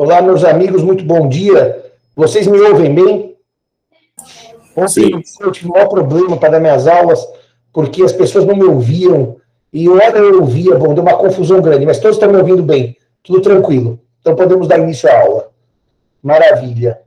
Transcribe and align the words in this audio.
Olá, 0.00 0.22
meus 0.22 0.44
amigos, 0.44 0.84
muito 0.84 1.02
bom 1.02 1.28
dia. 1.28 1.84
Vocês 2.14 2.46
me 2.46 2.56
ouvem 2.60 2.94
bem? 2.94 3.36
Ontem 4.76 5.10
eu 5.40 5.50
tive 5.50 5.66
o 5.66 5.72
maior 5.72 5.88
problema 5.88 6.36
para 6.36 6.50
dar 6.50 6.60
minhas 6.60 6.86
aulas, 6.86 7.20
porque 7.72 8.04
as 8.04 8.12
pessoas 8.12 8.44
não 8.44 8.54
me 8.54 8.62
ouviam. 8.62 9.40
E 9.72 9.88
hora 9.88 10.18
eu 10.18 10.40
ouvia, 10.40 10.76
bom, 10.76 10.94
deu 10.94 11.02
uma 11.02 11.18
confusão 11.18 11.60
grande, 11.60 11.84
mas 11.84 11.98
todos 11.98 12.16
estão 12.16 12.30
me 12.30 12.38
ouvindo 12.38 12.62
bem, 12.62 12.96
tudo 13.24 13.40
tranquilo. 13.40 13.98
Então 14.20 14.36
podemos 14.36 14.68
dar 14.68 14.78
início 14.78 15.10
à 15.10 15.20
aula. 15.20 15.50
Maravilha. 16.22 17.00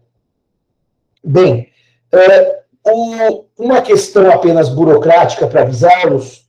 Bem, 1.24 1.70
é, 2.12 2.60
um, 2.86 3.46
uma 3.58 3.82
questão 3.82 4.30
apenas 4.30 4.68
burocrática 4.68 5.48
para 5.48 5.62
avisá-los 5.62 6.46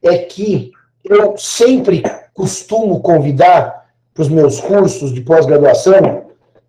é 0.00 0.18
que 0.18 0.70
eu 1.02 1.36
sempre 1.36 2.04
costumo 2.32 3.00
convidar 3.00 3.79
para 4.20 4.22
os 4.22 4.28
meus 4.28 4.60
cursos 4.60 5.14
de 5.14 5.22
pós-graduação 5.22 6.24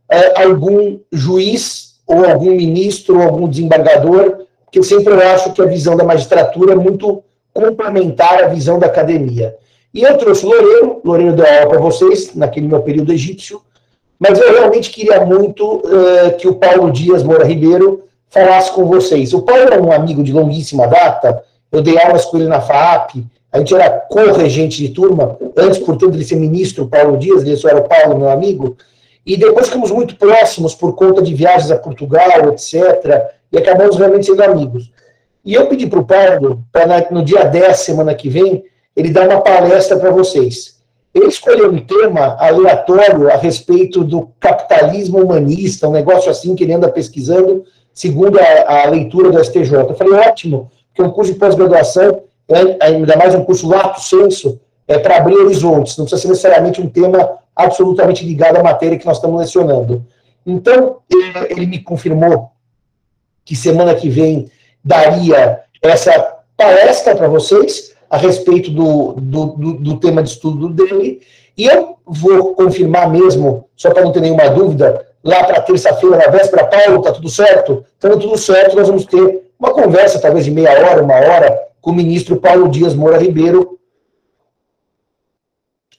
é, 0.10 0.44
algum 0.44 1.00
juiz 1.12 1.96
ou 2.08 2.26
algum 2.26 2.52
ministro 2.52 3.18
ou 3.18 3.24
algum 3.24 3.48
desembargador, 3.48 4.46
porque 4.64 4.80
eu 4.80 4.84
sempre 4.84 5.14
acho 5.16 5.52
que 5.52 5.62
a 5.62 5.66
visão 5.66 5.98
da 5.98 6.04
magistratura 6.04 6.74
é 6.74 6.76
muito 6.76 7.24
complementar 7.54 8.44
à 8.44 8.48
visão 8.48 8.80
da 8.80 8.88
academia. 8.88 9.56
E 9.94 10.02
eu 10.02 10.18
trouxe 10.18 10.46
Loureiro, 10.46 11.02
Loureiro 11.04 11.36
deu 11.36 11.46
aula 11.46 11.68
para 11.68 11.80
vocês, 11.80 12.34
naquele 12.36 12.68
meu 12.68 12.82
período 12.82 13.12
egípcio, 13.12 13.62
mas 14.18 14.40
eu 14.40 14.54
realmente 14.54 14.90
queria 14.90 15.26
muito 15.26 15.78
uh, 15.78 16.38
que 16.38 16.48
o 16.48 16.56
Paulo 16.56 16.92
Dias 16.92 17.24
Moura 17.24 17.44
Ribeiro 17.44 18.06
falasse 18.30 18.72
com 18.72 18.86
vocês. 18.86 19.34
O 19.34 19.42
Paulo 19.42 19.74
é 19.74 19.82
um 19.82 19.92
amigo 19.92 20.24
de 20.24 20.32
longuíssima 20.32 20.88
data, 20.88 21.44
eu 21.70 21.82
dei 21.82 22.00
aulas 22.00 22.24
com 22.26 22.38
ele 22.38 22.48
na 22.48 22.62
FAP, 22.62 23.26
a 23.52 23.60
gente 23.60 23.76
era 23.76 23.90
co-regente 23.90 24.78
de 24.78 24.90
turma, 24.90 25.38
antes, 25.58 25.80
portanto, 25.80 26.18
de 26.18 26.24
ser 26.24 26.36
ministro, 26.36 26.88
Paulo 26.88 27.18
Dias, 27.18 27.44
ele 27.44 27.58
só 27.58 27.68
era 27.68 27.80
o 27.80 27.88
Paulo, 27.88 28.18
meu 28.18 28.30
amigo, 28.30 28.78
e 29.26 29.36
depois 29.36 29.68
ficamos 29.68 29.92
muito 29.92 30.16
próximos 30.16 30.74
por 30.74 30.96
conta 30.96 31.22
de 31.22 31.34
viagens 31.34 31.70
a 31.70 31.78
Portugal, 31.78 32.50
etc., 32.54 33.22
e 33.52 33.58
acabamos 33.58 33.98
realmente 33.98 34.26
sendo 34.26 34.42
amigos. 34.42 34.90
E 35.44 35.54
eu 35.54 35.68
pedi 35.68 35.86
para 35.86 36.00
o 36.00 36.06
Paulo, 36.06 36.64
para 36.72 37.08
no 37.12 37.24
dia 37.26 37.44
10, 37.44 37.78
semana 37.78 38.16
que 38.16 38.30
vem, 38.30 38.64
ele 38.96 39.10
dar 39.10 39.28
uma 39.28 39.42
palestra 39.42 39.98
para 39.98 40.12
vocês. 40.12 40.80
Ele 41.14 41.28
escolheu 41.28 41.70
um 41.70 41.80
tema 41.80 42.38
aleatório 42.40 43.30
a 43.30 43.36
respeito 43.36 44.02
do 44.04 44.30
capitalismo 44.40 45.20
humanista, 45.20 45.90
um 45.90 45.92
negócio 45.92 46.32
assim 46.32 46.56
que 46.56 46.64
ele 46.64 46.74
anda 46.74 46.88
pesquisando, 46.88 47.66
segundo 47.94 48.40
a, 48.40 48.84
a 48.84 48.90
leitura 48.90 49.30
do 49.30 49.44
STJ. 49.44 49.74
Eu 49.74 49.96
falei, 49.96 50.14
ótimo, 50.14 50.72
que 50.96 51.02
é 51.02 51.06
um 51.06 51.12
curso 51.12 51.34
de 51.34 51.40
pós-graduação 51.40 52.22
é, 52.54 52.78
ainda 52.86 53.16
mais 53.16 53.34
um 53.36 53.44
curso 53.44 53.68
lato 53.68 54.02
senso, 54.02 54.60
é 54.88 54.98
para 54.98 55.18
abrir 55.18 55.36
horizontes, 55.36 55.98
não 55.98 56.06
precisa 56.06 56.22
ser 56.22 56.28
necessariamente 56.28 56.82
um 56.82 56.90
tema 56.90 57.38
absolutamente 57.56 58.26
ligado 58.26 58.58
à 58.58 58.64
matéria 58.64 58.98
que 58.98 59.06
nós 59.06 59.18
estamos 59.18 59.40
lecionando. 59.40 60.06
Então, 60.46 60.98
ele, 61.50 61.66
me 61.66 61.80
confirmou 61.80 62.50
que 63.46 63.56
semana 63.56 63.94
que 63.96 64.10
vem 64.10 64.50
daria 64.84 65.62
essa 65.82 66.40
palestra 66.58 67.16
para 67.16 67.28
vocês 67.28 67.94
a 68.10 68.18
respeito 68.18 68.72
do, 68.72 69.14
do, 69.14 69.46
do, 69.46 69.74
do, 69.76 70.00
tema 70.00 70.22
de 70.22 70.30
estudo 70.30 70.70
dele, 70.70 71.22
e 71.58 71.66
eu 71.66 71.98
vou 72.06 72.56
confirmar 72.56 73.10
mesmo, 73.10 73.70
só 73.76 73.92
para 73.92 74.04
não 74.04 74.12
ter 74.12 74.22
nenhuma 74.22 74.50
dúvida, 74.50 75.08
lá 75.24 75.44
para 75.44 75.62
terça-feira, 75.62 76.18
na 76.18 76.28
véspera, 76.28 76.66
Paulo, 76.66 77.00
está 77.00 77.12
tudo 77.14 77.30
certo? 77.30 77.86
Então, 77.98 78.18
tudo 78.18 78.38
certo, 78.38 78.76
nós 78.76 78.88
vamos 78.88 79.06
ter 79.06 79.44
uma 79.58 79.74
conversa, 79.74 80.20
talvez 80.20 80.44
de 80.44 80.52
meia 80.52 80.72
hora, 80.72 81.04
uma 81.04 81.16
hora, 81.16 81.71
com 81.82 81.92
o 81.92 81.96
ministro 81.96 82.38
Paulo 82.40 82.70
Dias 82.70 82.94
Moura 82.94 83.18
Ribeiro 83.18 83.80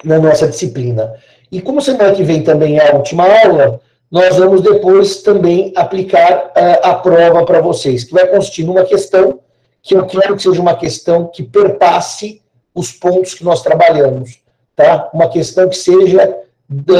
na 0.04 0.18
nossa 0.18 0.48
disciplina. 0.48 1.14
E 1.50 1.60
como 1.60 1.80
semana 1.80 2.14
que 2.14 2.22
vem 2.22 2.42
também 2.42 2.78
é 2.78 2.90
a 2.90 2.96
última 2.96 3.24
aula, 3.44 3.80
nós 4.10 4.36
vamos 4.36 4.60
depois 4.60 5.22
também 5.22 5.72
aplicar 5.76 6.52
uh, 6.56 6.86
a 6.86 6.94
prova 6.94 7.44
para 7.44 7.60
vocês, 7.60 8.04
que 8.04 8.12
vai 8.12 8.26
consistir 8.26 8.64
numa 8.64 8.84
questão 8.84 9.40
que 9.82 9.94
eu 9.94 10.06
quero 10.06 10.36
que 10.36 10.42
seja 10.42 10.60
uma 10.60 10.76
questão 10.76 11.26
que 11.26 11.42
perpasse 11.42 12.40
os 12.74 12.92
pontos 12.92 13.34
que 13.34 13.44
nós 13.44 13.62
trabalhamos, 13.62 14.40
tá? 14.76 15.10
Uma 15.12 15.28
questão 15.28 15.68
que 15.68 15.76
seja 15.76 16.36
da, 16.68 16.94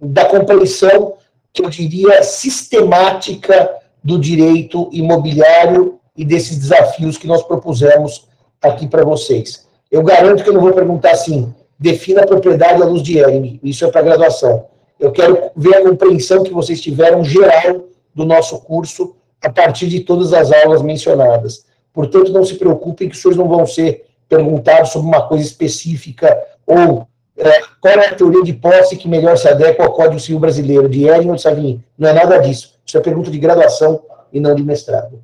da 0.00 0.24
compreensão, 0.24 1.14
que 1.52 1.64
eu 1.64 1.68
diria, 1.68 2.22
sistemática 2.22 3.70
do 4.02 4.18
direito 4.18 4.88
imobiliário 4.92 6.00
e 6.16 6.24
desses 6.24 6.58
desafios 6.58 7.18
que 7.18 7.26
nós 7.26 7.42
propusemos 7.42 8.26
aqui 8.62 8.86
para 8.86 9.04
vocês. 9.04 9.66
Eu 9.90 10.02
garanto 10.02 10.42
que 10.42 10.48
eu 10.48 10.54
não 10.54 10.60
vou 10.60 10.72
perguntar 10.72 11.12
assim, 11.12 11.54
defina 11.78 12.22
a 12.22 12.26
propriedade 12.26 12.82
à 12.82 12.86
luz 12.86 13.02
de 13.02 13.18
Ehring, 13.18 13.60
isso 13.62 13.84
é 13.84 13.90
para 13.90 14.02
graduação. 14.02 14.66
Eu 14.98 15.12
quero 15.12 15.50
ver 15.54 15.76
a 15.76 15.82
compreensão 15.82 16.42
que 16.42 16.52
vocês 16.52 16.80
tiveram 16.80 17.22
geral 17.22 17.84
do 18.14 18.24
nosso 18.24 18.58
curso 18.60 19.14
a 19.42 19.50
partir 19.50 19.86
de 19.88 20.00
todas 20.00 20.32
as 20.32 20.50
aulas 20.50 20.82
mencionadas. 20.82 21.66
Portanto, 21.92 22.32
não 22.32 22.44
se 22.44 22.54
preocupem 22.54 23.08
que 23.08 23.16
senhores 23.16 23.38
não 23.38 23.48
vão 23.48 23.66
ser 23.66 24.06
perguntados 24.28 24.90
sobre 24.90 25.08
uma 25.08 25.28
coisa 25.28 25.44
específica 25.44 26.36
ou 26.66 27.06
é, 27.36 27.60
qual 27.80 27.94
é 27.94 28.08
a 28.08 28.14
teoria 28.14 28.42
de 28.42 28.54
posse 28.54 28.96
que 28.96 29.06
melhor 29.06 29.36
se 29.36 29.46
adequa 29.46 29.84
ao 29.84 29.92
Código 29.92 30.18
Civil 30.18 30.40
Brasileiro, 30.40 30.88
de 30.88 31.06
Ehring 31.06 31.28
ou 31.28 31.36
de 31.36 31.42
Savigny. 31.42 31.84
Não 31.98 32.08
é 32.08 32.12
nada 32.14 32.38
disso. 32.38 32.74
Isso 32.84 32.96
é 32.96 33.00
pergunta 33.00 33.30
de 33.30 33.38
graduação 33.38 34.02
e 34.32 34.40
não 34.40 34.54
de 34.54 34.62
mestrado. 34.62 35.20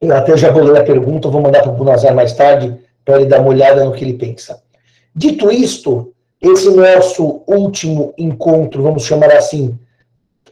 Eu 0.00 0.16
até 0.16 0.36
já 0.36 0.50
bolei 0.50 0.80
a 0.80 0.84
pergunta, 0.84 1.28
vou 1.28 1.42
mandar 1.42 1.62
para 1.62 1.72
o 1.72 1.74
Bunazar 1.74 2.14
mais 2.14 2.32
tarde, 2.32 2.74
para 3.04 3.16
ele 3.16 3.26
dar 3.26 3.40
uma 3.40 3.50
olhada 3.50 3.84
no 3.84 3.92
que 3.92 4.02
ele 4.02 4.14
pensa. 4.14 4.62
Dito 5.14 5.50
isto, 5.50 6.14
esse 6.40 6.70
nosso 6.70 7.42
último 7.46 8.14
encontro, 8.16 8.82
vamos 8.82 9.04
chamar 9.04 9.32
assim, 9.32 9.78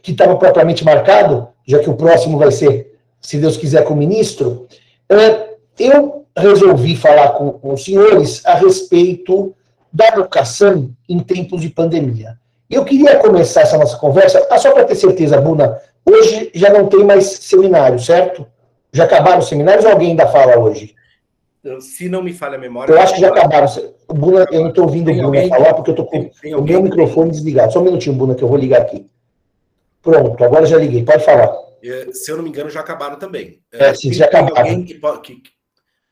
que 0.01 0.11
estava 0.11 0.35
propriamente 0.35 0.85
marcado, 0.85 1.47
já 1.65 1.79
que 1.79 1.89
o 1.89 1.95
próximo 1.95 2.37
vai 2.37 2.51
ser, 2.51 2.95
se 3.19 3.37
Deus 3.37 3.57
quiser, 3.57 3.83
com 3.83 3.93
o 3.93 3.97
ministro, 3.97 4.67
é, 5.09 5.49
eu 5.79 6.25
resolvi 6.37 6.95
falar 6.95 7.29
com, 7.29 7.59
os 7.63 7.83
senhores 7.83 8.45
a 8.45 8.53
respeito 8.53 9.55
da 9.91 10.09
educação 10.09 10.91
em 11.07 11.19
tempos 11.19 11.61
de 11.61 11.69
pandemia. 11.69 12.37
Eu 12.69 12.85
queria 12.85 13.17
começar 13.17 13.61
essa 13.61 13.77
nossa 13.77 13.97
conversa, 13.97 14.45
ah, 14.49 14.57
só 14.59 14.71
para 14.71 14.85
ter 14.85 14.95
certeza, 14.95 15.41
Buna, 15.41 15.79
hoje 16.05 16.51
já 16.53 16.71
não 16.71 16.85
tem 16.85 17.03
mais 17.03 17.25
seminário, 17.25 17.97
certo? 17.97 18.45
Já 18.91 19.03
acabaram 19.05 19.39
os 19.39 19.47
seminários 19.47 19.85
ou 19.85 19.91
alguém 19.91 20.09
ainda 20.09 20.27
fala 20.27 20.57
hoje? 20.57 20.95
Se 21.81 22.07
não 22.07 22.23
me 22.23 22.33
falha 22.33 22.55
a 22.55 22.59
memória. 22.59 22.93
Eu 22.93 22.99
acho 22.99 23.15
que 23.15 23.21
já 23.21 23.29
acabaram. 23.29 23.67
Buna, 24.07 24.45
eu 24.51 24.61
não 24.61 24.69
estou 24.69 24.85
ouvindo 24.85 25.11
o 25.11 25.13
Buna 25.13 25.25
alguém, 25.25 25.49
falar 25.49 25.73
porque 25.73 25.91
eu 25.91 25.93
estou 25.93 26.05
com 26.05 26.29
tem, 26.41 26.55
o 26.55 26.61
meu 26.61 26.81
microfone 26.81 27.31
desligado. 27.31 27.73
Só 27.73 27.79
um 27.81 27.83
minutinho, 27.83 28.15
Buna, 28.15 28.33
que 28.33 28.43
eu 28.43 28.47
vou 28.47 28.57
ligar 28.57 28.81
aqui. 28.81 29.09
Pronto, 30.01 30.43
agora 30.43 30.65
já 30.65 30.77
liguei. 30.77 31.03
Pode 31.03 31.23
falar. 31.23 31.53
É, 31.83 32.11
se 32.13 32.31
eu 32.31 32.37
não 32.37 32.43
me 32.43 32.49
engano, 32.49 32.69
já 32.69 32.79
acabaram 32.79 33.17
também. 33.17 33.59
É, 33.71 33.93
sim, 33.93 34.11
já 34.13 34.25
acabaram. 34.25 34.57
Alguém 34.57 34.83
que, 34.85 34.93
que, 34.95 35.35
que 35.35 35.49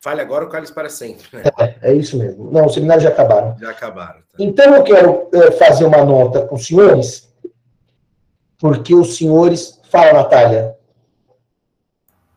fale 0.00 0.20
agora 0.20 0.44
o 0.44 0.48
cálice 0.48 0.72
para 0.72 0.90
sempre. 0.90 1.24
Né? 1.32 1.42
É, 1.58 1.90
é, 1.90 1.94
isso 1.94 2.18
mesmo. 2.18 2.50
Não, 2.50 2.66
os 2.66 2.74
seminários 2.74 3.04
já 3.04 3.10
acabaram. 3.10 3.56
Já 3.58 3.70
acabaram. 3.70 4.20
Tá. 4.20 4.38
Então 4.38 4.76
eu 4.76 4.82
quero 4.84 5.28
é, 5.32 5.50
fazer 5.52 5.84
uma 5.84 6.04
nota 6.04 6.46
com 6.46 6.56
os 6.56 6.66
senhores, 6.66 7.32
porque 8.58 8.94
os 8.94 9.16
senhores. 9.16 9.78
Fala, 9.90 10.12
Natália. 10.12 10.76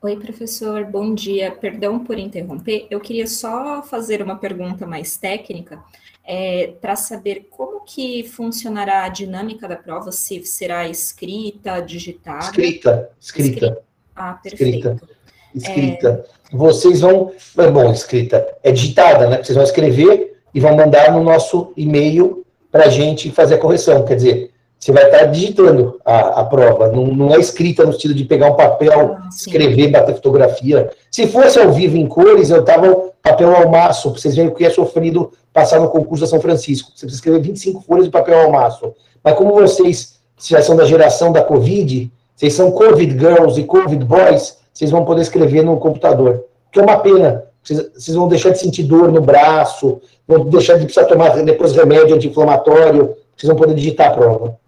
Oi, 0.04 0.16
professor, 0.16 0.84
bom 0.86 1.14
dia. 1.14 1.52
Perdão 1.52 2.04
por 2.04 2.18
interromper. 2.18 2.88
Eu 2.90 3.00
queria 3.00 3.28
só 3.28 3.84
fazer 3.84 4.20
uma 4.20 4.36
pergunta 4.36 4.88
mais 4.88 5.16
técnica 5.16 5.80
é, 6.26 6.74
para 6.82 6.96
saber 6.96 7.46
como 7.52 7.82
que 7.82 8.24
funcionará 8.24 9.04
a 9.04 9.10
dinâmica 9.10 9.68
da 9.68 9.76
prova, 9.76 10.12
se 10.12 10.44
será 10.44 10.90
escrita, 10.90 11.80
digitada. 11.82 12.46
Escrita, 12.46 13.12
escrita. 13.20 13.50
escrita. 13.50 13.82
Ah, 14.16 14.34
perfeito. 14.34 14.90
Escrita. 14.90 15.08
escrita. 15.54 16.26
É... 16.52 16.58
Vocês 16.58 17.02
vão. 17.02 17.32
É 17.60 17.70
bom, 17.70 17.92
escrita. 17.92 18.58
É 18.64 18.72
digitada, 18.72 19.30
né? 19.30 19.44
Vocês 19.44 19.56
vão 19.56 19.64
escrever 19.64 20.36
e 20.52 20.60
vão 20.60 20.76
mandar 20.76 21.12
no 21.12 21.24
nosso 21.24 21.74
e-mail 21.78 22.44
para 22.72 22.86
a 22.86 22.90
gente 22.90 23.30
fazer 23.30 23.54
a 23.54 23.60
correção. 23.60 24.04
Quer 24.04 24.16
dizer, 24.16 24.51
você 24.82 24.92
vai 24.92 25.06
estar 25.06 25.26
digitando 25.26 26.02
a, 26.04 26.42
a 26.42 26.44
prova, 26.44 26.88
não, 26.88 27.06
não, 27.06 27.36
é 27.36 27.40
escrita 27.40 27.86
no 27.86 27.94
sentido 27.94 28.16
de 28.16 28.26
pegar 28.26 28.50
um 28.50 28.56
papel, 28.56 29.16
ah, 29.16 29.30
escrever, 29.30 29.92
bater 29.92 30.16
fotografia. 30.16 30.90
Se 31.12 31.28
fosse 31.28 31.60
ao 31.60 31.72
vivo 31.72 31.98
em 31.98 32.08
cores, 32.08 32.50
eu 32.50 32.66
tava 32.66 33.12
papel 33.22 33.56
ao 33.56 33.70
maço, 33.70 34.10
para 34.10 34.20
vocês 34.20 34.36
verem 34.36 34.50
o 34.50 34.56
que 34.56 34.66
é 34.66 34.72
sofrido 34.72 35.32
passar 35.54 35.80
no 35.80 35.88
concurso 35.88 36.24
da 36.24 36.28
São 36.28 36.42
Francisco. 36.42 36.90
Você 36.96 37.06
precisa 37.06 37.20
escrever 37.20 37.42
25 37.42 37.82
folhas 37.82 38.06
de 38.06 38.12
papel 38.12 38.40
ao 38.40 38.52
maço. 38.52 38.92
Mas 39.24 39.36
como 39.36 39.54
vocês 39.54 40.20
já 40.40 40.64
são 40.64 40.76
da 40.76 40.86
geração 40.86 41.32
da 41.32 41.44
Covid, 41.44 42.12
vocês 42.36 42.54
são 42.56 42.72
Covid 42.72 43.12
Girls 43.12 43.62
e 43.62 43.64
Covid 43.64 44.04
Boys, 44.04 44.58
vocês 44.74 44.90
vão 44.90 45.06
poder 45.06 45.22
escrever 45.22 45.64
no 45.64 45.78
computador. 45.78 46.46
Que 46.72 46.80
é 46.80 46.84
uma 46.84 46.98
pena. 46.98 47.44
Vocês, 47.64 47.92
vocês 47.94 48.18
vão 48.18 48.28
deixar 48.28 48.50
de 48.50 48.58
sentir 48.58 48.82
dor 48.82 49.12
no 49.12 49.22
braço, 49.22 50.02
vão 50.28 50.44
deixar 50.46 50.80
de 50.80 50.86
precisar 50.86 51.06
tomar 51.06 51.36
depois 51.44 51.74
remédio 51.74 52.16
anti-inflamatório, 52.16 53.16
vocês 53.38 53.48
vão 53.48 53.56
poder 53.56 53.76
digitar 53.76 54.08
a 54.08 54.16
prova. 54.16 54.61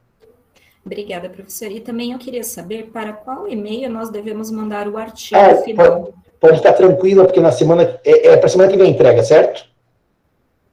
Obrigada, 0.86 1.30
professora. 1.30 1.72
E 1.72 1.80
também 1.80 2.12
eu 2.12 2.20
queria 2.20 2.44
saber 2.44 2.90
para 2.92 3.14
qual 3.14 3.48
e-mail 3.48 3.90
nós 3.90 4.10
devemos 4.10 4.52
mandar 4.52 4.88
o 4.88 4.98
artigo 4.98 5.40
ah, 5.40 5.56
final. 5.56 6.02
Pode, 6.02 6.14
pode 6.40 6.58
ficar 6.58 6.74
tranquila, 6.74 7.24
porque 7.24 7.40
na 7.40 7.52
semana. 7.52 8.00
É, 8.04 8.30
é 8.30 8.38
para 8.38 8.50
semana 8.50 8.70
que 8.70 8.78
vem 8.78 8.92
entrega, 8.92 9.24
certo? 9.24 9.66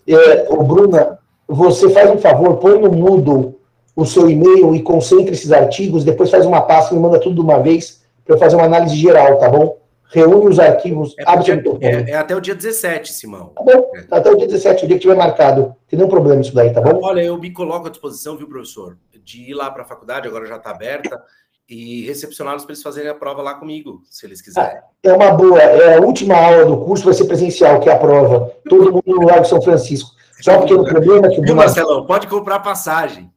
É, 0.09 0.47
o 0.51 0.63
Bruna, 0.65 1.19
você 1.47 1.89
faz 1.91 2.11
um 2.11 2.19
favor, 2.19 2.57
põe 2.57 2.79
no 2.81 2.91
Moodle 2.91 3.61
o 3.95 4.05
seu 4.05 4.29
e-mail 4.29 4.75
e 4.75 4.83
concentre 4.83 5.33
esses 5.33 5.53
artigos, 5.53 6.05
depois 6.05 6.31
faz 6.31 6.47
uma 6.47 6.63
pasta 6.63 6.95
e 6.95 6.99
manda 6.99 7.21
tudo 7.21 7.37
de 7.37 7.41
uma 7.41 7.59
vez 7.59 8.03
para 8.25 8.35
eu 8.35 8.39
fazer 8.39 8.57
uma 8.57 8.65
análise 8.65 8.97
geral, 8.97 9.39
tá 9.39 9.49
bom? 9.49 9.77
Reúne 10.11 10.51
os 10.51 10.59
arquivos. 10.59 11.15
É, 11.19 11.37
dia, 11.39 11.63
é, 11.81 12.11
é, 12.11 12.17
até 12.17 12.35
o 12.35 12.41
dia 12.41 12.55
17, 12.55 13.13
Simão. 13.13 13.53
Tá 13.55 13.63
bom, 13.63 13.91
é. 13.95 14.05
até 14.11 14.31
o 14.31 14.37
dia 14.37 14.47
17, 14.47 14.85
o 14.85 14.89
dia 14.89 14.97
que 14.97 15.03
tiver 15.03 15.17
marcado. 15.17 15.75
Tem 15.89 15.97
nenhum 15.97 16.11
problema 16.11 16.41
isso 16.41 16.55
daí, 16.55 16.73
tá 16.73 16.81
bom? 16.81 17.01
Olha, 17.03 17.23
eu 17.23 17.39
me 17.39 17.53
coloco 17.53 17.87
à 17.87 17.91
disposição, 17.91 18.37
viu, 18.37 18.49
professor, 18.49 18.99
de 19.23 19.51
ir 19.51 19.55
lá 19.55 19.71
para 19.71 19.83
a 19.83 19.87
faculdade, 19.87 20.27
agora 20.27 20.47
já 20.47 20.57
está 20.57 20.71
aberta, 20.71 21.23
e 21.69 22.05
recepcioná-los 22.07 22.65
para 22.65 22.73
eles 22.73 22.83
fazerem 22.83 23.11
a 23.11 23.15
prova 23.15 23.41
lá 23.41 23.55
comigo, 23.55 24.03
se 24.11 24.27
eles 24.27 24.43
quiserem. 24.43 24.79
Ah, 24.79 24.83
é 25.05 25.13
uma 25.13 25.31
boa. 25.31 25.61
É 25.61 25.97
a 25.97 26.01
última 26.01 26.35
aula 26.35 26.65
do 26.67 26.85
curso 26.85 27.05
vai 27.05 27.15
ser 27.15 27.27
presencial, 27.27 27.79
que 27.79 27.89
é 27.89 27.93
a 27.93 27.99
prova. 27.99 28.53
Todo 28.69 28.93
mundo 28.93 29.03
no 29.07 29.27
Lago 29.27 29.45
São 29.45 29.63
Francisco. 29.63 30.11
Só 30.43 30.59
porque 30.59 30.75
o 30.75 30.85
problema 30.85 31.29
é 31.29 31.31
que 31.31 31.41
o 31.41 31.43
Viu, 31.43 31.55
Marcelão? 31.55 32.05
Pode 32.07 32.27
comprar 32.27 32.59
passagem. 32.61 33.31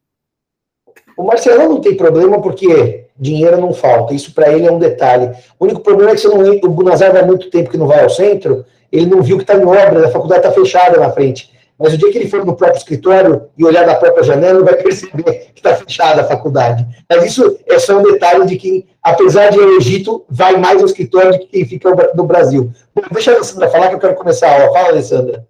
O 1.16 1.24
Marcelão 1.24 1.70
não 1.70 1.81
tem 1.81 1.96
problema 1.96 2.42
porque 2.42 3.03
dinheiro 3.18 3.60
não 3.60 3.74
falta. 3.74 4.13
Isso 4.13 4.33
para 4.33 4.51
ele 4.51 4.68
é 4.68 4.71
um 4.71 4.80
detalhe. 4.80 5.31
O 5.60 5.65
único 5.65 5.81
problema 5.81 6.12
é 6.12 6.15
que 6.15 6.27
não, 6.27 6.39
o 6.39 6.69
Bunazar 6.69 7.12
vai 7.12 7.25
muito 7.25 7.50
tempo 7.50 7.69
que 7.69 7.77
não 7.77 7.88
vai 7.88 8.04
ao 8.04 8.10
centro, 8.10 8.65
ele 8.92 9.06
não 9.06 9.21
viu 9.21 9.38
que 9.38 9.44
está 9.44 9.56
em 9.56 9.65
obra, 9.65 10.06
a 10.06 10.12
faculdade 10.12 10.45
está 10.45 10.51
fechada 10.51 11.00
na 11.00 11.10
frente. 11.12 11.51
Mas 11.80 11.94
o 11.94 11.98
dia 11.98 12.12
que 12.12 12.18
ele 12.18 12.30
for 12.30 12.45
no 12.45 12.56
próprio 12.56 12.77
escritório 12.77 13.50
e 13.57 13.65
olhar 13.65 13.86
da 13.86 13.95
própria 13.95 14.24
janela, 14.24 14.60
ele 14.60 14.65
vai 14.65 14.75
perceber 14.81 15.51
que 15.54 15.60
está 15.60 15.75
fechada 15.75 16.21
a 16.21 16.25
faculdade. 16.25 16.86
Mas 17.10 17.25
isso 17.25 17.60
é 17.68 17.80
só 17.80 17.98
um 17.98 18.04
detalhe 18.04 18.45
de 18.45 18.57
que, 18.57 18.86
apesar 19.01 19.50
de 19.50 19.60
o 19.60 19.77
Egito, 19.77 20.24
vai 20.30 20.56
mais 20.57 20.80
ao 20.80 20.86
escritório 20.86 21.31
do 21.31 21.39
que 21.39 21.48
quem 21.48 21.65
fica 21.65 21.89
no 22.13 22.25
Brasil. 22.25 22.71
Bom, 22.95 23.01
deixa 23.12 23.31
a 23.31 23.36
Alessandra 23.36 23.69
falar 23.69 23.89
que 23.89 23.95
eu 23.95 24.00
quero 24.00 24.15
começar 24.15 24.50
a 24.50 24.62
aula. 24.62 24.74
Fala, 24.74 24.89
Alessandra. 24.89 25.48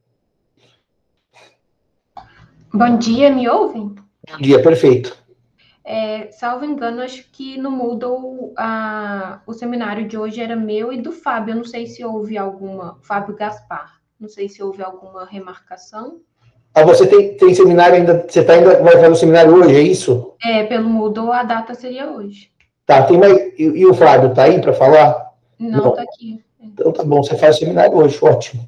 Bom 2.74 2.98
dia, 2.98 3.30
me 3.30 3.48
ouvem? 3.48 3.94
Bom 4.32 4.38
dia, 4.40 4.62
perfeito. 4.62 5.23
É, 5.86 6.32
salvo 6.32 6.64
engano, 6.64 7.02
acho 7.02 7.30
que 7.32 7.58
no 7.58 7.70
Moodle 7.70 8.54
a, 8.58 9.42
o 9.46 9.54
seminário 9.54 10.08
de 10.08 10.18
hoje 10.18 10.42
era 10.42 10.56
meu 10.56 10.94
e 10.94 11.02
do 11.02 11.12
Fábio. 11.12 11.52
Eu 11.52 11.58
não 11.58 11.66
sei 11.66 11.88
se 11.88 12.04
houve 12.06 12.38
alguma. 12.38 12.98
Fábio 13.02 13.36
Gaspar. 13.36 14.00
Não 14.20 14.30
sei 14.30 14.48
se 14.48 14.64
houve 14.64 14.82
alguma 14.82 15.26
remarcação. 15.26 16.22
Ah, 16.74 16.84
você 16.84 17.06
tem, 17.06 17.36
tem 17.36 17.54
seminário 17.54 17.96
ainda. 17.96 18.26
Você 18.28 18.44
tá 18.44 18.54
ainda 18.54 18.82
vai 18.82 18.94
fazer 18.94 19.10
o 19.10 19.16
seminário 19.16 19.54
hoje, 19.54 19.76
é 19.76 19.82
isso? 19.82 20.34
É, 20.42 20.64
pelo 20.64 20.90
Moodle 20.90 21.32
a 21.32 21.44
data 21.44 21.74
seria 21.74 22.10
hoje. 22.10 22.50
Tá, 22.86 23.04
tem 23.04 23.18
mais. 23.18 23.38
E, 23.58 23.64
e 23.64 23.86
o 23.86 23.94
Fábio 23.94 24.34
tá 24.34 24.44
aí 24.44 24.62
para 24.62 24.74
falar? 24.74 25.34
Não, 25.60 25.84
não, 25.84 25.92
tá 25.92 26.02
aqui. 26.02 26.42
Então 26.62 26.92
tá 26.94 27.04
bom, 27.04 27.22
você 27.22 27.38
faz 27.38 27.58
o 27.58 27.60
seminário 27.60 27.96
hoje, 27.96 28.18
ótimo. 28.22 28.66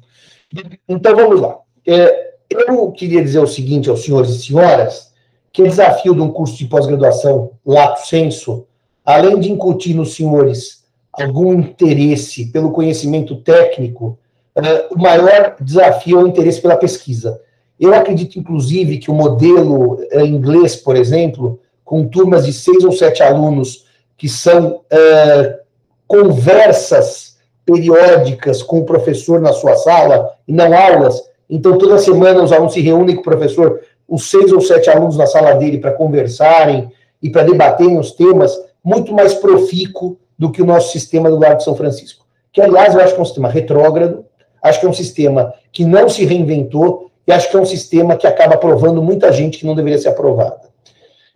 Então 0.86 1.16
vamos 1.16 1.40
lá. 1.40 1.58
É, 1.86 2.34
eu 2.50 2.92
queria 2.92 3.22
dizer 3.22 3.38
o 3.38 3.46
seguinte 3.46 3.88
aos 3.88 4.04
senhores 4.04 4.30
e 4.30 4.42
senhoras 4.42 5.12
que 5.56 5.62
o 5.62 5.68
desafio 5.68 6.14
de 6.14 6.20
um 6.20 6.30
curso 6.30 6.54
de 6.54 6.66
pós-graduação 6.66 7.52
lato 7.64 8.06
senso, 8.06 8.66
além 9.02 9.40
de 9.40 9.50
incutir 9.50 9.94
nos 9.94 10.14
senhores 10.14 10.84
algum 11.10 11.54
interesse 11.54 12.52
pelo 12.52 12.72
conhecimento 12.72 13.36
técnico, 13.36 14.18
uh, 14.54 14.94
o 14.94 15.00
maior 15.00 15.56
desafio 15.58 16.20
é 16.20 16.24
o 16.24 16.26
interesse 16.26 16.60
pela 16.60 16.76
pesquisa. 16.76 17.40
Eu 17.80 17.94
acredito, 17.94 18.38
inclusive, 18.38 18.98
que 18.98 19.10
o 19.10 19.14
modelo 19.14 19.94
uh, 19.94 20.26
inglês, 20.26 20.76
por 20.76 20.94
exemplo, 20.94 21.58
com 21.82 22.06
turmas 22.06 22.44
de 22.44 22.52
seis 22.52 22.84
ou 22.84 22.92
sete 22.92 23.22
alunos, 23.22 23.86
que 24.14 24.28
são 24.28 24.82
uh, 24.92 25.58
conversas 26.06 27.38
periódicas 27.64 28.62
com 28.62 28.80
o 28.80 28.84
professor 28.84 29.40
na 29.40 29.54
sua 29.54 29.74
sala, 29.76 30.34
e 30.46 30.52
não 30.52 30.76
aulas, 30.76 31.18
então 31.48 31.78
toda 31.78 31.96
semana 31.96 32.42
os 32.42 32.52
alunos 32.52 32.74
se 32.74 32.80
reúnem 32.82 33.14
com 33.14 33.22
o 33.22 33.24
professor 33.24 33.80
os 34.08 34.30
seis 34.30 34.52
ou 34.52 34.60
sete 34.60 34.88
alunos 34.88 35.16
na 35.16 35.26
sala 35.26 35.54
dele 35.54 35.78
para 35.78 35.92
conversarem 35.92 36.90
e 37.22 37.30
para 37.30 37.42
debaterem 37.42 37.98
os 37.98 38.12
temas, 38.12 38.56
muito 38.82 39.12
mais 39.12 39.34
profícuo 39.34 40.18
do 40.38 40.50
que 40.50 40.62
o 40.62 40.66
nosso 40.66 40.92
sistema 40.92 41.30
do 41.30 41.38
Largo 41.38 41.58
de 41.58 41.64
São 41.64 41.74
Francisco. 41.74 42.24
Que, 42.52 42.60
aliás, 42.60 42.94
eu 42.94 43.00
acho 43.00 43.14
que 43.14 43.18
é 43.18 43.22
um 43.22 43.26
sistema 43.26 43.48
retrógrado, 43.48 44.24
acho 44.62 44.80
que 44.80 44.86
é 44.86 44.88
um 44.88 44.94
sistema 44.94 45.52
que 45.72 45.84
não 45.84 46.08
se 46.08 46.24
reinventou 46.24 47.10
e 47.26 47.32
acho 47.32 47.50
que 47.50 47.56
é 47.56 47.60
um 47.60 47.66
sistema 47.66 48.16
que 48.16 48.26
acaba 48.26 48.54
aprovando 48.54 49.02
muita 49.02 49.32
gente 49.32 49.58
que 49.58 49.66
não 49.66 49.74
deveria 49.74 49.98
ser 49.98 50.10
aprovada. 50.10 50.66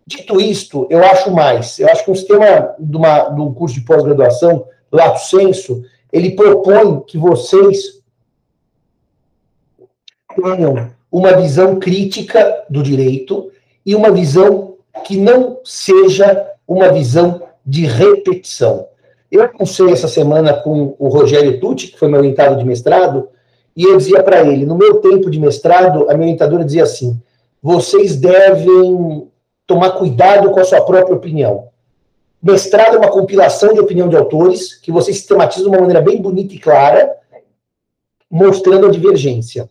Dito 0.07 0.41
isto, 0.41 0.87
eu 0.91 1.05
acho 1.05 1.31
mais. 1.31 1.79
Eu 1.79 1.89
acho 1.89 2.05
que 2.05 2.11
um 2.11 2.15
sistema 2.15 2.75
de, 2.79 2.97
uma, 2.97 3.29
de 3.29 3.41
um 3.41 3.53
curso 3.53 3.75
de 3.75 3.83
pós-graduação, 3.83 4.65
lato 4.91 5.21
senso, 5.21 5.83
ele 6.13 6.33
propõe 6.33 7.01
que 7.01 7.19
vocês 7.19 8.01
tenham 10.35 10.91
uma 11.11 11.33
visão 11.33 11.79
crítica 11.79 12.65
do 12.69 12.83
direito 12.83 13.51
e 13.85 13.95
uma 13.95 14.11
visão 14.11 14.75
que 15.05 15.17
não 15.17 15.59
seja 15.65 16.47
uma 16.67 16.93
visão 16.93 17.43
de 17.65 17.87
repetição. 17.87 18.87
Eu 19.31 19.43
almocei 19.45 19.91
essa 19.93 20.09
semana 20.09 20.55
com 20.55 20.95
o 20.99 21.09
Rogério 21.09 21.61
Tucci, 21.61 21.89
que 21.89 21.99
foi 21.99 22.09
meu 22.09 22.19
orientado 22.19 22.57
de 22.57 22.65
mestrado, 22.65 23.29
e 23.77 23.85
eu 23.85 23.97
dizia 23.97 24.23
para 24.23 24.43
ele, 24.43 24.67
no 24.67 24.77
meu 24.77 25.01
tempo 25.01 25.31
de 25.31 25.39
mestrado, 25.39 26.11
a 26.11 26.15
minha 26.15 26.27
orientadora 26.27 26.65
dizia 26.65 26.83
assim, 26.83 27.21
vocês 27.63 28.17
devem 28.17 29.29
tomar 29.67 29.93
cuidado 29.93 30.51
com 30.51 30.59
a 30.59 30.65
sua 30.65 30.81
própria 30.81 31.15
opinião. 31.15 31.69
Mestrado 32.43 32.97
é 32.97 32.99
uma 32.99 33.11
compilação 33.11 33.73
de 33.73 33.81
opinião 33.81 34.09
de 34.09 34.17
autores, 34.17 34.75
que 34.75 34.91
você 34.91 35.13
sistematiza 35.13 35.63
de 35.63 35.69
uma 35.69 35.79
maneira 35.79 36.01
bem 36.01 36.21
bonita 36.21 36.55
e 36.55 36.59
clara, 36.59 37.17
mostrando 38.31 38.87
a 38.87 38.91
divergência. 38.91 39.69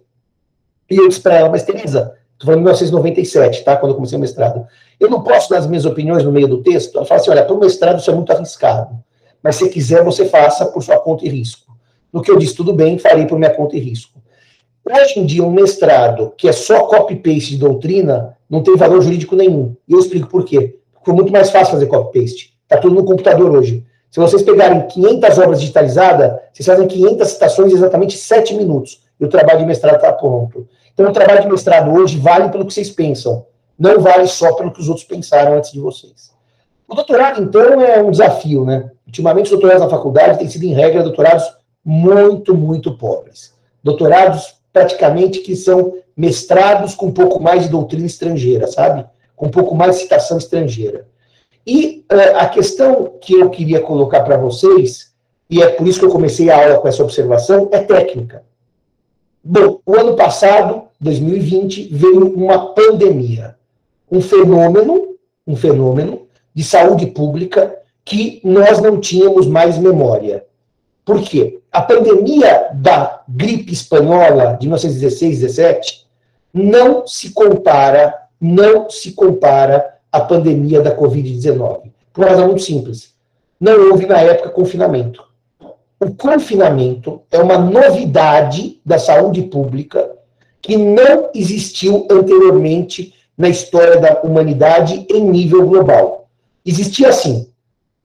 E 0.89 0.97
eu 0.97 1.07
disse 1.07 1.21
para 1.21 1.35
ela, 1.35 1.49
mas 1.49 1.63
Teresa, 1.63 2.15
estou 2.33 2.45
falando 2.45 2.59
de 2.59 2.63
1997, 2.63 3.63
tá? 3.63 3.77
Quando 3.77 3.91
eu 3.91 3.95
comecei 3.95 4.17
o 4.17 4.21
mestrado. 4.21 4.65
Eu 4.99 5.09
não 5.09 5.21
posso 5.21 5.49
dar 5.49 5.57
as 5.57 5.67
minhas 5.67 5.85
opiniões 5.85 6.23
no 6.23 6.31
meio 6.31 6.47
do 6.47 6.63
texto? 6.63 6.97
Ela 6.97 7.05
fala 7.05 7.21
assim: 7.21 7.31
olha, 7.31 7.43
para 7.43 7.55
o 7.55 7.59
mestrado 7.59 7.99
isso 7.99 8.09
é 8.09 8.13
muito 8.13 8.31
arriscado. 8.31 8.97
Mas 9.41 9.55
se 9.55 9.69
quiser, 9.69 10.03
você 10.03 10.25
faça 10.25 10.65
por 10.65 10.83
sua 10.83 10.99
conta 10.99 11.25
e 11.25 11.29
risco. 11.29 11.71
No 12.11 12.21
que 12.21 12.31
eu 12.31 12.37
disse, 12.37 12.55
tudo 12.55 12.73
bem, 12.73 12.97
farei 12.97 13.25
por 13.25 13.37
minha 13.37 13.53
conta 13.53 13.77
e 13.77 13.79
risco. 13.79 14.19
Hoje 14.89 15.19
em 15.19 15.25
dia, 15.25 15.43
um 15.43 15.51
mestrado 15.51 16.33
que 16.35 16.47
é 16.49 16.51
só 16.51 16.85
copy-paste 16.87 17.51
de 17.51 17.57
doutrina 17.57 18.35
não 18.49 18.63
tem 18.63 18.75
valor 18.75 19.01
jurídico 19.01 19.35
nenhum. 19.35 19.75
E 19.87 19.93
eu 19.93 19.99
explico 19.99 20.27
por 20.27 20.43
quê. 20.43 20.79
Foi 21.05 21.13
muito 21.13 21.31
mais 21.31 21.51
fácil 21.51 21.73
fazer 21.73 21.85
copy-paste. 21.85 22.53
Está 22.63 22.77
tudo 22.77 22.95
no 22.95 23.05
computador 23.05 23.51
hoje. 23.51 23.85
Se 24.09 24.19
vocês 24.19 24.41
pegarem 24.41 24.87
500 24.87 25.37
obras 25.37 25.59
digitalizadas, 25.59 26.39
vocês 26.51 26.65
fazem 26.65 26.87
500 26.87 27.27
citações 27.27 27.71
em 27.71 27.75
exatamente 27.75 28.17
7 28.17 28.55
minutos. 28.55 29.01
E 29.19 29.25
o 29.25 29.29
trabalho 29.29 29.59
de 29.59 29.65
mestrado 29.65 29.95
está 29.95 30.11
pronto. 30.11 30.67
Então, 30.99 31.11
o 31.11 31.13
trabalho 31.13 31.43
de 31.43 31.47
mestrado 31.47 31.93
hoje 31.93 32.17
vale 32.17 32.49
pelo 32.49 32.65
que 32.65 32.73
vocês 32.73 32.89
pensam, 32.89 33.45
não 33.79 34.01
vale 34.01 34.27
só 34.27 34.51
pelo 34.55 34.69
que 34.69 34.81
os 34.81 34.89
outros 34.89 35.07
pensaram 35.07 35.55
antes 35.55 35.71
de 35.71 35.79
vocês. 35.79 36.33
O 36.85 36.93
doutorado, 36.93 37.41
então, 37.41 37.79
é 37.81 38.03
um 38.03 38.11
desafio, 38.11 38.65
né? 38.65 38.91
Ultimamente, 39.07 39.45
os 39.45 39.51
doutorados 39.51 39.81
na 39.81 39.89
faculdade 39.89 40.37
têm 40.37 40.49
sido, 40.49 40.65
em 40.65 40.73
regra, 40.73 41.01
doutorados 41.01 41.45
muito, 41.85 42.53
muito 42.53 42.97
pobres. 42.97 43.53
Doutorados, 43.81 44.55
praticamente, 44.73 45.39
que 45.39 45.55
são 45.55 45.93
mestrados 46.17 46.95
com 46.95 47.05
um 47.05 47.13
pouco 47.13 47.41
mais 47.41 47.63
de 47.63 47.69
doutrina 47.69 48.05
estrangeira, 48.05 48.67
sabe? 48.67 49.05
Com 49.37 49.45
um 49.45 49.51
pouco 49.51 49.73
mais 49.73 49.95
de 49.95 50.01
citação 50.01 50.37
estrangeira. 50.37 51.07
E 51.65 52.05
uh, 52.11 52.39
a 52.39 52.49
questão 52.49 53.13
que 53.21 53.35
eu 53.35 53.49
queria 53.49 53.79
colocar 53.79 54.23
para 54.23 54.35
vocês, 54.35 55.13
e 55.49 55.63
é 55.63 55.69
por 55.69 55.87
isso 55.87 55.97
que 55.97 56.05
eu 56.05 56.11
comecei 56.11 56.49
a 56.49 56.61
aula 56.61 56.77
com 56.77 56.89
essa 56.89 57.01
observação, 57.01 57.69
é 57.71 57.79
técnica. 57.79 58.43
Bom, 59.41 59.79
o 59.85 59.95
ano 59.95 60.17
passado, 60.17 60.88
2020, 60.99 61.89
veio 61.91 62.33
uma 62.35 62.73
pandemia, 62.73 63.55
um 64.11 64.21
fenômeno, 64.21 65.15
um 65.47 65.55
fenômeno 65.55 66.27
de 66.53 66.63
saúde 66.63 67.07
pública 67.07 67.75
que 68.03 68.41
nós 68.43 68.81
não 68.81 68.99
tínhamos 68.99 69.47
mais 69.47 69.77
memória. 69.77 70.45
Por 71.05 71.21
quê? 71.21 71.59
A 71.71 71.81
pandemia 71.81 72.69
da 72.73 73.21
gripe 73.27 73.71
espanhola 73.71 74.57
de 74.59 74.67
1916, 74.67 75.39
17 75.39 76.07
não 76.53 77.05
se 77.07 77.31
compara, 77.31 78.13
não 78.41 78.89
se 78.89 79.11
compara 79.11 79.95
à 80.11 80.19
pandemia 80.19 80.81
da 80.81 80.95
Covid-19. 80.95 81.91
Por 82.11 82.23
uma 82.23 82.29
razão 82.29 82.47
muito 82.47 82.63
simples. 82.63 83.13
Não 83.59 83.89
houve 83.89 84.05
na 84.05 84.19
época 84.19 84.49
confinamento. 84.49 85.23
O 85.99 86.11
confinamento 86.13 87.21
é 87.29 87.37
uma 87.39 87.57
novidade 87.57 88.79
da 88.85 88.97
saúde 88.97 89.43
pública 89.43 90.09
que 90.61 90.77
não 90.77 91.29
existiu 91.33 92.07
anteriormente 92.09 93.13
na 93.37 93.49
história 93.49 93.97
da 93.97 94.21
humanidade 94.21 95.05
em 95.09 95.21
nível 95.21 95.65
global. 95.65 96.27
Existia 96.65 97.09
assim: 97.09 97.49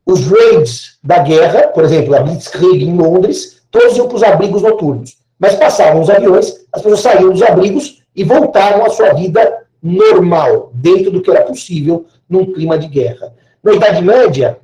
os 0.07 0.27
raids 0.27 0.99
da 1.03 1.19
guerra, 1.19 1.69
por 1.69 1.85
exemplo, 1.85 2.15
a 2.15 2.21
Blitzkrieg 2.21 2.85
em 2.85 2.97
Londres, 2.97 3.63
todos 3.71 3.97
iam 3.97 4.07
para 4.07 4.17
os 4.17 4.23
abrigos 4.23 4.63
noturnos. 4.63 5.17
Mas 5.39 5.57
passavam 5.57 6.01
os 6.01 6.11
aviões, 6.11 6.65
as 6.73 6.83
pessoas 6.83 7.01
saíam 7.01 7.33
dos 7.33 7.43
abrigos 7.43 8.03
e 8.15 8.23
voltaram 8.23 8.85
à 8.85 8.91
sua 8.91 9.13
vida 9.13 9.65
normal, 9.83 10.71
dentro 10.75 11.11
do 11.11 11.21
que 11.21 11.31
era 11.31 11.43
possível 11.43 12.07
num 12.29 12.53
clima 12.53 12.79
de 12.79 12.87
guerra. 12.87 13.35
Na 13.63 13.75
Idade 13.75 14.03
Média, 14.03 14.59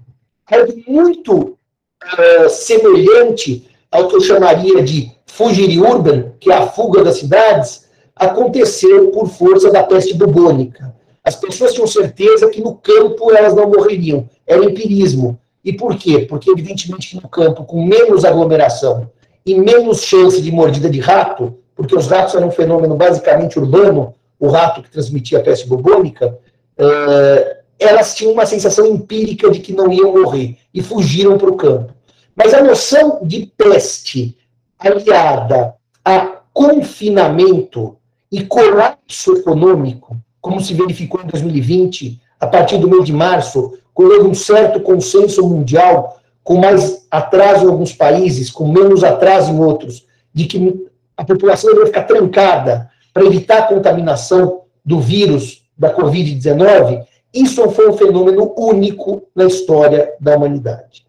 era 0.51 0.67
muito 0.87 1.37
uh, 1.39 2.49
semelhante 2.49 3.69
ao 3.91 4.09
que 4.09 4.17
eu 4.17 4.21
chamaria 4.21 4.83
de 4.83 5.11
fugir 5.31 5.79
urban, 5.81 6.33
que 6.39 6.51
é 6.51 6.55
a 6.55 6.67
fuga 6.67 7.03
das 7.03 7.17
cidades, 7.17 7.87
aconteceu 8.15 9.11
por 9.11 9.29
força 9.29 9.71
da 9.71 9.83
peste 9.83 10.15
bubônica. 10.15 10.95
As 11.25 11.37
pessoas 11.37 11.73
tinham 11.73 11.87
certeza 11.87 12.49
que 12.49 12.61
no 12.61 12.75
campo 12.77 13.31
elas 13.33 13.55
não 13.55 13.69
morreriam. 13.69 14.29
Era 14.47 14.65
empirismo. 14.65 15.39
E 15.65 15.73
por 15.73 15.97
quê? 15.97 16.21
Porque, 16.21 16.51
evidentemente, 16.51 17.15
no 17.15 17.29
campo, 17.29 17.65
com 17.65 17.85
menos 17.85 18.25
aglomeração 18.25 19.11
e 19.45 19.55
menos 19.55 20.03
chance 20.03 20.41
de 20.41 20.51
mordida 20.51 20.89
de 20.89 21.01
rato, 21.01 21.55
porque 21.75 21.97
os 21.97 22.07
ratos 22.07 22.35
eram 22.35 22.49
um 22.49 22.53
fenômeno 22.53 22.95
basicamente 22.97 23.59
urbano, 23.59 24.15
o 24.39 24.49
rato 24.49 24.83
que 24.83 24.91
transmitia 24.91 25.39
a 25.39 25.43
peste 25.43 25.67
bubônica, 25.67 26.39
uh, 26.79 27.61
elas 27.79 28.15
tinham 28.15 28.33
uma 28.33 28.47
sensação 28.47 28.87
empírica 28.87 29.51
de 29.51 29.61
que 29.61 29.73
não 29.73 29.93
iam 29.93 30.13
morrer 30.13 30.57
e 30.73 30.83
fugiram 30.83 31.39
para 31.39 31.51
o 31.51 31.57
campo. 31.57 31.95
Mas 32.35 32.55
a 32.55 32.63
noção 32.63 33.21
de 33.23 33.51
peste 33.57 34.37
aliada 34.81 35.75
a 36.05 36.41
confinamento 36.53 37.97
e 38.33 38.45
colapso 38.45 39.37
econômico, 39.37 40.17
como 40.41 40.61
se 40.61 40.75
verificou 40.75 41.21
em 41.23 41.27
2020, 41.27 42.21
a 42.39 42.47
partir 42.47 42.79
do 42.79 42.89
mês 42.89 43.05
de 43.05 43.13
março, 43.13 43.79
quando 43.93 44.13
houve 44.13 44.29
um 44.29 44.35
certo 44.35 44.81
consenso 44.81 45.47
mundial, 45.47 46.19
com 46.43 46.57
mais 46.57 47.07
atraso 47.11 47.67
em 47.67 47.69
alguns 47.69 47.93
países, 47.93 48.51
com 48.51 48.67
menos 48.67 49.05
atraso 49.05 49.53
em 49.53 49.61
outros, 49.61 50.07
de 50.33 50.47
que 50.47 50.87
a 51.17 51.25
população 51.25 51.75
deve 51.75 51.87
ficar 51.87 52.05
trancada 52.05 52.91
para 53.13 53.25
evitar 53.25 53.59
a 53.59 53.63
contaminação 53.67 54.63
do 54.85 55.01
vírus 55.01 55.63
da 55.77 55.95
Covid-19, 55.95 57.05
isso 57.33 57.69
foi 57.71 57.89
um 57.89 57.97
fenômeno 57.97 58.55
único 58.57 59.23
na 59.35 59.45
história 59.45 60.13
da 60.21 60.37
humanidade. 60.37 61.07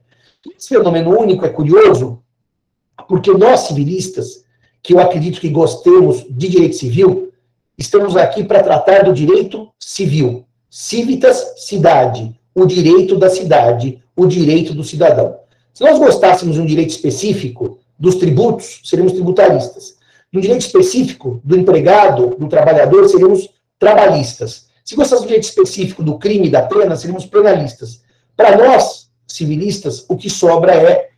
Esse 0.58 0.70
fenômeno 0.70 1.18
único 1.18 1.46
é 1.46 1.50
curioso, 1.50 2.21
porque 3.08 3.32
nós 3.32 3.62
civilistas, 3.62 4.44
que 4.82 4.94
eu 4.94 5.00
acredito 5.00 5.40
que 5.40 5.50
gostemos 5.50 6.26
de 6.30 6.48
direito 6.48 6.76
civil, 6.76 7.32
estamos 7.78 8.16
aqui 8.16 8.44
para 8.44 8.64
tratar 8.64 9.04
do 9.04 9.14
direito 9.14 9.70
civil. 9.80 10.46
Civitas, 10.70 11.54
cidade. 11.58 12.34
O 12.54 12.66
direito 12.66 13.18
da 13.18 13.30
cidade, 13.30 14.04
o 14.16 14.26
direito 14.26 14.74
do 14.74 14.84
cidadão. 14.84 15.38
Se 15.74 15.84
nós 15.84 15.98
gostássemos 15.98 16.56
de 16.56 16.62
um 16.62 16.66
direito 16.66 16.90
específico 16.90 17.80
dos 17.98 18.16
tributos, 18.16 18.82
seríamos 18.84 19.14
tributaristas. 19.14 19.96
De 20.32 20.38
um 20.38 20.42
direito 20.42 20.62
específico 20.62 21.40
do 21.44 21.58
empregado, 21.58 22.36
do 22.38 22.48
trabalhador, 22.50 23.08
seríamos 23.08 23.50
trabalhistas. 23.80 24.68
Se 24.84 24.96
gostássemos 24.96 25.22
de 25.22 25.26
um 25.26 25.28
direito 25.28 25.46
específico 25.46 26.04
do 26.04 26.18
crime 26.18 26.48
e 26.48 26.52
da 26.52 26.64
pena, 26.64 26.96
seríamos 26.96 27.26
penalistas. 27.26 28.02
Para 28.36 28.58
nós, 28.58 29.10
civilistas, 29.28 30.06
o 30.10 30.18
que 30.18 30.30
sobra 30.30 30.76
é 30.76 31.10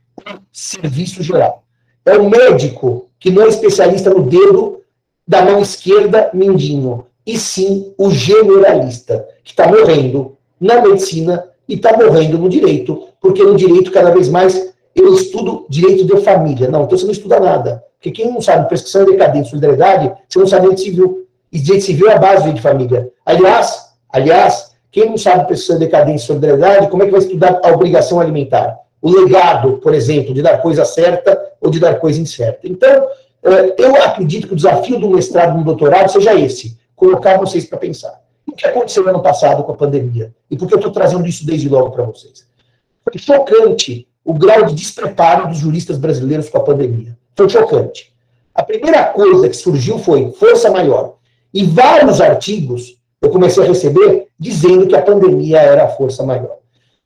serviço 0.52 1.24
geral. 1.24 1.63
É 2.06 2.18
o 2.18 2.30
médico 2.30 3.08
que 3.20 3.32
não 3.32 3.44
é 3.44 3.48
especialista 3.48 4.10
no 4.10 4.24
dedo 4.24 4.82
da 5.28 5.42
mão 5.44 5.62
esquerda, 5.62 6.30
mindinho, 6.34 7.06
e 7.26 7.38
sim 7.38 7.94
o 7.98 8.12
generalista, 8.12 9.26
que 9.44 9.52
está 9.52 9.68
morrendo 9.68 10.38
na 10.60 10.82
medicina 10.82 11.46
e 11.68 11.76
está 11.76 11.96
morrendo 11.96 12.38
no 12.38 12.50
direito, 12.50 13.08
porque 13.22 13.42
no 13.42 13.56
direito, 13.56 13.92
cada 13.92 14.12
vez 14.12 14.28
mais, 14.28 14.74
eu 14.94 15.14
estudo 15.14 15.66
direito 15.70 16.06
de 16.06 16.22
família. 16.22 16.70
Não, 16.70 16.84
então 16.84 16.98
você 16.98 17.06
não 17.06 17.14
estuda 17.14 17.40
nada. 17.40 17.84
Porque 17.98 18.12
quem 18.12 18.32
não 18.32 18.42
sabe 18.42 18.68
prescrição, 18.68 19.06
decadência, 19.06 19.52
solidariedade, 19.52 20.12
você 20.28 20.40
não 20.40 20.48
sabe 20.48 20.64
direito 20.64 20.82
civil. 20.82 21.28
E 21.52 21.60
direito 21.60 21.86
civil 21.86 22.10
é 22.10 22.14
a 22.14 22.20
base 22.20 22.52
de 22.52 22.62
família. 22.62 23.10
Aliás, 23.26 23.94
aliás, 24.10 24.72
quem 24.92 25.10
não 25.10 25.18
sabe 25.18 25.48
prescrição, 25.48 25.80
decadência 25.80 26.26
e 26.26 26.28
solidariedade, 26.28 26.90
como 26.90 27.02
é 27.02 27.06
que 27.06 27.12
vai 27.12 27.22
estudar 27.22 27.62
a 27.64 27.72
obrigação 27.72 28.20
alimentar? 28.20 28.78
O 29.02 29.10
legado, 29.10 29.80
por 29.82 29.94
exemplo, 29.94 30.34
de 30.34 30.42
dar 30.42 30.62
coisa 30.62 30.84
certa 30.84 31.40
ou 31.64 31.72
de 31.72 31.80
dar 31.80 32.00
coisa 32.00 32.20
incerta. 32.20 32.68
Então, 32.68 33.08
eh, 33.44 33.76
eu 33.78 33.96
acredito 34.04 34.48
que 34.48 34.54
o 34.54 34.56
desafio 34.56 35.00
do 35.00 35.10
mestrado 35.10 35.56
e 35.56 35.58
do 35.60 35.64
doutorado 35.64 36.12
seja 36.12 36.36
esse, 36.36 36.78
colocar 36.96 37.38
vocês 37.38 37.66
para 37.66 37.80
pensar. 37.80 38.22
O 38.46 38.52
que 38.52 38.68
aconteceu 38.68 39.08
ano 39.08 39.22
passado 39.22 39.64
com 39.64 39.72
a 39.72 39.76
pandemia? 39.76 40.34
E 40.52 40.58
por 40.58 40.68
que 40.68 40.74
eu 40.74 40.80
estou 40.80 40.92
trazendo 40.92 41.26
isso 41.26 41.46
desde 41.46 41.70
logo 41.70 41.92
para 41.92 42.04
vocês? 42.04 42.46
Foi 43.04 43.18
chocante 43.18 44.08
o 44.24 44.34
grau 44.34 44.66
de 44.66 44.76
despreparo 44.76 45.48
dos 45.48 45.58
juristas 45.58 45.98
brasileiros 45.98 46.50
com 46.50 46.58
a 46.58 46.64
pandemia. 46.64 47.18
Foi 47.36 47.50
chocante. 47.50 48.14
A 48.54 48.64
primeira 48.64 49.06
coisa 49.06 49.50
que 49.50 49.56
surgiu 49.56 49.98
foi 49.98 50.32
força 50.34 50.70
maior. 50.70 51.16
E 51.54 51.64
vários 51.64 52.22
artigos 52.22 52.98
eu 53.22 53.30
comecei 53.30 53.64
a 53.64 53.68
receber 53.68 54.28
dizendo 54.38 54.88
que 54.88 54.96
a 54.96 55.02
pandemia 55.02 55.60
era 55.60 55.86
a 55.86 55.88
força 55.90 56.24
maior. 56.24 56.58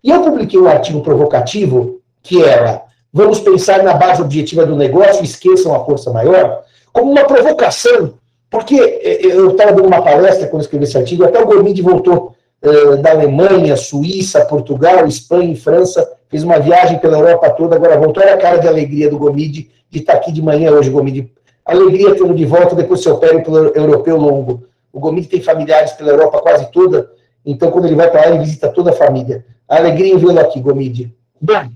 E 0.04 0.10
eu 0.10 0.22
publiquei 0.22 0.60
um 0.60 0.68
artigo 0.68 1.02
provocativo 1.02 2.02
que 2.22 2.44
era: 2.44 2.84
vamos 3.12 3.40
pensar 3.40 3.84
na 3.84 3.94
base 3.94 4.22
objetiva 4.22 4.66
do 4.66 4.76
negócio, 4.76 5.24
esqueçam 5.24 5.74
a 5.74 5.84
força 5.84 6.12
maior, 6.12 6.64
como 6.92 7.12
uma 7.12 7.26
provocação, 7.26 8.14
porque 8.50 8.76
eh, 8.76 9.20
eh, 9.24 9.32
eu 9.32 9.52
estava 9.52 9.74
dando 9.74 9.88
uma 9.88 10.02
palestra 10.02 10.48
quando 10.48 10.62
escrevi 10.62 10.86
esse 10.86 10.98
artigo, 10.98 11.24
até 11.24 11.42
o 11.42 11.46
Gormidi 11.46 11.82
voltou 11.82 12.36
uh, 12.64 12.98
da 12.98 13.12
Alemanha, 13.12 13.76
Suíça, 13.76 14.46
Portugal, 14.46 15.06
Espanha 15.06 15.52
e 15.52 15.56
França, 15.56 16.10
fez 16.30 16.44
uma 16.44 16.60
viagem 16.60 17.00
pela 17.00 17.18
Europa 17.18 17.50
toda, 17.52 17.76
agora 17.76 17.98
voltou. 17.98 18.24
Olha 18.24 18.36
a 18.36 18.38
cara 18.38 18.58
de 18.58 18.68
alegria 18.68 19.10
do 19.10 19.18
Gomide 19.18 19.70
de 19.90 20.00
estar 20.00 20.14
aqui 20.14 20.32
de 20.32 20.42
manhã 20.42 20.72
hoje, 20.72 20.90
Gomide. 20.90 21.32
Alegria 21.66 22.16
tendo 22.16 22.34
de 22.34 22.46
volta 22.46 22.76
depois 22.76 23.02
seu 23.02 23.18
pelo 23.18 23.58
europeu 23.76 24.18
longo. 24.18 24.64
O 24.92 25.00
Gomide 25.00 25.28
tem 25.28 25.42
familiares 25.42 25.92
pela 25.92 26.12
Europa 26.12 26.40
quase 26.40 26.72
toda, 26.72 27.10
então 27.46 27.70
quando 27.72 27.86
ele 27.86 27.96
vai 27.96 28.10
para 28.10 28.22
lá, 28.22 28.28
ele 28.30 28.40
visita 28.40 28.70
toda 28.70 28.92
a 28.92 28.94
família. 28.94 29.46
Alegria 29.68 30.14
em 30.14 30.18
vê-lo 30.18 30.40
aqui, 30.40 30.60
Gomide. 30.62 31.14
Bom, 31.42 31.70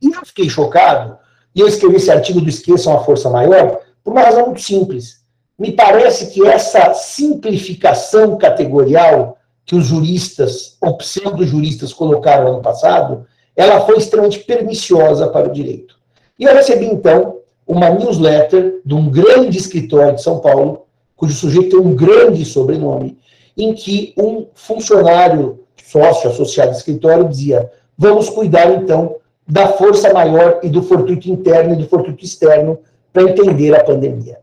e 0.00 0.12
eu 0.12 0.24
fiquei 0.24 0.48
chocado, 0.48 1.16
e 1.54 1.60
eu 1.60 1.68
escrevi 1.68 1.96
esse 1.96 2.10
artigo 2.10 2.40
do 2.40 2.48
Esqueçam 2.48 2.94
a 2.94 3.04
Força 3.04 3.30
Maior, 3.30 3.80
por 4.02 4.12
uma 4.12 4.22
razão 4.22 4.46
muito 4.46 4.60
simples. 4.60 5.22
Me 5.58 5.72
parece 5.72 6.32
que 6.32 6.46
essa 6.46 6.94
simplificação 6.94 8.36
categorial 8.36 9.38
que 9.64 9.74
os 9.74 9.86
juristas, 9.86 10.76
ou 10.80 10.96
pseudo-juristas, 10.96 11.92
colocaram 11.92 12.48
ano 12.48 12.60
passado, 12.60 13.26
ela 13.56 13.80
foi 13.80 13.96
extremamente 13.96 14.40
perniciosa 14.40 15.28
para 15.28 15.48
o 15.48 15.52
direito. 15.52 15.96
E 16.38 16.44
eu 16.44 16.52
recebi, 16.52 16.86
então, 16.86 17.38
uma 17.66 17.88
newsletter 17.88 18.80
de 18.84 18.94
um 18.94 19.08
grande 19.08 19.56
escritório 19.56 20.16
de 20.16 20.22
São 20.22 20.40
Paulo, 20.40 20.86
cujo 21.16 21.32
sujeito 21.32 21.70
tem 21.70 21.78
um 21.78 21.94
grande 21.94 22.44
sobrenome, 22.44 23.16
em 23.56 23.72
que 23.72 24.12
um 24.18 24.48
funcionário 24.54 25.64
sócio 25.82 26.28
associado 26.28 26.70
ao 26.70 26.76
escritório 26.76 27.28
dizia: 27.28 27.70
vamos 27.96 28.28
cuidar, 28.28 28.70
então, 28.74 29.16
da 29.46 29.68
força 29.68 30.12
maior 30.12 30.60
e 30.62 30.68
do 30.68 30.82
fortuito 30.82 31.28
interno 31.30 31.74
e 31.74 31.76
do 31.76 31.86
fortuito 31.86 32.24
externo 32.24 32.78
para 33.12 33.24
entender 33.24 33.74
a 33.74 33.84
pandemia. 33.84 34.38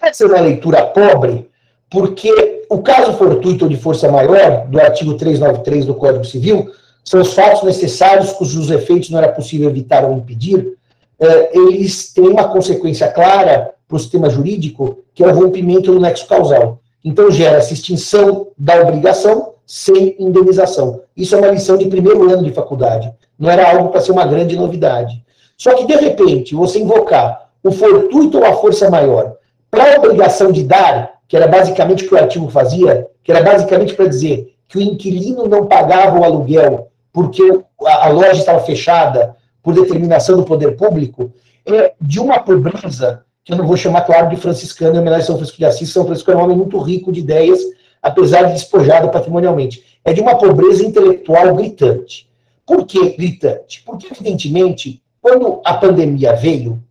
Essa 0.00 0.24
é 0.24 0.26
uma 0.26 0.40
leitura 0.40 0.86
pobre, 0.86 1.50
porque 1.90 2.64
o 2.70 2.78
caso 2.78 3.12
fortuito 3.14 3.68
de 3.68 3.76
força 3.76 4.10
maior, 4.10 4.66
do 4.66 4.80
artigo 4.80 5.14
393 5.14 5.84
do 5.84 5.94
Código 5.94 6.24
Civil, 6.24 6.70
são 7.04 7.20
os 7.20 7.34
fatos 7.34 7.62
necessários 7.64 8.32
cujos 8.32 8.70
efeitos 8.70 9.10
não 9.10 9.18
era 9.18 9.32
possível 9.32 9.68
evitar 9.68 10.04
ou 10.04 10.16
impedir, 10.16 10.78
eh, 11.18 11.50
eles 11.52 12.12
têm 12.12 12.28
uma 12.28 12.48
consequência 12.48 13.08
clara 13.10 13.74
para 13.86 13.96
o 13.96 13.98
sistema 13.98 14.30
jurídico, 14.30 15.00
que 15.12 15.22
é 15.22 15.26
o 15.26 15.34
rompimento 15.34 15.92
do 15.92 16.00
nexo 16.00 16.26
causal. 16.26 16.80
Então, 17.04 17.30
gera-se 17.30 17.74
extinção 17.74 18.48
da 18.56 18.80
obrigação 18.80 19.49
sem 19.70 20.16
indenização. 20.18 21.02
Isso 21.16 21.36
é 21.36 21.38
uma 21.38 21.52
lição 21.52 21.76
de 21.76 21.86
primeiro 21.86 22.28
ano 22.28 22.42
de 22.42 22.50
faculdade. 22.50 23.08
Não 23.38 23.48
era 23.48 23.70
algo 23.70 23.90
para 23.90 24.00
ser 24.00 24.10
uma 24.10 24.26
grande 24.26 24.56
novidade. 24.56 25.24
Só 25.56 25.74
que, 25.74 25.86
de 25.86 25.94
repente, 25.94 26.56
você 26.56 26.80
invocar 26.80 27.48
o 27.62 27.70
fortuito 27.70 28.38
ou 28.38 28.44
a 28.44 28.54
força 28.54 28.90
maior 28.90 29.36
para 29.70 29.94
a 29.94 29.98
obrigação 29.98 30.50
de 30.50 30.64
dar, 30.64 31.20
que 31.28 31.36
era 31.36 31.46
basicamente 31.46 32.04
o 32.04 32.08
que 32.08 32.14
o 32.16 32.18
artigo 32.18 32.50
fazia, 32.50 33.06
que 33.22 33.30
era 33.30 33.44
basicamente 33.44 33.94
para 33.94 34.08
dizer 34.08 34.52
que 34.66 34.76
o 34.76 34.82
inquilino 34.82 35.46
não 35.46 35.66
pagava 35.66 36.18
o 36.18 36.24
aluguel 36.24 36.88
porque 37.12 37.60
a, 37.86 38.08
loja 38.08 38.40
estava 38.40 38.58
fechada 38.62 39.36
por 39.62 39.72
determinação 39.72 40.36
do 40.36 40.42
poder 40.42 40.76
público, 40.76 41.32
é 41.64 41.92
de 42.00 42.18
uma 42.18 42.40
pobreza 42.40 43.22
que 43.44 43.52
eu 43.52 43.56
não 43.56 43.68
vou 43.68 43.76
chamar, 43.76 44.00
claro, 44.00 44.30
de 44.30 44.36
franciscano, 44.36 44.96
em 44.96 44.98
homenagem 44.98 45.22
a 45.22 45.26
São 45.26 45.36
Francisco 45.36 45.58
de 45.58 45.64
Assis. 45.64 45.92
São 45.92 46.04
Francisco 46.04 46.32
é 46.32 46.36
um 46.36 46.42
homem 46.42 46.56
muito 46.56 46.76
rico 46.80 47.12
de 47.12 47.20
ideias, 47.20 47.60
apesar 48.02 48.44
de 48.44 48.52
despojado 48.52 49.10
patrimonialmente. 49.10 49.84
É 50.04 50.12
de 50.12 50.20
uma 50.20 50.36
pobreza 50.36 50.84
intelectual 50.84 51.54
gritante. 51.54 52.28
Por 52.66 52.86
que 52.86 53.16
gritante? 53.16 53.82
Porque, 53.84 54.06
evidentemente, 54.06 55.02
quando 55.20 55.60
a 55.64 55.74
pandemia 55.74 56.34
veio, 56.34 56.82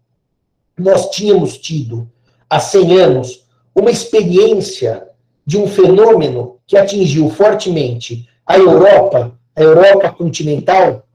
nós 0.77 1.09
tínhamos 1.09 1.57
tido, 1.57 2.09
há 2.49 2.59
100 2.59 2.99
anos, 2.99 3.45
uma 3.75 3.89
experiência 3.89 5.07
de 5.45 5.57
um 5.57 5.67
fenômeno 5.67 6.57
que 6.67 6.77
atingiu 6.77 7.29
fortemente 7.29 8.27
a 8.45 8.57
Europa, 8.57 9.31
a 9.55 9.61
Europa 9.61 10.09
continental, 10.11 11.05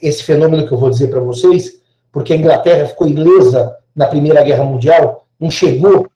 esse 0.00 0.22
fenômeno 0.24 0.66
que 0.66 0.72
eu 0.72 0.78
vou 0.78 0.90
dizer 0.90 1.08
para 1.08 1.20
vocês, 1.20 1.80
porque 2.10 2.32
a 2.32 2.36
Inglaterra 2.36 2.86
ficou 2.86 3.06
ilesa 3.06 3.76
na 3.94 4.06
Primeira 4.06 4.42
Guerra 4.42 4.64
Mundial, 4.64 5.26
não 5.38 5.50
chegou 5.50 6.08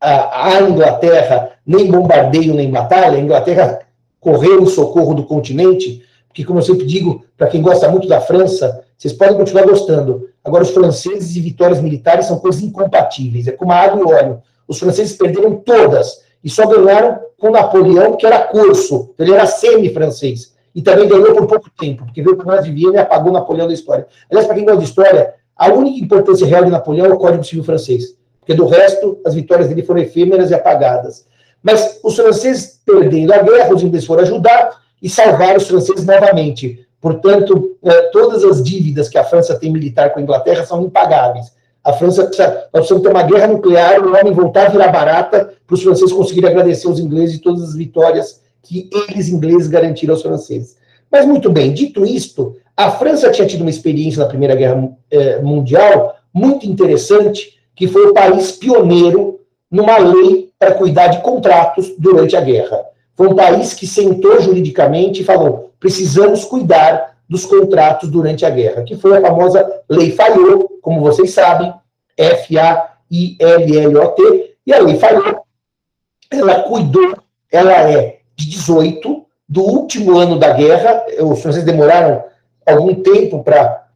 a 0.00 0.60
Inglaterra 0.60 1.52
nem 1.66 1.90
bombardeio 1.90 2.54
nem 2.54 2.70
batalha, 2.70 3.16
a 3.16 3.20
Inglaterra 3.20 3.80
correu 4.20 4.62
em 4.62 4.66
socorro 4.66 5.14
do 5.14 5.24
continente, 5.24 6.02
porque, 6.28 6.44
como 6.44 6.58
eu 6.58 6.62
sempre 6.62 6.86
digo, 6.86 7.24
para 7.36 7.46
quem 7.46 7.62
gosta 7.62 7.88
muito 7.88 8.08
da 8.08 8.20
França, 8.20 8.84
vocês 8.98 9.12
podem 9.12 9.36
continuar 9.36 9.66
gostando. 9.66 10.28
Agora, 10.42 10.64
os 10.64 10.70
franceses 10.70 11.36
e 11.36 11.40
vitórias 11.40 11.80
militares 11.80 12.26
são 12.26 12.38
coisas 12.38 12.62
incompatíveis. 12.62 13.46
É 13.46 13.52
como 13.52 13.70
a 13.70 13.76
água 13.76 14.00
e 14.00 14.04
o 14.04 14.08
óleo. 14.08 14.42
Os 14.66 14.78
franceses 14.78 15.16
perderam 15.16 15.56
todas 15.56 16.22
e 16.42 16.50
só 16.50 16.66
ganharam 16.66 17.20
com 17.38 17.50
Napoleão, 17.50 18.16
que 18.16 18.26
era 18.26 18.40
curso. 18.40 19.14
Ele 19.18 19.32
era 19.32 19.46
semi-francês. 19.46 20.54
E 20.74 20.82
também 20.82 21.06
ganhou 21.06 21.34
por 21.34 21.46
pouco 21.46 21.70
tempo, 21.78 22.04
porque 22.04 22.20
veio 22.20 22.36
para 22.36 22.56
nós 22.56 22.66
Viena 22.66 22.96
e 22.96 22.98
apagou 22.98 23.32
Napoleão 23.32 23.68
da 23.68 23.74
história. 23.74 24.06
Aliás, 24.28 24.46
para 24.46 24.56
quem 24.56 24.64
gosta 24.64 24.80
de 24.80 24.86
história, 24.86 25.34
a 25.56 25.72
única 25.72 26.04
importância 26.04 26.46
real 26.46 26.64
de 26.64 26.70
Napoleão 26.70 27.06
é 27.06 27.12
o 27.12 27.18
Código 27.18 27.44
Civil 27.44 27.62
francês. 27.62 28.16
Porque 28.40 28.54
do 28.54 28.66
resto, 28.66 29.20
as 29.24 29.34
vitórias 29.34 29.68
dele 29.68 29.84
foram 29.84 30.00
efêmeras 30.00 30.50
e 30.50 30.54
apagadas. 30.54 31.26
Mas 31.64 31.98
os 32.04 32.14
franceses, 32.14 32.78
perdendo 32.84 33.32
a 33.32 33.38
guerra, 33.38 33.74
os 33.74 33.82
ingleses 33.82 34.06
foram 34.06 34.22
ajudar 34.22 34.82
e 35.02 35.08
salvar 35.08 35.56
os 35.56 35.66
franceses 35.66 36.04
novamente. 36.04 36.86
Portanto, 37.00 37.76
eh, 37.82 38.02
todas 38.12 38.44
as 38.44 38.62
dívidas 38.62 39.08
que 39.08 39.16
a 39.16 39.24
França 39.24 39.58
tem 39.58 39.72
militar 39.72 40.12
com 40.12 40.20
a 40.20 40.22
Inglaterra 40.22 40.66
são 40.66 40.84
impagáveis. 40.84 41.52
A 41.82 41.94
França 41.94 42.24
precisa, 42.24 42.48
nós 42.72 42.86
precisamos 42.86 43.02
ter 43.02 43.10
uma 43.10 43.22
guerra 43.22 43.46
nuclear, 43.46 44.00
o 44.02 44.14
homem 44.14 44.32
voltar 44.32 44.66
a 44.66 44.70
virar 44.70 44.88
barata 44.88 45.54
para 45.66 45.74
os 45.74 45.82
franceses 45.82 46.12
conseguirem 46.12 46.50
agradecer 46.50 46.86
aos 46.86 46.98
ingleses 46.98 47.40
todas 47.40 47.62
as 47.62 47.74
vitórias 47.74 48.42
que 48.62 48.88
eles, 49.08 49.28
ingleses, 49.28 49.68
garantiram 49.68 50.14
aos 50.14 50.22
franceses. 50.22 50.76
Mas, 51.10 51.26
muito 51.26 51.50
bem, 51.50 51.72
dito 51.72 52.04
isto, 52.04 52.56
a 52.76 52.90
França 52.90 53.30
tinha 53.30 53.46
tido 53.46 53.62
uma 53.62 53.70
experiência 53.70 54.22
na 54.22 54.28
Primeira 54.28 54.54
Guerra 54.54 54.90
eh, 55.10 55.40
Mundial 55.40 56.16
muito 56.32 56.66
interessante, 56.66 57.58
que 57.74 57.86
foi 57.86 58.06
o 58.06 58.14
país 58.14 58.52
pioneiro 58.52 59.40
numa 59.70 59.98
lei 59.98 60.43
para 60.58 60.74
cuidar 60.74 61.08
de 61.08 61.20
contratos 61.22 61.94
durante 61.98 62.36
a 62.36 62.40
guerra. 62.40 62.84
Foi 63.16 63.28
um 63.28 63.34
país 63.34 63.74
que 63.74 63.86
sentou 63.86 64.40
juridicamente 64.40 65.22
e 65.22 65.24
falou: 65.24 65.72
precisamos 65.78 66.44
cuidar 66.44 67.14
dos 67.28 67.46
contratos 67.46 68.08
durante 68.10 68.44
a 68.44 68.50
guerra, 68.50 68.82
que 68.82 68.96
foi 68.96 69.16
a 69.16 69.20
famosa 69.20 69.82
Lei 69.88 70.12
Fayot, 70.12 70.66
como 70.82 71.00
vocês 71.00 71.32
sabem, 71.32 71.72
F-A-I-L-L-O-T, 72.16 72.84
e 74.66 74.72
a 74.72 74.78
Lei 74.80 74.96
Fayot, 74.96 75.36
ela 76.30 76.62
cuidou, 76.62 77.16
ela 77.50 77.90
é 77.90 78.18
de 78.36 78.50
18, 78.50 79.24
do 79.48 79.62
último 79.62 80.16
ano 80.18 80.38
da 80.38 80.52
guerra, 80.52 81.04
os 81.20 81.40
franceses 81.40 81.66
demoraram 81.66 82.24
algum 82.66 82.94
tempo 82.94 83.42
para 83.42 83.86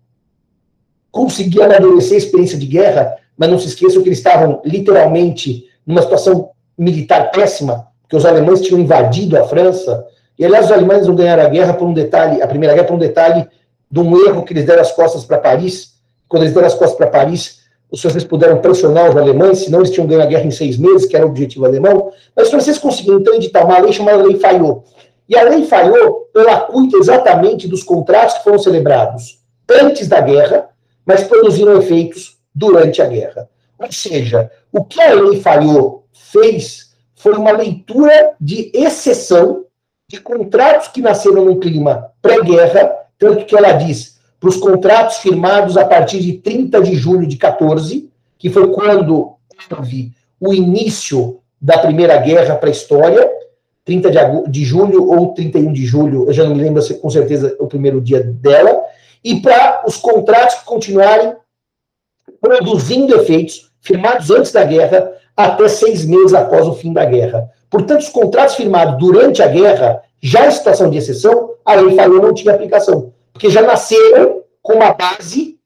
conseguir 1.11 1.63
amadurecer 1.63 2.15
a 2.15 2.19
experiência 2.19 2.59
de 2.59 2.67
guerra, 2.67 3.17
mas 3.37 3.51
não 3.51 3.59
se 3.59 3.69
esqueçam 3.69 4.03
que 4.03 4.09
eles 4.09 4.19
estavam 4.19 4.61
literalmente 4.65 5.68
numa 5.89 6.03
situação 6.03 6.51
militar 6.77 7.31
péssima, 7.31 7.89
porque 8.03 8.15
os 8.15 8.27
alemães 8.27 8.61
tinham 8.61 8.79
invadido 8.79 9.39
a 9.39 9.49
França, 9.49 10.07
e 10.39 10.45
aliás 10.45 10.67
os 10.67 10.73
alemães 10.73 11.07
não 11.07 11.17
ganharam 11.17 11.45
a 11.45 11.49
guerra 11.49 11.73
por 11.73 11.89
um 11.89 11.95
detalhe, 11.95 12.43
a 12.43 12.47
primeira 12.47 12.75
guerra 12.75 12.87
por 12.87 12.95
um 12.95 12.99
detalhe 12.99 13.49
de 13.91 13.99
um 13.99 14.27
erro 14.27 14.45
que 14.45 14.53
eles 14.53 14.67
deram 14.67 14.83
as 14.83 14.93
costas 14.93 15.25
para 15.25 15.39
Paris, 15.39 15.95
quando 16.29 16.43
eles 16.43 16.55
deram 16.55 16.67
as 16.67 16.75
costas 16.75 16.97
para 16.99 17.07
Paris, 17.07 17.61
os 17.91 18.03
franceses 18.03 18.29
puderam 18.29 18.61
pressionar 18.61 19.09
os 19.09 19.17
alemães, 19.17 19.61
senão 19.61 19.79
eles 19.79 19.91
tinham 19.91 20.07
ganho 20.07 20.21
a 20.21 20.27
guerra 20.27 20.45
em 20.45 20.51
seis 20.51 20.77
meses, 20.77 21.07
que 21.07 21.17
era 21.17 21.27
o 21.27 21.31
objetivo 21.31 21.65
alemão, 21.65 22.13
mas 22.37 22.45
os 22.45 22.51
franceses 22.51 22.79
conseguiram 22.79 23.19
então 23.19 23.35
editar 23.35 23.65
uma 23.65 23.79
lei 23.79 23.93
chamada 23.93 24.23
Lei 24.23 24.39
Fayot. 24.39 24.83
E 25.27 25.37
a 25.37 25.43
Lei 25.45 25.65
Fayot, 25.65 26.27
ela 26.37 26.61
cuida 26.61 26.99
exatamente 26.99 27.67
dos 27.67 27.83
contratos 27.83 28.37
que 28.37 28.45
foram 28.45 28.59
celebrados 28.59 29.39
antes 29.83 30.07
da 30.07 30.21
guerra, 30.21 30.69
mas 31.07 31.25
produziram 31.25 31.79
efeitos 31.79 32.37
durante 32.55 33.01
a 33.01 33.07
guerra. 33.07 33.49
Ou 33.79 33.91
seja, 33.91 34.51
o 34.73 34.85
que 34.85 35.01
a 35.01 35.15
Lei 35.15 35.41
Fayot 35.41 36.03
fez 36.13 36.89
foi 37.15 37.35
uma 37.37 37.51
leitura 37.51 38.35
de 38.41 38.71
exceção 38.73 39.65
de 40.09 40.21
contratos 40.21 40.89
que 40.89 41.03
nasceram 41.03 41.45
num 41.45 41.59
clima 41.59 42.11
pré-guerra, 42.23 42.91
tanto 43.19 43.45
que 43.45 43.57
ela 43.57 43.73
diz 43.73 44.19
para 44.41 44.49
os 44.49 44.57
contratos 44.57 45.19
firmados 45.19 45.77
a 45.77 45.85
partir 45.85 46.21
de 46.21 46.35
30 46.35 46.81
de 46.81 46.95
julho 46.95 47.27
de 47.27 47.37
14, 47.37 48.09
que 48.39 48.49
foi 48.49 48.73
quando 48.73 49.35
houve 49.77 50.13
o 50.41 50.55
início 50.55 51.41
da 51.61 51.79
Primeira 51.79 52.17
Guerra 52.19 52.55
para 52.55 52.69
a 52.69 52.73
história, 52.73 53.29
30 53.85 54.11
de, 54.11 54.51
de 54.51 54.65
julho 54.65 55.11
ou 55.11 55.35
31 55.35 55.73
de 55.73 55.85
julho, 55.85 56.27
eu 56.27 56.33
já 56.33 56.45
não 56.45 56.55
me 56.55 56.63
lembro 56.63 56.83
com 56.99 57.11
certeza 57.11 57.57
o 57.59 57.67
primeiro 57.67 58.01
dia 58.01 58.23
dela, 58.23 58.81
e 59.25 59.41
para 59.41 59.83
os 59.87 59.97
contratos 59.97 60.57
que 60.57 60.65
continuarem 60.65 61.35
produzindo 62.41 63.17
efeitos 63.17 63.68
firmados 63.81 64.31
antes 64.31 64.53
da 64.53 64.65
guerra 64.65 65.11
até 65.37 65.69
seis 65.69 66.05
meses 66.05 66.35
após 66.35 66.67
o 66.67 66.75
fim 66.75 66.93
da 66.93 67.05
guerra. 67.05 67.49
Portanto, 67.71 68.01
os 68.01 68.09
contratos 68.09 68.55
firmados 68.55 68.99
durante 68.99 69.43
a 69.43 69.47
guerra, 69.47 70.03
já 70.21 70.47
em 70.47 70.51
situação 70.51 70.91
de 70.91 70.99
exceção, 70.99 71.51
a 71.65 71.75
lei 71.75 71.95
falou 71.95 72.23
não 72.23 72.35
tinha 72.35 72.55
aplicação, 72.55 73.13
porque 73.33 73.51
já 73.51 73.63
nasceram 73.63 74.43
com 74.63 74.75
uma 74.75 74.93
base 74.93 75.59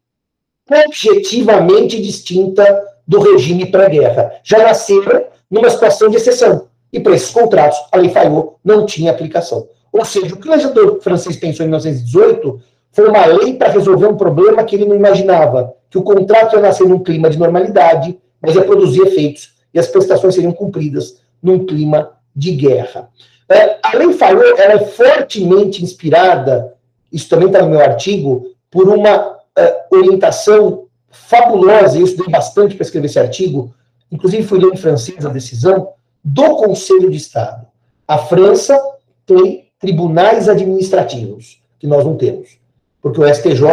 objetivamente 0.71 2.01
distinta 2.01 2.83
do 3.07 3.21
regime 3.21 3.67
pré-guerra. 3.67 4.33
Já 4.43 4.59
nasceram 4.59 5.25
numa 5.51 5.71
situação 5.71 6.09
de 6.09 6.17
exceção. 6.17 6.69
E 6.93 7.01
para 7.01 7.15
esses 7.15 7.31
contratos, 7.31 7.79
a 7.91 7.97
lei 7.97 8.11
falhou, 8.11 8.59
não 8.65 8.87
tinha 8.87 9.11
aplicação. 9.11 9.69
Ou 9.93 10.05
seja, 10.05 10.35
o 10.35 10.39
que 10.39 10.49
o 10.49 10.51
legislador 10.51 11.01
francês 11.03 11.37
pensou 11.37 11.65
em 11.65 11.69
1918 11.69 12.61
foi 12.93 13.09
uma 13.09 13.25
lei 13.27 13.55
para 13.55 13.71
resolver 13.71 14.07
um 14.07 14.17
problema 14.17 14.65
que 14.65 14.77
ele 14.77 14.85
não 14.85 14.97
imaginava, 14.97 15.75
que 15.93 15.99
o 15.99 16.03
contrato 16.03 16.57
ia 16.57 16.63
nascer 16.63 16.89
num 16.89 16.99
clima 16.99 17.29
de 17.29 17.39
normalidade, 17.39 18.19
mas 18.41 18.55
ia 18.55 18.65
produzir 18.65 19.03
efeitos 19.03 19.53
e 19.75 19.79
as 19.79 19.87
prestações 19.87 20.35
seriam 20.35 20.53
cumpridas 20.53 21.21
num 21.43 21.67
clima 21.67 22.13
de 22.35 22.53
guerra. 22.53 23.11
É, 23.47 23.79
a 23.83 23.95
lei 23.95 24.11
falou, 24.15 24.43
ela 24.57 24.73
é 24.73 24.79
fortemente 24.87 25.85
inspirada, 25.85 26.73
isso 27.13 27.29
também 27.29 27.49
está 27.49 27.61
no 27.61 27.69
meu 27.69 27.81
artigo, 27.81 28.55
por 28.71 28.89
uma 28.89 29.37
é, 29.55 29.85
orientação 29.91 30.87
fabulosa, 31.11 31.99
e 31.99 32.01
eu 32.01 32.07
estudei 32.07 32.33
bastante 32.33 32.75
para 32.75 32.85
escrever 32.85 33.07
esse 33.07 33.19
artigo, 33.19 33.75
inclusive 34.11 34.45
fui 34.45 34.59
ler 34.59 34.73
em 34.73 34.77
francês 34.79 35.27
a 35.27 35.29
decisão, 35.29 35.91
do 36.25 36.57
Conselho 36.57 37.11
de 37.11 37.19
Estado. 37.19 37.67
A 38.09 38.17
França 38.17 38.81
tem 39.27 39.69
tribunais 39.79 40.49
administrativos, 40.49 41.61
que 41.79 41.87
nós 41.87 42.03
não 42.03 42.17
temos, 42.17 42.59
porque 43.03 43.21
o 43.21 43.35
STJ 43.35 43.67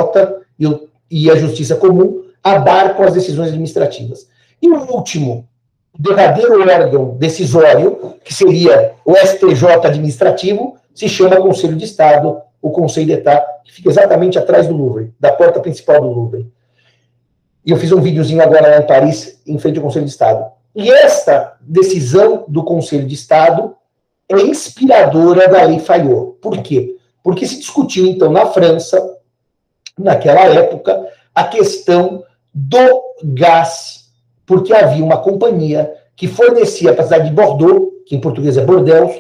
e, 0.57 0.67
o, 0.67 0.88
e 1.09 1.29
a 1.29 1.35
Justiça 1.35 1.75
Comum 1.75 2.23
abarcam 2.43 3.05
as 3.05 3.13
decisões 3.13 3.49
administrativas. 3.49 4.27
E 4.61 4.69
o 4.69 4.91
último, 4.91 5.47
derradeiro 5.97 6.61
órgão 6.61 7.17
decisório, 7.17 8.15
que 8.23 8.33
seria 8.33 8.93
o 9.05 9.15
STJ 9.15 9.85
administrativo, 9.85 10.77
se 10.93 11.07
chama 11.07 11.41
Conselho 11.41 11.75
de 11.75 11.85
Estado, 11.85 12.41
o 12.61 12.71
Conselho 12.71 13.07
d'État, 13.07 13.43
que 13.63 13.73
fica 13.73 13.89
exatamente 13.89 14.37
atrás 14.37 14.67
do 14.67 14.75
Louvre, 14.75 15.13
da 15.19 15.31
porta 15.31 15.59
principal 15.59 16.01
do 16.01 16.07
Louvre. 16.07 16.51
E 17.65 17.71
eu 17.71 17.77
fiz 17.77 17.91
um 17.91 18.01
videozinho 18.01 18.41
agora 18.41 18.69
lá 18.69 18.77
em 18.77 18.87
Paris, 18.87 19.41
em 19.45 19.57
frente 19.57 19.77
ao 19.77 19.83
Conselho 19.83 20.05
de 20.05 20.11
Estado. 20.11 20.51
E 20.75 20.89
esta 20.91 21.57
decisão 21.61 22.45
do 22.47 22.63
Conselho 22.63 23.05
de 23.05 23.15
Estado 23.15 23.75
é 24.29 24.39
inspiradora 24.41 25.47
da 25.47 25.63
Lei 25.63 25.79
Fayot. 25.79 26.37
Por 26.41 26.57
quê? 26.61 26.95
Porque 27.23 27.45
se 27.45 27.59
discutiu, 27.59 28.05
então, 28.05 28.31
na 28.31 28.45
França, 28.45 28.99
naquela 30.03 30.45
época, 30.45 31.07
a 31.35 31.43
questão 31.43 32.23
do 32.53 33.01
gás, 33.23 34.05
porque 34.45 34.73
havia 34.73 35.03
uma 35.03 35.17
companhia 35.17 35.93
que 36.15 36.27
fornecia 36.27 36.93
para 36.93 37.03
a 37.03 37.05
cidade 37.05 37.29
de 37.29 37.35
Bordeaux, 37.35 37.89
que 38.05 38.15
em 38.15 38.19
português 38.19 38.57
é 38.57 38.65
Bordeaux, 38.65 39.13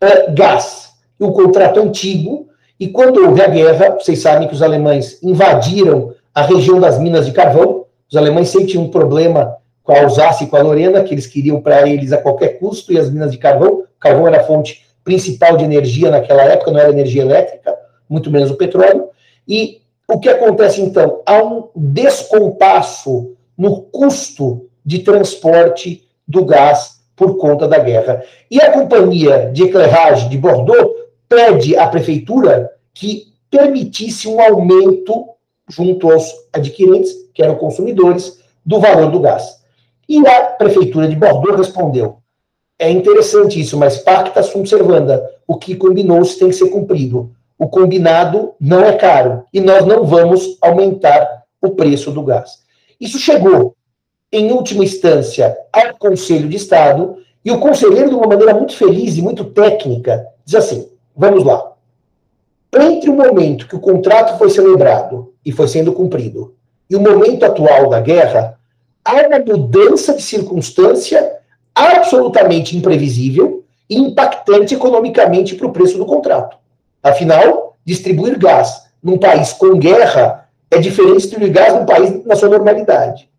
é, 0.00 0.30
gás. 0.30 0.90
O 1.18 1.32
contrato 1.32 1.80
antigo, 1.80 2.48
e 2.78 2.88
quando 2.88 3.24
houve 3.24 3.40
a 3.40 3.48
guerra, 3.48 3.96
vocês 3.98 4.20
sabem 4.20 4.46
que 4.46 4.54
os 4.54 4.62
alemães 4.62 5.22
invadiram 5.22 6.14
a 6.34 6.42
região 6.42 6.78
das 6.78 6.98
minas 6.98 7.24
de 7.24 7.32
carvão, 7.32 7.86
os 8.10 8.16
alemães 8.16 8.50
sempre 8.50 8.68
tinham 8.68 8.84
um 8.84 8.90
problema 8.90 9.56
com 9.82 9.92
a 9.92 10.02
Alsácia 10.02 10.44
e 10.44 10.46
com 10.48 10.56
a 10.56 10.62
Lorena, 10.62 11.02
que 11.02 11.14
eles 11.14 11.26
queriam 11.26 11.60
para 11.60 11.88
eles 11.88 12.12
a 12.12 12.18
qualquer 12.18 12.58
custo, 12.58 12.92
e 12.92 12.98
as 12.98 13.10
minas 13.10 13.32
de 13.32 13.38
carvão, 13.38 13.84
carvão 13.98 14.26
era 14.28 14.40
a 14.40 14.44
fonte 14.44 14.84
principal 15.02 15.56
de 15.56 15.64
energia 15.64 16.10
naquela 16.10 16.42
época, 16.42 16.70
não 16.70 16.80
era 16.80 16.90
energia 16.90 17.22
elétrica, 17.22 17.74
muito 18.08 18.30
menos 18.30 18.50
o 18.50 18.56
petróleo, 18.56 19.08
e 19.48 19.80
o 20.08 20.20
que 20.20 20.28
acontece 20.28 20.80
então? 20.80 21.22
Há 21.26 21.42
um 21.42 21.68
descompasso 21.74 23.36
no 23.56 23.82
custo 23.82 24.68
de 24.84 25.00
transporte 25.00 26.06
do 26.26 26.44
gás 26.44 27.00
por 27.16 27.38
conta 27.38 27.66
da 27.66 27.78
guerra. 27.78 28.22
E 28.50 28.60
a 28.60 28.70
companhia 28.70 29.50
de 29.52 29.64
eclairage 29.64 30.28
de 30.28 30.38
Bordeaux 30.38 30.94
pede 31.28 31.76
à 31.76 31.88
prefeitura 31.88 32.70
que 32.94 33.32
permitisse 33.50 34.28
um 34.28 34.40
aumento 34.40 35.26
junto 35.68 36.10
aos 36.10 36.32
adquirentes, 36.52 37.12
que 37.34 37.42
eram 37.42 37.56
consumidores, 37.56 38.40
do 38.64 38.78
valor 38.78 39.10
do 39.10 39.20
gás. 39.20 39.60
E 40.08 40.24
a 40.26 40.42
prefeitura 40.42 41.08
de 41.08 41.16
Bordeaux 41.16 41.56
respondeu: 41.56 42.18
é 42.78 42.90
interessante 42.90 43.58
isso, 43.58 43.76
mas 43.76 43.98
pacta 43.98 44.42
sunt 44.42 44.68
servanda. 44.68 45.24
O 45.46 45.56
que 45.56 45.74
combinou-se 45.74 46.38
tem 46.38 46.48
que 46.48 46.54
ser 46.54 46.68
cumprido 46.68 47.34
o 47.58 47.68
combinado 47.68 48.54
não 48.60 48.80
é 48.80 48.92
caro 48.92 49.44
e 49.52 49.60
nós 49.60 49.84
não 49.84 50.04
vamos 50.04 50.58
aumentar 50.60 51.44
o 51.60 51.70
preço 51.70 52.10
do 52.10 52.22
gás. 52.22 52.64
Isso 53.00 53.18
chegou, 53.18 53.74
em 54.32 54.52
última 54.52 54.84
instância, 54.84 55.56
ao 55.72 55.96
Conselho 55.96 56.48
de 56.48 56.56
Estado 56.56 57.16
e 57.44 57.50
o 57.50 57.60
conselheiro, 57.60 58.08
de 58.08 58.14
uma 58.14 58.26
maneira 58.26 58.54
muito 58.54 58.76
feliz 58.76 59.16
e 59.16 59.22
muito 59.22 59.44
técnica, 59.44 60.26
diz 60.44 60.56
assim: 60.56 60.88
vamos 61.14 61.44
lá. 61.44 61.72
Entre 62.74 63.08
o 63.08 63.14
momento 63.14 63.68
que 63.68 63.76
o 63.76 63.80
contrato 63.80 64.36
foi 64.36 64.50
celebrado 64.50 65.32
e 65.44 65.52
foi 65.52 65.68
sendo 65.68 65.92
cumprido 65.92 66.56
e 66.88 66.96
o 66.96 67.00
momento 67.00 67.44
atual 67.44 67.88
da 67.88 68.00
guerra, 68.00 68.58
há 69.04 69.14
uma 69.26 69.38
mudança 69.38 70.14
de 70.14 70.22
circunstância 70.22 71.36
absolutamente 71.74 72.76
imprevisível 72.76 73.64
e 73.88 73.96
impactante 73.96 74.74
economicamente 74.74 75.54
para 75.54 75.66
o 75.66 75.72
preço 75.72 75.98
do 75.98 76.06
contrato. 76.06 76.56
Afinal, 77.06 77.76
distribuir 77.84 78.36
gás 78.36 78.82
num 79.00 79.16
país 79.16 79.52
com 79.52 79.78
guerra 79.78 80.48
é 80.68 80.78
diferente 80.78 81.12
de 81.12 81.18
distribuir 81.18 81.52
gás 81.52 81.72
num 81.72 81.86
país 81.86 82.24
na 82.24 82.34
sua 82.34 82.48
normalidade. 82.48 83.30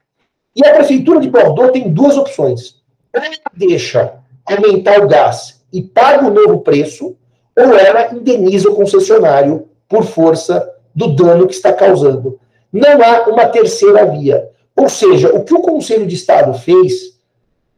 E 0.56 0.66
a 0.66 0.74
prefeitura 0.74 1.20
de 1.20 1.30
Bordeaux 1.30 1.74
tem 1.74 1.90
duas 1.90 2.18
opções. 2.18 2.78
Ou 3.14 3.22
ela 3.22 3.36
deixa 3.54 4.14
aumentar 4.46 5.04
o 5.04 5.08
gás 5.08 5.62
e 5.74 5.82
paga 5.82 6.26
o 6.26 6.34
novo 6.34 6.60
preço, 6.62 7.18
ou 7.58 7.74
ela 7.78 8.14
indeniza 8.16 8.70
o 8.70 8.76
concessionário 8.76 9.68
por 9.90 10.06
força 10.06 10.74
do 10.96 11.14
dano 11.14 11.46
que 11.46 11.54
está 11.54 11.74
causando. 11.74 12.40
Não 12.72 13.04
há 13.04 13.28
uma 13.28 13.48
terceira 13.48 14.06
via. 14.06 14.48
Ou 14.76 14.88
seja, 14.88 15.36
o 15.36 15.44
que 15.44 15.54
o 15.54 15.62
Conselho 15.62 16.08
de 16.08 16.16
Estado 16.16 16.54
fez 16.58 17.18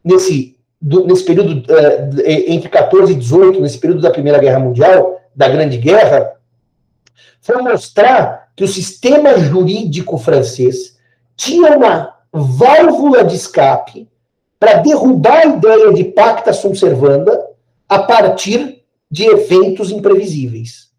nesse, 0.04 0.56
do, 0.80 1.08
nesse 1.08 1.26
período 1.26 1.64
uh, 1.72 2.22
entre 2.48 2.70
14 2.70 3.12
e 3.12 3.16
18, 3.16 3.60
nesse 3.60 3.80
período 3.80 4.02
da 4.02 4.12
Primeira 4.12 4.38
Guerra 4.38 4.60
Mundial, 4.60 5.19
da 5.40 5.48
Grande 5.48 5.78
Guerra, 5.78 6.34
foi 7.40 7.62
mostrar 7.62 8.50
que 8.58 8.64
o 8.66 8.68
sistema 8.68 9.40
jurídico 9.40 10.18
francês 10.18 10.98
tinha 11.38 11.78
uma 11.78 12.14
válvula 12.30 13.24
de 13.24 13.38
escape 13.38 14.06
para 14.60 14.80
derrubar 14.80 15.44
a 15.44 15.46
ideia 15.46 15.94
de 15.94 16.04
pacta 16.04 16.52
sunt 16.52 16.76
servanda 16.76 17.42
a 17.88 18.00
partir 18.00 18.84
de 19.10 19.24
eventos 19.24 19.92
imprevisíveis. 19.92 20.90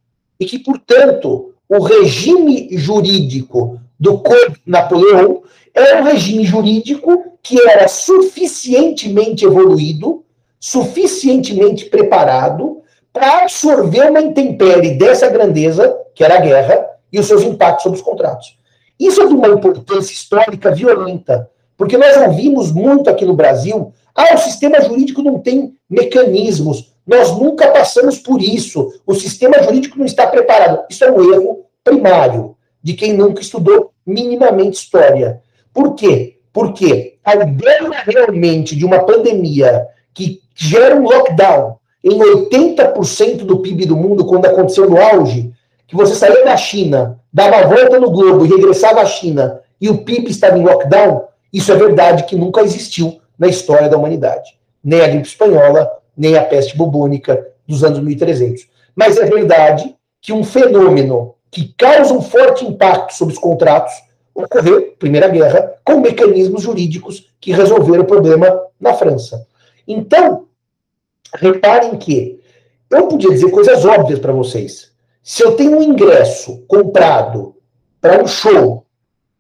E 0.40 0.46
que, 0.46 0.58
portanto, 0.58 1.52
o 1.68 1.82
regime 1.82 2.70
jurídico 2.78 3.78
do 3.98 4.20
Código 4.20 4.56
Napoleão 4.64 5.42
era 5.74 6.00
um 6.00 6.04
regime 6.04 6.46
jurídico 6.46 7.36
que 7.42 7.60
era 7.68 7.86
suficientemente 7.88 9.44
evoluído, 9.44 10.24
suficientemente 10.58 11.84
preparado 11.84 12.79
para 13.12 13.42
absorver 13.42 14.10
uma 14.10 14.20
intempérie 14.20 14.96
dessa 14.96 15.28
grandeza, 15.28 15.96
que 16.14 16.24
era 16.24 16.36
a 16.36 16.40
guerra, 16.40 16.86
e 17.12 17.18
os 17.18 17.26
seus 17.26 17.42
impactos 17.42 17.82
sobre 17.82 17.98
os 17.98 18.04
contratos. 18.04 18.56
Isso 18.98 19.22
é 19.22 19.26
de 19.26 19.34
uma 19.34 19.48
importância 19.48 20.12
histórica 20.12 20.70
violenta, 20.72 21.50
porque 21.76 21.96
nós 21.96 22.16
ouvimos 22.16 22.70
muito 22.70 23.08
aqui 23.08 23.24
no 23.24 23.34
Brasil, 23.34 23.92
ah, 24.14 24.34
o 24.34 24.38
sistema 24.38 24.80
jurídico 24.82 25.22
não 25.22 25.38
tem 25.38 25.74
mecanismos, 25.88 26.92
nós 27.06 27.32
nunca 27.32 27.68
passamos 27.68 28.18
por 28.18 28.40
isso, 28.40 28.92
o 29.06 29.14
sistema 29.14 29.62
jurídico 29.62 29.98
não 29.98 30.04
está 30.04 30.26
preparado. 30.26 30.84
Isso 30.88 31.04
é 31.04 31.10
um 31.10 31.32
erro 31.32 31.64
primário 31.82 32.56
de 32.82 32.94
quem 32.94 33.14
nunca 33.14 33.40
estudou 33.40 33.92
minimamente 34.06 34.78
história. 34.78 35.42
Por 35.72 35.94
quê? 35.94 36.38
Porque 36.52 37.18
a 37.24 37.34
ideia 37.34 37.90
realmente 38.06 38.76
de 38.76 38.84
uma 38.84 39.00
pandemia 39.04 39.86
que 40.12 40.40
gera 40.54 40.94
um 40.94 41.02
lockdown 41.04 41.79
em 42.02 42.18
80% 42.18 43.44
do 43.44 43.58
PIB 43.58 43.86
do 43.86 43.96
mundo, 43.96 44.24
quando 44.24 44.46
aconteceu 44.46 44.88
no 44.88 45.00
auge, 45.00 45.52
que 45.86 45.96
você 45.96 46.14
saía 46.14 46.44
da 46.44 46.56
China, 46.56 47.20
dava 47.32 47.56
a 47.56 47.66
volta 47.66 47.98
no 47.98 48.10
globo 48.10 48.44
e 48.44 48.48
regressava 48.48 49.00
à 49.00 49.06
China, 49.06 49.60
e 49.80 49.88
o 49.88 49.98
PIB 49.98 50.30
estava 50.30 50.58
em 50.58 50.64
lockdown, 50.64 51.24
isso 51.52 51.72
é 51.72 51.76
verdade 51.76 52.24
que 52.24 52.36
nunca 52.36 52.62
existiu 52.62 53.20
na 53.38 53.48
história 53.48 53.88
da 53.88 53.96
humanidade. 53.96 54.58
Nem 54.82 55.00
a 55.00 55.08
gripe 55.08 55.26
espanhola, 55.26 55.90
nem 56.16 56.36
a 56.36 56.44
peste 56.44 56.76
bubônica 56.76 57.46
dos 57.66 57.82
anos 57.82 58.00
1300. 58.00 58.68
Mas 58.94 59.16
é 59.16 59.24
verdade 59.24 59.94
que 60.20 60.32
um 60.32 60.44
fenômeno 60.44 61.34
que 61.50 61.74
causa 61.76 62.14
um 62.14 62.22
forte 62.22 62.64
impacto 62.64 63.14
sobre 63.14 63.34
os 63.34 63.40
contratos 63.40 63.92
ocorreu, 64.34 64.94
Primeira 64.98 65.28
Guerra, 65.28 65.74
com 65.84 66.00
mecanismos 66.00 66.62
jurídicos 66.62 67.28
que 67.40 67.52
resolveram 67.52 68.02
o 68.02 68.06
problema 68.06 68.60
na 68.78 68.94
França. 68.94 69.46
Então, 69.86 70.46
reparem 71.34 71.96
que 71.96 72.40
eu 72.90 73.06
podia 73.06 73.30
dizer 73.30 73.50
coisas 73.50 73.84
óbvias 73.84 74.18
para 74.18 74.32
vocês. 74.32 74.90
Se 75.22 75.44
eu 75.44 75.52
tenho 75.52 75.78
um 75.78 75.82
ingresso 75.82 76.64
comprado 76.66 77.54
para 78.00 78.22
um 78.22 78.26
show 78.26 78.84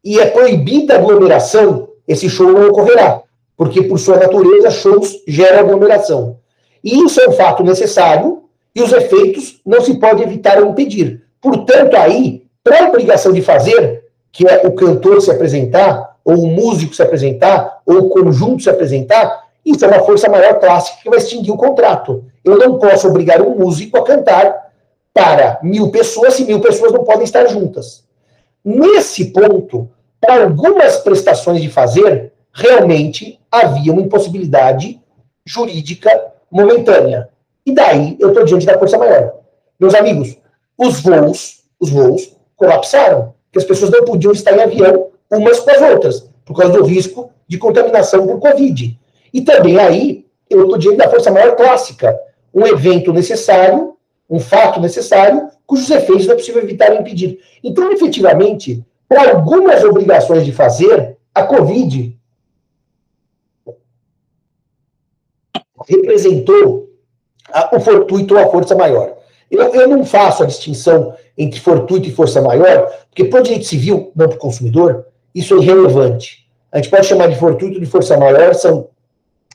e 0.04 0.18
é 0.18 0.26
proibida 0.26 0.94
a 0.94 0.98
aglomeração, 0.98 1.88
esse 2.06 2.28
show 2.28 2.52
não 2.52 2.68
ocorrerá, 2.68 3.22
porque 3.56 3.82
por 3.82 3.98
sua 3.98 4.18
natureza 4.18 4.70
shows 4.70 5.22
geram 5.26 5.60
aglomeração. 5.60 6.38
E 6.82 7.04
isso 7.04 7.20
é 7.20 7.28
um 7.28 7.32
fato 7.32 7.62
necessário 7.62 8.44
e 8.74 8.82
os 8.82 8.92
efeitos 8.92 9.60
não 9.66 9.80
se 9.80 9.98
pode 9.98 10.22
evitar 10.22 10.62
ou 10.62 10.70
impedir. 10.70 11.22
Portanto, 11.40 11.96
aí, 11.96 12.44
para 12.62 12.84
a 12.84 12.88
obrigação 12.88 13.32
de 13.32 13.42
fazer, 13.42 14.04
que 14.32 14.46
é 14.46 14.66
o 14.66 14.72
cantor 14.72 15.20
se 15.20 15.30
apresentar, 15.30 16.16
ou 16.24 16.44
o 16.44 16.46
músico 16.46 16.94
se 16.94 17.02
apresentar, 17.02 17.80
ou 17.84 17.98
o 17.98 18.08
conjunto 18.10 18.62
se 18.62 18.70
apresentar, 18.70 19.49
isso 19.64 19.84
é 19.84 19.88
uma 19.88 20.04
força 20.04 20.28
maior 20.28 20.58
clássica 20.58 20.98
que 21.02 21.10
vai 21.10 21.18
extinguir 21.18 21.52
o 21.52 21.56
contrato. 21.56 22.24
Eu 22.44 22.58
não 22.58 22.78
posso 22.78 23.08
obrigar 23.08 23.42
um 23.42 23.56
músico 23.58 23.98
a 23.98 24.04
cantar 24.04 24.70
para 25.12 25.58
mil 25.62 25.90
pessoas 25.90 26.34
se 26.34 26.44
mil 26.44 26.60
pessoas 26.60 26.92
não 26.92 27.04
podem 27.04 27.24
estar 27.24 27.46
juntas. 27.46 28.04
Nesse 28.64 29.26
ponto, 29.26 29.90
para 30.20 30.44
algumas 30.44 30.98
prestações 30.98 31.60
de 31.60 31.70
fazer, 31.70 32.32
realmente 32.52 33.38
havia 33.50 33.92
uma 33.92 34.02
impossibilidade 34.02 35.00
jurídica 35.44 36.10
momentânea. 36.50 37.28
E 37.64 37.72
daí 37.72 38.16
eu 38.18 38.28
estou 38.28 38.44
diante 38.44 38.66
da 38.66 38.78
força 38.78 38.98
maior. 38.98 39.34
Meus 39.78 39.94
amigos, 39.94 40.36
os 40.76 41.00
voos, 41.00 41.62
os 41.78 41.90
voos 41.90 42.36
colapsaram 42.56 43.34
que 43.52 43.58
as 43.58 43.64
pessoas 43.64 43.90
não 43.90 44.04
podiam 44.04 44.32
estar 44.32 44.52
em 44.52 44.62
avião 44.62 45.08
umas 45.30 45.60
com 45.60 45.70
as 45.70 45.80
outras, 45.80 46.28
por 46.44 46.56
causa 46.56 46.72
do 46.72 46.84
risco 46.84 47.30
de 47.46 47.58
contaminação 47.58 48.26
por 48.26 48.40
Covid. 48.40 48.98
E 49.32 49.42
também 49.42 49.78
aí, 49.78 50.26
eu 50.48 50.64
estou 50.64 50.78
diante 50.78 50.98
da 50.98 51.08
força 51.08 51.30
maior 51.30 51.54
clássica, 51.56 52.18
um 52.52 52.66
evento 52.66 53.12
necessário, 53.12 53.96
um 54.28 54.40
fato 54.40 54.80
necessário, 54.80 55.48
cujos 55.66 55.90
efeitos 55.90 56.26
não 56.26 56.34
é 56.34 56.36
possível 56.36 56.62
evitar 56.62 56.92
ou 56.92 57.00
impedir. 57.00 57.40
Então, 57.62 57.90
efetivamente, 57.92 58.84
para 59.08 59.32
algumas 59.32 59.82
obrigações 59.84 60.44
de 60.44 60.52
fazer, 60.52 61.16
a 61.34 61.42
Covid 61.42 62.16
representou 65.88 66.90
a, 67.52 67.76
o 67.76 67.80
fortuito 67.80 68.34
ou 68.34 68.40
a 68.40 68.48
força 68.48 68.74
maior. 68.74 69.16
Eu, 69.50 69.74
eu 69.74 69.88
não 69.88 70.04
faço 70.04 70.42
a 70.42 70.46
distinção 70.46 71.14
entre 71.36 71.58
fortuito 71.58 72.08
e 72.08 72.12
força 72.12 72.40
maior, 72.40 72.88
porque 73.08 73.24
para 73.24 73.40
o 73.40 73.42
direito 73.42 73.66
civil, 73.66 74.12
não 74.14 74.28
para 74.28 74.36
o 74.36 74.40
consumidor, 74.40 75.06
isso 75.34 75.54
é 75.54 75.58
irrelevante. 75.58 76.48
A 76.70 76.76
gente 76.76 76.90
pode 76.90 77.06
chamar 77.06 77.28
de 77.28 77.36
fortuito 77.38 77.80
de 77.80 77.86
força 77.86 78.16
maior, 78.16 78.54
são 78.54 78.88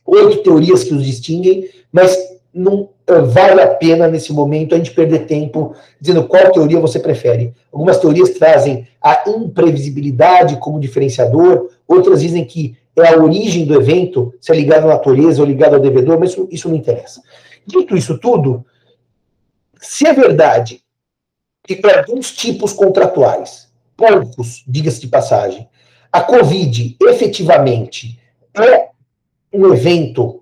oito 0.06 0.44
teorias 0.44 0.84
que 0.84 0.94
os 0.94 1.06
distinguem, 1.06 1.70
mas 1.92 2.18
não 2.54 2.90
eh, 3.08 3.22
vale 3.22 3.62
a 3.62 3.68
pena, 3.68 4.08
nesse 4.08 4.32
momento, 4.32 4.74
a 4.74 4.78
gente 4.78 4.92
perder 4.92 5.26
tempo 5.26 5.76
dizendo 6.00 6.28
qual 6.28 6.52
teoria 6.52 6.80
você 6.80 7.00
prefere. 7.00 7.54
Algumas 7.72 8.00
teorias 8.00 8.30
trazem 8.32 8.88
a 9.02 9.30
imprevisibilidade 9.30 10.58
como 10.58 10.80
diferenciador, 10.80 11.70
outras 11.88 12.22
dizem 12.22 12.46
que 12.46 12.78
é 12.98 13.14
a 13.14 13.18
origem 13.18 13.66
do 13.66 13.76
evento, 13.76 14.34
se 14.40 14.52
é 14.52 14.56
ligado 14.56 14.86
à 14.86 14.88
natureza 14.88 15.42
ou 15.42 15.48
ligado 15.48 15.76
ao 15.76 15.82
devedor, 15.82 16.18
mas 16.18 16.32
isso, 16.32 16.48
isso 16.50 16.70
não 16.70 16.76
interessa. 16.76 17.22
Dito 17.66 17.98
isso 17.98 18.18
tudo, 18.18 18.66
se 19.82 20.08
é 20.08 20.14
verdade 20.14 20.82
que 21.68 21.76
para 21.76 22.00
alguns 22.00 22.32
tipos 22.32 22.72
contratuais, 22.72 23.68
poucos, 23.98 24.64
diga-se 24.68 25.02
de 25.02 25.08
passagem, 25.08 25.68
a 26.12 26.22
Covid 26.22 26.96
efetivamente 27.02 28.20
é 28.58 28.95
um 29.56 29.74
evento 29.74 30.42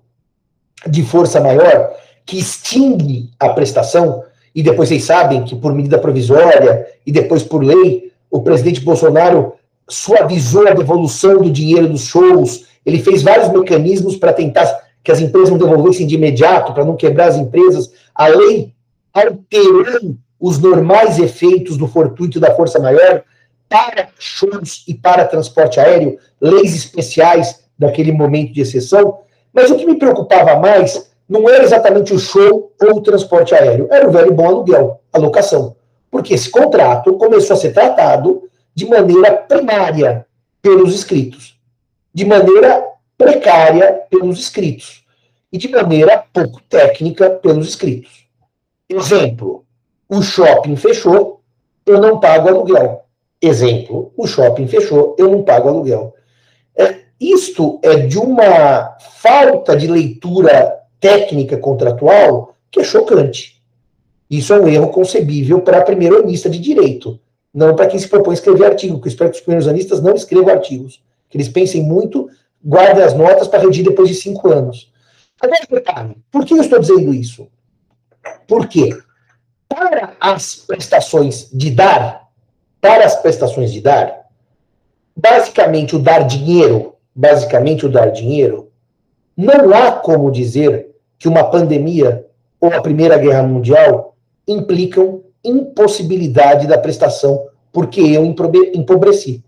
de 0.86 1.02
força 1.02 1.40
maior 1.40 1.90
que 2.26 2.38
extingue 2.38 3.30
a 3.38 3.50
prestação, 3.50 4.22
e 4.54 4.62
depois 4.62 4.88
vocês 4.88 5.04
sabem 5.04 5.44
que 5.44 5.56
por 5.56 5.74
medida 5.74 5.98
provisória 5.98 6.86
e 7.06 7.12
depois 7.12 7.42
por 7.42 7.62
lei, 7.62 8.12
o 8.30 8.40
presidente 8.42 8.80
Bolsonaro 8.80 9.54
suavizou 9.88 10.66
a 10.66 10.72
devolução 10.72 11.42
do 11.42 11.50
dinheiro 11.50 11.88
dos 11.88 12.06
shows, 12.06 12.66
ele 12.84 13.02
fez 13.02 13.22
vários 13.22 13.48
mecanismos 13.48 14.16
para 14.16 14.32
tentar 14.32 14.66
que 15.02 15.12
as 15.12 15.20
empresas 15.20 15.50
não 15.50 15.58
devolvessem 15.58 16.06
de 16.06 16.14
imediato, 16.14 16.72
para 16.72 16.84
não 16.84 16.96
quebrar 16.96 17.28
as 17.28 17.36
empresas. 17.36 17.92
A 18.14 18.26
lei 18.26 18.72
alterou 19.12 20.16
os 20.40 20.58
normais 20.58 21.18
efeitos 21.18 21.76
do 21.76 21.86
fortuito 21.86 22.40
da 22.40 22.54
força 22.54 22.78
maior 22.78 23.22
para 23.68 24.08
shows 24.18 24.84
e 24.86 24.94
para 24.94 25.24
transporte 25.24 25.80
aéreo, 25.80 26.18
leis 26.40 26.74
especiais 26.74 27.63
daquele 27.78 28.12
momento 28.12 28.52
de 28.52 28.60
exceção. 28.60 29.20
Mas 29.52 29.70
o 29.70 29.76
que 29.76 29.86
me 29.86 29.98
preocupava 29.98 30.56
mais 30.56 31.10
não 31.28 31.48
era 31.48 31.64
exatamente 31.64 32.12
o 32.12 32.18
show 32.18 32.72
ou 32.80 32.96
o 32.96 33.00
transporte 33.00 33.54
aéreo, 33.54 33.88
era 33.90 34.08
o 34.08 34.12
velho 34.12 34.32
bom 34.32 34.46
aluguel, 34.46 35.00
a 35.12 35.18
locação. 35.18 35.76
Porque 36.10 36.34
esse 36.34 36.50
contrato 36.50 37.14
começou 37.14 37.54
a 37.54 37.58
ser 37.58 37.72
tratado 37.72 38.42
de 38.74 38.86
maneira 38.86 39.32
primária 39.32 40.26
pelos 40.60 40.94
escritos, 40.94 41.58
de 42.12 42.24
maneira 42.24 42.84
precária 43.16 44.02
pelos 44.10 44.38
escritos 44.38 45.04
e 45.52 45.58
de 45.58 45.68
maneira 45.68 46.24
pouco 46.32 46.60
técnica 46.68 47.30
pelos 47.30 47.68
escritos. 47.68 48.26
Exemplo: 48.88 49.64
o 50.08 50.22
shopping 50.22 50.76
fechou, 50.76 51.40
eu 51.86 52.00
não 52.00 52.20
pago 52.20 52.48
aluguel. 52.48 53.04
Exemplo, 53.40 54.12
o 54.16 54.26
shopping 54.26 54.66
fechou, 54.66 55.14
eu 55.18 55.30
não 55.30 55.42
pago 55.42 55.68
aluguel. 55.68 56.14
Isto 57.20 57.80
é 57.82 57.96
de 58.06 58.18
uma 58.18 58.96
falta 58.98 59.76
de 59.76 59.86
leitura 59.86 60.80
técnica 61.00 61.56
contratual 61.56 62.54
que 62.70 62.80
é 62.80 62.84
chocante. 62.84 63.62
Isso 64.28 64.52
é 64.52 64.60
um 64.60 64.68
erro 64.68 64.88
concebível 64.88 65.60
para 65.60 65.78
a 65.78 65.82
primeiro-anista 65.82 66.48
de 66.48 66.58
direito, 66.58 67.20
não 67.52 67.76
para 67.76 67.86
quem 67.86 67.98
se 67.98 68.08
propõe 68.08 68.32
a 68.32 68.34
escrever 68.34 68.66
artigo, 68.66 68.94
porque 68.94 69.08
eu 69.08 69.12
espero 69.12 69.30
que 69.30 69.36
os 69.36 69.42
primeiros-anistas 69.42 70.02
não 70.02 70.14
escrevam 70.14 70.52
artigos, 70.52 71.02
que 71.28 71.36
eles 71.36 71.48
pensem 71.48 71.82
muito, 71.82 72.28
guardem 72.64 73.04
as 73.04 73.14
notas 73.14 73.46
para 73.46 73.60
redigir 73.60 73.84
depois 73.84 74.08
de 74.08 74.14
cinco 74.14 74.50
anos. 74.50 74.92
Agora, 75.40 76.14
por 76.30 76.44
que 76.44 76.54
eu 76.54 76.60
estou 76.60 76.78
dizendo 76.78 77.12
isso? 77.14 77.48
Porque 78.48 78.96
para 79.68 80.14
as 80.18 80.56
prestações 80.56 81.48
de 81.52 81.70
dar, 81.70 82.28
para 82.80 83.04
as 83.04 83.16
prestações 83.16 83.72
de 83.72 83.80
dar, 83.80 84.24
basicamente 85.16 85.94
o 85.94 85.98
dar 85.98 86.22
dinheiro, 86.26 86.93
basicamente 87.14 87.86
o 87.86 87.88
dar 87.88 88.10
dinheiro, 88.10 88.70
não 89.36 89.74
há 89.74 89.92
como 89.92 90.30
dizer 90.30 90.90
que 91.18 91.28
uma 91.28 91.44
pandemia 91.44 92.26
ou 92.60 92.72
a 92.72 92.80
Primeira 92.80 93.18
Guerra 93.18 93.42
Mundial 93.42 94.16
implicam 94.46 95.22
impossibilidade 95.44 96.66
da 96.66 96.78
prestação, 96.78 97.46
porque 97.72 98.00
eu 98.00 98.24
empobreci. 98.24 99.42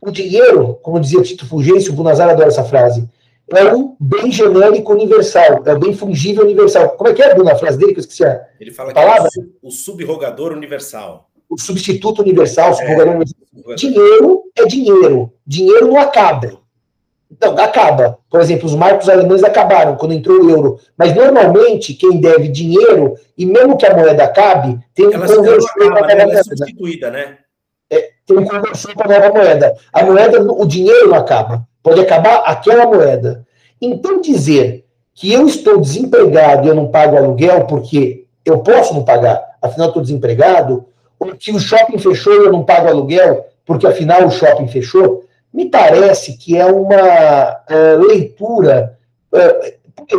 O 0.00 0.10
dinheiro, 0.10 0.78
como 0.82 1.00
dizia 1.00 1.22
Tito 1.22 1.46
Fulgêncio, 1.46 1.92
o 1.92 1.96
Bunazar 1.96 2.28
adora 2.28 2.48
essa 2.48 2.64
frase, 2.64 3.08
é 3.52 3.72
o 3.72 3.96
bem 4.00 4.30
genérico 4.32 4.92
universal, 4.92 5.62
é 5.64 5.72
o 5.72 5.78
bem 5.78 5.94
fungível 5.94 6.44
universal. 6.44 6.90
Como 6.90 7.10
é 7.10 7.14
que 7.14 7.22
é, 7.22 7.32
Bruno, 7.32 7.50
a 7.50 7.56
frase 7.56 7.78
dele 7.78 7.92
que 7.92 8.00
eu 8.00 8.02
esqueci 8.02 8.24
a 8.24 8.44
Ele 8.60 8.72
fala 8.72 8.92
palavra? 8.92 9.28
que 9.32 9.40
é 9.40 9.44
o 9.62 9.70
subrogador 9.70 10.52
universal. 10.52 11.30
O 11.48 11.58
substituto 11.58 12.22
universal, 12.22 12.72
o 12.72 12.74
subrogador 12.74 13.12
é, 13.12 13.16
universal. 13.16 13.74
Dinheiro 13.76 14.42
é 14.56 14.66
dinheiro. 14.66 15.32
Dinheiro 15.46 15.86
não 15.86 15.98
acaba. 15.98 16.58
Então, 17.30 17.56
acaba. 17.58 18.18
Por 18.30 18.40
exemplo, 18.40 18.66
os 18.66 18.74
marcos 18.74 19.08
alemães 19.08 19.42
acabaram 19.42 19.96
quando 19.96 20.14
entrou 20.14 20.40
o 20.40 20.50
euro. 20.50 20.78
Mas, 20.96 21.14
normalmente, 21.14 21.94
quem 21.94 22.20
deve 22.20 22.48
dinheiro, 22.48 23.14
e 23.36 23.44
mesmo 23.44 23.76
que 23.76 23.86
a 23.86 23.94
moeda 23.94 24.24
acabe, 24.24 24.78
tem 24.94 25.06
um 25.06 25.12
conversor 25.12 25.72
para 25.74 25.86
a 25.86 25.90
nova 25.90 26.14
moeda. 26.14 26.38
É 26.38 26.42
substituída, 26.42 27.10
né? 27.10 27.38
É, 27.90 28.10
tem 28.26 28.38
um 28.38 28.44
conversor 28.44 28.94
para 28.94 29.16
a 29.16 29.20
nova 29.20 29.34
moeda. 29.34 29.76
A 29.92 30.04
moeda, 30.04 30.40
o 30.40 30.66
dinheiro 30.66 31.08
não 31.08 31.16
acaba. 31.16 31.66
Pode 31.82 32.00
acabar 32.00 32.42
aquela 32.46 32.86
moeda. 32.86 33.44
Então, 33.80 34.20
dizer 34.20 34.84
que 35.14 35.32
eu 35.32 35.46
estou 35.46 35.80
desempregado 35.80 36.66
e 36.66 36.70
eu 36.70 36.74
não 36.74 36.88
pago 36.88 37.16
aluguel 37.16 37.64
porque 37.64 38.26
eu 38.44 38.58
posso 38.58 38.94
não 38.94 39.02
pagar, 39.02 39.42
afinal 39.60 39.88
estou 39.88 40.02
desempregado, 40.02 40.84
ou 41.18 41.34
que 41.34 41.50
o 41.50 41.58
shopping 41.58 41.98
fechou 41.98 42.32
e 42.34 42.46
eu 42.46 42.52
não 42.52 42.64
pago 42.64 42.86
aluguel 42.86 43.46
porque 43.64 43.86
afinal 43.86 44.24
o 44.24 44.30
shopping 44.30 44.68
fechou, 44.68 45.24
me 45.56 45.70
parece 45.70 46.36
que 46.36 46.54
é 46.54 46.66
uma 46.66 47.56
uh, 47.70 48.06
leitura 48.06 48.98
uh, 49.32 50.18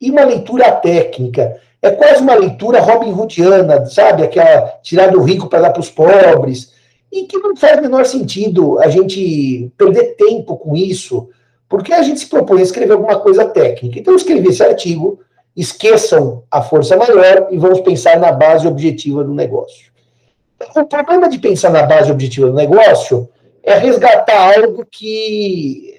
e 0.00 0.08
uma 0.08 0.24
leitura 0.24 0.70
técnica. 0.70 1.60
É 1.82 1.90
quase 1.90 2.22
uma 2.22 2.36
leitura 2.36 2.80
Robin 2.80 3.12
Hoodiana, 3.12 3.84
sabe? 3.86 4.22
Aquela 4.22 4.78
tirar 4.84 5.08
do 5.08 5.20
rico 5.20 5.48
para 5.48 5.62
dar 5.62 5.70
para 5.70 5.80
os 5.80 5.90
pobres 5.90 6.72
e 7.10 7.24
que 7.24 7.36
não 7.38 7.56
faz 7.56 7.78
o 7.78 7.82
menor 7.82 8.06
sentido 8.06 8.78
a 8.78 8.88
gente 8.88 9.72
perder 9.76 10.14
tempo 10.14 10.56
com 10.56 10.76
isso, 10.76 11.28
porque 11.68 11.92
a 11.92 12.02
gente 12.02 12.20
se 12.20 12.26
propõe 12.28 12.60
a 12.60 12.62
escrever 12.62 12.92
alguma 12.92 13.18
coisa 13.18 13.44
técnica. 13.46 13.98
Então, 13.98 14.14
escrever 14.14 14.50
esse 14.50 14.62
artigo, 14.62 15.18
esqueçam 15.56 16.44
a 16.48 16.62
força 16.62 16.96
maior 16.96 17.48
e 17.50 17.58
vamos 17.58 17.80
pensar 17.80 18.16
na 18.20 18.30
base 18.30 18.64
objetiva 18.64 19.24
do 19.24 19.34
negócio. 19.34 19.90
O 20.76 20.84
problema 20.84 21.28
de 21.28 21.38
pensar 21.40 21.70
na 21.70 21.82
base 21.82 22.12
objetiva 22.12 22.46
do 22.46 22.54
negócio 22.54 23.28
é 23.66 23.74
resgatar 23.74 24.56
algo 24.56 24.86
que 24.88 25.98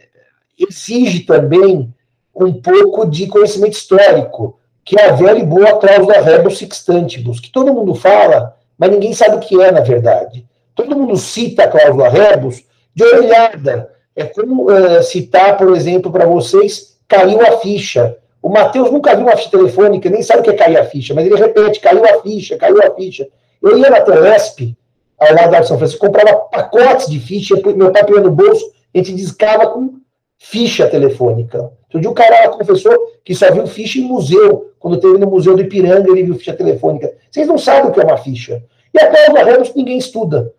exige 0.58 1.20
também 1.20 1.94
um 2.34 2.54
pouco 2.54 3.06
de 3.06 3.28
conhecimento 3.28 3.74
histórico, 3.74 4.58
que 4.86 4.98
é 4.98 5.10
a 5.10 5.12
velha 5.12 5.40
e 5.40 5.46
boa 5.46 5.78
cláusula 5.78 6.22
rebus 6.22 6.58
sextantibus, 6.58 7.42
que 7.42 7.52
todo 7.52 7.74
mundo 7.74 7.94
fala, 7.94 8.56
mas 8.78 8.90
ninguém 8.90 9.14
sabe 9.14 9.36
o 9.36 9.40
que 9.40 9.62
é 9.62 9.70
na 9.70 9.82
verdade. 9.82 10.48
Todo 10.74 10.96
mundo 10.96 11.18
cita 11.18 11.66
a 11.66 11.68
cláusula 11.68 12.08
rebus 12.08 12.64
de 12.96 13.04
orelhada. 13.04 13.92
É 14.16 14.24
como 14.24 14.72
uh, 14.72 15.04
citar, 15.04 15.58
por 15.58 15.76
exemplo, 15.76 16.10
para 16.10 16.26
vocês, 16.26 16.98
caiu 17.06 17.42
a 17.42 17.58
ficha. 17.58 18.18
O 18.42 18.50
Matheus 18.50 18.90
nunca 18.92 19.14
viu 19.14 19.26
uma 19.26 19.36
ficha 19.36 19.52
telefônica, 19.52 20.10
nem 20.10 20.24
sabe 20.24 20.40
o 20.40 20.44
que 20.44 20.52
é 20.52 20.54
cair 20.54 20.78
a 20.78 20.86
ficha, 20.86 21.14
mas 21.14 21.26
ele 21.26 21.36
repete, 21.36 21.82
caiu 21.82 22.06
a 22.06 22.22
ficha, 22.22 22.56
caiu 22.56 22.82
a 22.82 22.96
ficha. 22.96 23.28
Eu 23.62 23.78
ia 23.78 23.90
na 23.90 24.00
Telesp, 24.00 24.76
ao 25.20 25.34
lado 25.34 25.52
da 25.52 25.64
São 25.64 25.78
Francisco, 25.78 26.06
comprava 26.06 26.36
pacotes 26.36 27.08
de 27.08 27.20
ficha, 27.20 27.56
meu 27.76 27.92
pai 27.92 28.06
punha 28.06 28.22
no 28.22 28.32
bolso, 28.32 28.72
a 28.94 28.98
gente 28.98 29.14
discava 29.14 29.68
com 29.68 29.96
ficha 30.38 30.88
telefônica. 30.88 31.72
Outro 31.84 32.02
dia 32.02 32.10
o 32.10 32.14
cara 32.14 32.50
confessou 32.50 32.94
que 33.24 33.34
só 33.34 33.52
viu 33.52 33.66
ficha 33.66 34.00
em 34.00 34.04
museu. 34.04 34.72
Quando 34.80 35.00
teve 35.00 35.18
no 35.18 35.28
Museu 35.28 35.56
do 35.56 35.62
Ipiranga, 35.62 36.12
ele 36.12 36.24
viu 36.24 36.36
ficha 36.36 36.54
telefônica. 36.54 37.12
Vocês 37.32 37.48
não 37.48 37.58
sabem 37.58 37.90
o 37.90 37.94
que 37.94 38.00
é 38.00 38.04
uma 38.04 38.18
ficha. 38.18 38.62
E 38.94 39.00
a 39.00 39.10
cláusula 39.10 39.44
rebus 39.44 39.74
ninguém 39.76 39.98
estuda. 39.98 40.54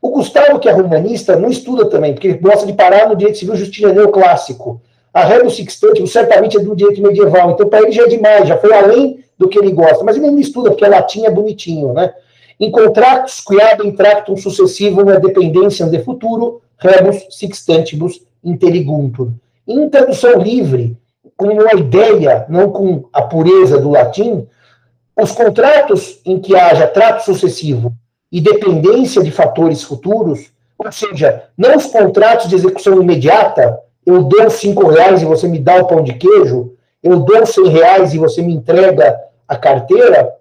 O 0.00 0.10
Gustavo, 0.10 0.58
que 0.58 0.68
é 0.68 0.74
humanista, 0.74 1.36
não 1.36 1.48
estuda 1.48 1.86
também, 1.86 2.12
porque 2.12 2.28
ele 2.28 2.38
gosta 2.38 2.66
de 2.66 2.74
parar 2.74 3.08
no 3.08 3.16
direito 3.16 3.38
civil 3.38 3.56
justiniano 3.56 4.08
clássico. 4.10 4.80
A 5.12 5.24
rebus 5.24 5.56
sextante, 5.56 6.06
certamente 6.06 6.58
é 6.58 6.60
do 6.60 6.76
direito 6.76 7.00
medieval, 7.00 7.50
então 7.50 7.68
para 7.68 7.82
ele 7.82 7.92
já 7.92 8.02
é 8.02 8.08
demais, 8.08 8.46
já 8.46 8.58
foi 8.58 8.72
além 8.74 9.24
do 9.38 9.48
que 9.48 9.58
ele 9.58 9.72
gosta, 9.72 10.04
mas 10.04 10.16
ele 10.16 10.30
não 10.30 10.38
estuda, 10.38 10.70
porque 10.70 10.84
a 10.84 10.88
latim 10.88 11.24
é 11.24 11.30
bonitinho, 11.30 11.92
né? 11.92 12.12
In 12.58 12.70
contractus, 12.70 13.40
quiabem 13.40 13.92
tractum 13.92 14.36
sucessivum 14.36 15.04
na 15.04 15.18
dependência 15.18 15.86
de 15.86 16.02
futuro, 16.02 16.62
rebus 16.78 17.26
sextantibus 17.30 18.22
intelliguntur. 18.42 19.30
Em 19.66 19.88
tradução 19.88 20.38
livre, 20.40 20.96
com 21.36 21.48
uma 21.48 21.74
ideia, 21.74 22.46
não 22.48 22.70
com 22.70 23.08
a 23.12 23.22
pureza 23.22 23.78
do 23.78 23.90
latim, 23.90 24.46
os 25.20 25.32
contratos 25.32 26.20
em 26.24 26.38
que 26.38 26.56
haja 26.56 26.86
trato 26.86 27.24
sucessivo 27.24 27.92
e 28.30 28.40
dependência 28.40 29.22
de 29.22 29.30
fatores 29.30 29.82
futuros, 29.82 30.50
ou 30.78 30.90
seja, 30.92 31.44
não 31.56 31.76
os 31.76 31.86
contratos 31.86 32.48
de 32.48 32.54
execução 32.54 33.00
imediata, 33.02 33.78
eu 34.04 34.22
dou 34.22 34.48
cinco 34.50 34.86
reais 34.88 35.22
e 35.22 35.24
você 35.24 35.48
me 35.48 35.58
dá 35.58 35.76
o 35.76 35.86
pão 35.86 36.02
de 36.02 36.14
queijo, 36.14 36.74
eu 37.02 37.20
dou 37.20 37.44
cem 37.46 37.68
reais 37.68 38.14
e 38.14 38.18
você 38.18 38.40
me 38.40 38.54
entrega 38.54 39.18
a 39.48 39.56
carteira, 39.56 40.34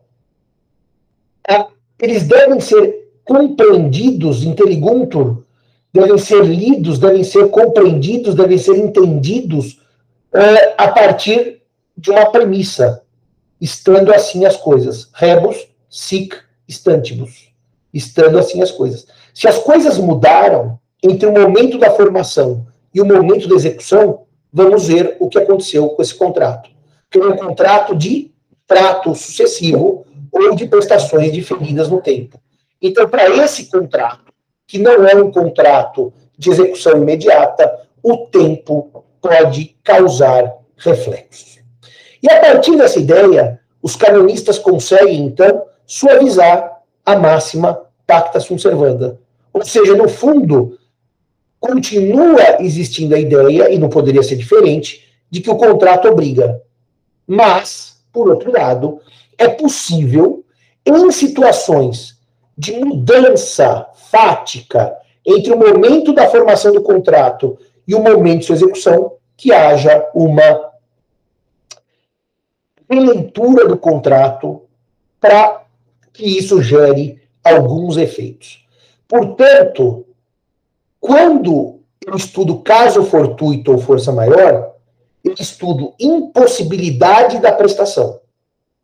é, 1.47 1.65
eles 1.99 2.27
devem 2.27 2.59
ser 2.59 3.09
compreendidos, 3.23 4.43
intelliguntur, 4.43 5.43
devem 5.93 6.17
ser 6.17 6.43
lidos, 6.43 6.99
devem 6.99 7.23
ser 7.23 7.49
compreendidos, 7.49 8.35
devem 8.35 8.57
ser 8.57 8.77
entendidos 8.77 9.81
é, 10.33 10.73
a 10.77 10.89
partir 10.89 11.61
de 11.97 12.11
uma 12.11 12.29
premissa, 12.31 13.01
estando 13.59 14.13
assim 14.13 14.45
as 14.45 14.57
coisas. 14.57 15.09
Rebus, 15.13 15.67
sic, 15.89 16.35
stantibus 16.67 17.55
estando 17.95 18.37
assim 18.37 18.61
as 18.61 18.71
coisas. 18.71 19.07
Se 19.33 19.47
as 19.47 19.57
coisas 19.57 19.97
mudaram 19.97 20.77
entre 21.01 21.25
o 21.27 21.31
momento 21.31 21.77
da 21.77 21.91
formação 21.91 22.67
e 22.93 22.99
o 22.99 23.05
momento 23.05 23.47
da 23.47 23.55
execução, 23.55 24.23
vamos 24.51 24.89
ver 24.89 25.15
o 25.19 25.29
que 25.29 25.37
aconteceu 25.37 25.87
com 25.89 26.01
esse 26.01 26.13
contrato. 26.13 26.69
Que 27.09 27.17
é 27.17 27.25
um 27.25 27.37
contrato 27.37 27.95
de 27.95 28.33
trato 28.67 29.15
sucessivo 29.15 30.04
ou 30.35 30.53
de 30.53 30.67
prestações 30.67 31.31
diferidas 31.31 31.89
no 31.89 32.01
tempo. 32.01 32.37
Então, 32.81 33.07
para 33.07 33.29
esse 33.37 33.67
contrato, 33.71 34.33
que 34.67 34.77
não 34.77 35.07
é 35.07 35.15
um 35.15 35.31
contrato 35.31 36.11
de 36.37 36.49
execução 36.49 36.97
imediata, 37.01 37.87
o 38.03 38.27
tempo 38.27 39.05
pode 39.21 39.77
causar 39.81 40.53
reflexos. 40.77 41.59
E 42.21 42.29
a 42.29 42.41
partir 42.41 42.75
dessa 42.75 42.99
ideia, 42.99 43.59
os 43.81 43.95
canonistas 43.95 44.59
conseguem, 44.59 45.21
então, 45.25 45.63
suavizar 45.85 46.81
a 47.05 47.15
máxima 47.15 47.81
pacta 48.05 48.39
sunt 48.39 48.61
servanda. 48.61 49.19
Ou 49.53 49.63
seja, 49.63 49.95
no 49.95 50.09
fundo, 50.09 50.77
continua 51.59 52.61
existindo 52.61 53.15
a 53.15 53.19
ideia, 53.19 53.71
e 53.71 53.77
não 53.77 53.87
poderia 53.87 54.21
ser 54.21 54.35
diferente, 54.35 55.05
de 55.31 55.39
que 55.39 55.49
o 55.49 55.55
contrato 55.55 56.07
obriga. 56.07 56.61
Mas, 57.25 58.03
por 58.11 58.29
outro 58.29 58.51
lado, 58.51 58.99
é 59.37 59.47
possível, 59.47 60.45
em 60.85 61.11
situações 61.11 62.17
de 62.57 62.73
mudança 62.73 63.87
fática 63.95 64.95
entre 65.25 65.51
o 65.51 65.57
momento 65.57 66.13
da 66.13 66.29
formação 66.29 66.71
do 66.71 66.81
contrato 66.81 67.57
e 67.87 67.95
o 67.95 68.01
momento 68.01 68.39
de 68.39 68.45
sua 68.45 68.55
execução, 68.55 69.13
que 69.35 69.51
haja 69.51 70.09
uma 70.13 70.71
releitura 72.89 73.67
do 73.67 73.77
contrato 73.77 74.61
para 75.19 75.63
que 76.13 76.37
isso 76.37 76.61
gere 76.61 77.21
alguns 77.43 77.97
efeitos. 77.97 78.65
Portanto, 79.07 80.05
quando 80.99 81.79
eu 82.05 82.15
estudo 82.15 82.59
caso 82.59 83.03
fortuito 83.03 83.71
ou 83.71 83.77
força 83.77 84.11
maior, 84.11 84.75
eu 85.23 85.33
estudo 85.33 85.93
impossibilidade 85.99 87.39
da 87.39 87.51
prestação. 87.51 88.19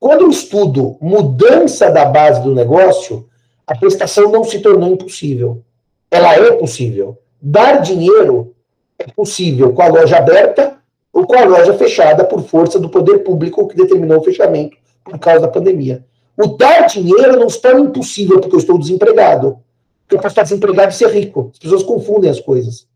Quando 0.02 0.22
eu 0.22 0.32
estudo 0.32 0.98
mudança 1.00 1.92
da 1.92 2.06
base 2.06 2.42
do 2.42 2.56
negócio, 2.56 3.30
a 3.68 3.78
prestação 3.78 4.32
não 4.32 4.44
se 4.44 4.58
tornou 4.58 4.90
impossível. 4.90 5.62
ela 6.10 6.34
é 6.34 6.54
possível. 6.54 7.20
Dar 7.40 7.82
dinheiro 7.82 8.56
é 8.98 9.06
possível 9.12 9.72
com 9.74 9.82
a 9.84 9.88
loja 9.88 10.18
aberta 10.18 10.76
ou 11.14 11.28
com 11.28 11.38
a 11.38 11.46
loja 11.46 11.76
fechada 11.76 12.26
por 12.26 12.42
força 12.42 12.80
do 12.80 12.90
poder 12.90 13.20
público 13.20 13.68
que 13.68 13.76
determinou 13.76 14.18
o 14.18 14.24
fechamento 14.24 14.76
por 15.04 15.20
causa 15.20 15.42
da 15.42 15.48
pandemia. 15.48 16.04
O 16.36 16.48
dar 16.48 16.88
dinheiro 16.88 17.40
não 17.40 17.46
torna 17.46 17.82
impossível 17.82 18.40
porque 18.40 18.56
eu 18.56 18.60
estou 18.60 18.80
desempregado. 18.80 19.60
Porque 20.02 20.16
eu 20.16 20.18
posso 20.18 20.30
estar 20.30 20.44
desempregado 20.44 20.92
e 20.92 20.96
ser 20.96 21.12
rico. 21.12 21.52
As 21.54 21.60
pessoas 21.60 21.84
confundem 21.84 22.32
as 22.32 22.40
coisas. 22.40 22.88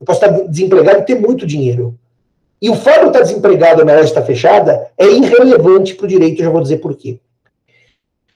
Eu 0.00 0.04
posso 0.04 0.24
estar 0.24 0.36
desempregado 0.48 0.98
e 0.98 1.04
ter 1.04 1.20
muito 1.20 1.46
dinheiro. 1.46 1.96
E 2.60 2.68
o 2.68 2.74
fato 2.74 3.02
de 3.02 3.06
estar 3.08 3.20
desempregado 3.22 3.82
a 3.82 3.84
loja 3.84 4.04
estar 4.04 4.22
fechada 4.22 4.90
é 4.98 5.06
irrelevante 5.06 5.94
para 5.94 6.06
o 6.06 6.08
direito, 6.08 6.42
já 6.42 6.50
vou 6.50 6.60
dizer 6.60 6.78
por 6.78 6.96
quê. 6.96 7.20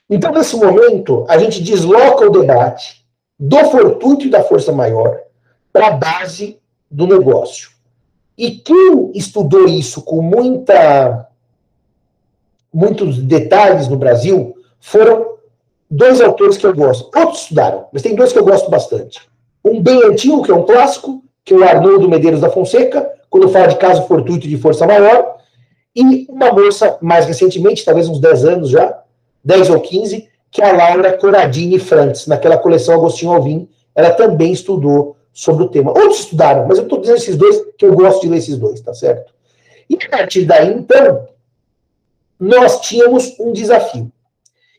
Então, 0.09 0.31
nesse 0.31 0.55
momento, 0.55 1.25
a 1.27 1.37
gente 1.37 1.61
desloca 1.61 2.25
o 2.25 2.29
debate 2.29 3.03
do 3.39 3.57
fortuito 3.65 4.25
e 4.25 4.29
da 4.29 4.43
força 4.43 4.71
maior 4.71 5.19
para 5.71 5.87
a 5.87 5.91
base 5.91 6.59
do 6.89 7.07
negócio. 7.07 7.71
E 8.37 8.51
quem 8.51 9.11
estudou 9.13 9.67
isso 9.67 10.01
com 10.01 10.21
muita, 10.21 11.27
muitos 12.73 13.17
detalhes 13.17 13.87
no 13.87 13.97
Brasil 13.97 14.55
foram 14.79 15.33
dois 15.89 16.21
autores 16.21 16.57
que 16.57 16.65
eu 16.65 16.73
gosto. 16.73 17.09
Outros 17.17 17.41
estudaram, 17.41 17.87
mas 17.91 18.01
tem 18.01 18.15
dois 18.15 18.31
que 18.31 18.39
eu 18.39 18.45
gosto 18.45 18.69
bastante. 18.69 19.21
Um 19.63 19.81
bem 19.81 20.03
antigo, 20.05 20.43
que 20.43 20.51
é 20.51 20.55
um 20.55 20.63
clássico, 20.63 21.23
que 21.45 21.53
é 21.53 21.57
o 21.57 21.63
Arnoldo 21.63 22.09
Medeiros 22.09 22.41
da 22.41 22.49
Fonseca, 22.49 23.09
quando 23.33 23.49
fala 23.49 23.65
de 23.65 23.77
caso 23.77 24.07
fortuito 24.07 24.47
de 24.47 24.55
força 24.59 24.85
maior, 24.85 25.37
e 25.95 26.27
uma 26.29 26.53
moça, 26.53 26.99
mais 27.01 27.25
recentemente, 27.25 27.83
talvez 27.83 28.07
uns 28.07 28.19
10 28.19 28.45
anos 28.45 28.69
já, 28.69 29.01
10 29.43 29.71
ou 29.71 29.81
15, 29.81 30.29
que 30.51 30.61
é 30.61 30.69
a 30.69 30.71
Laura 30.71 31.17
Coradini 31.17 31.79
Frantz, 31.79 32.27
naquela 32.27 32.59
coleção 32.59 32.93
Agostinho 32.93 33.31
Alvim, 33.31 33.67
ela 33.95 34.11
também 34.11 34.51
estudou 34.51 35.17
sobre 35.33 35.63
o 35.63 35.67
tema. 35.67 35.89
Outros 35.89 36.19
estudaram, 36.19 36.67
mas 36.67 36.77
eu 36.77 36.83
estou 36.83 37.01
dizendo 37.01 37.17
esses 37.17 37.35
dois, 37.35 37.59
que 37.75 37.83
eu 37.83 37.95
gosto 37.95 38.21
de 38.21 38.29
ler 38.29 38.37
esses 38.37 38.55
dois, 38.55 38.79
tá 38.81 38.93
certo? 38.93 39.33
E 39.89 39.95
a 39.95 40.09
partir 40.09 40.45
daí, 40.45 40.71
então, 40.71 41.27
nós 42.39 42.81
tínhamos 42.81 43.33
um 43.39 43.51
desafio. 43.51 44.11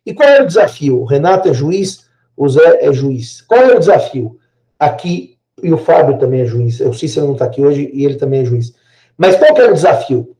E 0.06 0.14
qual 0.14 0.28
era 0.28 0.44
o 0.44 0.46
desafio? 0.46 1.00
O 1.00 1.04
Renato 1.04 1.48
é 1.48 1.52
juiz, 1.52 2.04
o 2.36 2.48
Zé 2.48 2.86
é 2.86 2.92
juiz. 2.92 3.40
Qual 3.40 3.60
era 3.60 3.74
o 3.74 3.80
desafio? 3.80 4.38
Aqui, 4.78 5.33
e 5.62 5.72
o 5.72 5.78
Fábio 5.78 6.18
também 6.18 6.40
é 6.40 6.46
juiz, 6.46 6.80
o 6.80 6.92
Cícero 6.92 7.26
não 7.26 7.34
está 7.34 7.44
aqui 7.44 7.62
hoje 7.62 7.90
e 7.92 8.04
ele 8.04 8.16
também 8.16 8.40
é 8.40 8.44
juiz. 8.44 8.74
Mas 9.16 9.36
qual 9.36 9.54
que 9.54 9.60
era 9.60 9.70
o 9.70 9.74
desafio? 9.74 10.34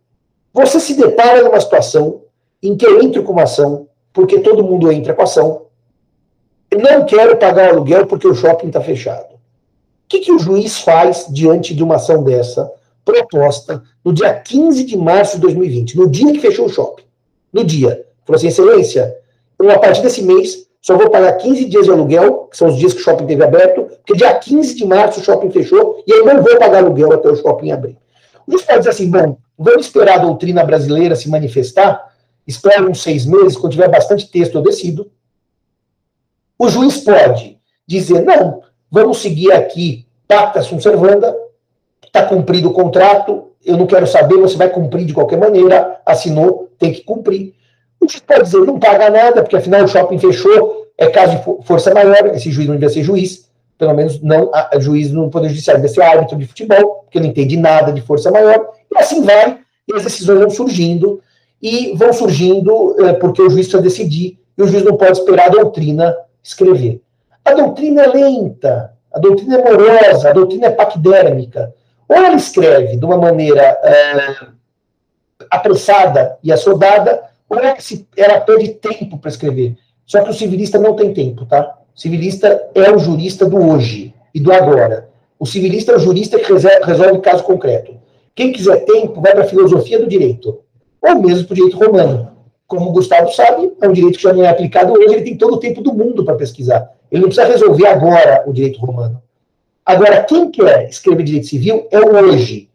Você 0.52 0.80
se 0.80 0.94
depara 0.94 1.42
numa 1.42 1.60
situação 1.60 2.22
em 2.62 2.76
que 2.76 2.86
eu 2.86 3.02
entro 3.02 3.22
com 3.22 3.32
uma 3.32 3.44
ação, 3.44 3.88
porque 4.12 4.40
todo 4.40 4.64
mundo 4.64 4.90
entra 4.90 5.14
com 5.14 5.22
ação, 5.22 5.66
eu 6.70 6.80
não 6.80 7.04
quero 7.04 7.36
pagar 7.36 7.70
aluguel 7.70 8.06
porque 8.06 8.26
o 8.26 8.34
shopping 8.34 8.68
está 8.68 8.80
fechado 8.80 9.34
que, 10.08 10.20
que 10.20 10.32
o 10.32 10.38
juiz 10.38 10.80
faz 10.80 11.26
diante 11.28 11.74
de 11.74 11.82
uma 11.82 11.96
ação 11.96 12.22
dessa, 12.22 12.70
proposta 13.04 13.82
no 14.04 14.12
dia 14.12 14.32
15 14.32 14.84
de 14.84 14.96
março 14.96 15.36
de 15.36 15.42
2020, 15.42 15.96
no 15.96 16.08
dia 16.08 16.32
que 16.32 16.40
fechou 16.40 16.66
o 16.66 16.70
shopping? 16.70 17.04
No 17.52 17.64
dia. 17.64 18.06
Falou 18.24 18.36
assim, 18.36 18.48
excelência, 18.48 19.16
a 19.58 19.78
partir 19.78 20.02
desse 20.02 20.22
mês 20.22 20.63
só 20.84 20.98
vou 20.98 21.08
pagar 21.08 21.32
15 21.38 21.64
dias 21.64 21.86
de 21.86 21.90
aluguel, 21.90 22.46
que 22.50 22.58
são 22.58 22.68
os 22.68 22.76
dias 22.76 22.92
que 22.92 23.00
o 23.00 23.02
shopping 23.02 23.24
teve 23.24 23.42
aberto, 23.42 23.84
porque 23.84 24.18
dia 24.18 24.34
15 24.34 24.74
de 24.74 24.84
março 24.84 25.18
o 25.18 25.22
shopping 25.24 25.50
fechou, 25.50 26.04
e 26.06 26.12
eu 26.12 26.26
não 26.26 26.42
vou 26.42 26.58
pagar 26.58 26.84
aluguel 26.84 27.10
até 27.10 27.26
o 27.26 27.34
shopping 27.34 27.72
abrir. 27.72 27.96
O 28.46 28.50
juiz 28.50 28.66
pode 28.66 28.80
dizer 28.80 28.90
assim, 28.90 29.10
bom, 29.10 29.38
vamos 29.58 29.86
esperar 29.86 30.16
a 30.16 30.22
doutrina 30.22 30.62
brasileira 30.62 31.16
se 31.16 31.30
manifestar, 31.30 32.12
espera 32.46 32.82
uns 32.82 33.02
seis 33.02 33.24
meses, 33.24 33.56
quando 33.56 33.72
tiver 33.72 33.88
bastante 33.88 34.30
texto 34.30 34.56
eu 34.56 34.60
decido. 34.60 35.10
O 36.58 36.68
juiz 36.68 36.98
pode 36.98 37.58
dizer, 37.86 38.20
não, 38.20 38.60
vamos 38.90 39.22
seguir 39.22 39.52
aqui, 39.52 40.06
pacta 40.28 40.60
sunt 40.60 40.82
servanda, 40.82 41.34
está 42.04 42.26
cumprido 42.26 42.68
o 42.68 42.74
contrato, 42.74 43.52
eu 43.64 43.78
não 43.78 43.86
quero 43.86 44.06
saber, 44.06 44.36
você 44.36 44.58
vai 44.58 44.68
cumprir 44.68 45.06
de 45.06 45.14
qualquer 45.14 45.38
maneira, 45.38 45.98
assinou, 46.04 46.70
tem 46.78 46.92
que 46.92 47.00
cumprir. 47.00 47.54
O 48.04 48.22
pode 48.22 48.44
dizer, 48.44 48.58
não 48.58 48.78
paga 48.78 49.10
nada, 49.10 49.42
porque 49.42 49.56
afinal 49.56 49.84
o 49.84 49.88
shopping 49.88 50.18
fechou, 50.18 50.86
é 50.96 51.08
caso 51.08 51.36
de 51.36 51.66
força 51.66 51.92
maior, 51.92 52.26
esse 52.34 52.50
juiz 52.50 52.68
não 52.68 52.74
devia 52.74 52.88
ser 52.88 53.02
juiz, 53.02 53.48
pelo 53.78 53.94
menos 53.94 54.20
não 54.20 54.50
a, 54.54 54.70
a 54.76 54.80
juiz 54.80 55.10
no 55.10 55.30
Poder 55.30 55.48
Judiciário, 55.48 55.82
devia 55.82 55.94
ser 55.94 56.02
árbitro 56.02 56.38
de 56.38 56.46
futebol, 56.46 57.04
porque 57.04 57.18
não 57.18 57.26
entende 57.26 57.56
nada 57.56 57.92
de 57.92 58.00
força 58.00 58.30
maior, 58.30 58.68
e 58.92 58.98
assim 58.98 59.22
vai, 59.22 59.58
e 59.88 59.94
as 59.94 60.04
decisões 60.04 60.38
vão 60.38 60.50
surgindo, 60.50 61.20
e 61.60 61.94
vão 61.96 62.12
surgindo 62.12 62.96
é, 63.04 63.14
porque 63.14 63.42
o 63.42 63.50
juiz 63.50 63.66
precisa 63.66 63.82
decidir, 63.82 64.38
e 64.56 64.62
o 64.62 64.66
juiz 64.68 64.84
não 64.84 64.96
pode 64.96 65.18
esperar 65.18 65.46
a 65.46 65.50
doutrina 65.50 66.14
escrever. 66.42 67.00
A 67.44 67.52
doutrina 67.54 68.02
é 68.02 68.06
lenta, 68.08 68.92
a 69.12 69.18
doutrina 69.18 69.56
é 69.56 69.62
morosa, 69.62 70.30
a 70.30 70.32
doutrina 70.32 70.66
é 70.66 70.70
paquidérmica. 70.70 71.74
Ou 72.08 72.16
ela 72.16 72.36
escreve 72.36 72.96
de 72.96 73.04
uma 73.04 73.16
maneira 73.16 73.62
é, 73.62 74.36
apressada 75.50 76.38
e 76.42 76.52
assodada, 76.52 77.22
ou 77.54 77.60
ela, 77.60 77.80
se, 77.80 78.06
ela 78.16 78.40
perde 78.40 78.68
tempo 78.74 79.18
para 79.18 79.30
escrever. 79.30 79.76
Só 80.06 80.22
que 80.22 80.30
o 80.30 80.34
civilista 80.34 80.78
não 80.78 80.94
tem 80.94 81.12
tempo, 81.12 81.46
tá? 81.46 81.78
O 81.94 82.00
civilista 82.00 82.68
é 82.74 82.90
o 82.90 82.98
jurista 82.98 83.46
do 83.46 83.56
hoje 83.56 84.14
e 84.34 84.40
do 84.40 84.52
agora. 84.52 85.08
O 85.38 85.46
civilista 85.46 85.92
é 85.92 85.96
o 85.96 86.00
jurista 86.00 86.38
que 86.38 86.52
resolve 86.52 87.20
caso 87.20 87.42
concreto. 87.44 87.94
Quem 88.34 88.52
quiser 88.52 88.84
tempo, 88.84 89.20
vai 89.20 89.32
para 89.32 89.44
a 89.44 89.46
filosofia 89.48 89.98
do 89.98 90.06
direito, 90.06 90.60
ou 91.00 91.22
mesmo 91.22 91.46
para 91.46 91.52
o 91.52 91.56
direito 91.56 91.78
romano 91.78 92.34
como 92.66 92.90
o 92.90 92.92
Gustavo 92.92 93.30
sabe, 93.32 93.72
é 93.80 93.88
um 93.88 93.92
direito 93.92 94.16
que 94.16 94.22
já 94.22 94.32
não 94.32 94.44
é 94.44 94.48
aplicado 94.48 94.92
hoje, 94.92 95.14
ele 95.14 95.22
tem 95.22 95.36
todo 95.36 95.54
o 95.54 95.60
tempo 95.60 95.82
do 95.82 95.92
mundo 95.92 96.24
para 96.24 96.34
pesquisar. 96.34 96.90
Ele 97.10 97.22
não 97.22 97.28
precisa 97.28 97.46
resolver 97.46 97.86
agora 97.86 98.42
o 98.46 98.52
direito 98.52 98.80
romano. 98.80 99.22
Agora, 99.84 100.22
quem 100.24 100.50
quer 100.50 100.88
escrever 100.88 101.22
direito 101.22 101.46
civil 101.46 101.86
é 101.90 102.00
o 102.00 102.16
hoje. 102.16 102.70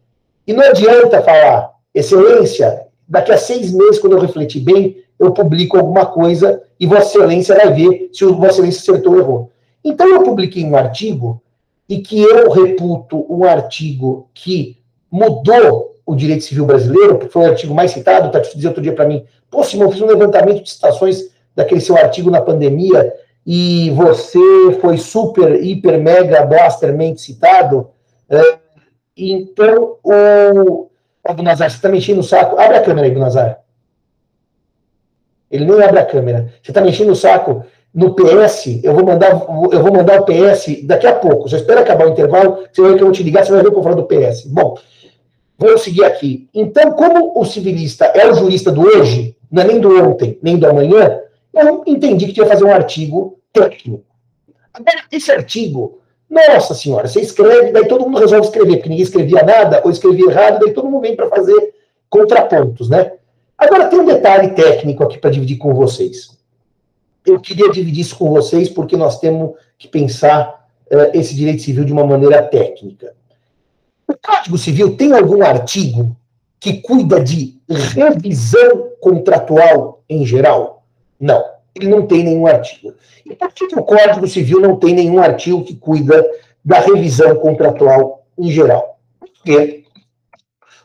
E 0.46 0.52
não 0.52 0.62
adianta 0.62 1.22
falar, 1.22 1.72
excelência, 1.94 2.86
daqui 3.10 3.32
a 3.32 3.36
seis 3.36 3.72
meses, 3.72 3.98
quando 3.98 4.12
eu 4.16 4.20
refletir 4.20 4.60
bem, 4.60 4.98
eu 5.18 5.32
publico 5.32 5.76
alguma 5.76 6.06
coisa 6.06 6.62
e 6.78 6.86
Vossa 6.86 7.18
Excelência 7.18 7.56
vai 7.56 7.74
ver 7.74 8.08
se 8.12 8.24
o 8.24 8.36
Vossa 8.36 8.52
Excelência 8.52 8.80
acertou 8.80 9.14
ou 9.14 9.18
errou. 9.18 9.50
Então, 9.84 10.08
eu 10.08 10.22
publiquei 10.22 10.64
um 10.64 10.76
artigo 10.76 11.42
e 11.88 11.98
que 11.98 12.22
eu 12.22 12.50
reputo 12.50 13.26
um 13.28 13.44
artigo 13.44 14.28
que 14.32 14.78
mudou 15.10 15.96
o 16.06 16.14
direito 16.14 16.44
civil 16.44 16.64
brasileiro, 16.64 17.16
porque 17.16 17.32
foi 17.32 17.42
o 17.42 17.50
artigo 17.50 17.74
mais 17.74 17.90
citado, 17.90 18.28
o 18.28 18.30
Tati 18.30 18.54
dizia 18.54 18.70
outro 18.70 18.82
dia 18.82 18.94
para 18.94 19.06
mim, 19.06 19.24
pô, 19.50 19.62
Simão, 19.64 19.90
fiz 19.90 20.00
um 20.00 20.06
levantamento 20.06 20.62
de 20.62 20.70
citações 20.70 21.30
daquele 21.54 21.80
seu 21.80 21.96
artigo 21.96 22.30
na 22.30 22.40
pandemia 22.40 23.12
e 23.46 23.90
você 23.90 24.38
foi 24.80 24.96
super, 24.96 25.62
hiper, 25.62 26.00
mega, 26.00 26.44
blastermente 26.44 27.20
citado. 27.20 27.88
É, 28.28 28.58
então, 29.16 29.96
o... 30.02 30.89
Ó, 31.26 31.34
Nazar, 31.42 31.70
você 31.70 31.76
está 31.76 31.88
mexendo 31.88 32.18
o 32.18 32.22
saco. 32.22 32.58
Abre 32.58 32.78
a 32.78 32.82
câmera 32.82 33.06
aí, 33.06 33.14
Nazar. 33.14 33.60
Ele 35.50 35.64
nem 35.64 35.82
abre 35.82 35.98
a 35.98 36.06
câmera. 36.06 36.52
Você 36.62 36.70
está 36.70 36.80
mexendo 36.80 37.10
o 37.10 37.16
saco 37.16 37.64
no 37.92 38.14
PS, 38.14 38.84
eu 38.84 38.94
vou 38.94 39.04
mandar, 39.04 39.32
eu 39.32 39.82
vou 39.82 39.92
mandar 39.92 40.20
o 40.20 40.24
PS 40.24 40.84
daqui 40.84 41.08
a 41.08 41.14
pouco. 41.14 41.48
Você 41.48 41.56
espera 41.56 41.80
acabar 41.80 42.06
o 42.06 42.10
intervalo, 42.10 42.64
você 42.72 42.80
vai 42.80 42.92
ver 42.92 42.96
que 42.96 43.02
eu 43.02 43.06
vou 43.08 43.14
te 43.14 43.22
ligar, 43.24 43.44
você 43.44 43.50
vai 43.50 43.62
ver 43.62 43.70
que 43.70 43.76
eu 43.76 43.82
vou 43.82 43.82
falar 43.82 43.96
do 43.96 44.06
PS. 44.06 44.44
Bom, 44.46 44.76
Vou 45.60 45.76
seguir 45.76 46.06
aqui. 46.06 46.48
Então, 46.54 46.92
como 46.92 47.38
o 47.38 47.44
civilista 47.44 48.06
é 48.06 48.26
o 48.26 48.34
jurista 48.34 48.72
do 48.72 48.80
hoje, 48.80 49.36
não 49.52 49.62
é 49.62 49.66
nem 49.66 49.78
do 49.78 49.94
ontem, 50.02 50.38
nem 50.42 50.56
do 50.56 50.66
amanhã, 50.66 51.20
eu 51.52 51.84
entendi 51.86 52.24
que 52.26 52.32
tinha 52.32 52.46
que 52.46 52.52
fazer 52.52 52.64
um 52.64 52.72
artigo 52.72 53.38
técnico. 53.52 54.02
Agora, 54.72 55.04
esse 55.12 55.30
artigo, 55.30 55.99
nossa 56.30 56.74
senhora, 56.74 57.08
você 57.08 57.20
escreve, 57.20 57.72
daí 57.72 57.88
todo 57.88 58.04
mundo 58.04 58.20
resolve 58.20 58.46
escrever, 58.46 58.76
porque 58.76 58.88
ninguém 58.88 59.02
escrevia 59.02 59.42
nada, 59.42 59.82
ou 59.84 59.90
escrevia 59.90 60.30
errado, 60.30 60.60
daí 60.60 60.72
todo 60.72 60.88
mundo 60.88 61.02
vem 61.02 61.16
para 61.16 61.28
fazer 61.28 61.74
contrapontos, 62.08 62.88
né? 62.88 63.12
Agora, 63.58 63.88
tem 63.88 63.98
um 63.98 64.06
detalhe 64.06 64.54
técnico 64.54 65.02
aqui 65.02 65.18
para 65.18 65.30
dividir 65.30 65.58
com 65.58 65.74
vocês. 65.74 66.38
Eu 67.26 67.38
queria 67.40 67.70
dividir 67.70 68.00
isso 68.00 68.16
com 68.16 68.30
vocês 68.30 68.68
porque 68.68 68.96
nós 68.96 69.18
temos 69.18 69.52
que 69.76 69.86
pensar 69.86 70.66
uh, 70.90 71.10
esse 71.12 71.34
direito 71.34 71.62
civil 71.62 71.84
de 71.84 71.92
uma 71.92 72.06
maneira 72.06 72.42
técnica. 72.42 73.12
O 74.08 74.14
Código 74.16 74.56
Civil 74.56 74.96
tem 74.96 75.12
algum 75.12 75.42
artigo 75.42 76.16
que 76.58 76.80
cuida 76.80 77.20
de 77.20 77.60
revisão 77.68 78.90
contratual 79.00 80.02
em 80.08 80.24
geral? 80.24 80.84
Não, 81.18 81.44
ele 81.74 81.88
não 81.88 82.06
tem 82.06 82.24
nenhum 82.24 82.46
artigo. 82.46 82.94
E 83.24 83.34
por 83.34 83.52
que, 83.52 83.64
o 83.74 83.82
Código 83.82 84.26
Civil 84.26 84.60
não 84.60 84.76
tem 84.76 84.94
nenhum 84.94 85.20
artigo 85.20 85.64
que 85.64 85.76
cuida 85.76 86.24
da 86.64 86.80
revisão 86.80 87.36
contratual 87.36 88.24
em 88.38 88.50
geral? 88.50 88.98
Porque 89.18 89.84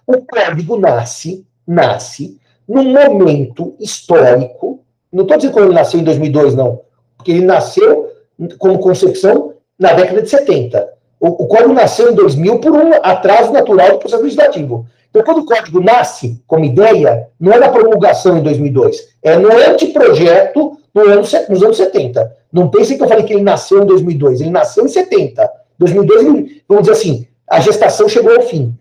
o 0.06 0.22
Código 0.22 0.78
nasce, 0.78 1.46
nasce 1.68 2.40
num 2.68 2.92
momento 2.92 3.76
histórico, 3.80 4.84
não 5.12 5.24
estou 5.24 5.38
dizendo 5.38 5.54
quando 5.54 5.66
ele 5.66 5.76
nasceu 5.76 6.00
em 6.00 6.04
2002, 6.04 6.56
não, 6.56 6.82
porque 7.18 7.32
ele 7.32 7.46
nasceu 7.46 8.12
como 8.58 8.80
concepção 8.80 9.54
na 9.80 9.94
década 9.94 10.22
de 10.22 10.30
70. 10.30 10.94
O, 11.20 11.44
o 11.44 11.48
código 11.48 11.74
nasceu 11.74 12.12
em 12.12 12.16
2000 12.16 12.60
por 12.60 12.72
um 12.74 12.94
atraso 13.02 13.52
natural 13.52 13.92
do 13.92 14.00
processo 14.00 14.24
legislativo. 14.24 14.86
Então, 15.10 15.24
quando 15.24 15.40
o 15.40 15.46
código 15.46 15.80
nasce 15.80 16.44
como 16.46 16.66
ideia, 16.66 17.30
não 17.40 17.54
é 17.54 17.60
na 17.60 17.70
promulgação 17.70 18.38
em 18.38 18.44
2002, 18.44 19.15
é 19.26 19.36
no 19.38 19.52
anteprojeto 19.52 20.78
no 20.94 21.02
ano, 21.02 21.24
nos 21.50 21.64
anos 21.64 21.78
70. 21.78 22.38
Não 22.54 22.70
pensem 22.70 22.96
que 22.96 23.04
eu 23.04 23.08
falei 23.08 23.26
que 23.26 23.34
ele 23.34 23.44
nasceu 23.44 23.82
em 23.82 23.86
2002. 23.86 24.40
Ele 24.40 24.52
nasceu 24.52 24.86
em 24.86 24.88
70. 24.88 25.52
2002, 25.80 26.24
ele, 26.24 26.64
vamos 26.68 26.84
dizer 26.84 26.94
assim, 26.94 27.28
a 27.50 27.60
gestação 27.60 28.08
chegou 28.08 28.36
ao 28.36 28.44
fim. 28.44 28.78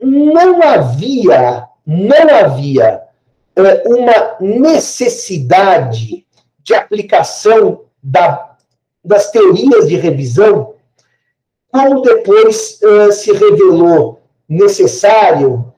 Não 0.00 0.62
havia, 0.62 1.64
não 1.84 2.34
havia 2.34 3.02
é, 3.56 3.82
uma 3.86 4.36
necessidade 4.40 6.24
de 6.62 6.74
aplicação 6.74 7.82
da, 8.00 8.54
das 9.04 9.32
teorias 9.32 9.88
de 9.88 9.96
revisão, 9.96 10.74
como 11.72 12.02
depois 12.02 12.80
uh, 12.82 13.12
se 13.12 13.32
revelou 13.32 14.20
necessário, 14.48 15.72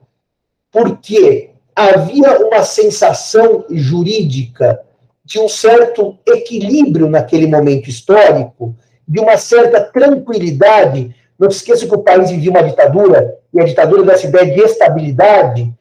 porque 0.70 1.51
havia 1.74 2.46
uma 2.46 2.62
sensação 2.62 3.64
jurídica 3.70 4.80
de 5.24 5.38
um 5.38 5.48
certo 5.48 6.18
equilíbrio 6.26 7.08
naquele 7.08 7.46
momento 7.46 7.88
histórico, 7.88 8.74
de 9.06 9.20
uma 9.20 9.36
certa 9.36 9.80
tranquilidade. 9.80 11.14
Não 11.38 11.50
se 11.50 11.58
esqueça 11.58 11.86
que 11.86 11.94
o 11.94 12.02
país 12.02 12.30
vivia 12.30 12.50
uma 12.50 12.62
ditadura, 12.62 13.38
e 13.52 13.60
a 13.60 13.64
ditadura 13.64 14.02
dessa 14.02 14.26
ideia 14.26 14.54
de 14.54 14.60
estabilidade. 14.60 15.72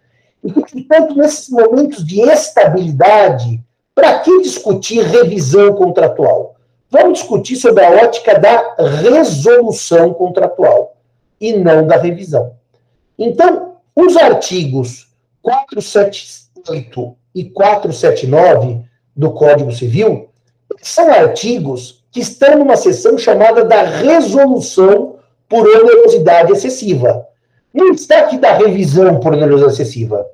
E, 0.44 0.52
portanto, 0.52 1.16
nesses 1.16 1.50
momentos 1.50 2.06
de 2.06 2.22
estabilidade, 2.22 3.62
para 3.94 4.20
que 4.20 4.42
discutir 4.42 5.04
revisão 5.04 5.74
contratual? 5.74 6.56
Vamos 6.90 7.20
discutir 7.20 7.56
sobre 7.56 7.84
a 7.86 7.92
ótica 7.92 8.38
da 8.38 8.76
resolução 9.02 10.14
contratual 10.14 10.98
e 11.40 11.54
não 11.54 11.88
da 11.88 11.98
revisão. 11.98 12.54
Então, 13.18 13.76
os 13.96 14.18
artigos 14.18 15.11
478 15.42 17.16
e 17.34 17.46
479 17.46 18.86
do 19.16 19.32
Código 19.32 19.72
Civil 19.72 20.30
são 20.82 21.12
artigos 21.12 22.04
que 22.12 22.20
estão 22.20 22.58
numa 22.58 22.76
seção 22.76 23.18
chamada 23.18 23.64
da 23.64 23.84
resolução 23.84 25.16
por 25.48 25.68
onerosidade 25.68 26.52
excessiva. 26.52 27.26
Não 27.74 27.92
está 27.92 28.20
aqui 28.20 28.38
da 28.38 28.54
revisão 28.54 29.20
por 29.20 29.34
onerosidade 29.34 29.74
excessiva. 29.74 30.26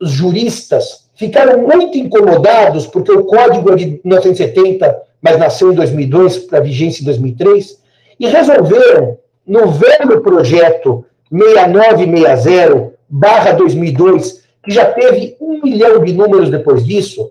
Os 0.00 0.10
juristas 0.10 1.08
ficaram 1.14 1.62
muito 1.62 1.96
incomodados 1.96 2.86
porque 2.86 3.12
o 3.12 3.24
código 3.24 3.72
é 3.72 3.76
de 3.76 4.00
1970, 4.04 5.02
mas 5.20 5.38
nasceu 5.38 5.72
em 5.72 5.74
2002, 5.74 6.38
para 6.38 6.60
vigência 6.60 7.02
em 7.02 7.04
2003, 7.06 7.80
e 8.18 8.26
resolveram, 8.26 9.18
no 9.46 9.70
velho 9.70 10.20
projeto 10.20 11.04
6960 11.30 12.93
barra 13.16 13.52
2002, 13.52 14.42
que 14.64 14.72
já 14.72 14.92
teve 14.92 15.36
um 15.40 15.62
milhão 15.62 16.02
de 16.02 16.12
números 16.12 16.50
depois 16.50 16.84
disso, 16.84 17.30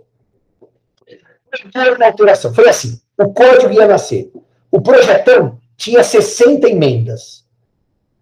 uma 1.75 2.05
alteração. 2.05 2.53
Foi 2.53 2.69
assim: 2.69 3.01
o 3.17 3.34
código 3.34 3.73
ia 3.73 3.86
nascer. 3.86 4.31
O 4.71 4.81
projetão 4.81 5.59
tinha 5.75 6.01
60 6.01 6.69
emendas. 6.69 7.43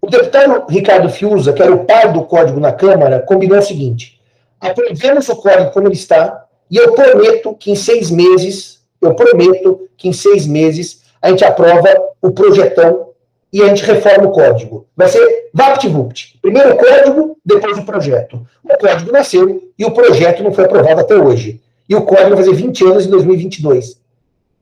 O 0.02 0.08
deputado 0.08 0.66
Ricardo 0.68 1.08
Fiuza, 1.10 1.54
que 1.54 1.62
era 1.62 1.72
o 1.72 1.86
pai 1.86 2.12
do 2.12 2.24
código 2.26 2.60
na 2.60 2.74
Câmara, 2.74 3.20
combinou 3.20 3.60
o 3.60 3.62
seguinte: 3.62 4.20
aprovemos 4.60 5.30
o 5.30 5.36
código 5.36 5.72
como 5.72 5.88
ele 5.88 5.94
está, 5.94 6.46
e 6.70 6.78
eu 6.78 6.94
prometo 6.94 7.54
que 7.54 7.70
em 7.70 7.76
seis 7.76 8.10
meses, 8.10 8.82
eu 9.00 9.14
prometo 9.14 9.88
que 9.96 10.08
em 10.08 10.14
seis 10.14 10.48
meses 10.48 11.04
a 11.22 11.30
gente 11.30 11.46
aprova 11.46 11.96
o 12.20 12.32
projetão 12.32 13.11
e 13.52 13.62
a 13.62 13.68
gente 13.68 13.84
reforma 13.84 14.28
o 14.28 14.32
código. 14.32 14.88
Vai 14.96 15.10
ser 15.10 15.50
VaptVupt. 15.54 16.40
Primeiro 16.42 16.74
o 16.74 16.78
código, 16.78 17.38
depois 17.44 17.78
o 17.78 17.86
projeto. 17.86 18.48
O 18.64 18.78
código 18.78 19.12
nasceu 19.12 19.62
e 19.78 19.86
o 19.86 19.92
projeto 19.92 20.42
não 20.44 20.54
foi 20.54 20.66
aprovado 20.66 21.02
até 21.02 21.16
hoje. 21.16 21.62
E 21.88 21.96
o 21.96 22.04
código 22.04 22.30
vai 22.30 22.38
fazer 22.38 22.54
20 22.54 22.86
anos 22.86 23.06
em 23.06 23.10
2022. 23.10 24.00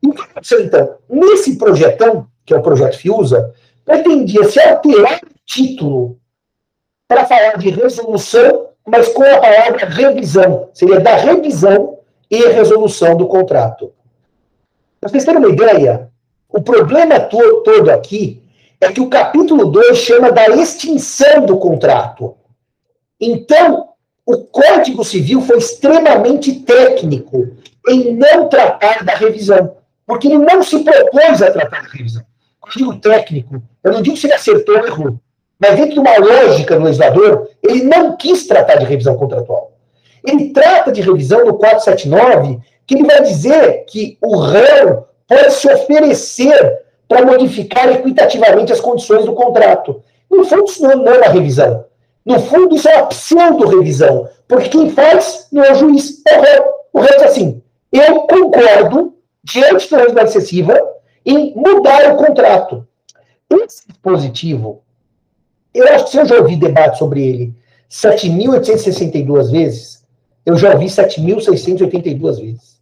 E 0.01 0.07
o 0.07 0.13
que 0.13 0.21
aconteceu 0.21 0.63
então? 0.63 0.95
Nesse 1.09 1.57
projetão, 1.57 2.27
que 2.45 2.53
é 2.53 2.57
o 2.57 2.61
projeto 2.61 2.97
FIUSA, 2.97 3.53
pretendia 3.85 4.43
se 4.45 4.59
alterar 4.59 5.19
o 5.23 5.27
título 5.45 6.17
para 7.07 7.25
falar 7.25 7.57
de 7.57 7.69
resolução, 7.69 8.69
mas 8.87 9.09
com 9.09 9.23
a 9.23 9.39
palavra 9.39 9.85
revisão. 9.85 10.69
Seria 10.73 10.99
da 10.99 11.15
revisão 11.15 11.99
e 12.29 12.37
resolução 12.37 13.15
do 13.15 13.27
contrato. 13.27 13.91
Para 14.99 15.09
vocês 15.09 15.25
terem 15.25 15.39
uma 15.39 15.49
ideia, 15.49 16.09
o 16.47 16.61
problema 16.61 17.19
to 17.19 17.61
todo 17.63 17.89
aqui 17.89 18.41
é 18.81 18.91
que 18.91 19.01
o 19.01 19.09
capítulo 19.09 19.65
2 19.65 19.97
chama 19.97 20.31
da 20.31 20.47
extinção 20.49 21.45
do 21.45 21.57
contrato. 21.57 22.35
Então, 23.19 23.89
o 24.25 24.37
Código 24.37 25.03
Civil 25.03 25.41
foi 25.41 25.57
extremamente 25.57 26.61
técnico 26.61 27.49
em 27.87 28.13
não 28.15 28.47
tratar 28.47 29.03
da 29.03 29.13
revisão, 29.13 29.75
porque 30.05 30.27
ele 30.27 30.37
não 30.37 30.63
se 30.63 30.79
propôs 30.79 31.41
a 31.41 31.51
tratar 31.51 31.83
da 31.83 31.89
revisão. 31.89 32.23
Quando 32.59 32.75
eu 32.75 32.77
digo 32.77 33.01
técnico, 33.01 33.61
eu 33.83 33.91
não 33.91 34.01
digo 34.01 34.15
se 34.15 34.27
ele 34.27 34.35
acertou 34.35 34.77
ou 34.77 34.85
errou, 34.85 35.19
mas 35.59 35.75
dentro 35.75 35.93
de 35.93 35.99
uma 35.99 36.17
lógica 36.17 36.77
do 36.77 36.85
legislador, 36.85 37.49
ele 37.61 37.83
não 37.83 38.15
quis 38.15 38.47
tratar 38.47 38.75
de 38.75 38.85
revisão 38.85 39.17
contratual. 39.17 39.73
Ele 40.25 40.53
trata 40.53 40.91
de 40.91 41.01
revisão 41.01 41.45
no 41.45 41.55
479, 41.55 42.59
que 42.85 42.95
ele 42.95 43.05
vai 43.05 43.21
dizer 43.23 43.85
que 43.85 44.17
o 44.21 44.37
réu 44.37 45.05
pode 45.27 45.53
se 45.53 45.71
oferecer 45.71 46.79
para 47.09 47.25
modificar 47.25 47.89
equitativamente 47.91 48.71
as 48.71 48.79
condições 48.79 49.25
do 49.25 49.33
contrato. 49.33 50.01
No 50.29 50.45
fundo, 50.45 50.65
isso 50.65 50.83
não 50.83 50.91
é 50.91 51.17
uma 51.17 51.27
revisão. 51.27 51.85
No 52.23 52.39
fundo, 52.39 52.75
isso 52.75 52.87
é 52.87 52.97
uma 52.97 53.07
pseudo-revisão, 53.07 54.29
porque 54.47 54.69
quem 54.69 54.91
faz 54.91 55.47
não 55.51 55.63
é 55.63 55.71
o 55.71 55.75
juiz, 55.75 56.21
é 56.27 56.37
o 56.37 56.41
réu. 56.41 56.65
O 56.93 56.99
réu 56.99 57.17
diz 57.17 57.23
assim, 57.23 57.61
eu 57.91 58.21
concordo, 58.21 59.15
diante 59.43 59.89
da 59.89 59.97
realidade 59.97 60.29
excessiva, 60.29 60.79
em 61.25 61.53
mudar 61.55 62.13
o 62.13 62.17
contrato. 62.17 62.87
Esse 63.49 63.87
dispositivo, 63.87 64.83
eu 65.73 65.87
acho 65.87 66.05
que 66.05 66.11
se 66.11 66.17
eu 66.17 66.25
já 66.25 66.35
ouvi 66.35 66.55
debate 66.55 66.99
sobre 66.99 67.27
ele 67.27 67.55
7.862 67.89 69.49
vezes, 69.49 70.03
eu 70.45 70.55
já 70.55 70.73
ouvi 70.73 70.85
7.682 70.85 72.39
vezes. 72.39 72.79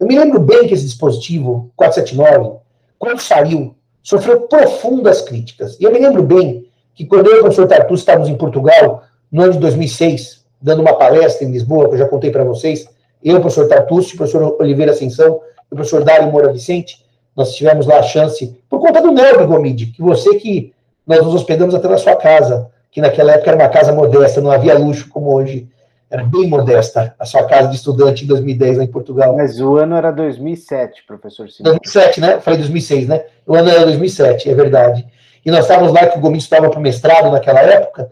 Eu 0.00 0.06
me 0.06 0.18
lembro 0.18 0.40
bem 0.40 0.66
que 0.66 0.72
esse 0.72 0.84
dispositivo, 0.84 1.70
479, 1.76 2.58
quando 2.98 3.20
saiu, 3.20 3.74
sofreu 4.02 4.42
profundas 4.42 5.22
críticas. 5.22 5.76
E 5.80 5.84
eu 5.84 5.92
me 5.92 5.98
lembro 5.98 6.22
bem 6.22 6.66
que 6.94 7.04
quando 7.04 7.28
eu 7.28 7.36
e 7.36 7.38
o 7.38 7.42
professor 7.42 7.66
Tartus 7.66 8.00
estávamos 8.00 8.28
em 8.28 8.36
Portugal, 8.36 9.02
no 9.30 9.42
ano 9.42 9.52
de 9.52 9.58
2006, 9.58 10.44
dando 10.60 10.80
uma 10.80 10.94
palestra 10.94 11.46
em 11.46 11.50
Lisboa, 11.50 11.88
que 11.88 11.94
eu 11.94 11.98
já 11.98 12.08
contei 12.08 12.30
para 12.30 12.44
vocês, 12.44 12.88
eu, 13.22 13.36
o 13.36 13.40
professor 13.40 13.68
Tartus, 13.68 14.12
o 14.12 14.16
professor 14.16 14.56
Oliveira 14.60 14.92
Ascensão 14.92 15.40
e 15.70 15.74
o 15.74 15.76
professor 15.76 16.04
Dário 16.04 16.30
Moura 16.30 16.52
Vicente, 16.52 17.04
nós 17.36 17.54
tivemos 17.54 17.86
lá 17.86 17.98
a 17.98 18.02
chance, 18.02 18.56
por 18.68 18.80
conta 18.80 19.02
do 19.02 19.12
Nelby 19.12 19.44
Gomide, 19.44 19.86
que 19.86 20.00
você 20.00 20.36
que 20.36 20.72
nós 21.06 21.22
nos 21.22 21.34
hospedamos 21.34 21.74
até 21.74 21.86
na 21.86 21.98
sua 21.98 22.16
casa, 22.16 22.70
que 22.90 23.00
naquela 23.00 23.32
época 23.32 23.50
era 23.50 23.60
uma 23.60 23.68
casa 23.68 23.92
modesta, 23.92 24.40
não 24.40 24.50
havia 24.50 24.78
luxo 24.78 25.08
como 25.10 25.34
hoje 25.34 25.68
era 26.10 26.22
bem 26.22 26.48
modesta 26.48 27.14
a 27.18 27.24
sua 27.24 27.44
casa 27.44 27.68
de 27.68 27.76
estudante 27.76 28.24
em 28.24 28.26
2010 28.26 28.78
lá 28.78 28.84
em 28.84 28.90
Portugal. 28.90 29.36
Mas 29.36 29.60
o 29.60 29.76
ano 29.76 29.96
era 29.96 30.10
2007, 30.10 31.04
professor 31.06 31.50
Simão. 31.50 31.72
2007, 31.72 32.20
né? 32.20 32.34
Eu 32.34 32.40
falei 32.40 32.58
2006, 32.60 33.08
né? 33.08 33.24
O 33.46 33.54
ano 33.54 33.68
era 33.68 33.84
2007, 33.84 34.50
é 34.50 34.54
verdade. 34.54 35.06
E 35.44 35.50
nós 35.50 35.60
estávamos 35.64 35.92
lá 35.92 36.06
que 36.06 36.18
o 36.18 36.20
Gomes 36.20 36.44
estava 36.44 36.70
para 36.70 36.78
o 36.78 36.82
mestrado 36.82 37.30
naquela 37.30 37.60
época. 37.60 38.10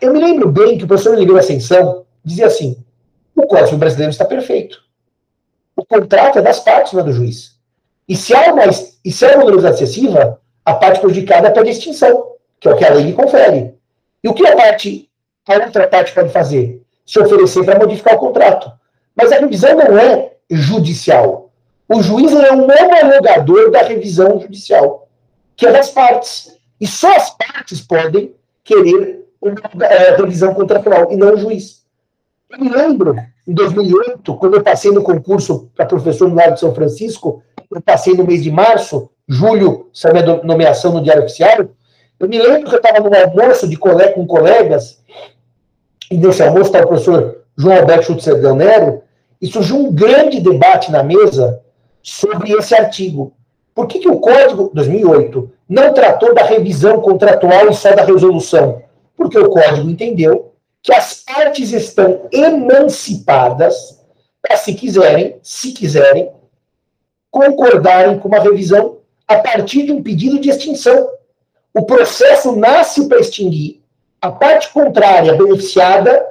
Eu 0.00 0.12
me 0.12 0.20
lembro 0.20 0.50
bem 0.50 0.78
que 0.78 0.84
o 0.84 0.86
professor 0.86 1.14
Oliveira 1.14 1.40
Ascensão 1.40 2.04
dizia 2.22 2.46
assim: 2.46 2.76
o 3.34 3.46
Código 3.46 3.76
Brasileiro 3.76 4.10
está 4.10 4.24
perfeito. 4.24 4.82
O 5.76 5.84
contrato 5.84 6.38
é 6.38 6.42
das 6.42 6.60
partes, 6.60 6.92
não 6.92 7.00
é 7.00 7.04
do 7.04 7.12
juiz. 7.12 7.54
E 8.08 8.14
se 8.14 8.34
há 8.34 8.52
uma, 8.52 8.62
e 9.04 9.10
se 9.10 9.24
há 9.24 9.28
uma 9.30 9.44
valorização 9.44 9.74
excessiva, 9.74 10.40
a 10.64 10.74
parte 10.74 11.00
prejudicada 11.00 11.50
pede 11.50 11.70
extinção, 11.70 12.34
que 12.60 12.68
é 12.68 12.72
o 12.72 12.76
que 12.76 12.84
a 12.84 12.94
lei 12.94 13.04
lhe 13.04 13.12
confere. 13.12 13.74
E 14.22 14.28
o 14.28 14.34
que 14.34 14.46
a 14.46 14.54
parte, 14.56 15.10
a 15.48 15.54
outra 15.54 15.88
parte 15.88 16.12
pode 16.12 16.30
fazer? 16.30 16.83
Se 17.04 17.18
oferecer 17.18 17.64
para 17.64 17.78
modificar 17.78 18.14
o 18.14 18.18
contrato. 18.18 18.70
Mas 19.14 19.32
a 19.32 19.36
revisão 19.36 19.76
não 19.76 19.98
é 19.98 20.32
judicial. 20.50 21.50
O 21.88 22.02
juiz 22.02 22.32
é 22.32 22.52
um 22.52 22.64
homologador 22.64 23.70
da 23.70 23.82
revisão 23.82 24.40
judicial, 24.40 25.08
que 25.56 25.66
é 25.66 25.72
das 25.72 25.90
partes. 25.90 26.56
E 26.80 26.86
só 26.86 27.14
as 27.14 27.30
partes 27.30 27.80
podem 27.80 28.34
querer 28.62 29.24
uma 29.40 29.54
é, 29.84 30.16
revisão 30.16 30.54
contratual, 30.54 31.12
e 31.12 31.16
não 31.16 31.34
o 31.34 31.36
juiz. 31.36 31.84
Eu 32.50 32.58
me 32.58 32.70
lembro, 32.70 33.14
em 33.46 33.52
2008, 33.52 34.34
quando 34.36 34.54
eu 34.54 34.62
passei 34.62 34.90
no 34.90 35.02
concurso 35.02 35.70
para 35.76 35.84
professor 35.84 36.28
no 36.28 36.34
Largo 36.34 36.54
de 36.54 36.60
São 36.60 36.74
Francisco, 36.74 37.42
eu 37.70 37.80
passei 37.82 38.14
no 38.14 38.24
mês 38.24 38.42
de 38.42 38.50
março, 38.50 39.10
julho, 39.28 39.90
saiu 39.92 40.16
a 40.16 40.44
nomeação 40.44 40.92
no 40.92 41.02
Diário 41.02 41.24
Oficial, 41.24 41.68
eu 42.18 42.28
me 42.28 42.38
lembro 42.38 42.70
que 42.70 42.74
eu 42.74 42.80
estava 42.80 43.00
num 43.00 43.14
almoço 43.14 43.68
de 43.68 43.76
colega, 43.76 44.14
com 44.14 44.26
colegas, 44.26 45.02
e 46.10 46.16
nesse 46.16 46.42
almoço 46.42 46.66
está 46.66 46.80
o 46.80 46.88
professor 46.88 47.44
João 47.56 47.76
Alberto 47.78 48.06
Schutzer 48.06 48.54
Nero, 48.54 49.02
e 49.40 49.46
surgiu 49.46 49.76
um 49.76 49.92
grande 49.92 50.40
debate 50.40 50.90
na 50.90 51.02
mesa 51.02 51.60
sobre 52.02 52.52
esse 52.52 52.74
artigo. 52.74 53.32
Por 53.74 53.86
que, 53.86 53.98
que 53.98 54.08
o 54.08 54.18
Código 54.18 54.70
2008 54.72 55.52
não 55.68 55.92
tratou 55.92 56.34
da 56.34 56.44
revisão 56.44 57.00
contratual 57.00 57.68
e 57.68 57.74
só 57.74 57.94
da 57.94 58.04
resolução? 58.04 58.82
Porque 59.16 59.38
o 59.38 59.50
Código 59.50 59.90
entendeu 59.90 60.54
que 60.82 60.94
as 60.94 61.22
partes 61.24 61.72
estão 61.72 62.22
emancipadas 62.32 64.00
para, 64.40 64.56
se 64.56 64.74
quiserem, 64.74 65.36
se 65.42 65.72
quiserem, 65.72 66.30
concordarem 67.30 68.18
com 68.18 68.28
uma 68.28 68.40
revisão 68.40 68.98
a 69.26 69.36
partir 69.36 69.84
de 69.84 69.92
um 69.92 70.02
pedido 70.02 70.38
de 70.38 70.50
extinção. 70.50 71.08
O 71.74 71.82
processo 71.82 72.54
nasce 72.56 73.08
para 73.08 73.20
extinguir, 73.20 73.82
a 74.24 74.32
parte 74.32 74.72
contrária, 74.72 75.34
beneficiada 75.34 76.26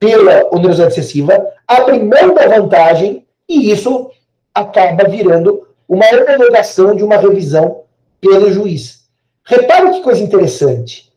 pela 0.00 0.48
onerosidade 0.52 0.94
excessiva, 0.94 1.46
abre 1.64 2.00
mão 2.00 2.34
da 2.34 2.48
vantagem 2.48 3.24
e 3.48 3.70
isso 3.70 4.10
acaba 4.52 5.08
virando 5.08 5.64
uma 5.88 6.06
homologação 6.06 6.96
de 6.96 7.04
uma 7.04 7.16
revisão 7.16 7.84
pelo 8.20 8.52
juiz. 8.52 9.06
Repare 9.44 9.92
que 9.92 10.02
coisa 10.02 10.24
interessante. 10.24 11.12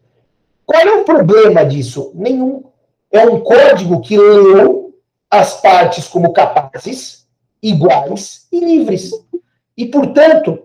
Qual 0.68 0.80
é 0.80 1.02
o 1.02 1.04
problema 1.04 1.66
disso? 1.66 2.12
Nenhum. 2.14 2.64
É 3.12 3.26
um 3.26 3.40
código 3.40 4.00
que 4.00 4.16
leu 4.16 4.94
as 5.32 5.60
partes 5.60 6.08
como 6.08 6.32
capazes, 6.32 7.26
iguais 7.60 8.46
e 8.52 8.60
livres. 8.60 9.10
E, 9.76 9.88
portanto, 9.88 10.60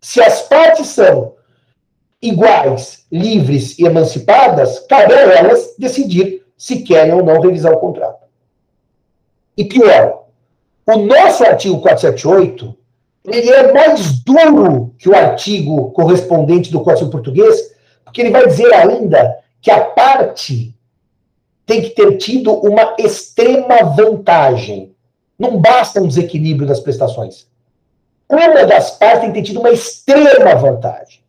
se 0.00 0.22
as 0.22 0.42
partes 0.42 0.86
são 0.86 1.34
iguais, 2.22 3.06
livres 3.10 3.78
e 3.78 3.84
emancipadas, 3.84 4.80
cabe 4.80 5.14
a 5.14 5.20
elas 5.20 5.74
decidir 5.78 6.44
se 6.56 6.82
querem 6.82 7.14
ou 7.14 7.24
não 7.24 7.40
revisar 7.40 7.72
o 7.72 7.78
contrato. 7.78 8.26
E 9.56 9.64
pior, 9.64 10.24
o 10.86 10.96
nosso 10.96 11.44
artigo 11.44 11.80
478 11.80 12.76
ele 13.24 13.50
é 13.50 13.72
mais 13.72 14.18
duro 14.20 14.94
que 14.98 15.08
o 15.08 15.14
artigo 15.14 15.90
correspondente 15.92 16.70
do 16.70 16.80
Código 16.80 17.10
Português, 17.10 17.74
porque 18.04 18.20
ele 18.20 18.30
vai 18.30 18.46
dizer 18.46 18.72
ainda 18.72 19.38
que 19.60 19.70
a 19.70 19.84
parte 19.84 20.74
tem 21.66 21.82
que 21.82 21.90
ter 21.90 22.16
tido 22.16 22.52
uma 22.52 22.96
extrema 22.98 23.84
vantagem. 23.94 24.94
Não 25.38 25.58
basta 25.58 26.00
um 26.00 26.08
desequilíbrio 26.08 26.66
das 26.66 26.80
prestações. 26.80 27.46
Uma 28.28 28.64
das 28.66 28.92
partes 28.92 29.20
tem 29.20 29.32
que 29.32 29.40
ter 29.40 29.46
tido 29.46 29.60
uma 29.60 29.70
extrema 29.70 30.54
vantagem. 30.54 31.19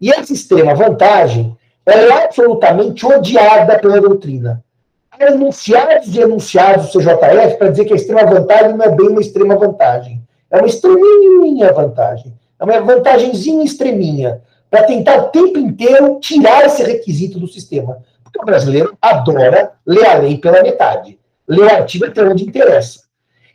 E 0.00 0.10
essa 0.10 0.32
extrema 0.32 0.74
vantagem 0.74 1.56
é 1.84 2.12
absolutamente 2.24 3.04
odiada 3.04 3.78
pela 3.78 4.00
doutrina. 4.00 4.64
Há 5.10 5.26
enunciados 5.26 6.14
e 6.14 6.20
enunciados 6.20 6.92
do 6.92 7.00
CJF 7.00 7.58
para 7.58 7.70
dizer 7.70 7.84
que 7.84 7.92
a 7.92 7.96
extrema 7.96 8.24
vantagem 8.24 8.76
não 8.76 8.84
é 8.84 8.88
bem 8.88 9.08
uma 9.08 9.20
extrema 9.20 9.56
vantagem. 9.56 10.22
É 10.50 10.58
uma 10.58 10.66
extreminha 10.66 11.72
vantagem. 11.72 12.32
É 12.58 12.64
uma 12.64 12.80
vantagemzinha 12.80 13.64
extreminha. 13.64 14.42
Para 14.70 14.84
tentar 14.84 15.18
o 15.18 15.28
tempo 15.28 15.58
inteiro 15.58 16.18
tirar 16.20 16.64
esse 16.64 16.82
requisito 16.82 17.38
do 17.38 17.48
sistema. 17.48 17.98
Porque 18.22 18.40
o 18.40 18.44
brasileiro 18.44 18.96
adora 19.02 19.72
ler 19.84 20.06
a 20.06 20.14
lei 20.14 20.38
pela 20.38 20.62
metade. 20.62 21.18
Ler 21.46 21.64
o 21.64 21.74
artigo 21.74 22.06
até 22.06 22.22
onde 22.22 22.44
interessa. 22.44 23.00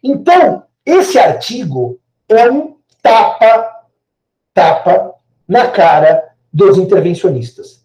Então, 0.04 0.64
esse 0.86 1.18
artigo 1.18 2.00
é 2.28 2.50
um 2.52 2.76
tapa, 3.02 3.72
tapa 4.54 5.16
na 5.48 5.68
cara 5.68 6.25
dos 6.56 6.78
intervencionistas. 6.78 7.84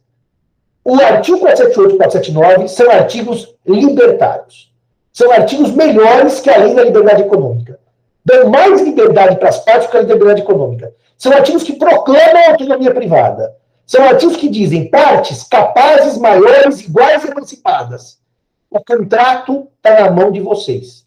O 0.85 0.95
artigo 0.95 1.41
478 1.41 1.95
e 1.95 1.99
479 1.99 2.69
são 2.69 2.89
artigos 2.89 3.53
libertários. 3.67 4.73
São 5.13 5.33
artigos 5.33 5.73
melhores 5.73 6.39
que 6.39 6.49
a 6.49 6.57
lei 6.57 6.73
da 6.73 6.85
liberdade 6.85 7.23
econômica 7.23 7.81
dão 8.25 8.49
mais 8.49 8.81
liberdade 8.81 9.37
para 9.37 9.49
as 9.49 9.59
partes 9.65 9.91
que 9.91 9.97
a 9.97 10.03
liberdade 10.03 10.43
econômica. 10.43 10.95
São 11.19 11.33
artigos 11.33 11.65
que 11.65 11.73
proclamam 11.73 12.47
a 12.47 12.51
autonomia 12.53 12.95
privada. 12.95 13.57
São 13.85 14.05
artigos 14.05 14.37
que 14.37 14.49
dizem 14.49 14.89
partes 14.89 15.43
capazes, 15.43 16.17
maiores, 16.17 16.81
iguais 16.81 17.25
e 17.25 17.29
emancipadas. 17.29 18.21
O 18.71 18.79
contrato 18.79 19.67
está 19.77 20.05
na 20.05 20.11
mão 20.13 20.31
de 20.31 20.41
vocês. 20.41 21.05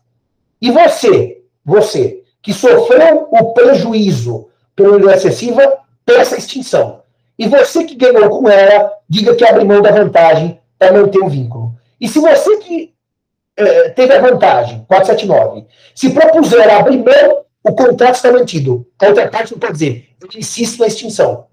E 0.61 0.69
você, 0.69 1.41
você, 1.63 2.23
que 2.41 2.51
sofreu 2.51 3.29
o 3.31 3.53
prejuízo 3.53 4.49
pela 4.75 5.15
excessiva, 5.15 5.77
peça 6.05 6.37
extinção. 6.37 7.02
E 7.37 7.47
você 7.47 7.83
que 7.83 7.95
ganhou 7.95 8.29
com 8.29 8.49
ela, 8.49 8.91
diga 9.09 9.35
que 9.35 9.45
abre 9.45 9.63
mão 9.63 9.81
da 9.81 9.91
vantagem 9.91 10.59
para 10.77 10.93
manter 10.93 11.19
o 11.19 11.29
vínculo. 11.29 11.75
E 11.99 12.07
se 12.07 12.19
você 12.19 12.57
que 12.57 12.93
é, 13.55 13.89
teve 13.89 14.13
a 14.13 14.21
vantagem, 14.21 14.83
479. 14.87 15.65
Se 15.95 16.09
propuser 16.09 16.69
abrir 16.69 16.97
mão, 16.97 17.43
o 17.63 17.73
contrato 17.73 18.15
está 18.15 18.31
mantido. 18.31 18.85
A 18.99 19.07
outra 19.07 19.27
parte 19.29 19.51
não 19.51 19.59
pode 19.59 19.73
dizer, 19.73 20.09
eu 20.21 20.39
insisto 20.39 20.79
na 20.79 20.87
extinção. 20.87 21.45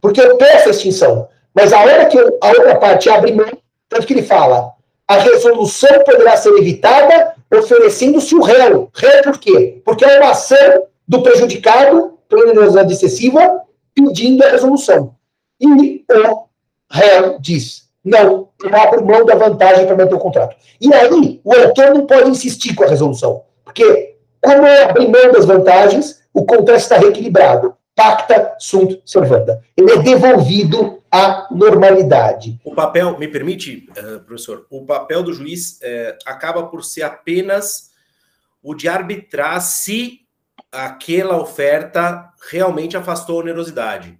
Porque 0.00 0.20
eu 0.20 0.36
peço 0.36 0.68
a 0.68 0.70
extinção. 0.70 1.28
Mas 1.54 1.72
a 1.72 1.80
hora 1.80 2.06
que 2.06 2.16
eu, 2.16 2.38
a 2.42 2.48
outra 2.48 2.76
parte 2.76 3.08
abre 3.08 3.32
mão, 3.32 3.50
tanto 3.88 4.06
que 4.06 4.12
ele 4.12 4.22
fala, 4.22 4.72
a 5.08 5.18
resolução 5.18 6.04
poderá 6.04 6.36
ser 6.36 6.50
evitada 6.50 7.34
oferecendo-se 7.52 8.34
o 8.34 8.42
réu. 8.42 8.90
Réu 8.94 9.22
por 9.22 9.38
quê? 9.38 9.80
Porque 9.84 10.04
é 10.04 10.20
uma 10.20 10.30
ação 10.32 10.86
do 11.08 11.22
prejudicado 11.22 12.18
pela 12.28 12.82
excessiva 12.92 13.62
pedindo 13.94 14.44
a 14.44 14.50
resolução. 14.50 15.15
E 15.60 15.66
o 15.66 16.46
réu 16.90 17.38
diz, 17.40 17.88
não, 18.04 18.50
eu 18.62 18.76
abro 18.76 19.04
mão 19.04 19.24
da 19.24 19.34
vantagem 19.34 19.86
para 19.86 19.96
manter 19.96 20.14
o 20.14 20.18
contrato. 20.18 20.56
E 20.80 20.92
aí, 20.94 21.40
o 21.42 21.54
autor 21.54 21.94
não 21.94 22.06
pode 22.06 22.30
insistir 22.30 22.74
com 22.74 22.84
a 22.84 22.88
resolução. 22.88 23.42
Porque, 23.64 24.16
como 24.40 24.66
eu 24.66 24.88
abri 24.88 25.08
mão 25.08 25.32
das 25.32 25.44
vantagens, 25.44 26.22
o 26.32 26.44
contrato 26.44 26.78
está 26.78 26.98
reequilibrado. 26.98 27.74
Pacta 27.96 28.54
sunt 28.58 29.00
servanda. 29.04 29.62
Ele 29.76 29.90
é 29.90 29.98
devolvido 29.98 31.02
à 31.10 31.48
normalidade. 31.50 32.60
O 32.62 32.74
papel, 32.74 33.18
me 33.18 33.26
permite, 33.26 33.88
uh, 33.98 34.20
professor, 34.20 34.66
o 34.70 34.84
papel 34.84 35.22
do 35.22 35.32
juiz 35.32 35.80
uh, 35.80 36.16
acaba 36.26 36.64
por 36.64 36.84
ser 36.84 37.02
apenas 37.02 37.90
o 38.62 38.74
de 38.74 38.86
arbitrar 38.86 39.60
se 39.62 40.20
aquela 40.70 41.40
oferta 41.40 42.30
realmente 42.50 42.96
afastou 42.96 43.38
a 43.38 43.42
onerosidade. 43.42 44.18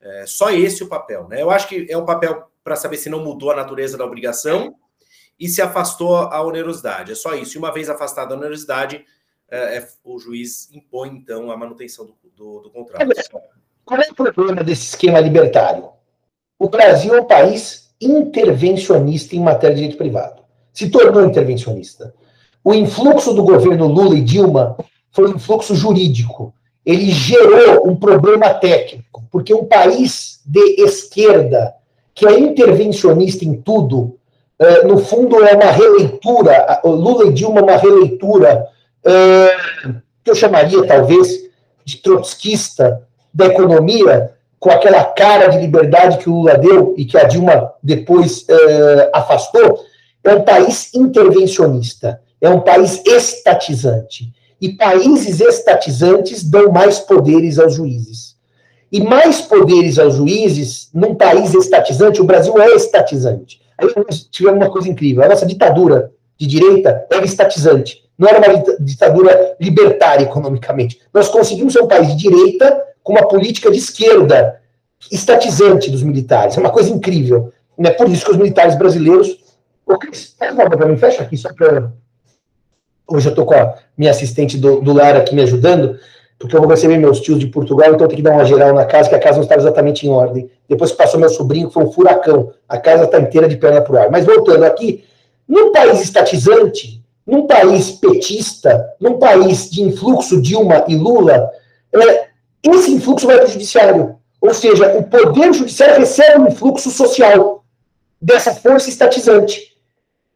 É, 0.00 0.24
só 0.26 0.50
esse 0.50 0.82
o 0.82 0.88
papel, 0.88 1.28
né? 1.28 1.42
Eu 1.42 1.50
acho 1.50 1.68
que 1.68 1.86
é 1.90 1.96
um 1.96 2.06
papel 2.06 2.50
para 2.64 2.76
saber 2.76 2.96
se 2.96 3.10
não 3.10 3.22
mudou 3.22 3.50
a 3.50 3.56
natureza 3.56 3.98
da 3.98 4.04
obrigação 4.04 4.74
e 5.38 5.48
se 5.48 5.60
afastou 5.62 6.16
a 6.16 6.42
onerosidade. 6.42 7.12
É 7.12 7.14
só 7.14 7.34
isso. 7.34 7.56
E 7.56 7.58
uma 7.58 7.72
vez 7.72 7.88
afastada 7.88 8.34
a 8.34 8.36
onerosidade, 8.36 9.04
é, 9.50 9.78
é, 9.78 9.88
o 10.04 10.18
juiz 10.18 10.70
impõe, 10.72 11.08
então, 11.10 11.50
a 11.50 11.56
manutenção 11.56 12.06
do, 12.06 12.14
do, 12.36 12.60
do 12.60 12.70
contrato. 12.70 13.06
Qual 13.84 14.00
é 14.00 14.08
o 14.10 14.14
problema 14.14 14.62
desse 14.62 14.84
esquema 14.84 15.18
libertário? 15.18 15.90
O 16.58 16.68
Brasil 16.68 17.14
é 17.14 17.20
um 17.20 17.26
país 17.26 17.92
intervencionista 18.00 19.34
em 19.34 19.40
matéria 19.40 19.74
de 19.74 19.82
direito 19.82 19.98
privado. 19.98 20.44
Se 20.72 20.90
tornou 20.90 21.24
intervencionista. 21.24 22.14
O 22.62 22.74
influxo 22.74 23.34
do 23.34 23.42
governo 23.42 23.86
Lula 23.86 24.16
e 24.16 24.22
Dilma 24.22 24.76
foi 25.10 25.28
um 25.28 25.34
influxo 25.34 25.74
jurídico. 25.74 26.54
Ele 26.84 27.10
gerou 27.10 27.88
um 27.88 27.96
problema 27.96 28.54
técnico, 28.54 29.22
porque 29.30 29.52
um 29.52 29.64
país 29.64 30.40
de 30.46 30.82
esquerda 30.82 31.74
que 32.14 32.26
é 32.26 32.38
intervencionista 32.38 33.44
em 33.44 33.54
tudo, 33.54 34.18
uh, 34.60 34.86
no 34.86 34.98
fundo 34.98 35.44
é 35.44 35.54
uma 35.54 35.70
releitura, 35.70 36.80
Lula 36.84 37.26
e 37.26 37.32
Dilma 37.32 37.60
é 37.60 37.62
uma 37.62 37.76
releitura, 37.76 38.66
uh, 39.06 39.94
que 40.22 40.30
eu 40.30 40.34
chamaria 40.34 40.86
talvez 40.86 41.28
de 41.84 41.98
trotskista 41.98 43.02
da 43.32 43.46
economia, 43.46 44.34
com 44.58 44.70
aquela 44.70 45.02
cara 45.04 45.48
de 45.48 45.58
liberdade 45.58 46.18
que 46.18 46.28
o 46.28 46.34
Lula 46.34 46.58
deu 46.58 46.94
e 46.96 47.04
que 47.04 47.16
a 47.16 47.24
Dilma 47.24 47.72
depois 47.82 48.42
uh, 48.42 49.10
afastou, 49.14 49.80
é 50.22 50.34
um 50.34 50.42
país 50.42 50.92
intervencionista, 50.94 52.20
é 52.40 52.48
um 52.50 52.60
país 52.60 53.02
estatizante. 53.06 54.30
E 54.60 54.70
países 54.74 55.40
estatizantes 55.40 56.44
dão 56.44 56.70
mais 56.70 56.98
poderes 56.98 57.58
aos 57.58 57.74
juízes 57.74 58.30
e 58.92 59.00
mais 59.00 59.40
poderes 59.42 59.98
aos 59.98 60.14
juízes 60.16 60.88
num 60.92 61.14
país 61.14 61.54
estatizante, 61.54 62.20
o 62.20 62.24
Brasil 62.24 62.60
é 62.60 62.74
estatizante. 62.74 63.60
Aí 63.78 63.88
nós 63.96 64.24
tivemos 64.30 64.60
uma 64.60 64.70
coisa 64.70 64.88
incrível, 64.88 65.22
a 65.22 65.28
nossa 65.28 65.46
ditadura 65.46 66.10
de 66.38 66.46
direita 66.46 67.06
era 67.10 67.24
estatizante, 67.24 68.02
não 68.18 68.28
era 68.28 68.38
uma 68.38 68.62
ditadura 68.80 69.56
libertária 69.60 70.24
economicamente. 70.24 71.00
Nós 71.14 71.28
conseguimos 71.28 71.72
ser 71.72 71.82
um 71.82 71.88
país 71.88 72.08
de 72.08 72.16
direita 72.16 72.82
com 73.02 73.12
uma 73.12 73.26
política 73.26 73.70
de 73.70 73.78
esquerda 73.78 74.60
estatizante 75.10 75.90
dos 75.90 76.02
militares, 76.02 76.56
é 76.56 76.60
uma 76.60 76.70
coisa 76.70 76.90
incrível. 76.90 77.52
É 77.78 77.90
por 77.90 78.08
isso 78.10 78.24
que 78.24 78.32
os 78.32 78.36
militares 78.36 78.74
brasileiros... 78.74 79.38
Ô, 79.86 79.96
Cris, 79.96 80.36
fecha 80.98 81.22
aqui 81.22 81.36
só 81.36 81.52
para... 81.54 81.92
Hoje 83.10 83.26
eu 83.26 83.30
estou 83.30 83.44
com 83.44 83.54
a 83.54 83.74
minha 83.98 84.12
assistente 84.12 84.56
do, 84.56 84.80
do 84.80 84.92
lar 84.92 85.16
aqui 85.16 85.34
me 85.34 85.42
ajudando, 85.42 85.98
porque 86.38 86.54
eu 86.54 86.60
vou 86.60 86.70
receber 86.70 86.96
meus 86.96 87.20
tios 87.20 87.40
de 87.40 87.48
Portugal, 87.48 87.88
então 87.88 88.04
eu 88.04 88.08
tenho 88.08 88.18
que 88.18 88.22
dar 88.22 88.34
uma 88.34 88.44
geral 88.44 88.72
na 88.72 88.84
casa, 88.84 89.08
que 89.08 89.14
a 89.16 89.18
casa 89.18 89.36
não 89.36 89.42
estava 89.42 89.60
exatamente 89.60 90.06
em 90.06 90.10
ordem. 90.10 90.48
Depois 90.68 90.92
que 90.92 90.96
passou 90.96 91.18
meu 91.18 91.28
sobrinho, 91.28 91.70
foi 91.70 91.82
um 91.82 91.90
furacão. 91.92 92.52
A 92.68 92.78
casa 92.78 93.04
está 93.04 93.18
inteira 93.18 93.48
de 93.48 93.56
perna 93.56 93.82
por 93.82 93.98
ar. 93.98 94.10
Mas 94.10 94.24
voltando 94.24 94.62
aqui, 94.64 95.04
num 95.46 95.72
país 95.72 96.00
estatizante, 96.00 97.02
num 97.26 97.48
país 97.48 97.90
petista, 97.90 98.94
num 99.00 99.18
país 99.18 99.68
de 99.68 99.82
influxo 99.82 100.40
Dilma 100.40 100.84
e 100.86 100.94
Lula, 100.94 101.50
é, 101.92 102.28
esse 102.62 102.92
influxo 102.92 103.26
vai 103.26 103.38
para 103.38 103.46
o 103.46 103.50
judiciário. 103.50 104.16
Ou 104.40 104.54
seja, 104.54 104.96
o 104.96 105.02
poder 105.02 105.52
judiciário 105.52 105.98
recebe 105.98 106.40
um 106.40 106.46
influxo 106.46 106.90
social 106.90 107.64
dessa 108.22 108.54
força 108.54 108.88
estatizante. 108.88 109.69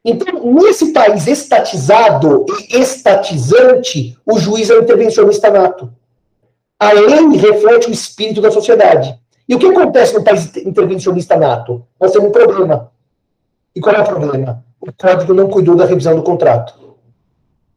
Então, 0.04 0.52
nesse 0.52 0.92
país 0.92 1.26
estatizado 1.26 2.44
e 2.48 2.76
estatizante, 2.76 4.18
o 4.26 4.38
juiz 4.38 4.68
é 4.68 4.78
um 4.78 4.82
intervencionista 4.82 5.50
nato. 5.50 5.90
A 6.78 6.92
lei 6.92 7.36
reflete 7.38 7.88
o 7.88 7.92
espírito 7.92 8.42
da 8.42 8.50
sociedade. 8.50 9.18
E 9.48 9.54
o 9.54 9.58
que 9.58 9.66
acontece 9.66 10.12
no 10.12 10.22
país 10.22 10.54
intervencionista 10.56 11.36
nato? 11.36 11.86
Nós 11.98 12.12
temos 12.12 12.28
um 12.28 12.32
problema. 12.32 12.90
E 13.74 13.80
qual 13.80 13.94
é 13.94 14.00
o 14.00 14.04
problema? 14.04 14.62
O 14.80 14.92
código 14.92 15.32
não 15.32 15.48
cuidou 15.48 15.74
da 15.74 15.86
revisão 15.86 16.14
do 16.14 16.22
contrato. 16.22 16.74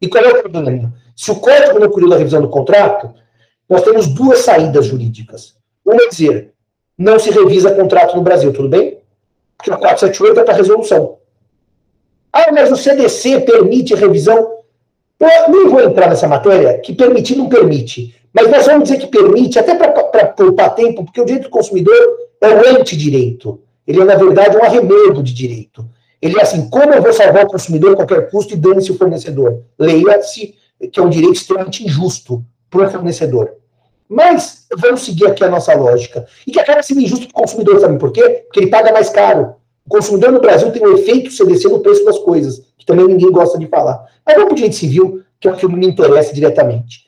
E 0.02 0.10
qual 0.10 0.24
é 0.24 0.30
o 0.30 0.42
problema? 0.42 0.94
Se 1.16 1.32
o 1.32 1.36
código 1.36 1.80
não 1.80 1.90
cuidou 1.90 2.10
da 2.10 2.18
revisão 2.18 2.42
do 2.42 2.50
contrato, 2.50 3.14
nós 3.70 3.82
temos 3.82 4.08
duas 4.08 4.40
saídas 4.40 4.86
jurídicas. 4.86 5.56
Uma 5.86 6.04
é 6.04 6.10
dizer, 6.10 6.54
não 6.98 7.18
se 7.18 7.32
revisa 7.32 7.74
contrato 7.74 8.16
no 8.16 8.22
Brasil, 8.22 8.52
tudo 8.52 8.68
bem? 8.68 9.00
Porque 9.58 9.72
o 9.72 9.78
478 9.78 10.40
é 10.40 10.44
para 10.44 10.54
resolução. 10.54 11.17
Ah, 12.38 12.52
mas 12.52 12.72
o 12.72 12.78
CDC 12.78 13.42
permite 13.42 13.96
revisão. 13.96 14.58
Eu 15.20 15.50
nem 15.52 15.68
vou 15.70 15.82
entrar 15.82 16.08
nessa 16.08 16.28
matéria, 16.28 16.78
que 16.78 16.94
permitir 16.94 17.36
não 17.36 17.50
permite. 17.50 18.16
Mas 18.32 18.48
nós 18.52 18.64
vamos 18.68 18.84
dizer 18.84 19.00
que 19.00 19.08
permite, 19.08 19.58
até 19.58 19.74
para 19.74 19.92
poupar 20.28 20.76
tempo, 20.76 21.04
porque 21.04 21.20
o 21.20 21.26
direito 21.26 21.46
do 21.46 21.50
consumidor 21.50 21.98
é 22.40 22.50
um 22.50 22.80
antidireito. 22.80 23.60
Ele 23.88 24.02
é, 24.02 24.06
na 24.06 24.14
verdade, 24.14 24.56
um 24.56 24.64
arremedo 24.64 25.24
de 25.24 25.34
direito. 25.34 25.84
Ele 26.22 26.38
é 26.38 26.44
assim, 26.44 26.70
como 26.70 26.94
eu 26.94 27.02
vou 27.02 27.12
salvar 27.12 27.46
o 27.46 27.50
consumidor 27.50 27.94
a 27.94 27.96
qualquer 27.96 28.30
custo 28.30 28.54
e 28.54 28.58
dane-se 28.58 28.92
o 28.92 28.98
fornecedor? 28.98 29.64
Leia-se 29.80 30.54
que 30.92 31.00
é 31.00 31.02
um 31.02 31.10
direito 31.10 31.38
extremamente 31.38 31.84
injusto 31.84 32.46
para 32.70 32.88
o 32.88 32.92
fornecedor. 32.92 33.54
Mas 34.08 34.68
vamos 34.78 35.04
seguir 35.04 35.26
aqui 35.26 35.44
a 35.44 35.50
nossa 35.50 35.74
lógica. 35.74 36.28
E 36.46 36.52
que 36.52 36.60
acaba 36.60 36.84
sendo 36.84 37.02
injusto 37.02 37.28
para 37.30 37.40
o 37.40 37.42
consumidor, 37.42 37.80
sabe 37.80 37.98
por 37.98 38.12
quê? 38.12 38.44
Porque 38.46 38.60
ele 38.60 38.70
paga 38.70 38.92
mais 38.92 39.10
caro. 39.10 39.56
O 39.88 39.90
consumidor 39.90 40.34
no 40.34 40.42
Brasil 40.42 40.70
tem 40.72 40.86
um 40.86 40.98
efeito 40.98 41.32
CDC 41.32 41.70
no 41.70 41.80
preço 41.80 42.04
das 42.04 42.20
coisas, 42.20 42.62
que 42.78 42.86
também 42.86 43.08
ninguém 43.08 43.32
gosta 43.32 43.58
de 43.58 43.68
falar. 43.68 44.06
Mas 44.26 44.36
vamos 44.36 44.50
para 44.50 44.54
o 44.54 44.56
direito 44.56 44.76
civil, 44.76 45.24
que 45.40 45.48
é 45.48 45.52
o 45.52 45.56
que 45.56 45.66
me 45.66 45.88
interessa 45.88 46.34
diretamente. 46.34 47.08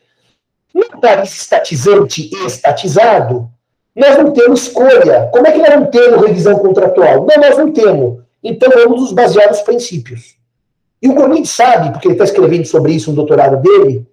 No 0.74 1.02
país 1.02 1.42
estatizante 1.42 2.30
e 2.34 2.46
estatizado, 2.46 3.50
nós 3.94 4.18
não 4.18 4.32
temos 4.32 4.64
escolha. 4.64 5.30
Como 5.34 5.46
é 5.46 5.52
que 5.52 5.58
nós 5.58 5.76
não 5.76 5.86
temos 5.88 6.26
revisão 6.26 6.58
contratual? 6.60 7.26
Não, 7.26 7.42
nós 7.42 7.58
não 7.58 7.72
temos. 7.74 8.22
Então 8.42 8.70
vamos 8.70 9.02
nos 9.02 9.12
basear 9.12 9.50
nos 9.50 9.62
princípios. 9.62 10.36
E 11.02 11.10
o 11.10 11.14
Gomide 11.14 11.48
sabe, 11.48 11.92
porque 11.92 12.08
ele 12.08 12.14
está 12.14 12.24
escrevendo 12.24 12.66
sobre 12.66 12.94
isso 12.94 13.10
no 13.10 13.16
doutorado 13.18 13.62
dele, 13.62 14.08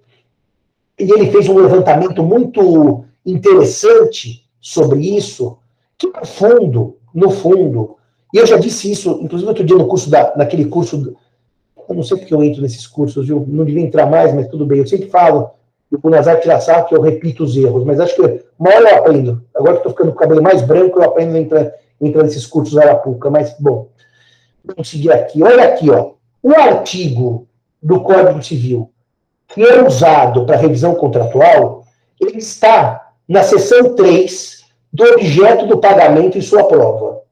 e 0.98 1.04
ele 1.04 1.30
fez 1.30 1.48
um 1.48 1.56
levantamento 1.56 2.22
muito 2.22 3.04
interessante 3.24 4.44
sobre 4.60 5.00
isso, 5.16 5.58
que 5.96 6.08
no 6.08 6.24
fundo, 6.24 6.96
no 7.14 7.30
fundo, 7.30 7.96
e 8.32 8.38
eu 8.38 8.46
já 8.46 8.56
disse 8.56 8.90
isso, 8.90 9.20
inclusive 9.22 9.48
outro 9.48 9.64
dia 9.64 9.76
no 9.76 9.86
curso 9.86 10.10
da, 10.10 10.34
naquele 10.36 10.66
curso, 10.66 11.16
eu 11.88 11.94
não 11.94 12.02
sei 12.02 12.18
porque 12.18 12.34
eu 12.34 12.42
entro 12.42 12.62
nesses 12.62 12.86
cursos, 12.86 13.26
viu? 13.26 13.44
Não 13.46 13.64
devia 13.64 13.82
entrar 13.82 14.06
mais, 14.06 14.34
mas 14.34 14.48
tudo 14.48 14.66
bem. 14.66 14.78
Eu 14.78 14.86
sempre 14.86 15.08
falo, 15.08 15.50
o 16.02 16.10
Nazar 16.10 16.40
sabe 16.60 16.88
que 16.88 16.94
eu 16.96 17.00
repito 17.00 17.44
os 17.44 17.56
erros, 17.56 17.84
mas 17.84 18.00
acho 18.00 18.16
que 18.16 18.44
uma 18.58 18.70
hora 18.70 18.90
eu 18.90 18.96
aprendo. 18.96 19.42
Agora 19.54 19.74
que 19.74 19.78
estou 19.78 19.92
ficando 19.92 20.10
com 20.10 20.16
o 20.16 20.20
cabelo 20.20 20.42
mais 20.42 20.62
branco, 20.62 20.98
eu 20.98 21.04
aprendo 21.04 21.36
a 21.36 21.40
entrar, 21.40 21.72
entrar 22.00 22.22
nesses 22.24 22.46
cursos 22.46 22.76
Arapuca. 22.76 23.30
Mas, 23.30 23.54
bom, 23.60 23.88
vamos 24.64 24.88
seguir 24.88 25.12
aqui. 25.12 25.42
Olha 25.42 25.64
aqui, 25.64 25.88
ó. 25.90 26.12
O 26.42 26.52
artigo 26.52 27.46
do 27.80 28.00
Código 28.00 28.42
Civil 28.42 28.90
que 29.48 29.62
é 29.62 29.82
usado 29.82 30.44
para 30.44 30.56
revisão 30.56 30.94
contratual, 30.94 31.84
ele 32.20 32.38
está 32.38 33.10
na 33.28 33.42
seção 33.42 33.94
3 33.94 34.64
do 34.92 35.04
objeto 35.04 35.66
do 35.66 35.78
pagamento 35.78 36.36
e 36.38 36.42
sua 36.42 36.64
prova 36.64 37.22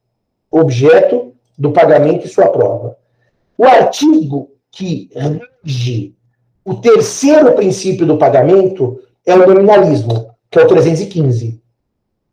objeto 0.59 1.33
do 1.57 1.71
pagamento 1.71 2.25
e 2.25 2.29
sua 2.29 2.47
prova. 2.47 2.97
O 3.57 3.65
artigo 3.65 4.51
que 4.71 5.09
rege 5.13 6.15
o 6.63 6.73
terceiro 6.73 7.53
princípio 7.53 8.05
do 8.05 8.17
pagamento 8.17 8.99
é 9.25 9.35
o 9.35 9.47
nominalismo, 9.47 10.35
que 10.49 10.57
é 10.57 10.63
o 10.63 10.67
315, 10.67 11.61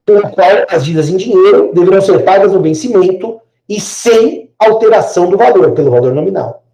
pelo 0.07 0.31
qual 0.31 0.65
as 0.71 0.85
dívidas 0.85 1.11
em 1.11 1.17
dinheiro 1.17 1.71
deverão 1.75 2.01
ser 2.01 2.25
pagas 2.25 2.53
no 2.53 2.63
vencimento 2.63 3.41
e 3.69 3.79
sem 3.79 4.51
alteração 4.59 5.29
do 5.29 5.37
valor, 5.37 5.73
pelo 5.73 5.91
valor 5.91 6.15
nominal. 6.15 6.65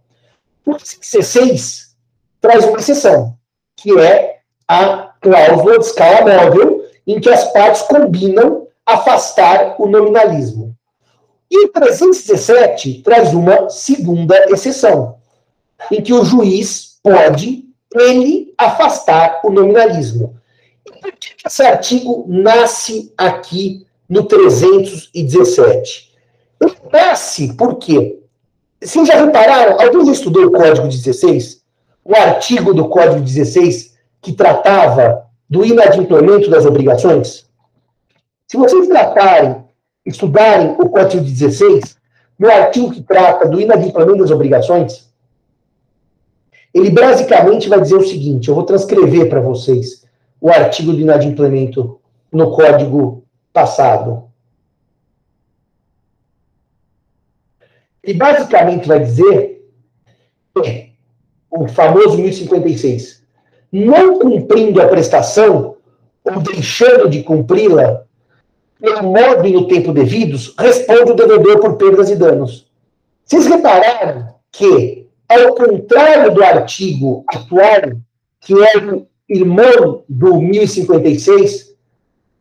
O 0.64 0.76
16 0.76 1.96
traz 2.40 2.64
uma 2.64 2.78
exceção, 2.78 3.34
que 3.76 3.99
é 3.99 4.38
a 4.68 5.12
cláusula 5.20 5.78
de 5.78 5.84
escala 5.86 6.20
móvel, 6.20 6.84
em 7.07 7.20
que 7.20 7.28
as 7.28 7.53
partes 7.53 7.82
combinam 7.82 8.68
afastar 8.86 9.76
o 9.78 9.86
nominalismo. 9.86 10.78
E 11.51 11.64
o 11.64 11.68
317 11.68 13.03
traz 13.03 13.32
uma 13.32 13.70
segunda 13.70 14.51
exceção, 14.51 15.16
em 15.90 16.03
que 16.03 16.12
o 16.12 16.24
juiz 16.24 16.99
pode, 17.03 17.64
ele, 17.94 18.53
afastar 18.59 19.40
o 19.44 19.51
nominalismo. 19.51 20.36
E 20.86 21.01
por 21.01 21.12
que 21.12 21.34
esse 21.46 21.62
artigo 21.62 22.26
nasce 22.28 23.12
aqui 23.16 23.86
no 24.09 24.24
317? 24.24 26.12
Ele 26.61 26.76
nasce 26.92 27.55
porque, 27.55 28.20
vocês 28.82 29.09
já 29.09 29.24
repararam, 29.24 29.80
alguém 29.80 30.05
já 30.07 30.12
estudou 30.12 30.46
o 30.46 30.53
Código 30.53 30.86
16? 30.86 31.62
O 32.05 32.14
artigo 32.14 32.74
do 32.74 32.88
Código 32.88 33.20
16 33.20 33.96
que 34.20 34.32
tratava 34.32 35.26
do 35.49 35.64
inadimplemento 35.64 36.51
das 36.51 36.66
obrigações? 36.66 37.46
Se 38.46 38.57
vocês 38.57 38.88
tratarem 38.88 39.67
estudarem 40.09 40.72
o 40.78 40.88
Código 40.88 41.22
16, 41.22 41.96
no 42.38 42.50
artigo 42.50 42.90
que 42.90 43.02
trata 43.02 43.48
do 43.48 43.61
inadimplemento 43.61 44.18
das 44.18 44.30
obrigações, 44.30 45.09
ele 46.72 46.90
basicamente 46.90 47.68
vai 47.68 47.80
dizer 47.80 47.96
o 47.96 48.06
seguinte: 48.06 48.48
eu 48.48 48.54
vou 48.54 48.64
transcrever 48.64 49.28
para 49.28 49.40
vocês 49.40 50.04
o 50.40 50.50
artigo 50.50 50.92
do 50.92 51.00
inadimplemento 51.00 52.00
no 52.30 52.52
código 52.52 53.24
passado. 53.52 54.28
Ele 58.02 58.16
basicamente 58.16 58.86
vai 58.86 59.00
dizer 59.00 59.68
é, 60.64 60.90
o 61.50 61.66
famoso 61.68 62.16
1056. 62.18 63.22
Não 63.70 64.18
cumprindo 64.18 64.80
a 64.80 64.88
prestação 64.88 65.76
ou 66.24 66.40
deixando 66.40 67.09
de 67.09 67.22
cumpri-la, 67.22 68.06
e 68.81 69.53
no 69.53 69.66
tempo 69.66 69.93
devidos, 69.93 70.55
responde 70.59 71.12
o 71.12 71.14
devedor 71.14 71.59
por 71.61 71.76
perdas 71.76 72.11
e 72.11 72.16
danos. 72.16 72.66
Vocês 73.24 73.47
repararam 73.47 74.35
que, 74.53 75.07
ao 75.29 75.55
contrário 75.55 76.33
do 76.33 76.43
artigo 76.43 77.24
atual, 77.29 77.93
que 78.41 78.55
é 78.55 78.79
o 78.79 79.07
irmão 79.29 80.05
do 80.09 80.41
1056, 80.41 81.74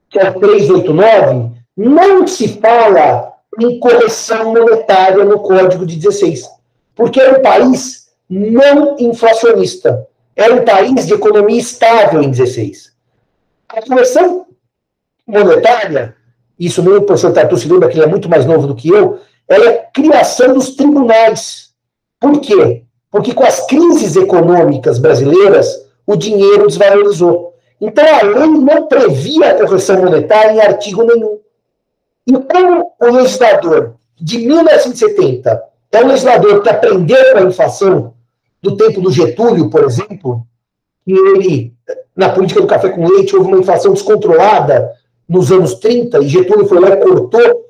que 0.10 0.20
é 0.20 0.30
o 0.30 0.40
389, 0.40 1.58
não 1.76 2.26
se 2.28 2.48
fala 2.60 3.34
em 3.60 3.80
correção 3.80 4.54
monetária 4.54 5.26
no 5.26 5.40
Código 5.40 5.86
de 5.86 5.96
16, 5.96 6.48
porque 6.96 7.20
é 7.20 7.38
um 7.38 7.42
país 7.42 8.08
não 8.30 8.96
inflacionista, 9.00 10.08
é 10.36 10.52
um 10.52 10.64
país 10.64 11.08
de 11.08 11.14
economia 11.14 11.60
estável 11.60 12.22
em 12.22 12.30
16. 12.30 12.94
A 13.70 13.82
correção 13.82 14.46
monetária 15.26 16.16
isso 16.60 16.82
mesmo 16.82 16.99
o 16.99 17.03
professor 17.03 17.32
Tatu 17.32 17.58
se 17.58 17.68
lembra 17.68 17.89
que 17.89 17.97
ele 17.97 18.05
é 18.05 18.10
muito 18.10 18.30
mais 18.30 18.45
novo 18.45 18.68
do 18.68 18.76
que 18.76 18.89
eu, 18.89 19.20
é 19.47 19.55
a 19.55 19.78
criação 19.91 20.53
dos 20.53 20.76
tribunais. 20.76 21.72
Por 22.20 22.39
quê? 22.39 22.84
Porque 23.12 23.34
com 23.34 23.43
as 23.43 23.66
crises 23.68 24.16
econômicas 24.16 24.99
brasileiras, 24.99 25.86
o 26.05 26.16
dinheiro 26.16 26.68
desvalorizou. 26.68 27.53
Então 27.80 28.03
a 28.05 28.24
lei 28.24 28.49
não 28.49 28.88
previa 28.88 29.51
a 29.51 29.55
correção 29.55 30.01
monetária 30.01 30.53
em 30.53 30.60
artigo 30.60 31.03
nenhum. 31.03 31.39
E 32.26 32.34
como 32.34 32.91
o 32.99 33.05
legislador 33.05 33.95
de 34.20 34.39
1970 34.39 35.64
é 35.91 36.03
um 36.03 36.08
legislador 36.08 36.62
que 36.62 36.70
aprendeu 36.70 37.34
com 37.34 37.38
a 37.38 37.43
inflação 37.43 38.14
do 38.62 38.76
tempo 38.76 38.99
do 38.99 39.12
Getúlio, 39.12 39.70
por 39.70 39.84
exemplo, 39.84 40.45
e 41.05 41.14
ele, 41.14 41.74
na 42.16 42.30
política 42.30 42.60
do 42.60 42.68
café 42.68 42.89
com 42.89 43.08
leite, 43.08 43.36
houve 43.36 43.47
uma 43.47 43.60
inflação 43.60 43.93
descontrolada 43.93 44.91
nos 45.28 45.51
anos 45.51 45.75
30, 45.75 46.19
e 46.19 46.28
Getúlio 46.28 46.67
foi 46.67 46.80
lá 46.80 46.89
e 46.89 46.97
cortou 46.97 47.65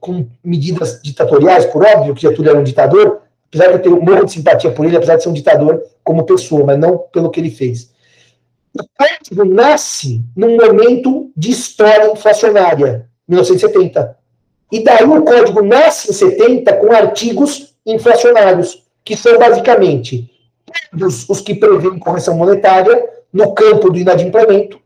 com 0.00 0.26
medidas 0.42 1.00
ditatoriais, 1.02 1.66
por 1.66 1.84
óbvio 1.84 2.14
que 2.14 2.22
Getúlio 2.22 2.50
era 2.50 2.58
um 2.58 2.64
ditador, 2.64 3.22
apesar 3.48 3.68
de 3.68 3.72
eu 3.74 3.82
ter 3.82 3.88
um 3.88 4.00
monte 4.00 4.26
de 4.26 4.32
simpatia 4.32 4.70
por 4.70 4.84
ele, 4.84 4.96
apesar 4.96 5.16
de 5.16 5.22
ser 5.22 5.28
um 5.28 5.34
ditador 5.34 5.82
como 6.02 6.24
pessoa, 6.24 6.64
mas 6.64 6.78
não 6.78 6.98
pelo 7.12 7.30
que 7.30 7.40
ele 7.40 7.50
fez. 7.50 7.90
O 8.78 8.82
código 8.98 9.44
nasce 9.44 10.20
num 10.36 10.56
momento 10.56 11.30
de 11.36 11.50
história 11.50 12.10
inflacionária, 12.10 13.08
1970. 13.28 14.16
E 14.72 14.82
daí 14.82 15.04
o 15.04 15.22
código 15.22 15.62
nasce 15.62 16.10
em 16.10 16.12
70 16.12 16.72
com 16.78 16.92
artigos 16.92 17.74
inflacionários, 17.86 18.82
que 19.04 19.16
são 19.16 19.38
basicamente 19.38 20.30
todos 20.90 21.28
os 21.28 21.40
que 21.40 21.54
prevêem 21.54 21.98
correção 21.98 22.36
monetária 22.36 23.08
no 23.32 23.54
campo 23.54 23.90
do 23.90 23.98
inadimplemento 23.98 24.80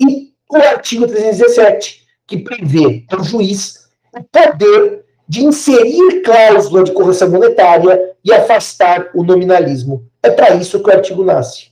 e 0.00 0.27
o 0.50 0.56
artigo 0.56 1.06
317, 1.06 2.06
que 2.26 2.38
prevê 2.38 3.04
ao 3.10 3.22
juiz 3.22 3.88
o 4.12 4.22
poder 4.22 5.04
de 5.28 5.44
inserir 5.44 6.22
cláusula 6.22 6.84
de 6.84 6.92
correção 6.92 7.30
monetária 7.30 8.14
e 8.24 8.32
afastar 8.32 9.10
o 9.14 9.22
nominalismo. 9.22 10.08
É 10.22 10.30
para 10.30 10.54
isso 10.54 10.82
que 10.82 10.88
o 10.88 10.92
artigo 10.92 11.22
nasce. 11.22 11.68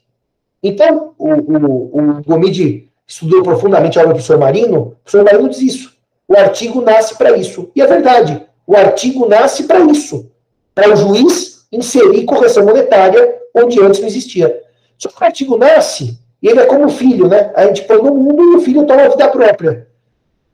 Então, 0.62 1.14
o, 1.18 1.32
o, 1.32 2.18
o 2.18 2.22
Gomide 2.22 2.88
estudou 3.06 3.42
profundamente 3.42 3.98
a 3.98 4.02
obra 4.02 4.12
do 4.12 4.16
professor 4.16 4.38
Marino, 4.38 4.78
o 4.78 4.90
professor 5.02 5.24
Marino 5.24 5.48
diz 5.48 5.60
isso. 5.60 5.96
O 6.28 6.36
artigo 6.36 6.80
nasce 6.82 7.16
para 7.16 7.36
isso. 7.36 7.70
E 7.74 7.80
é 7.80 7.86
verdade, 7.86 8.44
o 8.66 8.76
artigo 8.76 9.28
nasce 9.28 9.64
para 9.64 9.80
isso. 9.80 10.30
Para 10.74 10.92
o 10.92 10.96
juiz 10.96 11.66
inserir 11.72 12.24
correção 12.24 12.64
monetária 12.64 13.36
onde 13.54 13.80
antes 13.80 14.00
não 14.00 14.08
existia. 14.08 14.62
Só 14.98 15.08
que 15.08 15.22
o 15.22 15.24
artigo 15.24 15.56
nasce, 15.56 16.18
ele 16.48 16.60
é 16.60 16.66
como 16.66 16.86
o 16.86 16.90
filho, 16.90 17.28
né? 17.28 17.50
A 17.54 17.66
gente 17.66 17.82
põe 17.82 17.96
no 17.96 18.14
mundo 18.14 18.42
e 18.52 18.56
o 18.56 18.60
filho 18.60 18.86
toma 18.86 19.02
a 19.02 19.08
vida 19.08 19.28
própria. 19.28 19.88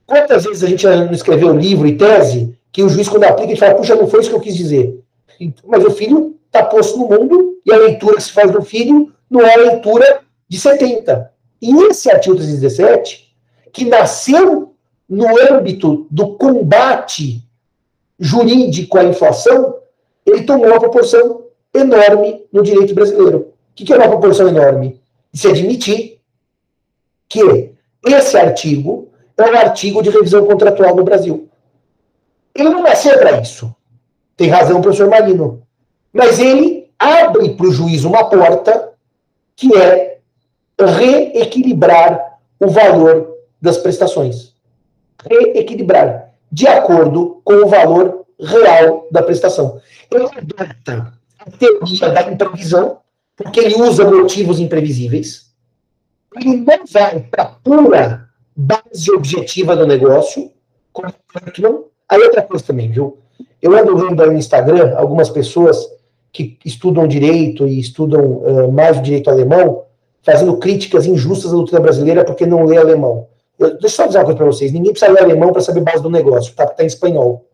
Quantas 0.05 0.43
vezes 0.43 0.63
a 0.63 0.67
gente 0.67 0.85
não 0.85 1.11
escreveu 1.11 1.55
livro 1.55 1.87
e 1.87 1.97
tese 1.97 2.57
que 2.71 2.83
o 2.83 2.89
juiz, 2.89 3.07
quando 3.07 3.25
aplica, 3.25 3.51
ele 3.51 3.59
fala, 3.59 3.75
puxa, 3.75 3.95
não 3.95 4.07
foi 4.07 4.21
isso 4.21 4.29
que 4.29 4.35
eu 4.35 4.41
quis 4.41 4.55
dizer. 4.55 4.99
Mas 5.65 5.83
o 5.83 5.91
filho 5.91 6.35
está 6.45 6.63
posto 6.63 6.97
no 6.97 7.07
mundo 7.07 7.59
e 7.65 7.71
a 7.71 7.77
leitura 7.77 8.15
que 8.15 8.23
se 8.23 8.31
faz 8.31 8.51
do 8.51 8.61
filho 8.61 9.11
não 9.29 9.41
é 9.41 9.53
a 9.53 9.57
leitura 9.57 10.21
de 10.47 10.59
70. 10.59 11.31
E 11.61 11.75
esse 11.85 12.09
artigo 12.11 12.35
317, 12.35 13.33
que 13.71 13.85
nasceu 13.85 14.73
no 15.07 15.27
âmbito 15.51 16.07
do 16.09 16.35
combate 16.35 17.41
jurídico 18.19 18.97
à 18.97 19.03
inflação, 19.03 19.75
ele 20.25 20.43
tomou 20.43 20.67
uma 20.67 20.79
proporção 20.79 21.43
enorme 21.73 22.45
no 22.51 22.63
direito 22.63 22.93
brasileiro. 22.93 23.53
O 23.71 23.75
que 23.75 23.91
é 23.91 23.97
uma 23.97 24.09
proporção 24.09 24.47
enorme? 24.47 25.01
Se 25.33 25.47
admitir 25.47 26.19
que 27.27 27.73
esse 28.05 28.37
artigo 28.37 29.11
é 29.37 29.43
um 29.43 29.57
artigo 29.57 30.03
de 30.03 30.09
revisão 30.09 30.45
contratual 30.45 30.95
no 30.95 31.03
Brasil. 31.03 31.49
Ele 32.53 32.69
não 32.69 32.83
nasceu 32.83 33.17
para 33.17 33.41
isso. 33.41 33.73
Tem 34.37 34.49
razão 34.49 34.81
professor 34.81 35.09
Marino. 35.09 35.65
Mas 36.11 36.39
ele 36.39 36.91
abre 36.99 37.55
para 37.55 37.65
o 37.65 37.71
juiz 37.71 38.03
uma 38.03 38.29
porta 38.29 38.91
que 39.55 39.75
é 39.75 40.19
reequilibrar 40.79 42.39
o 42.59 42.67
valor 42.67 43.35
das 43.61 43.77
prestações. 43.77 44.53
Reequilibrar 45.27 46.33
de 46.51 46.67
acordo 46.67 47.41
com 47.43 47.53
o 47.53 47.67
valor 47.67 48.25
real 48.39 49.07
da 49.11 49.23
prestação. 49.23 49.81
Ele 50.11 50.23
adota 50.23 51.13
a 51.39 51.51
teoria 51.51 52.09
da 52.09 52.21
imprevisão, 52.31 52.99
porque 53.35 53.59
ele 53.59 53.75
usa 53.81 54.09
motivos 54.09 54.59
imprevisíveis. 54.59 55.51
Ele 56.35 56.57
não 56.57 56.85
vai 56.85 57.19
para 57.19 57.43
a 57.43 57.45
pura 57.45 58.29
base 58.55 59.11
objetiva 59.11 59.75
do 59.75 59.87
negócio, 59.87 60.51
como 60.91 61.13
Kirkman. 61.31 61.83
Aí 62.09 62.19
outra 62.21 62.41
coisa 62.41 62.63
também, 62.63 62.89
viu? 62.89 63.17
Eu 63.61 63.75
ando 63.75 63.95
vendo 63.97 64.21
aí 64.21 64.29
no 64.29 64.37
Instagram 64.37 64.95
algumas 64.95 65.29
pessoas 65.29 65.77
que 66.31 66.57
estudam 66.65 67.07
direito 67.07 67.67
e 67.67 67.79
estudam 67.79 68.21
uh, 68.21 68.71
mais 68.71 68.97
o 68.97 69.01
direito 69.01 69.29
alemão, 69.29 69.85
fazendo 70.23 70.57
críticas 70.57 71.05
injustas 71.05 71.51
à 71.51 71.55
doutrina 71.55 71.79
brasileira 71.79 72.25
porque 72.25 72.45
não 72.45 72.65
lê 72.65 72.77
alemão. 72.77 73.27
Eu, 73.57 73.71
deixa 73.71 73.85
eu 73.85 73.89
só 73.89 74.07
dizer 74.07 74.17
uma 74.17 74.25
coisa 74.25 74.37
para 74.37 74.45
vocês: 74.47 74.71
ninguém 74.71 74.91
precisa 74.91 75.11
ler 75.11 75.23
alemão 75.23 75.53
para 75.53 75.61
saber 75.61 75.81
base 75.81 76.01
do 76.01 76.09
negócio, 76.09 76.53
tá? 76.55 76.63
Porque 76.65 76.73
está 76.73 76.83
em 76.83 76.87
espanhol, 76.87 77.45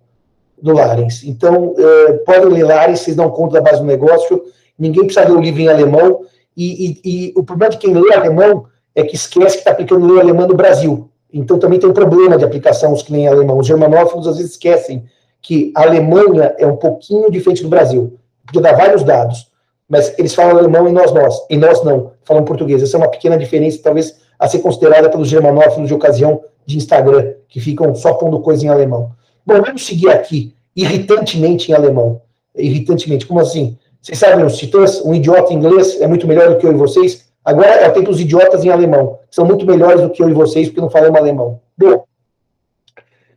do 0.62 0.74
Larens. 0.74 1.24
Então, 1.24 1.74
uh, 1.74 2.26
podem 2.26 2.50
ler 2.50 2.64
Larens, 2.64 3.02
vocês 3.02 3.16
dão 3.16 3.30
conta 3.30 3.56
da 3.56 3.62
base 3.62 3.82
do 3.82 3.88
negócio, 3.88 4.44
ninguém 4.80 5.04
precisa 5.04 5.28
ler 5.28 5.38
o 5.38 5.42
livro 5.42 5.62
em 5.62 5.68
alemão. 5.68 6.22
E, 6.56 7.00
e, 7.04 7.30
e 7.30 7.34
o 7.36 7.44
problema 7.44 7.72
de 7.72 7.78
quem 7.78 7.94
lê 7.94 8.14
alemão 8.14 8.66
é 8.96 9.04
que 9.04 9.16
esquece 9.16 9.56
que 9.56 9.60
está 9.60 9.72
aplicando 9.72 10.08
lei 10.08 10.22
alemã 10.22 10.48
no 10.48 10.56
Brasil. 10.56 11.10
Então, 11.32 11.60
também 11.60 11.80
tem 11.80 11.90
um 11.90 11.94
problema 11.94 12.38
de 12.38 12.44
aplicação 12.44 12.92
os 12.92 13.04
que 13.04 13.12
nem 13.12 13.28
alemão. 13.28 13.60
Os 13.60 13.68
germanófilos 13.68 14.28
às 14.28 14.38
vezes 14.38 14.54
esquecem 14.54 15.04
que 15.42 15.72
a 15.76 15.84
Alemanha 15.84 16.56
é 16.58 16.66
um 16.66 16.76
pouquinho 16.76 17.30
diferente 17.30 17.62
do 17.62 17.70
Brasil 17.70 18.20
podia 18.50 18.62
dar 18.62 18.76
vários 18.76 19.04
dados, 19.04 19.48
mas 19.88 20.18
eles 20.18 20.34
falam 20.34 20.58
alemão 20.58 20.88
e 20.88 20.92
nós, 20.92 21.12
nós, 21.12 21.46
e 21.50 21.58
nós 21.58 21.84
não, 21.84 22.12
falam 22.24 22.44
português. 22.44 22.82
Essa 22.84 22.98
é 22.98 23.00
uma 23.00 23.10
pequena 23.10 23.38
diferença, 23.38 23.80
talvez, 23.82 24.20
a 24.38 24.48
ser 24.48 24.60
considerada 24.60 25.10
pelos 25.10 25.28
germanófilos 25.28 25.88
de 25.88 25.94
ocasião 25.94 26.42
de 26.66 26.78
Instagram, 26.78 27.34
que 27.48 27.60
ficam 27.60 27.96
só 27.96 28.14
pondo 28.14 28.40
coisa 28.42 28.66
em 28.66 28.70
alemão. 28.70 29.12
Bom, 29.46 29.62
vamos 29.62 29.86
seguir 29.86 30.10
aqui, 30.10 30.54
irritantemente 30.76 31.72
em 31.72 31.76
alemão. 31.76 32.22
Irritantemente, 32.56 33.26
como 33.26 33.40
assim? 33.40 33.78
Vocês 34.02 34.18
sabem, 34.18 34.46
os 34.46 34.58
titãs, 34.58 35.02
um 35.04 35.14
idiota 35.14 35.54
inglês 35.54 36.00
é 36.00 36.08
muito 36.08 36.26
melhor 36.26 36.50
do 36.50 36.58
que 36.58 36.66
eu 36.66 36.72
e 36.72 36.76
vocês. 36.76 37.28
Agora 37.44 37.68
é 37.68 37.90
o 37.90 37.94
tempo 37.94 38.10
dos 38.10 38.20
idiotas 38.20 38.64
em 38.64 38.70
alemão, 38.70 39.20
que 39.30 39.36
são 39.36 39.46
muito 39.46 39.66
melhores 39.66 40.02
do 40.02 40.10
que 40.10 40.24
eu 40.24 40.30
e 40.30 40.34
vocês, 40.34 40.68
porque 40.68 40.82
não 40.82 40.90
falamos 40.90 41.20
alemão. 41.20 41.60
Bom, 41.78 42.06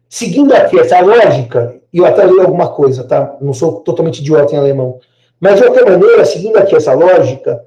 seguindo 0.08 0.54
aqui 0.54 0.78
essa 0.78 1.00
lógica, 1.00 1.76
e 1.92 1.98
eu 1.98 2.06
até 2.06 2.24
leio 2.24 2.42
alguma 2.42 2.68
coisa, 2.68 3.04
tá? 3.04 3.36
Não 3.40 3.52
sou 3.52 3.80
totalmente 3.80 4.20
idiota 4.20 4.54
em 4.54 4.58
alemão. 4.58 5.00
Mas, 5.40 5.56
de 5.56 5.66
qualquer 5.66 5.84
maneira, 5.84 6.24
seguindo 6.24 6.56
aqui 6.56 6.76
essa 6.76 6.92
lógica, 6.92 7.64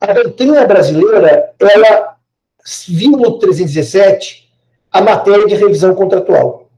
a 0.00 0.12
doutrina 0.12 0.66
brasileira, 0.66 1.52
ela 1.60 2.16
viu 2.88 3.12
no 3.12 3.38
317 3.38 4.48
a 4.90 5.00
matéria 5.00 5.46
de 5.46 5.54
revisão 5.54 5.94
contratual. 5.94 6.68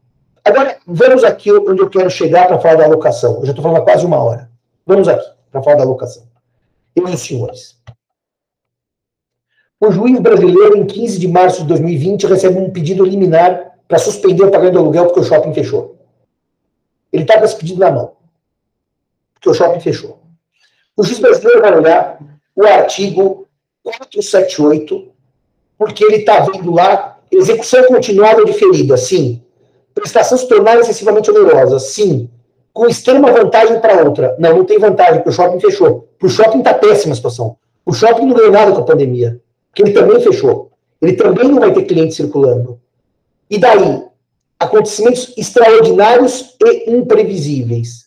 Agora, 0.45 0.77
vamos 0.87 1.25
aqui 1.25 1.51
onde 1.53 1.81
eu 1.81 1.89
quero 1.89 2.11
chegar 2.11 2.47
para 2.47 2.59
falar 2.59 2.77
da 2.77 2.85
alocação. 2.85 3.39
Eu 3.39 3.47
já 3.47 3.53
estou 3.53 3.63
falando 3.63 3.79
há 3.79 3.85
quase 3.85 4.05
uma 4.05 4.23
hora. 4.23 4.51
Vamos 4.87 5.09
aqui 5.09 5.38
para 5.51 5.63
falar 5.63 5.77
da 5.77 5.85
e 6.97 7.01
os 7.01 7.21
senhores. 7.21 7.79
O 9.81 9.93
juiz 9.93 10.19
brasileiro, 10.19 10.77
em 10.77 10.87
15 10.87 11.19
de 11.19 11.29
março 11.29 11.63
de 11.63 11.69
2020, 11.69 12.27
recebe 12.27 12.59
um 12.59 12.71
pedido 12.71 13.05
liminar 13.05 13.79
para 13.87 13.99
suspender 13.99 14.43
o 14.43 14.51
pagamento 14.51 14.75
do 14.75 14.81
aluguel 14.81 15.07
porque 15.07 15.21
o 15.21 15.25
shopping 15.25 15.55
fechou. 15.55 15.97
Ele 17.13 17.23
está 17.23 17.39
com 17.39 17.45
esse 17.45 17.57
pedido 17.57 17.79
na 17.79 17.91
mão. 17.91 18.13
Porque 19.35 19.49
o 19.49 19.55
shopping 19.55 19.81
fechou. 19.81 20.19
O 20.97 21.05
juiz 21.05 21.21
brasileiro 21.21 21.61
vai 21.61 21.77
olhar 21.77 22.19
o 22.57 22.67
artigo 22.67 23.47
478, 23.85 25.13
porque 25.79 26.05
ele 26.05 26.17
está 26.17 26.41
vendo 26.41 26.73
lá 26.73 27.19
execução 27.31 27.85
continuada 27.87 28.45
diferida, 28.45 28.97
sim. 28.97 29.41
Prestação 29.95 30.37
se 30.37 30.49
tornar 30.49 30.79
excessivamente 30.79 31.31
onerosa, 31.31 31.79
sim. 31.79 32.29
Com 32.79 32.87
extrema 32.87 33.33
vantagem 33.33 33.81
para 33.81 34.05
outra. 34.05 34.37
Não, 34.39 34.59
não 34.59 34.65
tem 34.65 34.79
vantagem, 34.79 35.17
porque 35.17 35.31
o 35.31 35.33
shopping 35.33 35.59
fechou. 35.59 36.09
Para 36.17 36.27
o 36.27 36.31
shopping 36.31 36.59
está 36.59 36.75
péssima 36.75 37.13
a 37.13 37.17
situação. 37.17 37.57
O 37.85 37.93
shopping 37.93 38.25
não 38.25 38.37
ganhou 38.37 38.53
nada 38.53 38.71
com 38.71 38.79
a 38.79 38.85
pandemia, 38.85 39.41
porque 39.69 39.83
ele 39.83 39.93
também 39.93 40.21
fechou. 40.21 40.71
Ele 41.03 41.15
também 41.15 41.49
não 41.49 41.59
vai 41.59 41.73
ter 41.73 41.83
cliente 41.83 42.15
circulando. 42.15 42.79
E 43.51 43.59
daí? 43.59 44.05
acontecimentos 44.61 45.35
extraordinários 45.37 46.55
e 46.65 46.91
imprevisíveis. 46.93 48.07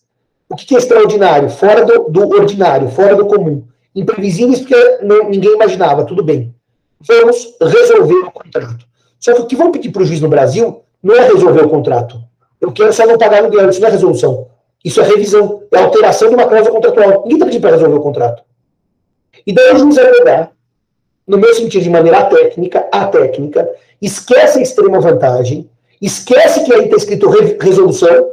O 0.49 0.55
que 0.55 0.73
é 0.73 0.77
extraordinário? 0.77 1.49
Fora 1.49 1.83
do, 1.83 2.09
do 2.09 2.29
ordinário, 2.29 2.87
fora 2.91 3.13
do 3.13 3.25
comum. 3.25 3.65
Imprevisíveis 3.93 4.59
porque 4.59 4.99
não, 5.01 5.29
ninguém 5.29 5.53
imaginava, 5.53 6.05
tudo 6.05 6.23
bem. 6.23 6.55
Vamos 7.01 7.57
resolver 7.61 8.25
o 8.25 8.31
contrato. 8.31 8.85
Só 9.19 9.33
que 9.33 9.41
o 9.41 9.45
que 9.47 9.55
vão 9.57 9.71
pedir 9.71 9.91
para 9.91 10.01
o 10.01 10.05
juiz 10.05 10.21
no 10.21 10.29
Brasil 10.29 10.81
não 11.03 11.15
é 11.15 11.27
resolver 11.27 11.61
o 11.61 11.69
contrato. 11.69 12.21
Eu 12.61 12.71
quero 12.71 12.93
só 12.93 13.05
não 13.05 13.17
pagar 13.17 13.39
aluguel, 13.39 13.69
isso 13.69 13.81
não 13.81 13.89
é 13.89 13.91
resolução. 13.91 14.50
Isso 14.83 14.99
é 15.01 15.03
revisão, 15.03 15.63
é 15.71 15.77
alteração 15.77 16.29
de 16.29 16.35
uma 16.35 16.47
cláusula 16.47 16.73
contratual. 16.73 17.21
Ninguém 17.23 17.33
está 17.33 17.45
pedindo 17.45 17.61
para 17.61 17.71
resolver 17.71 17.95
o 17.95 18.01
contrato. 18.01 18.43
E 19.45 19.53
daí 19.53 19.73
o 19.73 19.77
juiz 19.77 19.95
vai 19.95 20.11
pegar, 20.11 20.51
no 21.27 21.37
meu 21.37 21.53
sentido, 21.53 21.83
de 21.83 21.89
maneira 21.89 22.25
técnica, 22.25 22.87
a 22.91 23.07
técnica, 23.07 23.69
esquece 24.01 24.59
a 24.59 24.61
extrema 24.61 24.99
vantagem, 24.99 25.69
Esquece 26.01 26.63
que 26.63 26.73
aí 26.73 26.85
está 26.85 26.97
escrito 26.97 27.29
re 27.29 27.57
resolução 27.61 28.31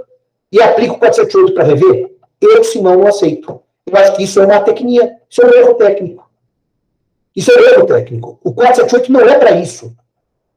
e 0.50 0.60
aplica 0.60 0.94
o 0.94 0.98
478 0.98 1.54
para 1.54 1.64
rever? 1.64 2.10
Eu, 2.40 2.64
Simão, 2.64 2.96
não 2.96 3.06
aceito. 3.06 3.60
Eu 3.86 3.96
acho 3.96 4.16
que 4.16 4.22
isso 4.22 4.40
é 4.40 4.46
uma 4.46 4.60
tecnia, 4.60 5.16
isso 5.28 5.42
é 5.42 5.46
um 5.46 5.52
erro 5.52 5.74
técnico. 5.74 6.30
Isso 7.36 7.52
é 7.52 7.56
um 7.56 7.64
erro 7.64 7.86
técnico. 7.86 8.40
O 8.42 8.54
478 8.54 9.12
não 9.12 9.20
é 9.20 9.38
para 9.38 9.50
isso. 9.60 9.94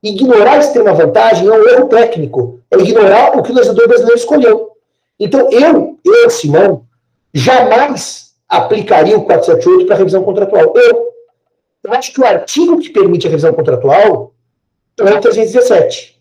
Ignorar 0.02 0.54
a 0.54 0.60
extrema 0.60 0.94
vantagem 0.94 1.48
é 1.48 1.52
um 1.52 1.68
erro 1.68 1.88
técnico. 1.90 2.62
É 2.72 2.78
ignorar 2.78 3.38
o 3.38 3.44
que 3.44 3.52
o 3.52 3.56
legislador 3.56 3.88
brasileiro 3.90 4.18
escolheu. 4.18 4.71
Então, 5.24 5.52
eu, 5.52 6.00
eu, 6.04 6.30
Simão, 6.32 6.88
jamais 7.32 8.36
aplicaria 8.50 9.16
o 9.16 9.24
478 9.24 9.86
para 9.86 9.96
revisão 9.96 10.24
contratual. 10.24 10.74
Eu. 10.76 11.12
Eu 11.84 11.94
acho 11.94 12.12
que 12.12 12.22
o 12.22 12.26
artigo 12.26 12.80
que 12.80 12.90
permite 12.90 13.28
a 13.28 13.30
revisão 13.30 13.54
contratual 13.54 14.36
é 15.00 15.04
o 15.04 15.22
317. 15.22 16.20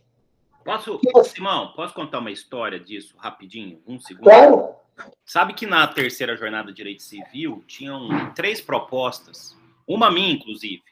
Posso, 0.64 1.01
Simão, 1.24 1.72
posso 1.74 1.94
contar 1.94 2.18
uma 2.18 2.30
história 2.30 2.78
disso 2.78 3.14
rapidinho? 3.18 3.82
Um 3.86 3.98
segundo. 3.98 4.24
Claro. 4.24 4.74
Sabe 5.24 5.55
que 5.55 5.66
na 5.66 5.86
terceira 5.86 6.36
jornada 6.36 6.68
de 6.68 6.76
direito 6.76 7.03
civil 7.03 7.64
tinham 7.66 8.32
três 8.34 8.61
propostas, 8.61 9.57
uma 9.86 10.11
minha, 10.11 10.32
inclusive. 10.32 10.82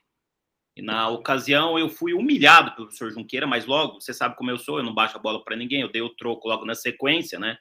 E 0.74 0.80
na 0.82 1.08
ocasião 1.10 1.78
eu 1.78 1.90
fui 1.90 2.14
humilhado 2.14 2.72
pelo 2.72 2.86
professor 2.86 3.10
Junqueira, 3.10 3.46
mas 3.46 3.66
logo, 3.66 4.00
você 4.00 4.14
sabe 4.14 4.36
como 4.36 4.50
eu 4.50 4.58
sou, 4.58 4.78
eu 4.78 4.84
não 4.84 4.94
baixo 4.94 5.16
a 5.16 5.20
bola 5.20 5.42
para 5.44 5.56
ninguém, 5.56 5.82
eu 5.82 5.92
dei 5.92 6.00
o 6.00 6.14
troco 6.14 6.48
logo 6.48 6.64
na 6.64 6.74
sequência, 6.74 7.38
né? 7.38 7.58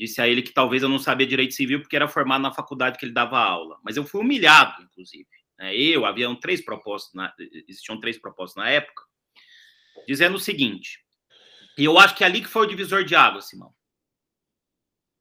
Disse 0.00 0.18
a 0.18 0.26
ele 0.26 0.40
que 0.40 0.54
talvez 0.54 0.82
eu 0.82 0.88
não 0.88 0.98
sabia 0.98 1.26
direito 1.26 1.52
civil 1.52 1.82
porque 1.82 1.94
era 1.94 2.08
formado 2.08 2.40
na 2.40 2.50
faculdade 2.50 2.98
que 2.98 3.04
ele 3.04 3.12
dava 3.12 3.38
aula. 3.38 3.78
Mas 3.84 3.98
eu 3.98 4.04
fui 4.06 4.22
humilhado, 4.22 4.82
inclusive. 4.82 5.28
Né? 5.58 5.76
Eu, 5.76 6.06
haviam 6.06 6.34
três 6.34 6.64
propostas, 6.64 7.12
na, 7.12 7.34
existiam 7.68 8.00
três 8.00 8.18
propostas 8.18 8.64
na 8.64 8.70
época, 8.70 9.04
dizendo 10.08 10.36
o 10.36 10.40
seguinte: 10.40 11.04
e 11.76 11.84
eu 11.84 11.98
acho 11.98 12.16
que 12.16 12.24
é 12.24 12.26
ali 12.26 12.40
que 12.40 12.48
foi 12.48 12.64
o 12.64 12.68
divisor 12.70 13.04
de 13.04 13.14
água, 13.14 13.42
Simão. 13.42 13.74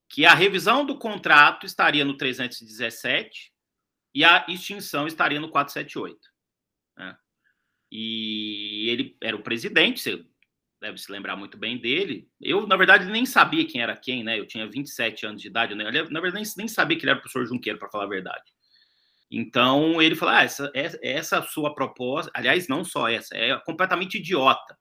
que 0.07 0.25
a 0.25 0.33
revisão 0.33 0.85
do 0.85 0.97
contrato 0.97 1.65
estaria 1.65 2.05
no 2.05 2.15
317 2.15 3.51
e 4.15 4.23
a 4.23 4.45
extinção 4.47 5.07
estaria 5.07 5.41
no 5.41 5.49
478. 5.49 6.17
Né? 6.95 7.17
E 7.91 8.87
ele 8.87 9.17
era 9.21 9.35
o 9.35 9.43
presidente, 9.43 10.29
deve 10.79 10.97
se 10.97 11.11
lembrar 11.11 11.35
muito 11.35 11.57
bem 11.57 11.77
dele. 11.77 12.29
Eu, 12.39 12.65
na 12.65 12.77
verdade, 12.77 13.05
nem 13.05 13.25
sabia 13.25 13.65
quem 13.67 13.81
era 13.81 13.95
quem, 13.95 14.23
né? 14.23 14.39
Eu 14.39 14.47
tinha 14.47 14.69
27 14.69 15.25
anos 15.25 15.41
de 15.41 15.47
idade, 15.47 15.75
né? 15.75 15.83
na 15.83 15.91
verdade, 15.91 16.33
nem, 16.33 16.43
nem 16.57 16.67
sabia 16.67 16.97
que 16.97 17.03
ele 17.03 17.11
era 17.11 17.19
o 17.19 17.21
professor 17.21 17.45
Junqueiro, 17.45 17.77
para 17.77 17.89
falar 17.89 18.05
a 18.05 18.09
verdade. 18.09 18.51
Então, 19.31 20.01
ele 20.01 20.15
falou: 20.15 20.35
ah, 20.35 20.43
essa, 20.43 20.71
essa 20.73 21.41
sua 21.43 21.73
proposta, 21.73 22.31
aliás, 22.33 22.67
não 22.67 22.83
só 22.83 23.07
essa, 23.07 23.35
é 23.35 23.57
completamente 23.59 24.17
idiota. 24.17 24.77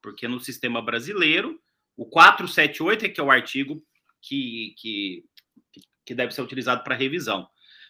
Porque 0.00 0.28
no 0.28 0.40
sistema 0.40 0.82
brasileiro, 0.82 1.60
o 1.96 2.06
478 2.08 3.06
é 3.06 3.08
que 3.08 3.20
é 3.20 3.24
o 3.24 3.30
artigo 3.30 3.82
que, 4.22 4.74
que, 4.78 5.24
que 6.06 6.14
deve 6.14 6.32
ser 6.32 6.42
utilizado 6.42 6.82
para 6.82 6.94
revisão. 6.94 7.48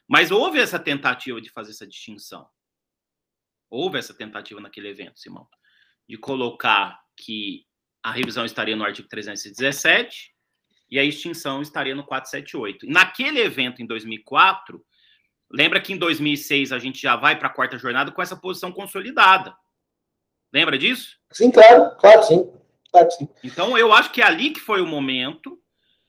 Mas 0.08 0.30
houve 0.30 0.58
essa 0.58 0.78
tentativa 0.78 1.40
de 1.40 1.50
fazer 1.50 1.70
essa 1.70 1.86
distinção. 1.86 2.48
Houve 3.70 3.98
essa 3.98 4.14
tentativa 4.14 4.60
naquele 4.60 4.88
evento, 4.88 5.18
Simão, 5.18 5.48
de 6.08 6.16
colocar 6.16 7.00
que 7.16 7.64
a 8.02 8.10
revisão 8.10 8.44
estaria 8.44 8.76
no 8.76 8.84
artigo 8.84 9.08
317 9.08 10.32
e 10.90 10.98
a 10.98 11.04
extinção 11.04 11.62
estaria 11.62 11.94
no 11.94 12.04
478. 12.04 12.86
Naquele 12.86 13.40
evento 13.40 13.82
em 13.82 13.86
2004, 13.86 14.84
lembra 15.50 15.80
que 15.80 15.92
em 15.92 15.96
2006 15.96 16.72
a 16.72 16.78
gente 16.78 17.00
já 17.00 17.16
vai 17.16 17.38
para 17.38 17.48
a 17.48 17.52
quarta 17.52 17.78
jornada 17.78 18.12
com 18.12 18.20
essa 18.20 18.36
posição 18.36 18.70
consolidada. 18.70 19.56
Lembra 20.52 20.78
disso? 20.78 21.16
Sim, 21.32 21.50
claro, 21.50 21.96
claro, 21.96 22.22
sim. 22.22 22.52
Claro, 22.92 23.10
sim. 23.10 23.28
Então 23.42 23.76
eu 23.76 23.92
acho 23.92 24.12
que 24.12 24.22
é 24.22 24.24
ali 24.24 24.50
que 24.50 24.60
foi 24.60 24.80
o 24.80 24.86
momento 24.86 25.58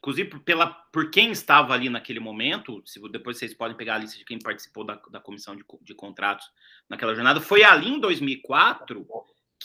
inclusive 0.05 0.39
pela, 0.41 0.67
por 0.67 1.09
quem 1.09 1.31
estava 1.31 1.73
ali 1.73 1.89
naquele 1.89 2.19
momento, 2.19 2.79
se 2.85 3.01
depois 3.09 3.39
vocês 3.39 3.55
podem 3.55 3.75
pegar 3.75 3.95
a 3.95 3.97
lista 3.97 4.19
de 4.19 4.23
quem 4.23 4.37
participou 4.37 4.83
da, 4.83 5.01
da 5.09 5.19
comissão 5.19 5.55
de, 5.55 5.65
de 5.81 5.95
contratos 5.95 6.45
naquela 6.87 7.15
jornada, 7.15 7.41
foi 7.41 7.63
ali 7.63 7.89
em 7.89 7.99
2004 7.99 9.03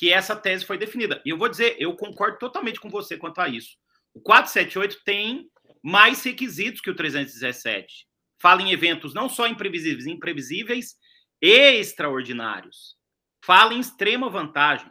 que 0.01 0.11
essa 0.11 0.35
tese 0.35 0.65
foi 0.65 0.79
definida. 0.79 1.21
E 1.27 1.29
eu 1.29 1.37
vou 1.37 1.47
dizer, 1.47 1.77
eu 1.79 1.95
concordo 1.95 2.39
totalmente 2.39 2.81
com 2.81 2.89
você 2.89 3.19
quanto 3.19 3.39
a 3.39 3.51
isso. 3.51 3.77
O 4.15 4.21
478 4.23 5.05
tem 5.05 5.51
mais 5.83 6.25
requisitos 6.25 6.81
que 6.81 6.89
o 6.89 6.97
317. 6.97 8.07
Fala 8.41 8.63
em 8.63 8.73
eventos 8.73 9.13
não 9.13 9.29
só 9.29 9.47
imprevisíveis, 9.47 10.07
imprevisíveis 10.07 10.97
e 11.43 11.79
extraordinários. 11.79 12.97
Fala 13.45 13.75
em 13.75 13.81
extrema 13.81 14.31
vantagem. 14.31 14.91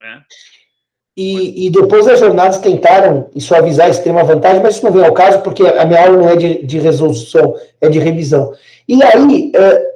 É. 0.00 0.22
E, 1.14 1.66
e, 1.66 1.70
depois 1.70 2.08
as 2.08 2.20
jornadas 2.20 2.58
tentaram 2.58 3.28
suavizar 3.38 3.86
a 3.86 3.90
extrema 3.90 4.24
vantagem, 4.24 4.62
mas 4.62 4.76
isso 4.76 4.84
não 4.84 4.92
vem 4.92 5.04
ao 5.04 5.12
caso, 5.12 5.40
porque 5.40 5.62
a 5.62 5.84
minha 5.84 6.06
aula 6.06 6.16
não 6.16 6.28
é 6.28 6.36
de, 6.36 6.64
de 6.64 6.78
resolução, 6.78 7.54
é 7.82 7.88
de 7.90 7.98
revisão. 7.98 8.52
E 8.88 9.02
aí, 9.02 9.52
é, 9.54 9.92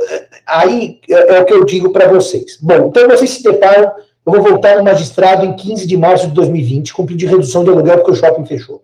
aí 0.46 1.00
é, 1.08 1.36
é 1.36 1.40
o 1.40 1.44
que 1.46 1.54
eu 1.54 1.64
digo 1.64 1.90
para 1.90 2.06
vocês. 2.08 2.58
Bom, 2.60 2.88
então 2.88 3.08
vocês 3.08 3.30
se 3.30 3.42
deparam, 3.42 3.92
eu 4.26 4.32
vou 4.32 4.42
voltar 4.42 4.76
no 4.76 4.84
magistrado 4.84 5.46
em 5.46 5.56
15 5.56 5.86
de 5.86 5.96
março 5.96 6.26
de 6.26 6.34
2020, 6.34 6.92
com 6.92 7.06
pedido 7.06 7.30
de 7.30 7.34
redução 7.34 7.64
de 7.64 7.70
aluguel 7.70 7.96
porque 7.96 8.10
o 8.10 8.14
shopping 8.14 8.44
fechou. 8.44 8.82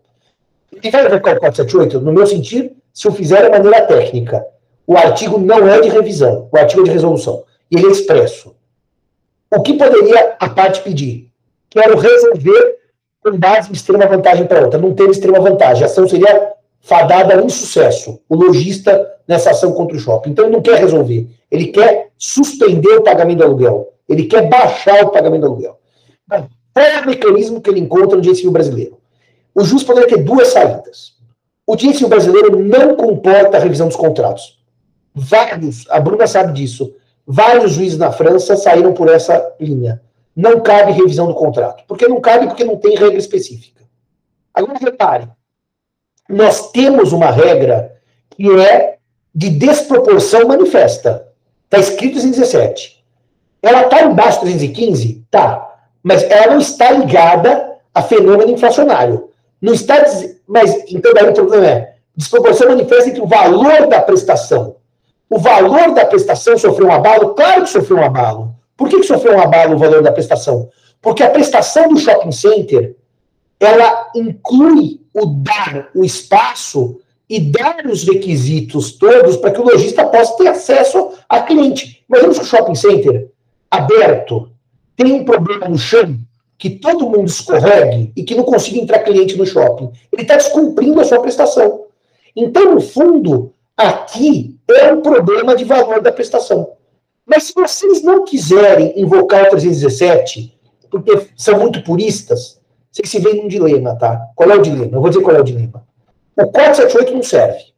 E 0.83 0.91
vai 0.91 1.09
ver 1.09 1.21
qual 1.21 1.37
478? 1.37 2.01
No 2.01 2.13
meu 2.13 2.27
sentido, 2.27 2.71
se 2.95 3.07
eu 3.07 3.13
fizer 3.13 3.43
de 3.43 3.51
maneira 3.51 3.83
técnica, 3.83 4.43
o 4.87 4.97
artigo 4.97 5.39
não 5.39 5.69
é 5.69 5.81
de 5.81 5.91
revisão, 5.91 6.49
o 6.51 6.57
artigo 6.57 6.81
é 6.81 6.85
de 6.85 6.91
resolução, 6.93 7.45
e 7.71 7.77
ele 7.77 7.89
é 7.89 7.91
expresso. 7.91 8.55
O 9.55 9.61
que 9.61 9.75
poderia 9.75 10.35
a 10.41 10.49
parte 10.49 10.81
pedir? 10.81 11.32
Quero 11.73 11.99
resolver 11.99 12.79
com 13.23 13.39
base 13.39 13.71
em 13.71 13.73
extrema 13.73 14.07
vantagem 14.07 14.47
para 14.47 14.61
outra. 14.61 14.79
Não 14.79 14.95
teve 14.95 15.11
extrema 15.11 15.41
vantagem. 15.41 15.83
A 15.83 15.87
ação 15.87 16.07
seria 16.07 16.53
fadada 16.81 17.35
a 17.35 17.43
insucesso. 17.43 18.21
O 18.29 18.37
lojista 18.37 19.09
nessa 19.27 19.51
ação 19.51 19.73
contra 19.73 19.97
o 19.97 20.01
shopping. 20.01 20.31
Então 20.31 20.45
ele 20.45 20.55
não 20.55 20.63
quer 20.63 20.79
resolver. 20.79 21.29
Ele 21.51 21.69
quer 21.69 22.11
suspender 22.19 22.97
o 22.97 23.03
pagamento 23.03 23.39
do 23.39 23.45
aluguel. 23.45 23.93
Ele 24.09 24.25
quer 24.25 24.49
baixar 24.49 25.05
o 25.05 25.11
pagamento 25.11 25.43
do 25.43 25.47
aluguel. 25.47 25.79
qual 26.29 26.85
é 26.85 27.01
o 27.01 27.07
mecanismo 27.07 27.61
que 27.61 27.71
ele 27.71 27.81
encontra 27.81 28.17
no 28.17 28.23
direito 28.23 28.51
brasileiro? 28.51 28.99
O 29.55 29.65
juiz 29.65 29.83
poderia 29.83 30.09
ter 30.09 30.23
duas 30.23 30.49
saídas. 30.49 31.13
O 31.67 31.77
direito 31.77 32.09
brasileiro 32.09 32.59
não 32.59 32.97
comporta 32.97 33.57
a 33.57 33.61
revisão 33.61 33.87
dos 33.87 33.97
contratos. 33.97 34.61
Vários, 35.15 35.87
a 35.91 36.01
Bruna 36.01 36.27
sabe 36.27 36.53
disso, 36.55 36.95
vários 37.27 37.73
juízes 37.73 37.99
na 37.99 38.11
França 38.11 38.57
saíram 38.57 38.93
por 38.95 39.09
essa 39.09 39.55
linha 39.61 40.01
não 40.35 40.61
cabe 40.61 40.93
revisão 40.93 41.27
do 41.27 41.35
contrato. 41.35 41.85
Porque 41.87 42.09
não 42.09 42.21
cabe 42.21 42.47
porque 42.47 42.65
não 42.65 42.77
tem 42.77 42.97
regra 42.97 43.19
específica. 43.19 43.83
Agora, 44.55 44.79
repare, 44.79 45.29
nós 46.29 46.71
temos 46.71 47.13
uma 47.13 47.31
regra 47.31 47.97
que 48.31 48.51
é 48.61 48.97
de 49.35 49.51
desproporção 49.51 50.47
manifesta. 50.49 51.29
Está 51.65 51.79
escrito 51.79 52.19
em 52.19 52.31
17. 52.31 53.03
Ela 53.63 53.83
está 53.83 54.03
embaixo 54.03 54.41
do 54.41 54.47
315? 54.47 55.27
Tá. 55.31 55.77
Mas 56.03 56.23
ela 56.25 56.53
não 56.53 56.61
está 56.61 56.91
ligada 56.91 57.77
a 57.95 58.03
fenômeno 58.03 58.51
inflacionário. 58.51 59.31
Não 59.61 59.73
está. 59.73 60.05
Mas, 60.47 60.85
então, 60.91 61.15
daí 61.15 61.29
o 61.29 61.35
problema 61.35 61.67
é 61.67 61.95
desproporção 62.15 62.69
manifesta 62.69 63.09
entre 63.09 63.23
o 63.23 63.27
valor 63.27 63.87
da 63.87 64.01
prestação. 64.03 64.77
O 65.31 65.39
valor 65.39 65.95
da 65.95 66.05
prestação 66.05 66.59
sofreu 66.59 66.89
um 66.89 66.93
abalo? 66.93 67.35
Claro 67.35 67.63
que 67.63 67.71
sofreu 67.71 67.99
um 67.99 68.05
abalo. 68.05 68.55
Por 68.83 68.89
que, 68.89 68.99
que 68.99 69.07
sofreu 69.07 69.37
um 69.37 69.41
abalo 69.41 69.77
o 69.77 69.79
valor 69.79 70.03
da 70.03 70.11
prestação? 70.11 70.69
Porque 71.01 71.23
a 71.23 71.31
prestação 71.31 71.89
do 71.89 72.01
shopping 72.01 72.33
center 72.33 72.97
ela 73.61 74.11
inclui 74.13 75.01
o 75.15 75.25
dar 75.25 75.89
o 75.95 76.05
espaço 76.05 76.99
e 77.31 77.39
dar 77.39 77.87
os 77.87 78.03
requisitos 78.03 78.91
todos 78.99 79.37
para 79.37 79.53
que 79.53 79.61
o 79.61 79.65
lojista 79.65 80.05
possa 80.05 80.37
ter 80.37 80.49
acesso 80.49 81.13
a 81.29 81.43
cliente. 81.43 82.05
Imagina 82.09 82.35
que 82.35 82.41
o 82.41 82.45
shopping 82.45 82.75
center 82.75 83.31
aberto 83.71 84.51
tem 84.97 85.13
um 85.13 85.25
problema 85.25 85.69
no 85.69 85.79
chão 85.79 86.19
que 86.59 86.71
todo 86.71 87.09
mundo 87.09 87.29
escorregue 87.29 88.13
e 88.17 88.25
que 88.25 88.35
não 88.35 88.43
consiga 88.43 88.81
entrar 88.81 88.99
cliente 88.99 89.39
no 89.39 89.47
shopping. 89.47 89.93
Ele 90.13 90.23
está 90.23 90.35
descumprindo 90.35 91.01
a 91.01 91.05
sua 91.05 91.21
prestação. 91.21 91.85
Então, 92.35 92.75
no 92.75 92.81
fundo, 92.81 93.55
aqui 93.77 94.59
é 94.69 94.93
um 94.93 95.03
problema 95.03 95.55
de 95.55 95.63
valor 95.63 96.01
da 96.01 96.11
prestação. 96.11 96.82
Mas 97.27 97.45
se 97.45 97.55
vocês 97.55 98.03
não 98.03 98.25
quiserem 98.25 99.01
invocar 99.01 99.47
o 99.47 99.51
317, 99.51 100.59
porque 100.91 101.29
são 101.37 101.59
muito 101.59 101.83
puristas, 101.83 102.61
vocês 102.91 103.09
se 103.09 103.19
veem 103.19 103.43
num 103.43 103.49
dilema, 103.49 103.97
tá? 103.97 104.29
Qual 104.35 104.51
é 104.51 104.55
o 104.55 104.63
dilema? 104.63 104.97
Eu 104.97 105.01
vou 105.01 105.09
dizer 105.09 105.23
qual 105.23 105.37
é 105.37 105.41
o 105.41 105.45
dilema. 105.45 105.85
O 106.37 106.47
478 106.47 107.15
não 107.15 107.23
serve. 107.23 107.73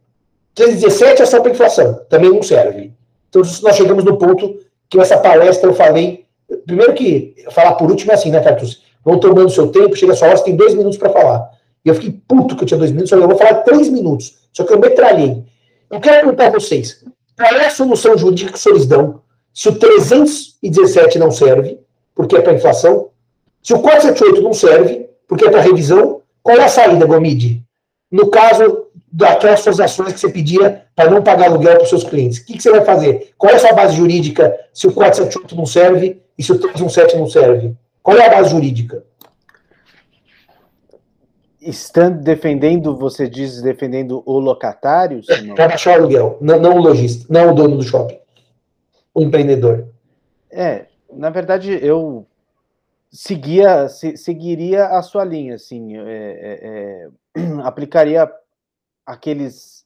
317 0.54 1.22
é 1.22 1.26
só 1.26 1.40
para 1.40 1.50
inflação, 1.50 2.00
também 2.08 2.30
não 2.30 2.42
serve. 2.42 2.92
Então 3.28 3.42
nós 3.62 3.76
chegamos 3.76 4.04
no 4.04 4.16
ponto 4.16 4.58
que 4.88 4.98
essa 4.98 5.18
palestra 5.18 5.68
eu 5.68 5.74
falei. 5.74 6.24
Primeiro 6.66 6.94
que 6.94 7.34
falar 7.50 7.74
por 7.74 7.90
último 7.90 8.12
é 8.12 8.14
assim, 8.14 8.30
né, 8.30 8.40
Cartus? 8.40 8.82
Vão 9.04 9.18
tomando 9.18 9.50
seu 9.50 9.68
tempo, 9.68 9.96
chega 9.96 10.12
a 10.12 10.16
sua 10.16 10.28
hora, 10.28 10.36
você 10.36 10.44
tem 10.44 10.56
dois 10.56 10.74
minutos 10.74 10.98
para 10.98 11.10
falar. 11.10 11.50
E 11.84 11.88
eu 11.88 11.94
fiquei 11.94 12.18
puto 12.26 12.56
que 12.56 12.62
eu 12.62 12.66
tinha 12.66 12.78
dois 12.78 12.90
minutos, 12.90 13.12
eu 13.12 13.28
vou 13.28 13.36
falar 13.36 13.54
três 13.62 13.88
minutos. 13.88 14.36
Só 14.52 14.64
que 14.64 14.72
eu 14.72 14.78
metralhei. 14.78 15.44
Eu 15.90 16.00
quero 16.00 16.20
perguntar 16.20 16.46
a 16.46 16.50
vocês: 16.50 17.04
qual 17.36 17.54
é 17.54 17.66
a 17.66 17.70
solução 17.70 18.16
jurídica 18.16 18.52
que 18.52 18.58
vocês 18.58 18.86
dão 18.86 19.20
se 19.54 19.68
o 19.68 19.78
317 19.78 21.16
não 21.16 21.30
serve, 21.30 21.78
porque 22.12 22.36
é 22.36 22.40
para 22.40 22.54
inflação, 22.54 23.10
se 23.62 23.72
o 23.72 23.78
478 23.78 24.42
não 24.42 24.52
serve, 24.52 25.08
porque 25.28 25.46
é 25.46 25.50
para 25.50 25.60
revisão, 25.60 26.20
qual 26.42 26.58
é 26.58 26.64
a 26.64 26.68
saída, 26.68 27.06
Gomide? 27.06 27.62
No 28.10 28.28
caso 28.30 28.88
daquelas 29.10 29.60
suas 29.60 29.78
ações 29.78 30.12
que 30.12 30.18
você 30.18 30.28
pedia 30.28 30.84
para 30.94 31.08
não 31.08 31.22
pagar 31.22 31.46
aluguel 31.46 31.76
para 31.76 31.84
os 31.84 31.88
seus 31.88 32.02
clientes, 32.02 32.38
o 32.38 32.46
que, 32.46 32.54
que, 32.54 32.62
você 32.62 32.70
vai 32.70 32.84
fazer? 32.84 33.32
Qual 33.38 33.52
é 33.52 33.54
a 33.54 33.58
sua 33.60 33.72
base 33.72 33.96
jurídica 33.96 34.54
se 34.72 34.88
o 34.88 34.92
478 34.92 35.56
não 35.56 35.66
serve 35.66 36.20
e 36.36 36.42
se 36.42 36.50
o 36.50 36.58
317 36.58 37.16
não 37.16 37.28
serve? 37.28 37.76
Qual 38.02 38.18
é 38.18 38.26
a 38.26 38.30
base 38.30 38.50
jurídica? 38.50 39.04
Estando 41.60 42.22
defendendo, 42.22 42.96
você 42.96 43.28
diz 43.28 43.62
defendendo 43.62 44.22
o 44.26 44.38
locatário? 44.38 45.22
Para 45.54 45.68
baixar 45.68 45.92
o 45.92 46.02
aluguel, 46.02 46.38
não, 46.40 46.58
não 46.58 46.76
o 46.76 46.82
lojista, 46.82 47.24
não 47.30 47.52
o 47.52 47.54
dono 47.54 47.76
do 47.76 47.82
shopping 47.82 48.23
o 49.14 49.22
empreendedor? 49.22 49.88
É, 50.50 50.88
na 51.10 51.30
verdade, 51.30 51.70
eu 51.80 52.26
seguia, 53.10 53.88
se, 53.88 54.16
seguiria 54.16 54.88
a 54.88 55.00
sua 55.00 55.24
linha, 55.24 55.54
assim, 55.54 55.96
é, 55.96 56.02
é, 56.02 57.08
é, 57.36 57.42
aplicaria 57.62 58.30
aqueles 59.06 59.84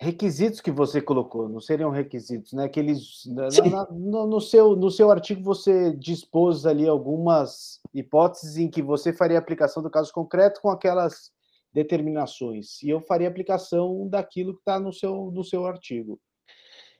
requisitos 0.00 0.62
que 0.62 0.70
você 0.70 1.00
colocou, 1.00 1.46
não 1.46 1.60
seriam 1.60 1.90
requisitos, 1.90 2.54
né? 2.54 2.64
Aqueles 2.64 3.26
na, 3.26 3.48
na, 3.70 3.86
no, 3.90 4.26
no, 4.26 4.40
seu 4.40 4.74
no 4.74 4.90
seu 4.90 5.10
artigo 5.10 5.42
você 5.42 5.94
dispôs 5.94 6.64
ali 6.64 6.88
algumas 6.88 7.80
hipóteses 7.92 8.56
em 8.56 8.70
que 8.70 8.80
você 8.80 9.12
faria 9.12 9.38
aplicação 9.38 9.82
do 9.82 9.90
caso 9.90 10.10
concreto 10.10 10.62
com 10.62 10.70
aquelas 10.70 11.30
determinações 11.70 12.82
e 12.82 12.88
eu 12.88 13.02
faria 13.02 13.28
aplicação 13.28 14.08
daquilo 14.08 14.54
que 14.54 14.60
está 14.60 14.80
no 14.80 14.90
seu 14.90 15.30
no 15.30 15.44
seu 15.44 15.66
artigo. 15.66 16.18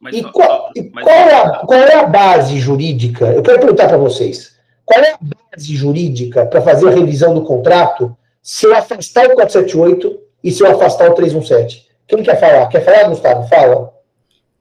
Mas, 0.01 0.16
e 0.16 0.22
qual, 0.22 0.72
mas... 0.92 1.05
qual, 1.05 1.16
é 1.16 1.34
a, 1.34 1.51
qual, 1.59 1.80
é 1.80 1.94
a, 1.96 2.07
base 2.07 2.59
jurídica? 2.59 3.26
Eu 3.26 3.42
quero 3.42 3.61
perguntar 3.61 3.86
para 3.86 3.98
vocês. 3.98 4.59
Qual 4.84 4.98
é 4.98 5.12
a 5.12 5.18
base 5.20 5.76
jurídica 5.76 6.46
para 6.46 6.62
fazer 6.62 6.88
a 6.88 6.90
revisão 6.90 7.34
do 7.34 7.44
contrato 7.44 8.16
se 8.42 8.66
eu 8.66 8.74
afastar 8.74 9.26
o 9.26 9.34
478 9.34 10.18
e 10.42 10.51
se 10.51 10.62
eu 10.62 10.70
afastar 10.70 11.11
o 11.11 11.14
317? 11.14 11.86
Quem 12.09 12.22
quer 12.22 12.40
falar? 12.40 12.66
Quer 12.68 12.82
falar, 12.82 13.09
Gustavo? 13.11 13.46
Fala. 13.46 13.94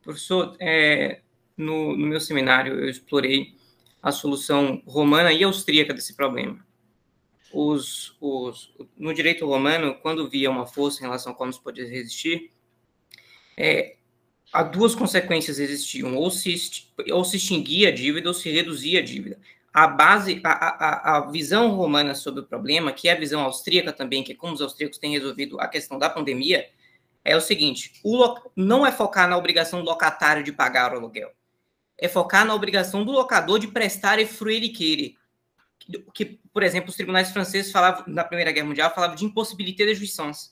Professor, 0.03 0.55
é, 0.59 1.21
no, 1.55 1.95
no 1.95 2.05
meu 2.05 2.19
seminário 2.19 2.77
eu 2.77 2.89
explorei 2.89 3.55
a 4.03 4.11
solução 4.11 4.81
romana 4.85 5.31
e 5.31 5.43
austríaca 5.43 5.93
desse 5.93 6.15
problema. 6.15 6.59
Os, 7.53 8.15
os, 8.19 8.73
no 8.97 9.13
direito 9.13 9.45
romano, 9.45 9.95
quando 10.01 10.29
via 10.29 10.51
uma 10.51 10.67
força 10.67 10.99
em 10.99 11.03
relação 11.03 11.31
a 11.31 11.35
como 11.35 11.51
se 11.51 11.61
podia 11.61 11.87
resistir, 11.87 12.51
é, 13.57 13.95
há 14.51 14.63
duas 14.63 14.95
consequências 14.95 15.59
existiam: 15.59 16.15
ou 16.15 16.29
se, 16.31 16.55
ou 17.11 17.23
se 17.23 17.37
extinguia 17.37 17.89
a 17.89 17.91
dívida 17.91 18.29
ou 18.29 18.33
se 18.33 18.49
reduzia 18.51 18.99
a 18.99 19.03
dívida. 19.03 19.39
A 19.71 19.87
base, 19.87 20.41
a, 20.43 20.49
a, 20.49 21.17
a 21.17 21.31
visão 21.31 21.69
romana 21.75 22.15
sobre 22.15 22.41
o 22.41 22.45
problema, 22.45 22.91
que 22.91 23.07
é 23.07 23.13
a 23.13 23.19
visão 23.19 23.41
austríaca 23.41 23.93
também, 23.93 24.23
que 24.23 24.31
é 24.31 24.35
como 24.35 24.53
os 24.53 24.61
austríacos 24.61 24.97
têm 24.97 25.11
resolvido 25.11 25.59
a 25.59 25.67
questão 25.67 25.99
da 25.99 26.09
pandemia, 26.09 26.67
é 27.23 27.35
o 27.35 27.41
seguinte: 27.41 27.93
o 28.03 28.35
não 28.55 28.85
é 28.85 28.91
focar 28.91 29.29
na 29.29 29.37
obrigação 29.37 29.79
do 29.83 29.85
locatário 29.85 30.43
de 30.43 30.51
pagar 30.51 30.93
o 30.93 30.97
aluguel, 30.97 31.31
é 31.97 32.07
focar 32.07 32.45
na 32.45 32.55
obrigação 32.55 33.03
do 33.05 33.11
locador 33.11 33.59
de 33.59 33.67
prestar 33.67 34.19
e 34.19 34.25
fruir 34.25 34.73
que, 34.73 35.15
que, 36.13 36.39
por 36.51 36.63
exemplo, 36.63 36.89
os 36.89 36.95
tribunais 36.95 37.29
franceses 37.29 37.71
falavam, 37.71 38.03
na 38.07 38.23
Primeira 38.23 38.51
Guerra 38.51 38.67
Mundial, 38.67 38.93
falavam 38.93 39.15
de 39.15 39.25
impossibilité 39.25 39.85
de 39.85 39.95
jouissance. 39.95 40.51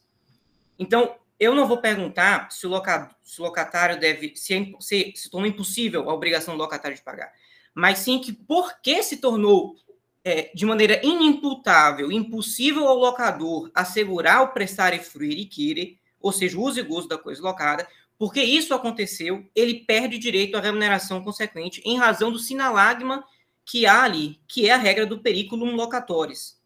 Então, 0.78 1.16
eu 1.40 1.54
não 1.54 1.68
vou 1.68 1.78
perguntar 1.78 2.52
se 2.52 2.66
o, 2.66 2.70
loca, 2.70 3.10
se 3.24 3.40
o 3.40 3.44
locatário 3.44 4.00
deve, 4.00 4.36
se, 4.36 4.54
é, 4.54 4.72
se, 4.80 5.14
se 5.16 5.30
tornou 5.30 5.50
impossível 5.50 6.10
a 6.10 6.14
obrigação 6.14 6.56
do 6.56 6.62
locatário 6.62 6.98
de 6.98 7.04
pagar, 7.04 7.32
mas 7.74 8.00
sim 8.00 8.20
que 8.20 8.34
por 8.34 8.82
que 8.82 9.04
se 9.04 9.18
tornou 9.18 9.76
é, 10.24 10.52
de 10.54 10.66
maneira 10.66 11.00
inimputável, 11.06 12.12
impossível 12.12 12.88
ao 12.88 12.98
locador 12.98 13.72
assegurar 13.74 14.42
o 14.42 14.50
prestar 14.50 14.94
e 14.94 15.00
fruir 15.00 15.38
e 15.38 15.46
querer, 15.46 15.98
ou 16.20 16.32
seja, 16.32 16.58
o 16.58 16.64
uso 16.64 16.80
e 16.80 16.84
gozo 16.84 17.08
da 17.08 17.18
coisa 17.18 17.42
locada, 17.42 17.88
porque 18.18 18.42
isso 18.42 18.74
aconteceu, 18.74 19.48
ele 19.56 19.86
perde 19.86 20.18
direito 20.18 20.58
à 20.58 20.60
remuneração 20.60 21.24
consequente 21.24 21.82
em 21.86 21.98
razão 21.98 22.32
do 22.32 22.40
sinalagma 22.40 23.24
que 23.64 23.86
há 23.86 24.04
ali, 24.04 24.42
que 24.48 24.68
é 24.68 24.74
a 24.74 24.78
regra 24.78 25.06
do 25.06 25.20
periculum 25.20 25.76
locatoris. 25.76 26.57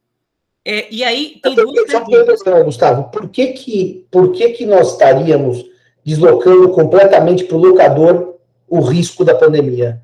É, 0.64 0.94
e 0.94 1.04
aí 1.04 1.40
tem 1.42 1.56
duas 1.56 1.86
perguntas. 1.86 2.42
Gustavo, 2.64 3.10
por 3.12 3.30
que 3.30 3.48
que, 3.48 4.08
por 4.12 4.32
que 4.32 4.50
que 4.50 4.66
nós 4.66 4.92
estaríamos 4.92 5.66
deslocando 6.06 6.70
completamente 6.70 7.44
para 7.44 7.58
o 7.58 7.60
locador 7.60 8.36
o 8.68 8.80
risco 8.80 9.26
da 9.26 9.36
pandemia? 9.36 10.02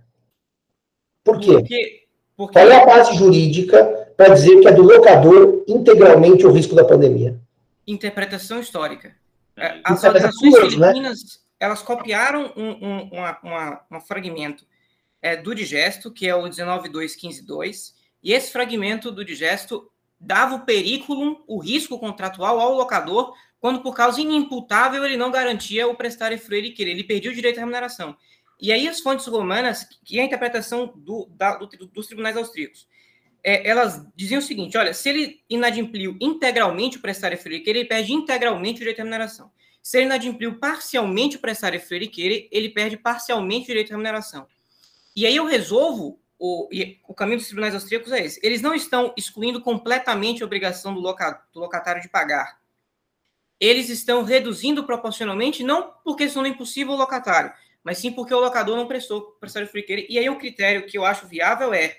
Por 1.24 1.40
quê? 1.40 1.54
Porque, 1.54 2.04
porque... 2.36 2.54
Qual 2.54 2.68
é 2.70 2.82
a 2.82 2.86
base 2.86 3.16
jurídica 3.16 4.12
para 4.16 4.34
dizer 4.34 4.60
que 4.60 4.68
é 4.68 4.72
do 4.72 4.82
locador 4.82 5.64
integralmente 5.68 6.46
o 6.46 6.52
risco 6.52 6.74
da 6.74 6.84
pandemia? 6.84 7.40
Interpretação 7.86 8.60
histórica. 8.60 9.16
É, 9.56 9.80
as 9.84 10.04
organizações 10.04 10.56
filipinas, 10.56 11.20
né? 11.24 11.40
elas 11.60 11.82
copiaram 11.82 12.52
um, 12.56 12.70
um, 12.70 13.10
uma, 13.12 13.40
uma, 13.44 13.82
um 13.92 14.02
fragmento 14.02 14.66
é, 15.22 15.36
do 15.36 15.54
digesto, 15.54 16.12
que 16.12 16.28
é 16.28 16.36
o 16.36 16.44
19.2.15.2, 16.44 17.94
e 18.24 18.34
esse 18.34 18.52
fragmento 18.52 19.12
do 19.12 19.26
digesto 19.26 19.90
dava 20.20 20.56
o 20.56 20.66
periculum, 20.66 21.44
o 21.48 21.60
risco 21.60 22.00
contratual 22.00 22.60
ao 22.60 22.74
locador, 22.74 23.34
quando 23.60 23.82
por 23.82 23.96
causa 23.96 24.22
inimputável 24.22 25.04
ele 25.06 25.18
não 25.18 25.32
garantia 25.32 25.88
o 25.88 25.96
prestar 25.96 26.32
e 26.32 26.38
querer, 26.38 26.92
ele 26.92 27.04
perdia 27.04 27.32
o 27.32 27.34
direito 27.34 27.58
à 27.58 27.62
remuneração. 27.62 28.16
E 28.60 28.72
aí 28.72 28.88
as 28.88 29.00
fontes 29.00 29.28
romanas, 29.28 29.88
que 30.04 30.20
é 30.20 30.22
a 30.24 30.26
interpretação 30.26 30.92
do, 30.96 31.28
da, 31.32 31.58
do, 31.58 31.68
dos 31.88 32.08
tribunais 32.08 32.36
austríacos, 32.36 32.88
é, 33.44 33.68
elas 33.68 34.06
diziam 34.16 34.40
o 34.40 34.42
seguinte: 34.42 34.78
olha, 34.78 34.94
se 34.94 35.10
ele 35.10 35.42
inadimpliu 35.50 36.18
integralmente 36.20 36.98
o 36.98 37.02
prestar 37.02 37.32
e 37.34 37.38
freire 37.38 37.64
ele 37.68 37.86
perde 37.86 38.14
integralmente 38.14 38.76
o 38.76 38.80
direito 38.80 39.00
à 39.00 39.04
remuneração. 39.04 39.52
Se 39.82 39.98
ele 39.98 40.08
inadimpliu 40.08 40.60
parcialmente 40.60 41.38
o 41.38 41.40
prestar 41.40 41.74
e 41.74 41.80
freire 41.80 42.50
ele 42.52 42.70
perde 42.70 42.98
parcialmente 42.98 43.64
o 43.64 43.68
direito 43.68 43.92
à 43.92 43.92
remuneração. 43.92 44.48
E 45.16 45.26
aí 45.26 45.36
eu 45.36 45.46
resolvo, 45.46 46.20
o, 46.40 46.70
o 47.08 47.14
caminho 47.14 47.38
dos 47.38 47.48
tribunais 47.48 47.74
austríacos 47.74 48.12
é 48.12 48.26
esse: 48.26 48.40
eles 48.44 48.62
não 48.62 48.74
estão 48.74 49.14
excluindo 49.18 49.62
completamente 49.62 50.44
a 50.44 50.46
obrigação 50.46 50.94
do, 50.94 51.00
loca, 51.00 51.44
do 51.54 51.60
locatário 51.60 52.02
de 52.02 52.10
pagar. 52.10 52.60
Eles 53.60 53.90
estão 53.90 54.24
reduzindo 54.24 54.86
proporcionalmente, 54.86 55.64
não 55.64 55.94
porque 56.04 56.26
é 56.26 56.48
impossível 56.48 56.94
o 56.94 56.98
locatário, 56.98 57.52
mas 57.84 57.98
sim 57.98 58.12
porque 58.12 58.34
o 58.34 58.40
locador 58.40 58.78
não 58.78 58.88
prestou 58.88 59.38
prestar 59.40 59.64
e 59.64 59.68
freire 59.68 60.06
E 60.10 60.20
aí 60.20 60.30
o 60.30 60.38
critério 60.38 60.86
que 60.86 60.98
eu 60.98 61.04
acho 61.04 61.28
viável 61.28 61.74
é 61.74 61.98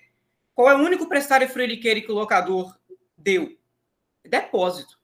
qual 0.55 0.71
é 0.71 0.75
o 0.75 0.85
único 0.85 1.09
prestário 1.09 1.49
freiriqueiro 1.49 2.03
que 2.03 2.13
o 2.13 2.15
locador 2.15 2.77
deu? 3.17 3.57
Depósito. 4.25 4.99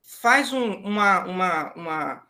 Faz 0.00 0.52
um, 0.52 0.74
uma, 0.74 1.24
uma, 1.24 1.74
uma, 1.74 2.26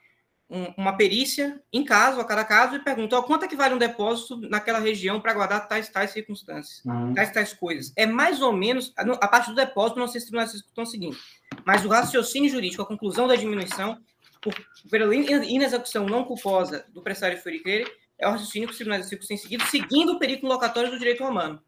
um, 0.52 0.72
uma 0.76 0.96
perícia 0.96 1.60
em 1.72 1.84
caso, 1.84 2.20
a 2.20 2.24
cada 2.24 2.44
caso, 2.44 2.76
e 2.76 2.78
pergunta 2.78 3.16
ó, 3.16 3.22
quanto 3.22 3.44
é 3.44 3.48
que 3.48 3.56
vale 3.56 3.74
um 3.74 3.78
depósito 3.78 4.36
naquela 4.48 4.78
região 4.78 5.20
para 5.20 5.34
guardar 5.34 5.66
tais 5.66 5.88
tais 5.88 6.10
circunstâncias, 6.10 6.84
uhum. 6.84 7.14
tais 7.14 7.32
tais 7.32 7.52
coisas. 7.52 7.92
É 7.96 8.06
mais 8.06 8.42
ou 8.42 8.52
menos, 8.52 8.92
a 8.96 9.28
parte 9.28 9.50
do 9.50 9.56
depósito, 9.56 9.98
não 9.98 10.08
sei 10.08 10.20
se 10.20 10.26
tribunais 10.26 10.54
estão 10.54 10.84
seguindo, 10.84 11.16
mas 11.64 11.84
o 11.84 11.88
raciocínio 11.88 12.50
jurídico, 12.50 12.82
a 12.82 12.86
conclusão 12.86 13.26
da 13.26 13.36
diminuição, 13.36 13.98
por, 14.40 14.54
pela 14.90 15.14
inexecução 15.14 16.06
não 16.06 16.24
culposa 16.24 16.84
do 16.92 17.02
prestário 17.02 17.38
freiriqueiro, 17.38 17.90
é 18.18 18.28
o 18.28 18.32
raciocínio 18.32 18.68
que 18.68 18.72
os 18.72 18.78
tribunais 18.78 19.08
têm 19.08 19.36
seguido, 19.36 19.64
seguindo 19.64 20.12
o 20.12 20.18
perículo 20.18 20.52
locatório 20.52 20.90
do 20.90 20.98
direito 20.98 21.24
romano. 21.24 21.60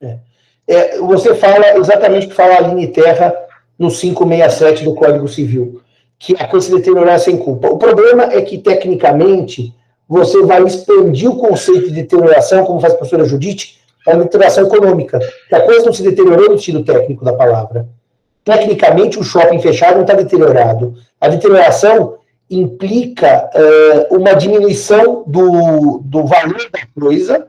É 0.00 0.18
é, 0.70 0.98
você 0.98 1.34
fala 1.34 1.76
exatamente 1.76 2.26
o 2.26 2.28
que 2.28 2.34
fala 2.36 2.54
a 2.54 2.58
Aline 2.58 2.92
Terra 2.92 3.34
no 3.76 3.90
567 3.90 4.84
do 4.84 4.94
Código 4.94 5.26
Civil, 5.26 5.79
que 6.20 6.36
a 6.38 6.46
coisa 6.46 6.66
se 6.66 6.76
deteriorar 6.76 7.18
sem 7.18 7.36
culpa. 7.36 7.68
O 7.68 7.78
problema 7.78 8.24
é 8.24 8.40
que, 8.42 8.58
tecnicamente, 8.58 9.74
você 10.08 10.40
vai 10.42 10.62
expandir 10.62 11.28
o 11.28 11.36
conceito 11.36 11.88
de 11.88 11.94
deterioração, 11.94 12.64
como 12.64 12.80
faz 12.80 12.92
a 12.92 12.96
professora 12.96 13.24
Judite, 13.24 13.80
para 14.04 14.14
a 14.14 14.18
deterioração 14.18 14.66
econômica. 14.66 15.18
Que 15.48 15.54
a 15.56 15.62
coisa 15.62 15.86
não 15.86 15.92
se 15.92 16.02
deteriorou 16.02 16.50
no 16.50 16.58
sentido 16.58 16.84
técnico 16.84 17.24
da 17.24 17.32
palavra. 17.32 17.88
Tecnicamente, 18.44 19.18
o 19.18 19.24
shopping 19.24 19.60
fechado 19.60 19.94
não 19.94 20.02
está 20.02 20.14
deteriorado. 20.14 20.94
A 21.20 21.28
deterioração 21.28 22.18
implica 22.48 23.50
uh, 23.54 24.16
uma 24.16 24.34
diminuição 24.34 25.24
do, 25.26 26.02
do 26.04 26.24
valor 26.26 26.68
da 26.70 26.80
coisa 27.00 27.48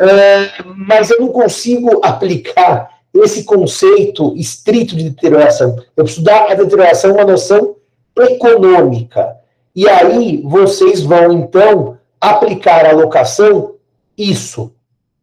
é, 0.00 0.62
mas 0.88 1.10
eu 1.10 1.20
não 1.20 1.28
consigo 1.28 2.00
aplicar 2.02 2.88
esse 3.12 3.44
conceito 3.44 4.34
estrito 4.34 4.96
de 4.96 5.10
deterioração. 5.10 5.76
Eu 5.94 6.04
preciso 6.04 6.24
dar 6.24 6.50
à 6.50 6.54
deterioração 6.54 7.12
uma 7.12 7.24
noção 7.24 7.76
econômica. 8.18 9.36
E 9.74 9.88
aí 9.88 10.42
vocês 10.44 11.02
vão, 11.02 11.32
então, 11.32 11.98
aplicar 12.20 12.86
a 12.86 12.92
locação 12.92 13.74
isso. 14.16 14.72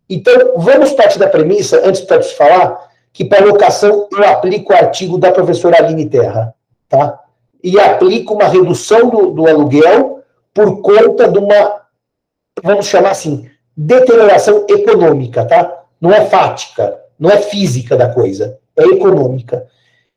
Então, 0.10 0.54
vamos 0.58 0.94
partir 0.94 1.20
da 1.20 1.28
premissa, 1.28 1.82
antes 1.86 2.06
de 2.06 2.36
falar, 2.36 2.90
que 3.12 3.26
para 3.26 3.46
locação 3.46 4.08
eu 4.12 4.24
aplico 4.24 4.72
o 4.72 4.76
artigo 4.76 5.18
da 5.18 5.32
professora 5.32 5.78
Aline 5.78 6.10
Terra, 6.10 6.54
tá? 6.88 7.20
E 7.64 7.80
aplico 7.80 8.34
uma 8.34 8.48
redução 8.48 9.10
do, 9.10 9.32
do 9.32 9.48
aluguel 9.48 10.24
por 10.54 10.82
conta 10.82 11.28
de 11.28 11.38
uma, 11.38 11.82
vamos 12.64 12.86
chamar 12.86 13.12
assim, 13.12 13.50
deterioração 13.76 14.66
econômica, 14.70 15.46
tá? 15.46 15.84
Não 16.00 16.12
é 16.12 16.26
fática, 16.26 17.00
não 17.20 17.30
é 17.30 17.38
física 17.38 17.98
da 17.98 18.10
coisa, 18.14 18.58
é 18.76 18.84
econômica. 18.84 19.68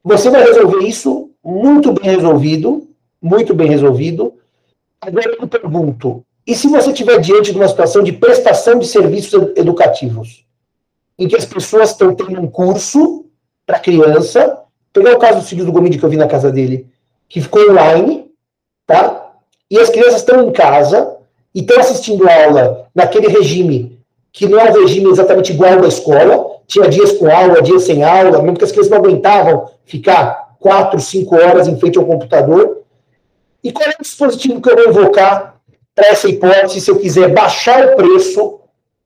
Você 0.04 0.30
vai 0.30 0.44
resolver 0.44 0.86
isso 0.86 1.29
muito 1.44 1.92
bem 1.92 2.10
resolvido, 2.10 2.88
muito 3.20 3.54
bem 3.54 3.68
resolvido. 3.68 4.34
Agora 5.00 5.36
eu 5.40 5.48
pergunto: 5.48 6.24
e 6.46 6.54
se 6.54 6.68
você 6.68 6.90
estiver 6.90 7.18
diante 7.20 7.52
de 7.52 7.58
uma 7.58 7.68
situação 7.68 8.02
de 8.02 8.12
prestação 8.12 8.78
de 8.78 8.86
serviços 8.86 9.52
educativos, 9.56 10.44
em 11.18 11.28
que 11.28 11.36
as 11.36 11.44
pessoas 11.44 11.90
estão 11.90 12.14
tendo 12.14 12.40
um 12.40 12.46
curso 12.46 13.26
para 13.66 13.78
criança, 13.78 14.58
pegar 14.92 15.14
o 15.14 15.18
caso 15.18 15.40
do 15.40 15.46
filho 15.46 15.64
do 15.64 15.72
Gomide 15.72 15.98
que 15.98 16.04
eu 16.04 16.10
vi 16.10 16.16
na 16.16 16.26
casa 16.26 16.50
dele, 16.50 16.86
que 17.28 17.40
ficou 17.40 17.70
online, 17.70 18.30
tá? 18.86 19.32
E 19.70 19.78
as 19.78 19.90
crianças 19.90 20.16
estão 20.16 20.48
em 20.48 20.52
casa, 20.52 21.18
e 21.54 21.60
estão 21.60 21.78
assistindo 21.80 22.28
aula 22.28 22.88
naquele 22.94 23.28
regime 23.28 23.98
que 24.32 24.48
não 24.48 24.60
é 24.60 24.70
um 24.70 24.80
regime 24.80 25.10
exatamente 25.10 25.52
igual 25.52 25.80
da 25.80 25.88
escola, 25.88 26.60
tinha 26.66 26.88
dias 26.88 27.12
com 27.12 27.28
aula, 27.28 27.60
dias 27.60 27.82
sem 27.82 28.04
aula, 28.04 28.40
mesmo 28.42 28.56
que 28.56 28.64
as 28.64 28.70
crianças 28.70 28.90
não 28.90 28.98
aguentavam 28.98 29.68
ficar 29.84 30.49
quatro, 30.60 31.00
cinco 31.00 31.34
horas 31.34 31.66
em 31.66 31.76
frente 31.80 31.98
ao 31.98 32.04
computador. 32.04 32.82
E 33.64 33.72
qual 33.72 33.88
é 33.88 33.94
o 33.98 34.02
dispositivo 34.02 34.60
que 34.60 34.70
eu 34.70 34.76
vou 34.76 34.88
invocar 34.88 35.60
para 35.94 36.08
essa 36.08 36.28
hipótese 36.28 36.80
se 36.80 36.90
eu 36.90 36.98
quiser 36.98 37.32
baixar 37.32 37.88
o 37.88 37.96
preço, 37.96 38.60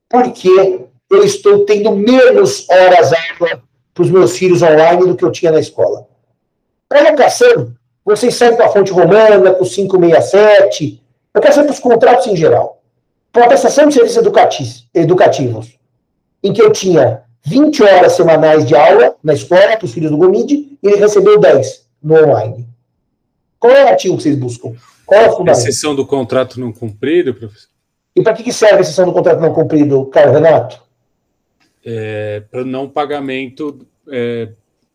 porque 0.08 0.80
eu 1.10 1.24
estou 1.24 1.64
tendo 1.64 1.92
menos 1.92 2.68
horas 2.68 3.12
aula 3.12 3.62
para 3.94 4.02
os 4.02 4.10
meus 4.10 4.36
filhos 4.36 4.60
online 4.60 5.06
do 5.06 5.16
que 5.16 5.24
eu 5.24 5.32
tinha 5.32 5.50
na 5.50 5.60
escola? 5.60 6.06
Para 6.88 7.10
locação, 7.10 7.72
vocês 8.04 8.34
saem 8.34 8.56
com 8.56 8.62
a 8.62 8.68
fonte 8.68 8.92
romana, 8.92 9.52
com 9.52 9.64
567, 9.64 11.02
eu 11.32 11.40
quero 11.40 11.54
saber 11.54 11.66
para 11.66 11.74
os 11.74 11.80
contratos 11.80 12.26
em 12.26 12.36
geral. 12.36 12.82
Para 13.32 13.42
uma 13.42 13.48
prestação 13.48 13.88
de 13.88 13.94
serviços 13.94 14.18
educativos, 14.94 15.78
em 16.42 16.52
que 16.52 16.62
eu 16.62 16.70
tinha 16.70 17.23
20 17.44 17.82
horas 17.82 18.12
semanais 18.12 18.66
de 18.66 18.74
aula 18.74 19.16
na 19.22 19.34
escola 19.34 19.76
para 19.76 19.84
os 19.84 19.92
filhos 19.92 20.10
do 20.10 20.16
Gomide, 20.16 20.78
e 20.82 20.86
ele 20.86 20.96
recebeu 20.96 21.38
10. 21.38 21.84
no 22.02 22.14
online. 22.14 22.68
Qual 23.58 23.72
é 23.72 23.84
o 23.84 23.88
artigo 23.88 24.16
que 24.16 24.22
vocês 24.22 24.36
buscam? 24.36 24.74
Qual 25.06 25.20
é 25.20 25.28
o 25.28 25.36
fundamento? 25.36 25.66
Exceção 25.66 25.94
do 25.94 26.06
contrato 26.06 26.60
não 26.60 26.72
cumprido, 26.72 27.34
professor? 27.34 27.68
E 28.16 28.22
para 28.22 28.34
que 28.34 28.52
serve 28.52 28.76
a 28.76 28.80
exceção 28.80 29.06
do 29.06 29.12
contrato 29.12 29.40
não 29.40 29.52
cumprido, 29.52 30.06
Carlos 30.06 30.34
Renato? 30.34 30.82
É, 31.84 32.40
para 32.50 32.64
não 32.64 32.88
pagamento 32.88 33.86
é, 34.08 34.50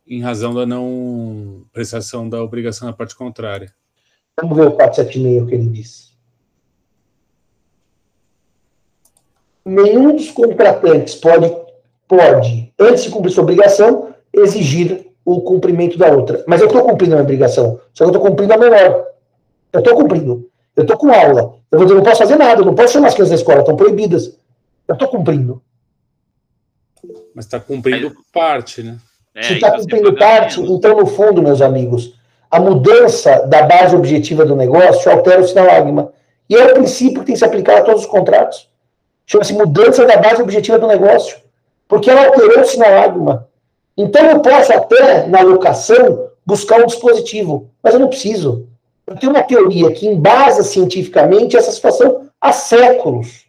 em 0.07 0.21
razão 0.21 0.53
da 0.53 0.65
não 0.65 1.63
prestação 1.71 2.27
da 2.27 2.41
obrigação 2.43 2.87
na 2.87 2.93
parte 2.93 3.15
contrária. 3.15 3.73
Vamos 4.41 4.57
ver 4.57 4.67
o 4.67 4.71
476 4.71 5.47
que 5.47 5.55
ele 5.55 5.69
diz. 5.69 6.09
Nenhum 9.65 10.15
dos 10.15 10.31
contratantes 10.31 11.15
pode, 11.15 11.55
pode, 12.09 12.73
antes 12.77 13.03
de 13.03 13.11
cumprir 13.11 13.31
sua 13.31 13.43
obrigação, 13.43 14.09
exigir 14.33 15.05
o 15.23 15.41
cumprimento 15.41 15.97
da 15.97 16.07
outra. 16.07 16.43
Mas 16.47 16.59
eu 16.59 16.67
estou 16.67 16.83
cumprindo 16.83 17.13
a 17.13 17.17
minha 17.17 17.23
obrigação, 17.23 17.79
só 17.93 18.03
que 18.03 18.09
eu 18.09 18.15
estou 18.15 18.21
cumprindo 18.21 18.51
a 18.51 18.57
menor. 18.57 19.05
Eu 19.71 19.79
estou 19.79 19.95
cumprindo. 19.95 20.49
Eu 20.75 20.81
estou 20.81 20.97
com 20.97 21.13
aula. 21.13 21.55
Eu 21.71 21.77
vou 21.77 21.85
dizer, 21.85 21.95
não 21.95 22.03
posso 22.03 22.17
fazer 22.17 22.35
nada, 22.35 22.63
não 22.63 22.73
posso 22.73 22.93
chamar 22.93 23.09
as 23.09 23.13
crianças 23.13 23.29
da 23.29 23.35
escola, 23.35 23.59
estão 23.59 23.75
proibidas. 23.75 24.35
Eu 24.87 24.93
estou 24.93 25.07
cumprindo. 25.07 25.61
Mas 27.35 27.45
está 27.45 27.59
cumprindo 27.59 28.11
parte, 28.33 28.81
né? 28.81 28.97
É, 29.35 29.43
Se 29.43 29.53
está 29.53 29.71
cumprindo 29.71 30.15
parte, 30.15 30.59
então, 30.59 30.97
no 30.97 31.05
fundo, 31.05 31.43
meus 31.43 31.61
amigos, 31.61 32.15
a 32.49 32.59
mudança 32.59 33.45
da 33.45 33.61
base 33.61 33.95
objetiva 33.95 34.43
do 34.43 34.55
negócio 34.55 35.11
altera 35.11 35.41
o 35.41 35.47
sinalagma. 35.47 36.11
E 36.49 36.55
é 36.55 36.65
o 36.65 36.73
princípio 36.73 37.19
que 37.19 37.27
tem 37.27 37.33
que 37.33 37.39
se 37.39 37.45
aplicar 37.45 37.77
a 37.77 37.81
todos 37.83 38.01
os 38.01 38.07
contratos. 38.07 38.67
Chama-se 39.27 39.53
mudança 39.53 40.05
da 40.05 40.17
base 40.17 40.41
objetiva 40.41 40.79
do 40.79 40.87
negócio. 40.87 41.37
Porque 41.89 42.09
ela 42.09 42.27
alterou 42.27 42.61
o 42.61 42.65
sinalagma. 42.65 43.49
Então 43.97 44.25
eu 44.25 44.39
posso 44.39 44.71
até, 44.71 45.27
na 45.27 45.41
locação, 45.41 46.29
buscar 46.45 46.79
um 46.81 46.85
dispositivo, 46.85 47.69
mas 47.83 47.93
eu 47.93 47.99
não 47.99 48.07
preciso. 48.07 48.69
Eu 49.05 49.17
tenho 49.17 49.33
uma 49.33 49.43
teoria 49.43 49.91
que 49.91 50.07
embasa 50.07 50.63
cientificamente 50.63 51.57
essa 51.57 51.71
situação 51.71 52.29
há 52.39 52.53
séculos. 52.53 53.45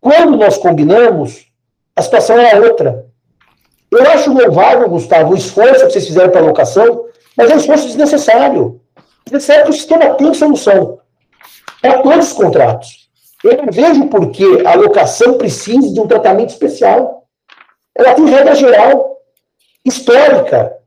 Quando 0.00 0.36
nós 0.36 0.58
combinamos, 0.58 1.46
a 1.96 2.02
situação 2.02 2.36
era 2.38 2.60
outra. 2.60 3.06
Eu 3.90 4.02
acho 4.10 4.32
louvável, 4.32 4.88
Gustavo, 4.88 5.32
o 5.32 5.36
esforço 5.36 5.86
que 5.86 5.92
vocês 5.92 6.06
fizeram 6.06 6.30
para 6.30 6.40
a 6.40 6.44
locação, 6.44 7.06
mas 7.36 7.50
é 7.50 7.54
um 7.54 7.58
esforço 7.58 7.86
desnecessário. 7.86 8.80
Desnecessário 9.24 9.64
que 9.64 9.70
o 9.70 9.74
sistema 9.74 10.14
tem 10.14 10.34
solução 10.34 10.98
para 11.80 12.02
todos 12.02 12.26
os 12.26 12.32
contratos. 12.32 13.08
Eu 13.42 13.56
não 13.56 13.72
vejo 13.72 14.08
por 14.08 14.30
que 14.30 14.66
a 14.66 14.74
locação 14.74 15.38
precisa 15.38 15.92
de 15.92 16.00
um 16.00 16.06
tratamento 16.06 16.50
especial. 16.50 17.17
Ela 17.98 18.14
tem 18.14 18.26
regra 18.26 18.54
geral, 18.54 19.20
histórica. 19.84 20.78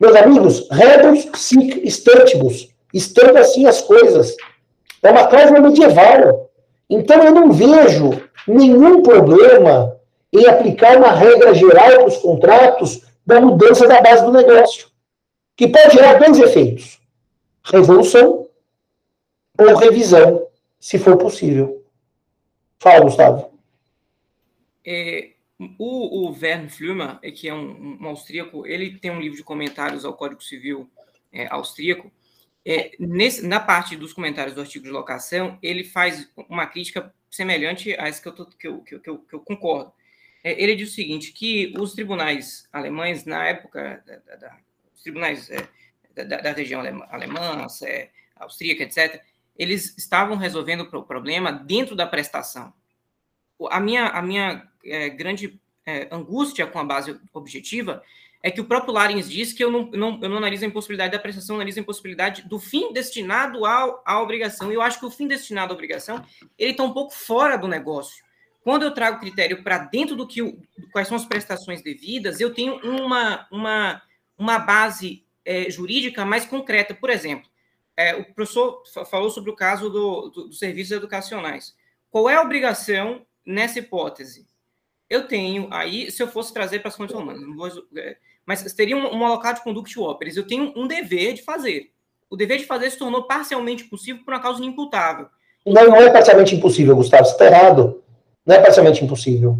Meus 0.00 0.14
amigos, 0.14 0.68
rebus 0.70 1.28
sic 1.34 1.84
stantibus. 1.86 2.68
Estando 2.92 3.36
assim 3.36 3.66
as 3.66 3.82
coisas. 3.82 4.36
É 5.02 5.10
uma 5.10 5.26
cláusula 5.26 5.60
medieval. 5.60 6.50
Então 6.88 7.20
eu 7.24 7.32
não 7.32 7.50
vejo 7.50 8.10
nenhum 8.46 9.02
problema 9.02 10.00
em 10.32 10.46
aplicar 10.46 10.96
uma 10.96 11.12
regra 11.12 11.52
geral 11.52 11.88
para 11.88 12.06
os 12.06 12.16
contratos 12.18 13.02
da 13.26 13.40
mudança 13.40 13.88
da 13.88 14.00
base 14.00 14.24
do 14.24 14.32
negócio, 14.32 14.88
que 15.56 15.66
pode 15.66 15.94
gerar 15.94 16.18
dois 16.18 16.38
efeitos: 16.38 17.00
revolução 17.64 18.46
ou 19.58 19.74
revisão, 19.76 20.46
se 20.78 20.98
for 20.98 21.16
possível. 21.16 21.82
Fala, 22.78 23.00
Gustavo. 23.00 23.50
É, 24.86 25.30
o, 25.78 26.28
o 26.28 26.32
Vern 26.32 26.68
Flümer, 26.68 27.18
que 27.32 27.48
é 27.48 27.54
um, 27.54 27.98
um, 28.00 28.06
austríaco, 28.08 28.66
ele 28.66 28.98
tem 28.98 29.10
um 29.10 29.20
livro 29.20 29.36
de 29.36 29.44
comentários 29.44 30.04
ao 30.04 30.14
Código 30.14 30.42
Civil 30.42 30.90
é, 31.32 31.46
austríaco. 31.50 32.10
É, 32.64 32.92
nesse, 32.98 33.46
na 33.46 33.60
parte 33.60 33.96
dos 33.96 34.12
comentários 34.12 34.54
do 34.54 34.60
artigo 34.60 34.84
de 34.84 34.90
locação, 34.90 35.58
ele 35.62 35.84
faz 35.84 36.30
uma 36.48 36.66
crítica 36.66 37.14
semelhante 37.30 37.94
a 37.98 38.08
essa 38.08 38.22
que 38.22 38.28
eu, 38.28 38.32
tô, 38.32 38.46
que 38.46 38.66
eu, 38.66 38.80
que 38.80 38.94
eu, 38.94 39.18
que 39.18 39.34
eu 39.34 39.40
concordo 39.40 39.92
é, 40.44 40.62
ele 40.62 40.76
diz 40.76 40.90
o 40.90 40.94
seguinte, 40.94 41.32
que 41.32 41.72
os 41.78 41.94
tribunais 41.94 42.68
alemães, 42.70 43.24
na 43.24 43.46
época, 43.46 44.04
da, 44.06 44.36
da, 44.36 44.58
os 44.94 45.02
tribunais 45.02 45.50
é, 45.50 45.66
da, 46.14 46.36
da, 46.36 46.52
região 46.52 46.80
alemã, 46.80 47.06
alemã 47.08 47.66
é, 47.82 48.10
austríaca, 48.36 48.82
etc., 48.82 49.22
eles 49.56 49.96
estavam 49.96 50.36
resolvendo 50.36 50.82
o 50.82 51.02
problema 51.02 51.50
dentro 51.50 51.96
da 51.96 52.06
prestação. 52.06 52.74
A 53.70 53.80
minha, 53.80 54.08
a 54.08 54.20
minha 54.20 54.70
é, 54.84 55.08
grande 55.08 55.60
é, 55.86 56.08
angústia 56.10 56.66
com 56.66 56.78
a 56.78 56.84
base 56.84 57.18
objetiva 57.32 58.02
é 58.42 58.50
que 58.50 58.60
o 58.60 58.66
próprio 58.66 58.92
Larins 58.92 59.28
diz 59.30 59.54
que 59.54 59.64
eu 59.64 59.70
não, 59.70 59.90
não, 59.90 60.20
eu 60.22 60.28
não 60.28 60.36
analiso 60.36 60.66
a 60.66 60.68
impossibilidade 60.68 61.12
da 61.12 61.18
prestação, 61.18 61.56
analiso 61.56 61.78
a 61.78 61.82
impossibilidade 61.82 62.42
do 62.42 62.58
fim 62.58 62.92
destinado 62.92 63.64
ao, 63.64 64.02
à 64.04 64.20
obrigação. 64.20 64.70
E 64.70 64.74
eu 64.74 64.82
acho 64.82 65.00
que 65.00 65.06
o 65.06 65.10
fim 65.10 65.26
destinado 65.26 65.72
à 65.72 65.74
obrigação 65.74 66.22
ele 66.58 66.72
está 66.72 66.82
um 66.82 66.92
pouco 66.92 67.14
fora 67.14 67.56
do 67.56 67.66
negócio. 67.66 68.22
Quando 68.62 68.82
eu 68.82 68.92
trago 68.92 69.18
critério 69.18 69.62
para 69.62 69.78
dentro 69.78 70.14
do 70.14 70.26
que 70.26 70.42
o, 70.42 70.58
quais 70.92 71.08
são 71.08 71.16
as 71.16 71.24
prestações 71.24 71.82
devidas, 71.82 72.38
eu 72.38 72.52
tenho 72.52 72.76
uma, 72.82 73.46
uma, 73.50 74.02
uma 74.36 74.58
base 74.58 75.24
é, 75.42 75.70
jurídica 75.70 76.22
mais 76.26 76.44
concreta. 76.44 76.94
Por 76.94 77.08
exemplo, 77.08 77.48
é, 77.96 78.14
o 78.14 78.24
professor 78.34 78.82
falou 79.10 79.30
sobre 79.30 79.50
o 79.50 79.56
caso 79.56 79.88
do, 79.88 80.28
do, 80.28 80.48
dos 80.48 80.58
serviços 80.58 80.92
educacionais. 80.92 81.74
Qual 82.10 82.28
é 82.28 82.34
a 82.34 82.42
obrigação 82.42 83.24
nessa 83.44 83.78
hipótese? 83.78 84.46
Eu 85.08 85.26
tenho 85.26 85.68
aí, 85.70 86.10
se 86.10 86.22
eu 86.22 86.28
fosse 86.28 86.52
trazer 86.52 86.80
para 86.80 86.88
as 86.88 86.96
condições 86.96 87.22
humanas, 87.22 87.74
é, 87.96 88.16
mas 88.46 88.62
teria 88.72 88.96
um, 88.96 89.16
um 89.16 89.24
alocado 89.24 89.58
de 89.58 89.64
conduct 89.64 89.98
operis, 89.98 90.36
eu 90.36 90.46
tenho 90.46 90.72
um 90.76 90.86
dever 90.86 91.34
de 91.34 91.42
fazer. 91.42 91.90
O 92.30 92.36
dever 92.36 92.58
de 92.58 92.66
fazer 92.66 92.90
se 92.90 92.98
tornou 92.98 93.24
parcialmente 93.24 93.84
possível 93.84 94.24
por 94.24 94.34
uma 94.34 94.40
causa 94.40 94.62
inimputável. 94.62 95.26
Não, 95.66 95.86
não 95.86 95.96
é 95.96 96.10
parcialmente 96.10 96.54
impossível, 96.54 96.96
Gustavo, 96.96 97.24
você 97.24 97.32
está 97.32 97.46
errado. 97.46 98.02
Não 98.44 98.56
é 98.56 98.60
parcialmente 98.60 99.04
impossível. 99.04 99.58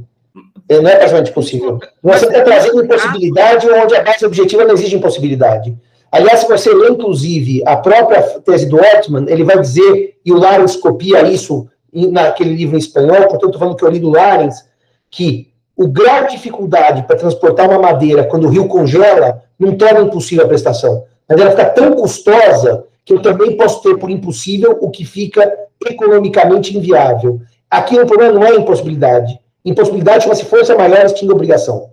Não 0.69 0.89
é 0.89 0.97
parcialmente 0.97 1.31
impossível. 1.31 1.79
Você 2.03 2.27
está 2.27 2.43
trazendo 2.43 2.85
impossibilidade 2.85 3.71
onde 3.71 3.97
a 3.97 4.03
base 4.03 4.27
objetiva 4.27 4.65
não 4.65 4.75
exige 4.75 4.97
impossibilidade. 4.97 5.77
Aliás, 6.11 6.41
se 6.41 6.49
você 6.49 6.73
lê, 6.73 6.91
inclusive, 6.91 7.63
a 7.67 7.77
própria 7.77 8.23
tese 8.41 8.69
do 8.69 8.77
Ortman, 8.77 9.27
ele 9.29 9.45
vai 9.45 9.61
dizer, 9.61 10.19
e 10.25 10.33
o 10.33 10.39
Larens 10.39 10.77
copia 10.77 11.23
isso 11.23 11.69
naquele 11.93 12.55
livro 12.55 12.77
em 12.77 12.79
espanhol, 12.79 13.23
portanto, 13.23 13.47
estou 13.47 13.59
falando 13.59 13.77
que 13.77 13.85
eu 13.85 13.91
li 13.91 13.99
do 13.99 14.11
Larens, 14.11 14.65
que 15.15 15.53
o 15.77 15.87
grau 15.87 16.27
de 16.27 16.33
dificuldade 16.33 17.05
para 17.05 17.17
transportar 17.17 17.71
uma 17.71 17.79
madeira 17.79 18.25
quando 18.25 18.49
o 18.49 18.51
rio 18.51 18.67
congela 18.67 19.45
não 19.57 19.77
torna 19.77 20.01
impossível 20.01 20.45
a 20.45 20.49
prestação. 20.49 21.05
Mas 21.29 21.41
ela 21.41 21.53
fica 21.53 21.67
tão 21.67 21.93
custosa 21.93 22.85
que 23.05 23.13
eu 23.13 23.23
também 23.23 23.57
posso 23.57 23.81
ter 23.81 23.97
por 23.97 24.11
impossível 24.11 24.77
o 24.81 24.91
que 24.91 25.05
fica 25.05 25.57
economicamente 25.89 26.77
inviável. 26.77 27.41
Aqui 27.71 27.97
o 27.97 28.07
problema 28.07 28.33
não 28.33 28.45
é 28.45 28.57
impossibilidade. 28.57 29.39
Impossibilidade 29.65 30.25
chama-se 30.25 30.45
força 30.47 30.75
maior 30.75 31.07
extingue 31.07 31.33
obrigação. 31.33 31.91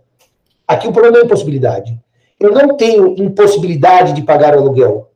Aqui 0.67 0.87
o 0.87 0.91
problema 0.91 1.19
é 1.19 1.21
impossibilidade. 1.21 1.95
Eu 2.39 2.51
não 2.51 2.75
tenho 2.75 3.15
impossibilidade 3.19 4.13
de 4.13 4.23
pagar 4.23 4.55
aluguel. 4.55 5.09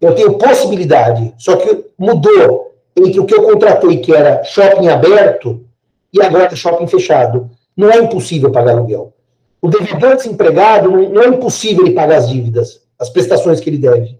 Eu 0.00 0.16
tenho 0.16 0.34
possibilidade. 0.34 1.32
Só 1.38 1.54
que 1.54 1.84
mudou 1.96 2.74
entre 2.96 3.20
o 3.20 3.24
que 3.24 3.34
eu 3.34 3.44
contratei, 3.44 3.98
que 3.98 4.12
era 4.12 4.42
shopping 4.42 4.88
aberto, 4.88 5.64
e 6.12 6.20
agora 6.20 6.44
é 6.52 6.56
shopping 6.56 6.86
fechado. 6.86 7.50
Não 7.76 7.90
é 7.90 7.98
impossível 7.98 8.50
pagar 8.50 8.76
aluguel. 8.76 9.14
O 9.60 9.68
devedor 9.68 10.16
desempregado, 10.16 10.90
não 10.90 11.22
é 11.22 11.28
impossível 11.28 11.86
ele 11.86 11.94
pagar 11.94 12.18
as 12.18 12.28
dívidas, 12.28 12.82
as 12.98 13.08
prestações 13.08 13.60
que 13.60 13.70
ele 13.70 13.78
deve. 13.78 14.18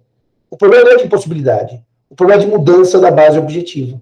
O 0.50 0.56
problema 0.56 0.84
não 0.84 0.92
é 0.92 0.96
de 0.98 1.04
impossibilidade. 1.04 1.82
O 2.08 2.14
problema 2.14 2.42
é 2.42 2.44
de 2.44 2.50
mudança 2.50 2.98
da 3.00 3.10
base 3.10 3.38
objetiva. 3.38 4.00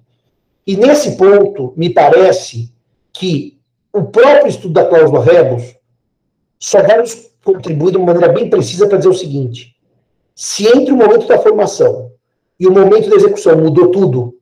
E 0.66 0.76
nesse 0.76 1.16
ponto, 1.16 1.72
me 1.76 1.90
parece 1.90 2.72
que 3.12 3.58
o 3.92 4.04
próprio 4.04 4.48
estudo 4.48 4.74
da 4.74 4.84
cláusula 4.84 5.24
rebus 5.24 5.76
só 6.58 6.82
vai 6.82 6.98
nos 6.98 7.30
contribuir 7.42 7.92
de 7.92 7.96
uma 7.96 8.06
maneira 8.12 8.32
bem 8.32 8.50
precisa 8.50 8.86
para 8.86 8.98
dizer 8.98 9.08
o 9.08 9.14
seguinte: 9.14 9.74
se 10.34 10.66
entre 10.68 10.92
o 10.92 10.96
momento 10.96 11.26
da 11.26 11.38
formação 11.38 12.12
e 12.58 12.66
o 12.66 12.72
momento 12.72 13.08
da 13.08 13.16
execução 13.16 13.56
mudou 13.56 13.88
tudo, 13.90 14.34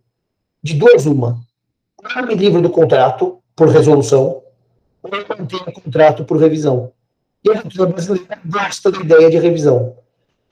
de 0.63 0.75
duas 0.75 1.07
uma, 1.07 1.39
eu 2.17 2.27
me 2.27 2.35
livro 2.35 2.61
do 2.61 2.71
contrato 2.71 3.39
por 3.55 3.69
resolução, 3.69 4.43
eu 5.05 5.11
mantenho 5.39 5.63
o 5.67 5.73
contrato 5.73 6.25
por 6.25 6.39
revisão. 6.39 6.93
E 7.45 7.51
a 7.51 7.63
cultura 7.63 7.87
brasileira 7.87 8.39
gosta 8.45 8.91
da 8.91 9.01
ideia 9.01 9.31
de 9.31 9.39
revisão. 9.39 9.97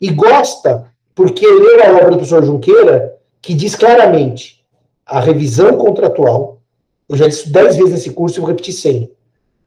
E 0.01 0.11
gosta 0.11 0.93
porque 1.15 1.47
leu 1.47 1.83
a 1.83 1.93
obra 1.93 2.11
do 2.11 2.17
professor 2.19 2.45
Junqueira, 2.45 3.17
que 3.41 3.55
diz 3.55 3.75
claramente 3.75 4.63
a 5.05 5.19
revisão 5.21 5.77
contratual, 5.79 6.61
eu 7.09 7.17
já 7.17 7.27
disse 7.27 7.49
dez 7.49 7.77
vezes 7.77 7.93
nesse 7.93 8.11
curso 8.11 8.39
e 8.39 8.41
vou 8.41 8.49
repetir 8.49 8.75
cem, 8.75 9.11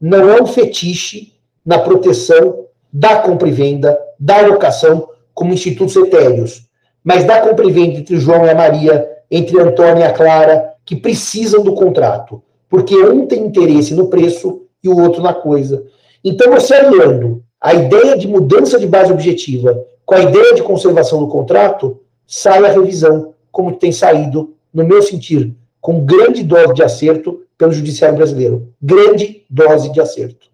não 0.00 0.30
é 0.30 0.40
um 0.40 0.46
fetiche 0.46 1.34
na 1.64 1.78
proteção 1.78 2.66
da 2.92 3.16
compra 3.20 3.48
e 3.48 3.52
venda, 3.52 3.98
da 4.18 4.40
locação, 4.46 5.08
como 5.34 5.52
institutos 5.52 5.96
etéreos, 5.96 6.68
mas 7.02 7.24
da 7.24 7.40
compra 7.40 7.66
e 7.66 7.72
venda 7.72 7.98
entre 7.98 8.16
o 8.16 8.20
João 8.20 8.44
e 8.44 8.50
a 8.50 8.54
Maria, 8.54 9.08
entre 9.30 9.58
a 9.58 9.64
Antônia 9.64 10.00
e 10.00 10.04
a 10.04 10.12
Clara, 10.12 10.74
que 10.84 10.96
precisam 10.96 11.62
do 11.62 11.74
contrato, 11.74 12.42
porque 12.68 12.94
um 12.94 13.26
tem 13.26 13.44
interesse 13.44 13.94
no 13.94 14.08
preço 14.08 14.66
e 14.82 14.88
o 14.88 14.98
outro 14.98 15.22
na 15.22 15.34
coisa. 15.34 15.84
Então, 16.24 16.50
você 16.52 16.74
aliando 16.74 17.42
a 17.60 17.74
ideia 17.74 18.16
de 18.16 18.26
mudança 18.26 18.78
de 18.78 18.86
base 18.86 19.12
objetiva 19.12 19.84
com 20.04 20.14
a 20.14 20.20
ideia 20.20 20.54
de 20.54 20.62
conservação 20.62 21.20
do 21.20 21.28
contrato, 21.28 22.00
sai 22.26 22.64
a 22.64 22.72
revisão, 22.72 23.34
como 23.52 23.76
tem 23.76 23.92
saído, 23.92 24.54
no 24.72 24.84
meu 24.84 25.02
sentir, 25.02 25.54
com 25.80 26.04
grande 26.04 26.42
dose 26.42 26.74
de 26.74 26.82
acerto 26.82 27.42
pelo 27.56 27.72
judiciário 27.72 28.16
brasileiro. 28.16 28.72
Grande 28.80 29.44
dose 29.48 29.92
de 29.92 30.00
acerto. 30.00 30.48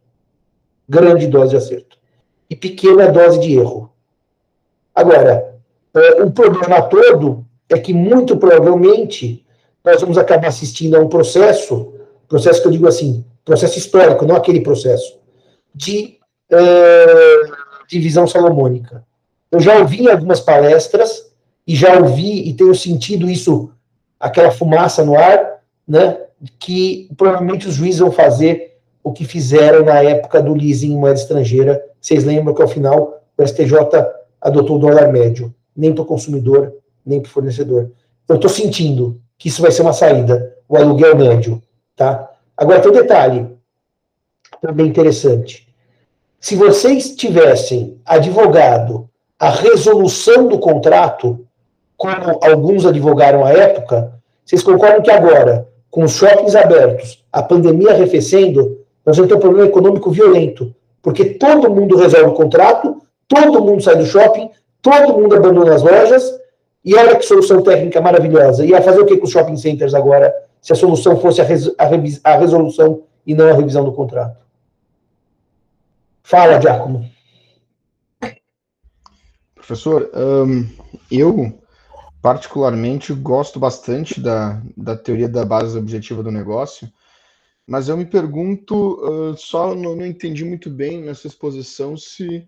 Grande 0.88 1.26
dose 1.26 1.50
de 1.50 1.56
acerto. 1.56 1.96
E 2.50 2.56
pequena 2.56 3.10
dose 3.10 3.40
de 3.40 3.54
erro. 3.54 3.90
Agora, 4.94 5.54
é, 5.94 6.22
o 6.22 6.30
problema 6.30 6.82
todo 6.82 7.44
é 7.68 7.78
que, 7.78 7.92
muito 7.92 8.36
provavelmente, 8.36 9.44
nós 9.84 10.00
vamos 10.00 10.18
acabar 10.18 10.48
assistindo 10.48 10.96
a 10.96 11.00
um 11.00 11.08
processo, 11.08 11.94
processo 12.28 12.60
que 12.60 12.68
eu 12.68 12.72
digo 12.72 12.86
assim, 12.86 13.24
processo 13.46 13.78
histórico, 13.78 14.26
não 14.26 14.36
aquele 14.36 14.60
processo, 14.60 15.18
de 15.74 16.18
uh, 16.52 17.56
divisão 17.88 18.26
salomônica. 18.26 19.02
Eu 19.50 19.60
já 19.60 19.78
ouvi 19.78 20.02
em 20.02 20.08
algumas 20.08 20.40
palestras, 20.40 21.26
e 21.66 21.74
já 21.74 21.98
ouvi 21.98 22.48
e 22.48 22.52
tenho 22.52 22.74
sentido 22.74 23.28
isso, 23.28 23.70
aquela 24.20 24.50
fumaça 24.50 25.04
no 25.04 25.18
ar, 25.18 25.60
né, 25.86 26.18
que 26.58 27.08
provavelmente 27.16 27.66
os 27.66 27.74
juízes 27.74 28.00
vão 28.00 28.12
fazer 28.12 28.76
o 29.02 29.12
que 29.12 29.24
fizeram 29.24 29.84
na 29.84 30.02
época 30.02 30.42
do 30.42 30.54
leasing 30.54 30.92
em 30.92 30.96
moeda 30.96 31.18
estrangeira. 31.18 31.82
Vocês 32.00 32.24
lembram 32.24 32.54
que 32.54 32.62
ao 32.62 32.68
final 32.68 33.22
o 33.36 33.46
STJ 33.46 33.72
adotou 34.40 34.76
o 34.76 34.78
dólar 34.78 35.10
médio, 35.12 35.54
nem 35.76 35.92
para 35.92 36.02
o 36.02 36.06
consumidor, 36.06 36.72
nem 37.04 37.20
para 37.20 37.28
o 37.28 37.32
fornecedor. 37.32 37.90
Eu 38.28 38.36
estou 38.36 38.50
sentindo 38.50 39.20
que 39.38 39.48
isso 39.48 39.62
vai 39.62 39.70
ser 39.70 39.82
uma 39.82 39.92
saída, 39.92 40.54
o 40.68 40.76
aluguel 40.76 41.16
médio. 41.16 41.62
Tá? 41.94 42.30
Agora 42.56 42.80
tem 42.80 42.90
um 42.90 42.94
detalhe 42.94 43.46
também 44.60 44.86
interessante. 44.86 45.66
Se 46.40 46.56
vocês 46.56 47.14
tivessem 47.14 48.00
advogado 48.04 49.08
a 49.38 49.50
resolução 49.50 50.48
do 50.48 50.58
contrato, 50.58 51.46
como 51.96 52.38
alguns 52.42 52.86
advogaram 52.86 53.44
à 53.44 53.50
época, 53.52 54.12
vocês 54.44 54.62
concordam 54.62 55.02
que 55.02 55.10
agora, 55.10 55.68
com 55.90 56.04
os 56.04 56.12
shoppings 56.12 56.54
abertos, 56.54 57.24
a 57.32 57.42
pandemia 57.42 57.90
arrefecendo, 57.90 58.78
nós 59.04 59.16
vamos 59.16 59.30
ter 59.30 59.36
um 59.36 59.40
problema 59.40 59.68
econômico 59.68 60.10
violento, 60.10 60.74
porque 61.02 61.24
todo 61.24 61.70
mundo 61.70 61.96
resolve 61.96 62.30
o 62.30 62.34
contrato, 62.34 63.02
todo 63.28 63.64
mundo 63.64 63.82
sai 63.82 63.96
do 63.96 64.06
shopping, 64.06 64.50
todo 64.80 65.14
mundo 65.14 65.34
abandona 65.36 65.74
as 65.74 65.82
lojas, 65.82 66.32
e 66.84 66.94
olha 66.94 67.16
que 67.16 67.24
solução 67.24 67.62
técnica 67.62 68.00
maravilhosa. 68.00 68.64
Ia 68.64 68.80
fazer 68.80 69.00
o 69.00 69.06
que 69.06 69.16
com 69.16 69.24
os 69.24 69.30
shopping 69.32 69.56
centers 69.56 69.94
agora, 69.94 70.32
se 70.66 70.72
a 70.72 70.74
solução 70.74 71.16
fosse 71.20 71.40
a, 71.40 71.44
res, 71.44 71.72
a, 71.78 71.84
revis, 71.84 72.20
a 72.24 72.36
resolução 72.36 73.04
e 73.24 73.36
não 73.36 73.48
a 73.48 73.52
revisão 73.52 73.84
do 73.84 73.92
contrato? 73.92 74.44
Fala, 76.24 76.60
Giacomo. 76.60 77.08
Professor, 79.54 80.10
um, 80.12 80.68
eu 81.08 81.56
particularmente 82.20 83.14
gosto 83.14 83.60
bastante 83.60 84.20
da, 84.20 84.60
da 84.76 84.96
teoria 84.96 85.28
da 85.28 85.44
base 85.44 85.78
objetiva 85.78 86.20
do 86.20 86.32
negócio, 86.32 86.92
mas 87.64 87.88
eu 87.88 87.96
me 87.96 88.04
pergunto, 88.04 88.94
uh, 89.04 89.36
só 89.36 89.72
não, 89.72 89.94
não, 89.94 90.04
entendi 90.04 90.44
muito 90.44 90.68
bem 90.68 91.00
nessa 91.00 91.28
exposição 91.28 91.96
se 91.96 92.44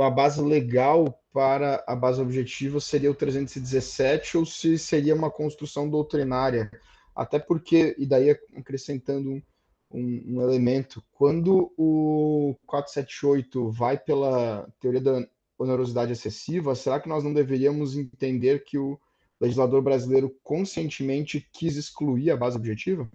a 0.00 0.10
base 0.10 0.40
legal 0.40 1.20
para 1.32 1.82
a 1.88 1.96
base 1.96 2.22
objetiva 2.22 2.78
seria 2.78 3.10
o 3.10 3.16
317 3.16 4.38
ou 4.38 4.46
se 4.46 4.78
seria 4.78 5.12
uma 5.12 5.28
construção 5.28 5.90
doutrinária. 5.90 6.70
Até 7.18 7.40
porque, 7.40 7.96
e 7.98 8.06
daí 8.06 8.30
acrescentando 8.56 9.42
um, 9.90 10.22
um, 10.24 10.40
elemento, 10.40 11.02
quando 11.12 11.72
o 11.76 12.54
478 12.64 13.72
vai 13.72 13.98
pela 13.98 14.68
teoria 14.80 15.00
da 15.00 15.26
onerosidade 15.58 16.12
excessiva, 16.12 16.76
será 16.76 17.00
que 17.00 17.08
nós 17.08 17.24
não 17.24 17.34
deveríamos 17.34 17.96
entender 17.96 18.62
que 18.62 18.78
o 18.78 18.96
legislador 19.40 19.82
brasileiro 19.82 20.32
conscientemente 20.44 21.44
quis 21.52 21.76
excluir 21.76 22.30
a 22.30 22.36
base 22.36 22.56
objetiva? 22.56 23.10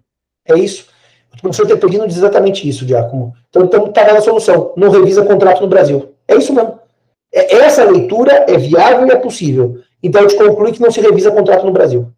É 0.45 0.59
isso. 0.59 0.89
O 1.34 1.41
professor 1.41 1.63
está 1.63 1.77
pedindo 1.77 2.03
exatamente 2.03 2.67
isso, 2.67 2.85
Diácono. 2.85 3.34
Então, 3.47 3.63
está 3.63 3.77
então, 3.77 4.13
na 4.15 4.21
solução. 4.21 4.73
Não 4.75 4.89
revisa 4.89 5.25
contrato 5.25 5.61
no 5.61 5.69
Brasil. 5.69 6.13
É 6.27 6.35
isso 6.35 6.53
mesmo. 6.53 6.77
É, 7.31 7.55
essa 7.55 7.89
leitura 7.89 8.45
é 8.49 8.57
viável 8.57 9.07
e 9.07 9.11
é 9.11 9.15
possível. 9.15 9.81
Então, 10.03 10.25
a 10.25 10.27
gente 10.27 10.38
conclui 10.38 10.73
que 10.73 10.81
não 10.81 10.91
se 10.91 10.99
revisa 10.99 11.31
contrato 11.31 11.65
no 11.65 11.71
Brasil. 11.71 12.11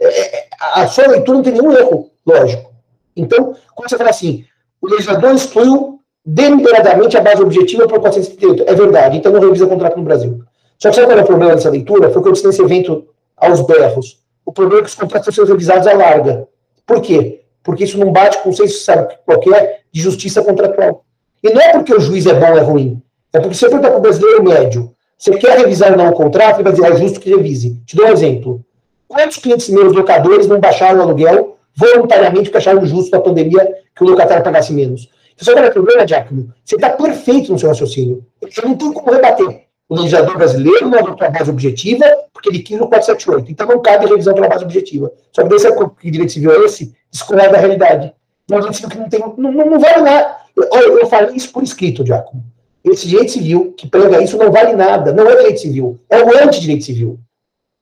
É, 0.00 0.41
é 0.76 0.82
a 0.82 0.88
sua 0.88 1.08
leitura 1.08 1.38
não 1.38 1.44
tem 1.44 1.52
nenhum 1.52 1.72
erro, 1.72 2.10
lógico. 2.26 2.70
Então, 3.16 3.54
quando 3.74 3.90
você 3.90 3.96
fala 3.96 4.10
assim, 4.10 4.44
o 4.80 4.88
legislador 4.88 5.34
excluiu 5.34 6.00
deliberadamente 6.24 7.16
a 7.16 7.20
base 7.20 7.42
objetiva 7.42 7.86
por 7.88 8.00
438. 8.00 8.64
É 8.66 8.74
verdade, 8.74 9.18
então 9.18 9.32
não 9.32 9.40
revisa 9.40 9.66
contrato 9.66 9.96
no 9.96 10.04
Brasil. 10.04 10.42
Só 10.78 10.90
que 10.90 10.96
sabe 10.96 11.08
qual 11.08 11.18
é 11.18 11.22
o 11.22 11.26
problema 11.26 11.54
dessa 11.54 11.70
leitura? 11.70 12.10
Foi 12.10 12.20
o 12.20 12.22
que 12.22 12.28
eu 12.28 12.32
disse 12.32 12.46
nesse 12.46 12.62
evento 12.62 13.06
aos 13.36 13.60
berros. 13.62 14.20
O 14.44 14.52
problema 14.52 14.80
é 14.80 14.82
que 14.84 14.88
os 14.88 14.94
contratos 14.94 15.34
ser 15.34 15.44
revisados 15.44 15.86
à 15.86 15.92
larga. 15.92 16.48
Por 16.86 17.00
quê? 17.00 17.42
Porque 17.62 17.84
isso 17.84 17.98
não 17.98 18.12
bate 18.12 18.38
com 18.42 18.50
o 18.50 18.52
senso, 18.52 18.84
sabe, 18.84 19.14
qualquer 19.24 19.82
de 19.92 20.00
justiça 20.00 20.42
contratual. 20.42 21.04
E 21.42 21.50
não 21.50 21.60
é 21.60 21.72
porque 21.72 21.94
o 21.94 22.00
juiz 22.00 22.26
é 22.26 22.34
bom 22.34 22.50
ou 22.50 22.58
é 22.58 22.60
ruim. 22.60 23.02
É 23.32 23.40
porque 23.40 23.54
você 23.54 23.68
pergunta 23.68 23.88
para 23.90 23.98
o 23.98 24.02
brasileiro 24.02 24.42
médio, 24.42 24.94
você 25.16 25.36
quer 25.38 25.58
revisar 25.58 25.92
ou 25.92 25.96
não 25.96 26.10
o 26.10 26.12
contrato, 26.12 26.56
ele 26.56 26.64
vai 26.64 26.72
dizer, 26.72 26.92
é 26.92 26.96
justo 26.96 27.20
que 27.20 27.30
revise. 27.30 27.80
Te 27.86 27.96
dou 27.96 28.06
um 28.06 28.10
exemplo. 28.10 28.64
Quantos 29.12 29.36
clientes 29.36 29.68
meus 29.68 29.92
locadores 29.92 30.46
não 30.46 30.58
baixaram 30.58 31.00
o 31.00 31.02
aluguel 31.02 31.58
voluntariamente 31.76 32.44
porque 32.44 32.56
acharam 32.56 32.86
justo 32.86 33.10
na 33.10 33.20
pandemia 33.20 33.62
que 33.94 34.02
o 34.02 34.06
locatário 34.06 34.42
pagasse 34.42 34.72
menos? 34.72 35.10
Você 35.36 35.52
sabe 35.52 35.68
o 35.68 35.70
problema, 35.70 36.08
Giacomo? 36.08 36.50
Você 36.64 36.76
está 36.76 36.88
perfeito 36.88 37.52
no 37.52 37.58
seu 37.58 37.68
raciocínio. 37.68 38.24
Eu 38.40 38.68
não 38.68 38.74
tenho 38.74 38.94
como 38.94 39.12
rebater. 39.12 39.64
O 39.86 39.96
legislador 39.96 40.38
brasileiro 40.38 40.88
não 40.88 40.98
adotou 40.98 41.26
a 41.26 41.30
base 41.30 41.50
objetiva 41.50 42.06
porque 42.32 42.48
ele 42.48 42.60
quis 42.60 42.80
o 42.80 42.86
478. 42.86 43.52
Então 43.52 43.66
não 43.68 43.82
cabe 43.82 44.06
revisão 44.06 44.32
pela 44.32 44.48
base 44.48 44.64
objetiva. 44.64 45.12
Só 45.30 45.42
que 45.42 45.50
daí 45.50 45.58
sabe 45.60 45.90
que 46.00 46.10
direito 46.10 46.32
civil 46.32 46.50
é 46.50 46.64
esse? 46.64 46.94
Discorrer 47.10 47.52
da 47.52 47.58
realidade. 47.58 48.14
Não, 48.48 48.60
direito 48.60 48.88
que 48.88 48.96
não 48.96 49.10
tem. 49.10 49.20
Não, 49.20 49.52
não, 49.52 49.66
não 49.72 49.78
vale 49.78 50.00
nada. 50.00 50.36
Eu, 50.56 51.00
eu 51.00 51.06
falei 51.06 51.36
isso 51.36 51.52
por 51.52 51.62
escrito, 51.62 52.06
Giacomo. 52.06 52.42
Esse 52.82 53.06
direito 53.06 53.32
civil 53.32 53.74
que 53.76 53.86
prega 53.86 54.22
isso 54.22 54.38
não 54.38 54.50
vale 54.50 54.72
nada. 54.72 55.12
Não 55.12 55.28
é 55.28 55.36
direito 55.36 55.60
civil. 55.60 55.98
É 56.08 56.22
o 56.22 56.42
antidireito 56.42 56.84
civil. 56.84 57.20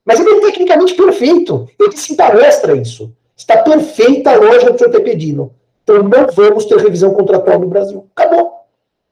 Mas 0.05 0.19
ele 0.19 0.29
é 0.29 0.41
tecnicamente 0.41 0.93
perfeito. 0.95 1.67
Eu 1.77 1.89
disse 1.89 2.13
em 2.13 2.15
palestra 2.15 2.75
isso. 2.75 3.13
Está 3.35 3.57
perfeita 3.57 4.31
a 4.31 4.35
lógica 4.35 4.71
do 4.71 4.77
senhor 4.77 4.91
ter 4.91 5.01
pedido. 5.01 5.51
Então 5.83 6.03
não 6.03 6.09
vamos 6.33 6.65
ter 6.65 6.77
revisão 6.77 7.13
contratual 7.13 7.59
no 7.59 7.67
Brasil. 7.67 8.07
Acabou. 8.15 8.51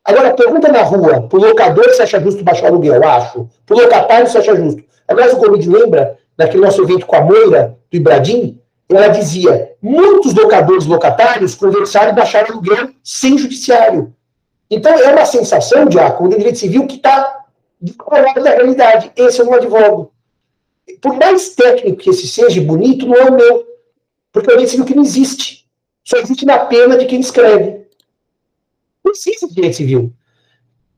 Agora, 0.03 0.33
pergunta 0.33 0.71
na 0.71 0.81
rua, 0.81 1.27
pro 1.27 1.39
locador 1.39 1.89
se 1.93 2.01
acha 2.01 2.19
justo 2.19 2.43
baixar 2.43 2.65
o 2.65 2.67
aluguel, 2.73 3.07
acho. 3.07 3.47
Pro 3.65 3.77
locatário 3.77 4.27
se 4.27 4.37
acha 4.37 4.55
justo. 4.55 4.83
Aliás, 5.07 5.33
o 5.33 5.37
Gomide 5.37 5.69
lembra, 5.69 6.17
naquele 6.37 6.63
nosso 6.63 6.81
evento 6.81 7.05
com 7.05 7.15
a 7.15 7.21
Moira, 7.21 7.77
do 7.91 7.97
Ibradim, 7.97 8.59
ela 8.89 9.07
dizia, 9.09 9.75
muitos 9.81 10.33
locadores 10.33 10.85
locatários 10.85 11.53
conversaram 11.53 12.11
e 12.11 12.15
baixaram 12.15 12.49
o 12.49 12.51
aluguel 12.53 12.89
sem 13.03 13.37
judiciário. 13.37 14.13
Então, 14.69 14.93
é 14.93 15.11
uma 15.11 15.25
sensação, 15.25 15.85
Diácono, 15.85 16.29
de 16.29 16.37
direito 16.37 16.57
civil 16.57 16.87
que 16.87 16.95
está 16.95 17.45
descolado 17.79 18.43
da 18.43 18.51
realidade. 18.51 19.11
Esse 19.15 19.41
eu 19.41 19.45
não 19.45 19.53
advogo. 19.53 20.11
Por 21.01 21.15
mais 21.17 21.49
técnico 21.49 21.97
que 21.97 22.09
esse 22.09 22.27
seja 22.27 22.61
bonito, 22.61 23.07
não 23.07 23.15
é 23.15 23.23
o 23.25 23.35
meu. 23.35 23.65
Porque 24.31 24.49
é 24.49 24.53
o 24.53 24.55
direito 24.57 24.71
civil 24.71 24.85
que 24.85 24.95
não 24.95 25.03
existe. 25.03 25.65
Só 26.03 26.17
existe 26.17 26.45
na 26.45 26.59
pena 26.59 26.97
de 26.97 27.05
quem 27.05 27.19
escreve. 27.19 27.85
Não 29.03 29.11
existe 29.11 29.53
direito 29.53 29.77
civil. 29.77 30.13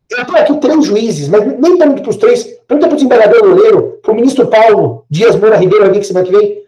Eu 0.10 0.26
tenho 0.26 0.38
aqui 0.38 0.58
três 0.58 0.86
juízes, 0.86 1.30
mas 1.30 1.46
nem 1.60 1.78
pergunto 1.78 2.02
para 2.02 2.10
os 2.10 2.18
três. 2.18 2.44
Pergunta 2.68 2.88
para 2.88 2.94
o 2.94 2.96
desembargador 2.96 3.46
Loureiro, 3.46 4.00
para 4.02 4.12
o 4.12 4.16
ministro 4.16 4.48
Paulo 4.48 5.06
Dias 5.10 5.36
Moura 5.36 5.58
Ribeiro, 5.58 5.86
alguém 5.86 6.02
que 6.02 6.08
semana 6.08 6.26
que 6.26 6.32
vem. 6.32 6.64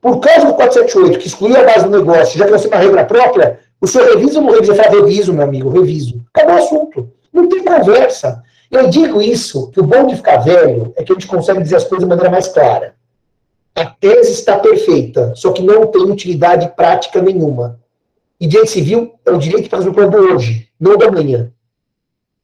Por 0.00 0.20
causa 0.20 0.46
do 0.46 0.54
478, 0.54 1.18
que 1.18 1.26
excluiu 1.26 1.56
a 1.56 1.64
base 1.64 1.84
do 1.84 1.90
negócio, 1.90 2.38
já 2.38 2.44
que 2.44 2.50
nós 2.50 2.62
temos 2.62 2.76
uma 2.76 2.84
regra 2.84 3.04
própria, 3.04 3.60
o 3.80 3.86
senhor 3.86 4.08
revisa 4.08 4.38
ou 4.38 4.44
não 4.44 4.52
revisa? 4.52 4.72
Eu 4.72 4.76
falo, 4.76 5.00
reviso, 5.00 5.32
meu 5.32 5.42
amigo, 5.42 5.70
reviso. 5.70 6.24
Acabou 6.32 6.56
o 6.56 6.58
assunto. 6.58 7.12
Não 7.32 7.48
tem 7.48 7.64
conversa. 7.64 8.42
Eu 8.70 8.88
digo 8.88 9.22
isso, 9.22 9.70
que 9.70 9.80
o 9.80 9.84
bom 9.84 10.06
de 10.06 10.16
ficar 10.16 10.38
velho 10.38 10.92
é 10.96 11.02
que 11.02 11.12
a 11.12 11.14
gente 11.14 11.26
consegue 11.26 11.62
dizer 11.62 11.76
as 11.76 11.84
coisas 11.84 12.04
de 12.04 12.08
maneira 12.08 12.30
mais 12.30 12.48
clara. 12.48 12.94
A 13.74 13.86
tese 13.86 14.32
está 14.32 14.58
perfeita, 14.58 15.32
só 15.34 15.52
que 15.52 15.62
não 15.62 15.86
tem 15.86 16.02
utilidade 16.02 16.68
prática 16.76 17.20
nenhuma. 17.20 17.80
E 18.40 18.46
direito 18.46 18.70
civil 18.70 19.14
é 19.24 19.30
o 19.30 19.38
direito 19.38 19.68
para 19.68 19.78
resolver 19.78 20.00
o 20.00 20.10
problema 20.10 20.34
hoje, 20.34 20.68
não 20.78 20.96
da 20.96 21.10
manhã. 21.10 21.50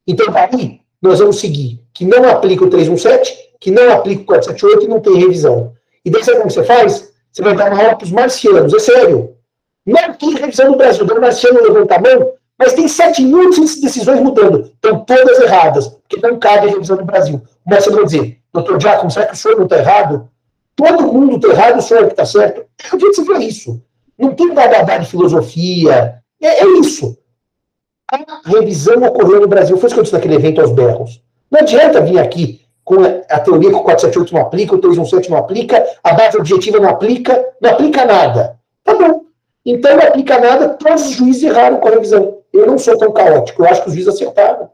Então, 0.07 0.27
aí, 0.35 0.81
nós 1.01 1.19
vamos 1.19 1.39
seguir 1.39 1.81
que 1.93 2.05
não 2.05 2.29
aplica 2.29 2.63
o 2.63 2.69
317, 2.69 3.33
que 3.59 3.71
não 3.71 3.91
aplica 3.91 4.21
o 4.21 4.25
478 4.25 4.85
e 4.85 4.87
não 4.89 4.99
tem 4.99 5.19
revisão. 5.19 5.73
E 6.03 6.09
daí, 6.09 6.23
sabe 6.23 6.39
como 6.39 6.49
você 6.49 6.63
faz? 6.63 7.11
Você 7.31 7.41
vai 7.41 7.55
dar 7.55 7.71
uma 7.71 7.81
aula 7.81 7.95
para 7.95 8.05
os 8.05 8.11
marcianos, 8.11 8.73
é 8.73 8.79
sério. 8.79 9.35
Não 9.85 10.13
tem 10.13 10.35
revisão 10.35 10.71
no 10.71 10.77
Brasil. 10.77 11.05
O 11.05 11.21
marciano 11.21 11.61
levanta 11.61 11.95
a 11.95 12.01
mão, 12.01 12.33
mas 12.61 12.73
tem 12.73 12.87
7 12.87 13.23
mil 13.23 13.49
decisões 13.49 14.21
mudando. 14.21 14.71
Estão 14.75 15.03
todas 15.03 15.39
erradas, 15.39 15.87
porque 15.87 16.21
não 16.21 16.37
cabe 16.37 16.67
a 16.67 16.69
revisão 16.69 16.95
no 16.95 17.05
Brasil. 17.05 17.41
O 17.65 17.69
marciano 17.69 17.97
vai 17.97 18.05
dizer, 18.05 18.37
doutor 18.53 18.79
Giacomo, 18.79 19.09
será 19.09 19.25
que 19.25 19.33
o 19.33 19.35
senhor 19.35 19.57
não 19.57 19.63
está 19.63 19.79
errado? 19.79 20.29
Todo 20.75 21.11
mundo 21.11 21.37
está 21.37 21.47
errado, 21.47 21.79
o 21.79 21.81
senhor 21.81 22.03
é 22.03 22.05
que 22.05 22.13
está 22.13 22.23
certo. 22.23 22.63
Eu 22.93 22.99
que 22.99 23.13
você 23.13 23.23
vê 23.23 23.45
isso. 23.45 23.81
Não 24.15 24.35
tem 24.35 24.53
nada 24.53 24.95
de 24.99 25.07
filosofia. 25.07 26.21
É, 26.39 26.61
é 26.61 26.67
isso. 26.77 27.17
A 28.11 28.19
revisão 28.45 29.01
ocorreu 29.05 29.41
no 29.41 29.47
Brasil. 29.47 29.75
Foi 29.77 29.87
isso 29.87 29.95
que 29.95 29.99
eu 29.99 30.03
disse 30.03 30.13
naquele 30.15 30.35
evento 30.35 30.61
aos 30.61 30.71
berros. 30.71 31.19
Não 31.49 31.61
adianta 31.61 31.99
vir 32.01 32.19
aqui 32.19 32.61
com 32.83 32.97
a 33.03 33.39
teoria 33.39 33.71
que 33.71 33.75
o 33.75 33.83
478 33.83 34.35
não 34.35 34.41
aplica, 34.41 34.75
o 34.75 34.77
317 34.77 35.31
não 35.31 35.37
aplica, 35.39 35.83
a 36.03 36.13
base 36.13 36.37
objetiva 36.37 36.79
não 36.79 36.89
aplica, 36.89 37.43
não 37.59 37.71
aplica 37.71 38.05
nada. 38.05 38.59
Tá 38.83 38.93
bom. 38.93 39.23
Então 39.65 39.97
não 39.97 40.03
aplica 40.03 40.39
nada, 40.39 40.69
todos 40.69 41.07
os 41.07 41.11
juízes 41.13 41.41
erraram 41.41 41.77
com 41.77 41.87
a 41.87 41.91
revisão. 41.91 42.40
Eu 42.53 42.67
não 42.67 42.77
sou 42.77 42.97
tão 42.97 43.11
caótico, 43.11 43.61
eu 43.61 43.67
acho 43.67 43.83
que 43.83 43.89
os 43.89 43.93
juízes 43.93 44.13
acertaram. 44.13 44.69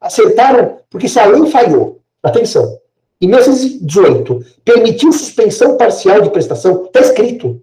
Acertaram 0.00 0.78
porque 0.88 1.08
se 1.08 1.18
a 1.18 1.26
lei 1.26 1.50
falhou, 1.50 2.00
atenção, 2.22 2.78
em 3.20 3.26
1918, 3.26 4.44
permitiu 4.64 5.12
suspensão 5.12 5.76
parcial 5.76 6.20
de 6.20 6.30
prestação, 6.30 6.84
está 6.84 7.00
escrito. 7.00 7.60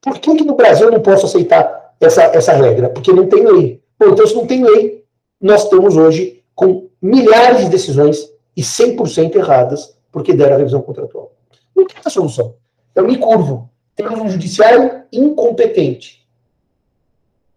Por 0.00 0.18
que, 0.18 0.34
que 0.34 0.44
no 0.44 0.56
Brasil 0.56 0.86
eu 0.86 0.92
não 0.92 1.00
posso 1.00 1.26
aceitar 1.26 1.94
essa, 2.00 2.22
essa 2.24 2.52
regra? 2.52 2.88
Porque 2.88 3.12
não 3.12 3.28
tem 3.28 3.46
lei. 3.46 3.80
Bom, 3.98 4.08
então, 4.08 4.26
se 4.26 4.34
não 4.34 4.46
tem 4.46 4.64
lei, 4.64 5.04
nós 5.40 5.62
estamos 5.62 5.96
hoje 5.96 6.42
com 6.54 6.88
milhares 7.00 7.64
de 7.64 7.70
decisões 7.70 8.28
e 8.56 8.62
100% 8.62 9.36
erradas, 9.36 9.96
porque 10.10 10.32
deram 10.32 10.56
a 10.56 10.58
revisão 10.58 10.82
contratual. 10.82 11.32
Não 11.74 11.86
tem 11.86 11.96
outra 11.96 12.10
solução. 12.10 12.56
Eu 12.94 13.06
me 13.06 13.16
curvo. 13.16 13.70
Temos 13.94 14.18
um 14.20 14.28
judiciário 14.28 15.04
incompetente. 15.12 16.21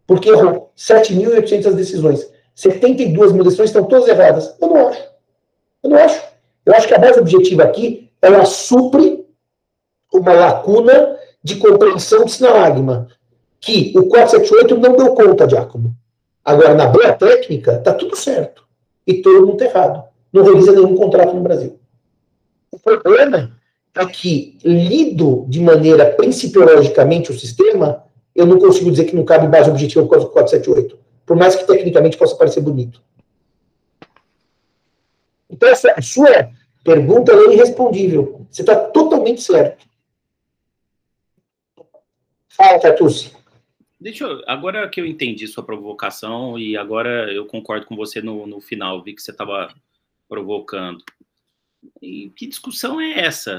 Porque 0.07 0.29
errou 0.29 0.71
7.800 0.77 1.73
decisões. 1.73 2.29
72 2.53 3.31
mil 3.31 3.43
decisões 3.43 3.69
estão 3.69 3.83
todas 3.83 4.07
erradas. 4.07 4.55
Eu 4.61 4.67
não 4.67 4.87
acho. 4.87 5.03
Eu 5.83 5.89
não 5.89 5.97
acho. 5.97 6.21
Eu 6.65 6.73
acho 6.73 6.87
que 6.87 6.93
a 6.93 6.99
base 6.99 7.19
objetiva 7.19 7.63
aqui, 7.63 8.09
ela 8.21 8.45
supre 8.45 9.25
uma 10.13 10.33
lacuna 10.33 11.17
de 11.43 11.57
compreensão 11.57 12.25
de 12.25 12.31
sinalagma, 12.31 13.07
que 13.59 13.93
o 13.95 14.07
478 14.07 14.77
não 14.77 14.95
deu 14.95 15.13
conta, 15.13 15.47
Giacomo. 15.47 15.95
Agora, 16.43 16.73
na 16.73 16.87
boa 16.87 17.13
técnica, 17.13 17.73
está 17.73 17.93
tudo 17.93 18.15
certo. 18.15 18.63
E 19.05 19.15
todo 19.21 19.45
mundo 19.45 19.61
errado. 19.61 20.03
Não 20.31 20.43
revisa 20.43 20.71
nenhum 20.71 20.95
contrato 20.95 21.33
no 21.33 21.41
Brasil. 21.41 21.79
O 22.71 22.79
problema 22.79 23.51
é 23.95 24.05
que, 24.05 24.57
lido 24.63 25.45
de 25.47 25.61
maneira 25.61 26.11
principiologicamente 26.11 27.31
o 27.31 27.39
sistema, 27.39 28.03
eu 28.35 28.45
não 28.45 28.59
consigo 28.59 28.91
dizer 28.91 29.05
que 29.05 29.15
não 29.15 29.23
cabe 29.23 29.47
base 29.47 29.69
objetiva 29.69 30.03
por 30.03 30.09
causa 30.11 30.25
do 30.25 30.31
478. 30.31 30.99
Por 31.25 31.37
mais 31.37 31.55
que 31.55 31.65
tecnicamente 31.65 32.17
possa 32.17 32.35
parecer 32.35 32.61
bonito. 32.61 33.01
Então, 35.49 35.69
essa, 35.69 35.91
a 35.91 36.01
sua 36.01 36.51
pergunta 36.83 37.31
é 37.31 37.53
irrespondível. 37.53 38.45
Você 38.51 38.61
está 38.61 38.75
totalmente 38.75 39.41
certo. 39.41 39.85
Fala, 42.49 42.79
Tatucci. 42.79 43.33
Deixa 43.99 44.25
eu, 44.25 44.43
agora 44.45 44.87
que 44.89 44.99
eu 44.99 45.05
entendi 45.05 45.47
sua 45.47 45.63
provocação 45.63 46.59
e 46.59 46.77
agora 46.77 47.31
eu 47.33 47.45
concordo 47.45 47.85
com 47.85 47.95
você 47.95 48.21
no, 48.21 48.45
no 48.45 48.61
final, 48.61 49.01
vi 49.01 49.13
que 49.13 49.21
você 49.21 49.31
estava 49.31 49.73
provocando. 50.27 51.03
E 52.01 52.31
que 52.35 52.47
discussão 52.47 52.99
é 52.99 53.19
essa? 53.19 53.55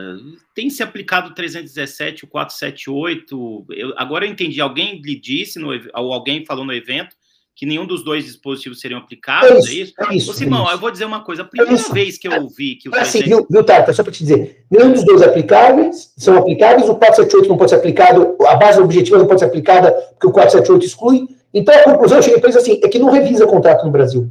Tem 0.54 0.70
se 0.70 0.82
aplicado 0.82 1.30
o 1.30 1.34
317, 1.34 2.24
o 2.24 2.28
478? 2.28 3.66
Eu, 3.70 3.94
agora 3.96 4.26
eu 4.26 4.30
entendi. 4.30 4.60
Alguém 4.60 5.00
lhe 5.00 5.18
disse, 5.18 5.58
no, 5.58 5.68
ou 5.68 6.12
alguém 6.12 6.44
falou 6.44 6.64
no 6.64 6.72
evento, 6.72 7.16
que 7.56 7.64
nenhum 7.64 7.86
dos 7.86 8.04
dois 8.04 8.26
dispositivos 8.26 8.80
seriam 8.80 9.00
aplicados, 9.00 9.50
é 9.50 9.58
isso? 9.58 9.68
É 9.68 9.72
isso? 9.72 9.94
É 9.98 10.14
isso 10.14 10.30
Ô, 10.30 10.34
Simão, 10.34 10.68
é 10.68 10.74
eu 10.74 10.78
vou 10.78 10.90
dizer 10.90 11.06
uma 11.06 11.24
coisa. 11.24 11.40
A 11.40 11.44
primeira 11.46 11.80
é 11.80 11.92
vez 11.92 12.18
que 12.18 12.28
eu 12.28 12.42
ouvi 12.42 12.76
que 12.76 12.88
o 12.88 12.94
é 12.94 13.00
assim, 13.00 13.22
viu, 13.22 13.46
viu 13.50 13.64
Tata, 13.64 13.94
só 13.94 14.02
para 14.02 14.12
te 14.12 14.18
dizer, 14.18 14.66
nenhum 14.70 14.92
dos 14.92 15.04
dois 15.04 15.22
aplicáveis 15.22 16.12
são 16.18 16.36
aplicáveis, 16.36 16.86
o 16.88 16.94
478 16.94 17.48
não 17.48 17.56
pode 17.56 17.70
ser 17.70 17.76
aplicado, 17.76 18.36
a 18.46 18.56
base 18.56 18.78
objetiva 18.78 19.16
não 19.16 19.26
pode 19.26 19.40
ser 19.40 19.46
aplicada 19.46 19.90
porque 19.90 20.26
o 20.26 20.32
478 20.32 20.84
exclui. 20.84 21.26
Então, 21.54 21.74
a 21.74 21.84
conclusão, 21.84 22.18
eu 22.18 22.22
cheguei 22.22 22.38
para 22.38 22.50
isso 22.50 22.58
assim, 22.58 22.78
é 22.84 22.88
que 22.88 22.98
não 22.98 23.10
revisa 23.10 23.46
contrato 23.46 23.86
no 23.86 23.90
Brasil. 23.90 24.30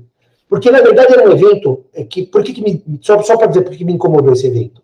Porque, 0.49 0.69
na 0.69 0.81
verdade, 0.81 1.13
era 1.13 1.27
um 1.27 1.31
evento 1.31 1.84
é 1.93 2.03
que, 2.03 2.23
por 2.23 2.43
que, 2.43 2.53
que 2.53 2.61
me, 2.61 2.99
só, 3.01 3.22
só 3.23 3.38
para 3.38 3.47
dizer 3.47 3.61
por 3.61 3.76
que 3.76 3.84
me 3.84 3.93
incomodou 3.93 4.34
esse 4.34 4.47
evento. 4.47 4.81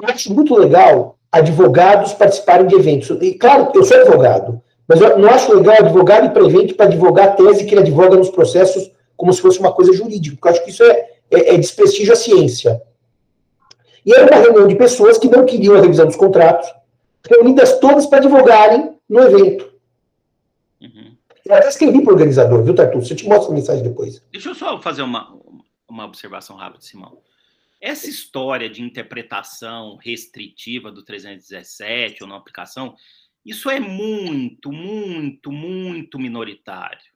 Eu 0.00 0.08
acho 0.08 0.32
muito 0.32 0.54
legal 0.56 1.18
advogados 1.30 2.12
participarem 2.12 2.66
de 2.66 2.74
eventos. 2.74 3.10
E, 3.20 3.34
claro, 3.34 3.70
eu 3.74 3.84
sou 3.84 3.96
advogado, 3.98 4.62
mas 4.86 5.00
eu 5.00 5.18
não 5.18 5.28
acho 5.28 5.54
legal 5.54 5.76
advogado 5.78 6.26
ir 6.26 6.30
para 6.30 6.44
evento 6.44 6.74
para 6.74 6.86
advogar 6.86 7.28
a 7.28 7.32
tese 7.32 7.64
que 7.64 7.74
ele 7.74 7.82
advoga 7.82 8.16
nos 8.16 8.30
processos 8.30 8.90
como 9.16 9.32
se 9.32 9.40
fosse 9.40 9.58
uma 9.58 9.72
coisa 9.72 9.92
jurídica, 9.92 10.36
porque 10.36 10.48
eu 10.48 10.52
acho 10.52 10.64
que 10.64 10.70
isso 10.70 10.82
é, 10.84 11.08
é, 11.30 11.54
é 11.54 11.58
desprestígio 11.58 12.12
à 12.12 12.16
ciência. 12.16 12.82
E 14.04 14.12
era 14.12 14.26
uma 14.26 14.42
reunião 14.42 14.66
de 14.66 14.74
pessoas 14.74 15.18
que 15.18 15.28
não 15.28 15.44
queriam 15.44 15.76
a 15.76 15.80
revisão 15.80 16.06
dos 16.06 16.16
contratos, 16.16 16.68
reunidas 17.28 17.78
todas 17.78 18.06
para 18.06 18.18
advogarem 18.18 18.96
no 19.08 19.20
evento. 19.22 19.73
Eu 21.44 21.54
até 21.54 21.68
escrevi 21.68 22.02
para 22.02 22.10
o 22.10 22.14
organizador, 22.14 22.64
viu, 22.64 22.74
Tartus? 22.74 23.10
Eu 23.10 23.16
te 23.16 23.28
mostro 23.28 23.52
a 23.52 23.54
mensagem 23.54 23.82
depois. 23.82 24.20
Deixa 24.32 24.48
eu 24.48 24.54
só 24.54 24.80
fazer 24.80 25.02
uma, 25.02 25.38
uma 25.86 26.06
observação 26.06 26.56
rápida, 26.56 26.82
Simão. 26.82 27.22
Essa 27.80 28.08
história 28.08 28.70
de 28.70 28.82
interpretação 28.82 29.96
restritiva 29.96 30.90
do 30.90 31.04
317 31.04 32.22
ou 32.22 32.28
não 32.28 32.36
aplicação, 32.36 32.96
isso 33.44 33.68
é 33.68 33.78
muito, 33.78 34.72
muito, 34.72 35.52
muito 35.52 36.18
minoritário. 36.18 37.12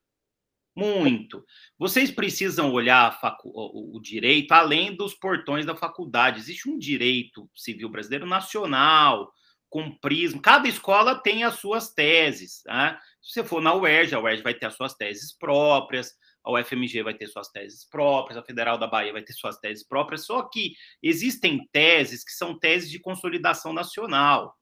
Muito. 0.77 1.43
Vocês 1.79 2.11
precisam 2.11 2.71
olhar 2.71 3.19
o, 3.45 3.97
o 3.97 4.01
direito 4.01 4.53
além 4.53 4.95
dos 4.95 5.15
portões 5.15 5.65
da 5.65 5.75
faculdade. 5.75 6.39
Existe 6.39 6.69
um 6.69 6.79
direito 6.79 7.51
civil 7.57 7.89
brasileiro 7.89 8.27
nacional, 8.27 9.33
com 9.71 9.91
prisma. 9.91 10.41
Cada 10.41 10.69
escola 10.69 11.15
tem 11.15 11.45
as 11.45 11.55
suas 11.55 11.93
teses. 11.93 12.63
Né? 12.67 12.99
Se 13.21 13.35
você 13.35 13.45
for 13.45 13.61
na 13.61 13.75
UERJ, 13.75 14.15
a 14.15 14.21
UERJ 14.21 14.43
vai 14.43 14.55
ter 14.55 14.67
as 14.67 14.75
suas 14.75 14.95
teses 14.95 15.37
próprias, 15.37 16.15
a 16.45 16.53
UFMG 16.53 17.03
vai 17.03 17.15
ter 17.15 17.27
suas 17.27 17.49
teses 17.49 17.85
próprias, 17.85 18.39
a 18.39 18.43
Federal 18.43 18.79
da 18.79 18.87
Bahia 18.87 19.13
vai 19.13 19.23
ter 19.23 19.33
suas 19.33 19.59
teses 19.59 19.87
próprias, 19.87 20.25
só 20.25 20.43
que 20.43 20.73
existem 21.03 21.69
teses 21.73 22.25
que 22.25 22.33
são 22.33 22.59
teses 22.59 22.91
de 22.91 22.99
consolidação 22.99 23.73
nacional. 23.73 24.55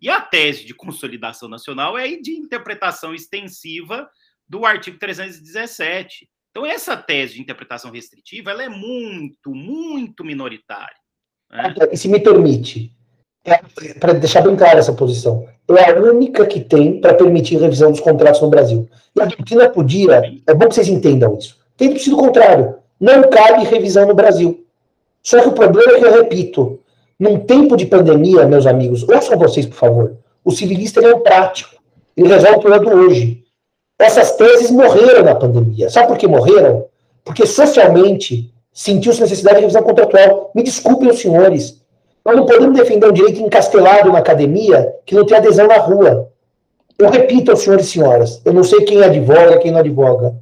E 0.00 0.08
a 0.08 0.20
tese 0.20 0.64
de 0.64 0.74
consolidação 0.74 1.48
nacional 1.48 1.96
é 1.96 2.16
de 2.16 2.32
interpretação 2.32 3.14
extensiva 3.14 4.08
do 4.48 4.66
artigo 4.66 4.98
317. 4.98 6.28
Então, 6.50 6.66
essa 6.66 6.96
tese 6.96 7.34
de 7.34 7.40
interpretação 7.40 7.90
restritiva 7.90 8.50
ela 8.50 8.62
é 8.62 8.68
muito, 8.68 9.54
muito 9.54 10.24
minoritária. 10.24 10.96
Né? 11.50 11.74
Se 11.96 12.08
me 12.08 12.20
permite, 12.20 12.94
é, 13.44 13.60
para 13.98 14.12
deixar 14.12 14.42
bem 14.42 14.56
clara 14.56 14.78
essa 14.78 14.92
posição, 14.92 15.46
é 15.70 15.90
a 15.90 16.00
única 16.00 16.46
que 16.46 16.60
tem 16.60 17.00
para 17.00 17.14
permitir 17.14 17.56
revisão 17.56 17.90
dos 17.90 18.00
contratos 18.00 18.40
no 18.40 18.48
Brasil. 18.48 18.88
E 19.16 19.20
a 19.20 19.26
doutrina 19.26 19.68
podia, 19.68 20.22
é 20.46 20.54
bom 20.54 20.68
que 20.68 20.74
vocês 20.74 20.88
entendam 20.88 21.36
isso, 21.36 21.56
tem 21.76 21.96
sido 21.98 22.16
o 22.16 22.20
contrário. 22.20 22.76
Não 23.00 23.22
cabe 23.28 23.64
revisão 23.64 24.06
no 24.06 24.14
Brasil. 24.14 24.64
Só 25.22 25.40
que 25.40 25.48
o 25.48 25.52
problema 25.52 25.96
é 25.96 25.98
que 25.98 26.06
eu 26.06 26.12
repito, 26.12 26.80
num 27.18 27.38
tempo 27.40 27.76
de 27.76 27.86
pandemia, 27.86 28.46
meus 28.46 28.66
amigos, 28.66 29.02
ouçam 29.08 29.36
vocês, 29.36 29.66
por 29.66 29.76
favor. 29.76 30.16
O 30.44 30.50
civilista 30.52 31.00
é 31.00 31.14
um 31.14 31.20
prático. 31.20 31.76
Ele 32.16 32.28
resolve 32.28 32.58
o 32.58 32.60
problema 32.60 32.84
do 32.84 32.96
hoje. 32.96 33.42
Essas 33.98 34.36
teses 34.36 34.70
morreram 34.70 35.24
na 35.24 35.34
pandemia. 35.34 35.88
Sabe 35.90 36.08
por 36.08 36.18
que 36.18 36.26
morreram? 36.26 36.86
Porque 37.24 37.46
socialmente 37.46 38.52
sentiu-se 38.72 39.20
necessidade 39.20 39.56
de 39.56 39.62
revisão 39.62 39.82
contratual. 39.82 40.50
Me 40.54 40.62
desculpem 40.62 41.08
os 41.08 41.20
senhores. 41.20 41.81
Nós 42.24 42.36
não 42.36 42.46
podemos 42.46 42.78
defender 42.78 43.08
um 43.08 43.12
direito 43.12 43.40
encastelado 43.40 44.12
na 44.12 44.18
academia 44.18 44.94
que 45.04 45.14
não 45.14 45.26
tem 45.26 45.36
adesão 45.36 45.66
na 45.66 45.78
rua. 45.78 46.28
Eu 46.98 47.10
repito 47.10 47.50
aos 47.50 47.60
senhores 47.60 47.86
e 47.86 47.90
senhoras, 47.90 48.40
eu 48.44 48.52
não 48.52 48.62
sei 48.62 48.84
quem 48.84 49.02
advoga, 49.02 49.58
quem 49.58 49.72
não 49.72 49.80
advoga. 49.80 50.34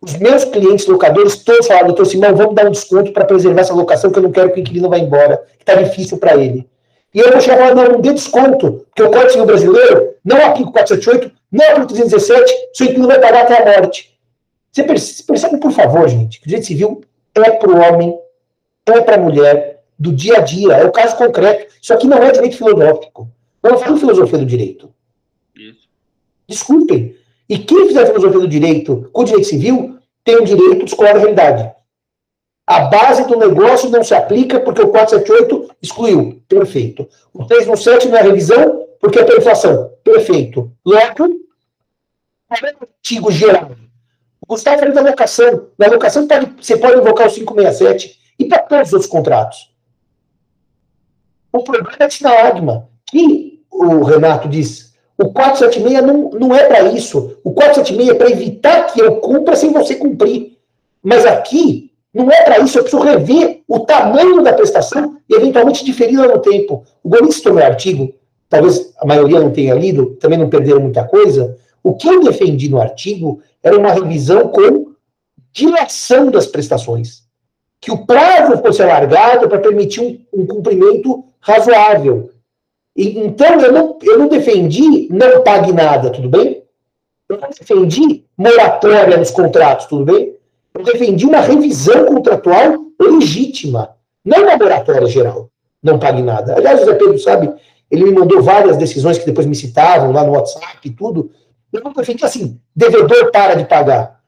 Os 0.00 0.16
meus 0.18 0.44
clientes 0.44 0.86
locadores 0.86 1.36
todos 1.36 1.66
falaram, 1.66 1.88
doutor 1.88 2.06
Simão, 2.06 2.34
vamos 2.34 2.54
dar 2.54 2.66
um 2.66 2.70
desconto 2.70 3.12
para 3.12 3.24
preservar 3.24 3.60
essa 3.60 3.74
locação, 3.74 4.10
que 4.10 4.18
eu 4.18 4.22
não 4.22 4.32
quero 4.32 4.52
que 4.52 4.58
o 4.58 4.62
inquilino 4.62 4.88
vá 4.88 4.98
embora, 4.98 5.42
que 5.56 5.62
está 5.62 5.74
difícil 5.74 6.18
para 6.18 6.36
ele. 6.36 6.68
E 7.14 7.20
eu 7.20 7.30
vou 7.30 7.40
chegar 7.40 7.56
falar, 7.56 7.74
não, 7.74 7.92
não 7.92 8.00
dê 8.00 8.12
desconto, 8.12 8.84
porque 8.88 9.02
o 9.02 9.10
Código 9.10 9.30
Civil 9.30 9.46
Brasileiro 9.46 10.14
não 10.24 10.36
aplica 10.44 10.68
o 10.68 10.72
478, 10.72 11.32
não 11.50 11.64
aplica 11.64 11.84
o 11.84 11.86
317, 11.86 12.54
seu 12.74 12.86
inquilino 12.86 13.08
vai 13.08 13.20
pagar 13.20 13.44
até 13.44 13.62
a 13.62 13.80
morte. 13.80 14.18
Você 14.70 14.82
percebe, 14.82 15.56
por 15.58 15.72
favor, 15.72 16.08
gente, 16.08 16.38
que 16.38 16.46
o 16.46 16.48
direito 16.48 16.66
civil 16.66 17.00
é 17.34 17.50
para 17.50 17.70
o 17.70 17.78
homem, 17.78 18.18
é 18.86 19.00
para 19.00 19.16
a 19.16 19.18
mulher, 19.18 19.75
do 19.98 20.12
dia 20.12 20.38
a 20.38 20.40
dia, 20.40 20.74
é 20.74 20.84
o 20.84 20.92
caso 20.92 21.16
concreto. 21.16 21.74
Isso 21.80 21.92
aqui 21.92 22.06
não 22.06 22.18
é 22.18 22.30
direito 22.30 22.56
filosófico. 22.56 23.30
Não 23.62 23.78
falo 23.78 23.96
filosofia 23.96 24.38
do 24.38 24.46
direito. 24.46 24.92
Isso. 25.54 25.88
Desculpem. 26.48 27.16
E 27.48 27.58
quem 27.58 27.86
fizer 27.88 28.06
filosofia 28.06 28.40
do 28.40 28.48
direito 28.48 29.08
com 29.12 29.22
o 29.22 29.24
direito 29.24 29.46
civil 29.46 29.98
tem 30.24 30.36
o 30.36 30.44
direito 30.44 30.84
de 30.84 30.90
escolar 30.90 31.16
a 31.16 31.18
realidade. 31.18 31.70
A 32.66 32.80
base 32.80 33.26
do 33.28 33.38
negócio 33.38 33.88
não 33.90 34.02
se 34.02 34.12
aplica 34.12 34.58
porque 34.58 34.82
o 34.82 34.88
478 34.88 35.76
excluiu. 35.80 36.42
Perfeito. 36.48 37.08
O 37.32 37.44
317 37.44 38.08
não 38.08 38.18
é 38.18 38.22
revisão 38.22 38.86
porque 39.00 39.20
é 39.20 39.24
pela 39.24 39.38
inflação. 39.38 39.92
Perfeito. 40.02 40.72
Logo, 40.84 41.40
artigo 42.50 43.30
geral. 43.30 43.70
O 44.40 44.46
Gustavo 44.46 44.80
falou 44.80 44.94
da 44.94 45.00
locação. 45.02 45.68
Na 45.78 45.86
locação 45.86 46.26
pode, 46.26 46.46
você 46.60 46.76
pode 46.76 46.98
invocar 46.98 47.28
o 47.28 47.32
567 47.32 48.18
e 48.38 48.44
para 48.46 48.58
todos 48.58 48.88
os 48.88 48.92
outros 48.94 49.10
contratos. 49.10 49.75
O 51.52 51.62
problema 51.62 51.90
é 51.98 52.06
de 52.06 52.14
sinalagma, 52.14 52.88
que 53.06 53.62
o 53.70 54.02
Renato 54.02 54.48
disse 54.48 54.86
o 55.18 55.32
476 55.32 56.02
não, 56.02 56.30
não 56.30 56.54
é 56.54 56.64
para 56.64 56.82
isso. 56.82 57.38
O 57.42 57.52
476 57.52 58.08
é 58.10 58.14
para 58.14 58.30
evitar 58.30 58.86
que 58.86 59.00
eu 59.00 59.16
cumpra 59.16 59.56
sem 59.56 59.72
você 59.72 59.94
cumprir. 59.94 60.58
Mas 61.02 61.24
aqui, 61.24 61.90
Não 62.12 62.30
é 62.30 62.42
para 62.44 62.60
isso, 62.60 62.78
eu 62.78 62.82
preciso 62.82 63.02
rever 63.02 63.60
o 63.68 63.80
tamanho 63.80 64.42
da 64.42 64.50
prestação 64.50 65.18
e 65.28 65.34
eventualmente 65.34 65.84
diferir 65.84 66.18
no 66.18 66.38
tempo. 66.38 66.82
O 67.04 67.30
citou 67.30 67.52
meu 67.52 67.62
artigo, 67.62 68.14
talvez 68.48 68.94
a 68.98 69.04
maioria 69.04 69.38
não 69.38 69.50
tenha 69.50 69.74
lido, 69.74 70.16
também 70.18 70.38
não 70.38 70.48
perderam 70.48 70.80
muita 70.80 71.04
coisa. 71.04 71.58
O 71.82 71.92
que 71.92 72.08
eu 72.08 72.22
defendi 72.22 72.70
no 72.70 72.80
artigo 72.80 73.42
era 73.62 73.78
uma 73.78 73.92
revisão 73.92 74.48
com 74.48 74.92
dilação 75.52 76.30
das 76.30 76.46
prestações. 76.46 77.24
Que 77.82 77.92
o 77.92 78.06
prazo 78.06 78.62
fosse 78.62 78.82
alargado 78.82 79.46
para 79.46 79.58
permitir 79.58 80.00
um, 80.00 80.40
um 80.40 80.46
cumprimento 80.46 81.22
razoável. 81.46 82.30
E, 82.94 83.18
então, 83.20 83.60
eu 83.60 83.72
não, 83.72 83.98
eu 84.02 84.18
não 84.18 84.28
defendi 84.28 85.08
não 85.10 85.42
pague 85.42 85.72
nada, 85.72 86.10
tudo 86.10 86.28
bem? 86.28 86.62
Eu 87.28 87.38
não 87.38 87.48
defendi 87.48 88.24
moratória 88.36 89.16
nos 89.16 89.30
contratos, 89.30 89.86
tudo 89.86 90.04
bem? 90.04 90.34
Eu 90.74 90.84
defendi 90.84 91.24
uma 91.24 91.40
revisão 91.40 92.04
contratual 92.06 92.86
legítima, 93.00 93.96
não 94.24 94.42
uma 94.42 94.56
moratória 94.56 95.06
geral, 95.06 95.48
não 95.82 95.98
pague 95.98 96.22
nada. 96.22 96.56
Aliás, 96.56 96.82
o 96.82 96.84
Zé 96.84 96.94
Pedro 96.94 97.18
sabe, 97.18 97.52
ele 97.90 98.04
me 98.04 98.12
mandou 98.12 98.42
várias 98.42 98.76
decisões 98.76 99.18
que 99.18 99.26
depois 99.26 99.46
me 99.46 99.54
citavam 99.54 100.12
lá 100.12 100.24
no 100.24 100.32
WhatsApp 100.32 100.78
e 100.84 100.90
tudo. 100.90 101.30
Eu 101.72 101.82
não 101.82 101.92
defendi 101.92 102.24
assim, 102.24 102.60
devedor 102.74 103.30
para 103.30 103.54
de 103.54 103.64
pagar. 103.64 104.20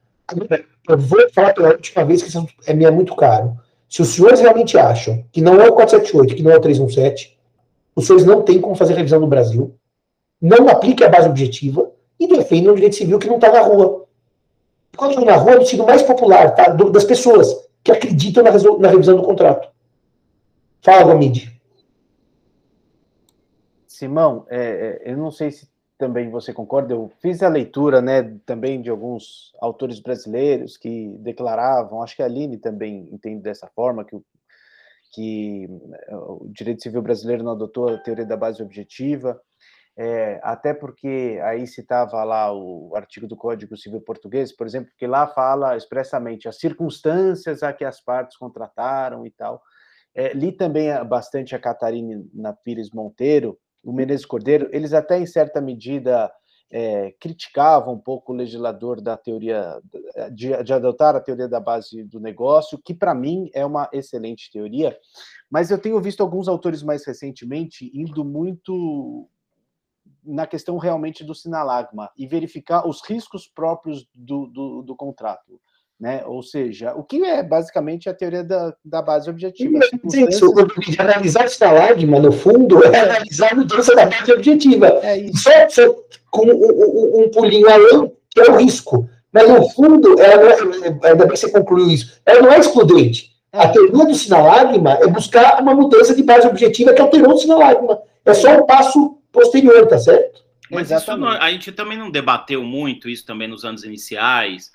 Eu 0.88 0.98
vou 0.98 1.28
falar 1.32 1.52
pela 1.52 1.70
última 1.70 2.04
vez 2.04 2.22
que 2.22 2.28
isso 2.28 2.46
é, 2.66 2.90
muito 2.90 3.14
caro. 3.14 3.56
Se 3.88 4.02
os 4.02 4.08
senhores 4.08 4.40
realmente 4.40 4.76
acham 4.76 5.24
que 5.32 5.40
não 5.40 5.60
é 5.60 5.68
o 5.68 5.72
478, 5.72 6.36
que 6.36 6.42
não 6.42 6.50
é 6.50 6.56
o 6.56 6.60
317, 6.60 7.38
os 7.96 8.06
senhores 8.06 8.26
não 8.26 8.42
têm 8.42 8.60
como 8.60 8.74
fazer 8.74 8.94
revisão 8.94 9.18
no 9.18 9.26
Brasil, 9.26 9.74
não 10.40 10.68
aplique 10.68 11.02
a 11.02 11.08
base 11.08 11.28
objetiva 11.28 11.90
e 12.20 12.28
defendam 12.28 12.72
o 12.72 12.76
direito 12.76 12.96
civil 12.96 13.18
que 13.18 13.26
não 13.26 13.36
está 13.36 13.50
na 13.50 13.60
rua. 13.60 14.06
Quando 14.96 15.24
na 15.24 15.36
rua 15.36 15.52
é 15.52 15.56
o 15.56 15.64
sentido 15.64 15.84
mais 15.84 16.02
popular 16.02 16.54
tá? 16.54 16.68
das 16.68 17.04
pessoas 17.04 17.48
que 17.82 17.90
acreditam 17.90 18.42
na, 18.42 18.50
na 18.50 18.88
revisão 18.88 19.16
do 19.16 19.22
contrato. 19.22 19.68
Fala, 20.80 21.04
Gomide. 21.04 21.58
Simão, 23.86 24.46
é, 24.48 25.00
é, 25.06 25.12
eu 25.12 25.16
não 25.16 25.30
sei 25.30 25.50
se 25.50 25.68
também 25.98 26.30
você 26.30 26.52
concorda, 26.52 26.94
eu 26.94 27.10
fiz 27.20 27.42
a 27.42 27.48
leitura 27.48 28.00
né, 28.00 28.22
também 28.46 28.80
de 28.80 28.88
alguns 28.88 29.52
autores 29.60 30.00
brasileiros 30.00 30.76
que 30.76 31.08
declaravam, 31.18 32.02
acho 32.02 32.16
que 32.16 32.22
a 32.22 32.26
Aline 32.26 32.56
também 32.56 33.08
entende 33.12 33.42
dessa 33.42 33.66
forma, 33.66 34.04
que 34.04 34.14
o 34.14 34.24
que 35.12 35.68
eh, 36.08 36.16
o 36.16 36.48
direito 36.50 36.82
civil 36.82 37.02
brasileiro 37.02 37.42
não 37.42 37.52
adotou 37.52 37.88
a 37.88 37.98
teoria 37.98 38.26
da 38.26 38.36
base 38.36 38.62
objetiva, 38.62 39.40
é, 39.96 40.38
até 40.44 40.72
porque 40.72 41.40
aí 41.42 41.66
citava 41.66 42.22
lá 42.22 42.52
o 42.52 42.94
artigo 42.94 43.26
do 43.26 43.36
Código 43.36 43.76
Civil 43.76 44.00
Português, 44.00 44.52
por 44.52 44.66
exemplo, 44.66 44.92
que 44.96 45.06
lá 45.08 45.26
fala 45.26 45.76
expressamente 45.76 46.48
as 46.48 46.56
circunstâncias 46.58 47.64
a 47.64 47.72
que 47.72 47.84
as 47.84 48.00
partes 48.00 48.36
contrataram 48.36 49.26
e 49.26 49.30
tal. 49.30 49.60
É, 50.14 50.32
li 50.32 50.52
também 50.52 50.88
bastante 51.04 51.54
a 51.54 51.58
Catarina 51.58 52.52
Pires 52.62 52.90
Monteiro, 52.90 53.58
o 53.82 53.92
Menezes 53.92 54.26
Cordeiro, 54.26 54.68
eles 54.72 54.92
até 54.92 55.18
em 55.18 55.26
certa 55.26 55.60
medida 55.60 56.30
é, 56.70 57.12
criticava 57.18 57.90
um 57.90 57.98
pouco 57.98 58.32
o 58.32 58.36
legislador 58.36 59.00
da 59.00 59.16
teoria 59.16 59.80
de, 60.32 60.62
de, 60.62 60.72
adotar 60.72 61.16
a 61.16 61.20
teoria 61.20 61.48
da 61.48 61.60
base 61.60 62.04
do 62.04 62.20
negócio, 62.20 62.80
que 62.84 62.94
para 62.94 63.14
mim 63.14 63.50
é 63.54 63.64
uma 63.64 63.88
excelente 63.92 64.50
teoria, 64.52 64.96
mas 65.50 65.70
eu 65.70 65.78
tenho 65.78 66.00
visto 66.00 66.22
alguns 66.22 66.46
autores 66.48 66.82
mais 66.82 67.06
recentemente 67.06 67.90
indo 67.94 68.24
muito 68.24 69.28
na 70.22 70.46
questão 70.46 70.76
realmente 70.76 71.24
do 71.24 71.34
sinalagma 71.34 72.10
e 72.16 72.26
verificar 72.26 72.86
os 72.86 73.02
riscos 73.02 73.48
próprios 73.48 74.06
do, 74.14 74.46
do, 74.46 74.82
do 74.82 74.96
contrato 74.96 75.58
né? 76.00 76.22
Ou 76.26 76.42
seja, 76.42 76.94
o 76.94 77.02
que 77.02 77.24
é 77.24 77.42
basicamente 77.42 78.08
a 78.08 78.14
teoria 78.14 78.44
da, 78.44 78.72
da 78.84 79.02
base 79.02 79.28
objetiva. 79.28 79.80
Isso, 80.04 80.52
de 80.78 81.00
analisar 81.00 81.46
estalagma, 81.46 82.20
no 82.20 82.30
fundo, 82.30 82.84
é 82.84 83.00
analisar 83.00 83.52
a 83.52 83.56
mudança 83.56 83.94
da 83.94 84.06
base 84.06 84.32
objetiva. 84.32 84.86
É 85.02 85.18
isso. 85.18 85.42
Só, 85.42 85.68
só 85.68 85.96
com 86.30 86.46
um, 86.46 87.24
um, 87.24 87.30
pulinho 87.30 87.68
além, 87.68 88.12
que 88.30 88.40
é 88.40 88.50
o 88.50 88.56
risco. 88.56 89.08
Mas, 89.32 89.48
no 89.48 89.68
fundo, 89.70 90.20
ela 90.20 90.64
não 90.64 90.84
é, 90.84 91.08
ainda 91.10 91.26
bem 91.26 91.28
que 91.30 91.36
você 91.36 91.50
concluiu 91.50 91.88
isso, 91.88 92.20
ela 92.24 92.42
não 92.42 92.52
é 92.52 92.58
excludente. 92.58 93.32
É. 93.52 93.64
A 93.64 93.68
teoria 93.68 94.04
do 94.04 94.14
sinalagma 94.14 94.92
é 95.00 95.06
buscar 95.06 95.60
uma 95.60 95.74
mudança 95.74 96.14
de 96.14 96.22
base 96.22 96.46
objetiva 96.46 96.92
que 96.92 97.00
alterou 97.00 97.34
o 97.34 97.38
sinalagma. 97.38 98.00
É 98.24 98.34
só 98.34 98.56
um 98.58 98.66
passo 98.66 99.18
posterior, 99.32 99.86
tá 99.86 99.98
certo? 99.98 100.46
Mas 100.70 100.90
isso 100.90 101.16
não, 101.16 101.28
a 101.28 101.50
gente 101.50 101.72
também 101.72 101.96
não 101.96 102.10
debateu 102.10 102.62
muito 102.62 103.08
isso 103.08 103.24
também 103.24 103.48
nos 103.48 103.64
anos 103.64 103.84
iniciais 103.84 104.70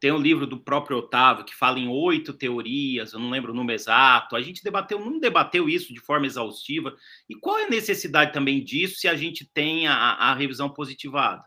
tem 0.00 0.12
um 0.12 0.18
livro 0.18 0.46
do 0.46 0.58
próprio 0.58 0.98
Otávio 0.98 1.44
que 1.44 1.54
fala 1.54 1.78
em 1.78 1.88
oito 1.88 2.32
teorias, 2.32 3.12
eu 3.12 3.18
não 3.18 3.30
lembro 3.30 3.52
o 3.52 3.54
número 3.54 3.74
exato. 3.74 4.36
A 4.36 4.40
gente 4.40 4.62
debateu, 4.62 5.00
não 5.00 5.18
debateu 5.18 5.68
isso 5.68 5.92
de 5.92 6.00
forma 6.00 6.26
exaustiva. 6.26 6.94
E 7.28 7.34
qual 7.34 7.58
é 7.58 7.64
a 7.64 7.70
necessidade 7.70 8.32
também 8.32 8.62
disso 8.62 9.00
se 9.00 9.08
a 9.08 9.16
gente 9.16 9.48
tem 9.52 9.88
a, 9.88 9.94
a 9.94 10.34
revisão 10.34 10.68
positivada? 10.70 11.42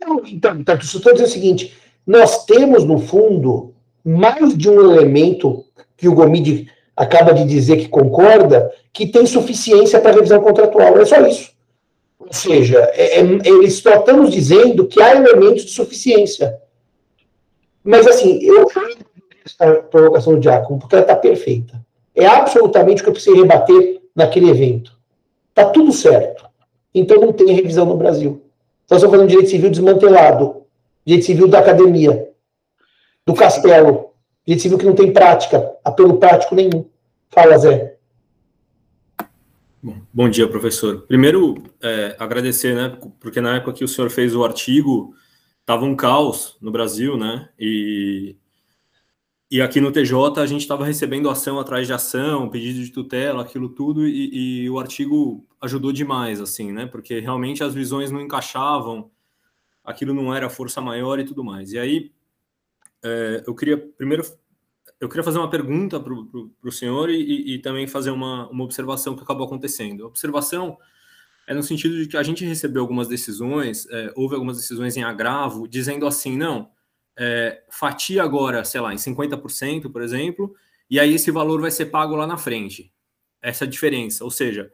Não, 0.00 0.24
então, 0.24 0.56
então, 0.56 0.76
estou 0.76 1.12
dizendo 1.12 1.28
o 1.28 1.30
seguinte: 1.30 1.74
nós 2.06 2.44
temos, 2.44 2.84
no 2.84 2.98
fundo, 2.98 3.74
mais 4.04 4.56
de 4.56 4.68
um 4.68 4.80
elemento 4.80 5.64
que 5.96 6.08
o 6.08 6.14
Gomide 6.14 6.70
acaba 6.96 7.32
de 7.32 7.44
dizer 7.44 7.76
que 7.76 7.88
concorda, 7.88 8.70
que 8.92 9.06
tem 9.06 9.26
suficiência 9.26 10.00
para 10.00 10.12
revisão 10.12 10.40
contratual. 10.40 10.98
É 10.98 11.04
só 11.04 11.26
isso. 11.26 11.50
Ou 12.18 12.32
seja, 12.32 12.78
é, 12.92 13.18
é, 13.18 13.48
eles 13.48 13.74
só 13.74 13.96
estamos 13.96 14.30
dizendo 14.30 14.86
que 14.86 15.02
há 15.02 15.16
elementos 15.16 15.64
de 15.64 15.72
suficiência. 15.72 16.59
Mas, 17.90 18.06
assim, 18.06 18.38
eu 18.42 18.68
essa 19.44 19.82
provocação 19.82 20.34
do 20.34 20.40
Diácono, 20.40 20.78
porque 20.78 20.94
ela 20.94 21.02
está 21.02 21.16
perfeita. 21.16 21.84
É 22.14 22.26
absolutamente 22.26 23.00
o 23.00 23.04
que 23.04 23.10
eu 23.10 23.14
precisei 23.14 23.40
rebater 23.40 24.00
naquele 24.14 24.50
evento. 24.50 24.96
Está 25.48 25.70
tudo 25.70 25.92
certo. 25.92 26.44
Então 26.94 27.20
não 27.20 27.32
tem 27.32 27.52
revisão 27.52 27.86
no 27.86 27.96
Brasil. 27.96 28.44
Nós 28.88 28.98
estamos 28.98 29.16
fazendo 29.16 29.28
direito 29.28 29.50
civil 29.50 29.70
desmantelado. 29.70 30.62
Direito 31.04 31.26
civil 31.26 31.48
da 31.48 31.60
academia. 31.60 32.28
Do 33.26 33.34
castelo. 33.34 34.10
Direito 34.44 34.62
civil 34.62 34.78
que 34.78 34.86
não 34.86 34.94
tem 34.94 35.12
prática. 35.12 35.72
Apelo 35.84 36.18
prático 36.18 36.54
nenhum. 36.54 36.84
Fala, 37.30 37.58
Zé. 37.58 37.96
Bom, 39.82 39.96
bom 40.12 40.28
dia, 40.28 40.48
professor. 40.48 41.02
Primeiro, 41.06 41.62
é, 41.82 42.16
agradecer, 42.18 42.74
né? 42.74 42.96
Porque 43.20 43.40
na 43.40 43.56
época 43.56 43.72
que 43.72 43.84
o 43.84 43.88
senhor 43.88 44.10
fez 44.10 44.34
o 44.34 44.44
artigo, 44.44 45.14
estava 45.70 45.84
um 45.84 45.94
caos 45.94 46.56
no 46.60 46.72
Brasil, 46.72 47.16
né? 47.16 47.48
E, 47.56 48.36
e 49.48 49.62
aqui 49.62 49.80
no 49.80 49.92
TJ 49.92 50.40
a 50.40 50.46
gente 50.46 50.62
estava 50.62 50.84
recebendo 50.84 51.30
ação 51.30 51.60
atrás 51.60 51.86
de 51.86 51.92
ação, 51.92 52.48
pedido 52.48 52.82
de 52.82 52.90
tutela, 52.90 53.42
aquilo 53.42 53.68
tudo, 53.68 54.04
e, 54.04 54.62
e, 54.64 54.70
o 54.70 54.80
artigo 54.80 55.46
ajudou 55.60 55.92
demais, 55.92 56.40
assim, 56.40 56.72
né? 56.72 56.86
Porque 56.86 57.20
realmente 57.20 57.62
as 57.62 57.72
visões 57.72 58.10
não 58.10 58.20
encaixavam, 58.20 59.12
aquilo 59.84 60.12
não 60.12 60.34
era 60.34 60.50
força 60.50 60.80
maior 60.80 61.20
e 61.20 61.24
tudo 61.24 61.44
mais. 61.44 61.72
E 61.72 61.78
aí 61.78 62.12
é, 63.04 63.44
eu 63.46 63.54
queria 63.54 63.78
primeiro 63.78 64.24
eu 64.98 65.08
queria 65.08 65.22
fazer 65.22 65.38
uma 65.38 65.48
pergunta 65.48 66.00
para 66.00 66.12
o 66.12 66.72
senhor 66.72 67.08
e, 67.10 67.54
e, 67.54 67.58
também 67.60 67.86
fazer 67.86 68.10
uma, 68.10 68.48
uma 68.50 68.64
observação 68.64 69.16
que 69.16 69.22
acabou 69.22 69.46
acontecendo. 69.46 70.04
A 70.04 70.08
observação 70.08 70.76
é 71.46 71.54
no 71.54 71.62
sentido 71.62 71.96
de 71.96 72.06
que 72.06 72.16
a 72.16 72.22
gente 72.22 72.44
recebeu 72.44 72.82
algumas 72.82 73.08
decisões, 73.08 73.86
é, 73.90 74.12
houve 74.14 74.34
algumas 74.34 74.56
decisões 74.56 74.96
em 74.96 75.02
agravo, 75.02 75.66
dizendo 75.66 76.06
assim, 76.06 76.36
não, 76.36 76.68
é, 77.18 77.62
fatia 77.70 78.22
agora, 78.22 78.64
sei 78.64 78.80
lá, 78.80 78.94
em 78.94 78.96
50%, 78.96 79.90
por 79.90 80.02
exemplo, 80.02 80.54
e 80.88 80.98
aí 80.98 81.14
esse 81.14 81.30
valor 81.30 81.60
vai 81.60 81.70
ser 81.70 81.86
pago 81.86 82.14
lá 82.14 82.26
na 82.26 82.36
frente. 82.36 82.92
Essa 83.42 83.66
diferença, 83.66 84.24
ou 84.24 84.30
seja, 84.30 84.70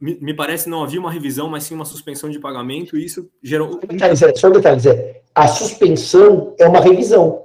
me, 0.00 0.18
me 0.20 0.34
parece 0.34 0.68
não 0.68 0.84
havia 0.84 1.00
uma 1.00 1.10
revisão, 1.10 1.48
mas 1.48 1.64
sim 1.64 1.74
uma 1.74 1.84
suspensão 1.84 2.30
de 2.30 2.38
pagamento, 2.38 2.96
e 2.96 3.04
isso 3.04 3.28
gerou... 3.42 3.80
Só 4.36 4.48
um 4.48 4.52
detalhe, 4.52 4.80
Zé, 4.80 5.22
a 5.34 5.48
suspensão 5.48 6.54
é 6.58 6.68
uma 6.68 6.80
revisão. 6.80 7.44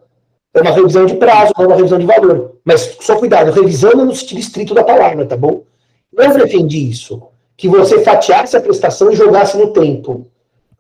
É 0.54 0.62
uma 0.62 0.72
revisão 0.72 1.06
de 1.06 1.16
prazo, 1.16 1.54
não 1.58 1.66
é 1.66 1.68
uma 1.68 1.76
revisão 1.78 1.98
de 1.98 2.06
valor. 2.06 2.60
Mas 2.66 2.98
só 3.00 3.18
cuidado, 3.18 3.52
revisão 3.52 4.06
no 4.06 4.14
sentido 4.14 4.40
estrito 4.40 4.74
da 4.74 4.84
palavra, 4.84 5.26
tá 5.26 5.38
bom? 5.38 5.66
Eu 6.14 6.34
defendi 6.34 6.90
isso 6.90 7.31
que 7.62 7.70
você 7.70 8.04
fatiasse 8.04 8.58
a 8.58 8.60
prestação 8.60 9.12
e 9.12 9.16
jogasse 9.16 9.56
no 9.56 9.72
tempo. 9.72 10.26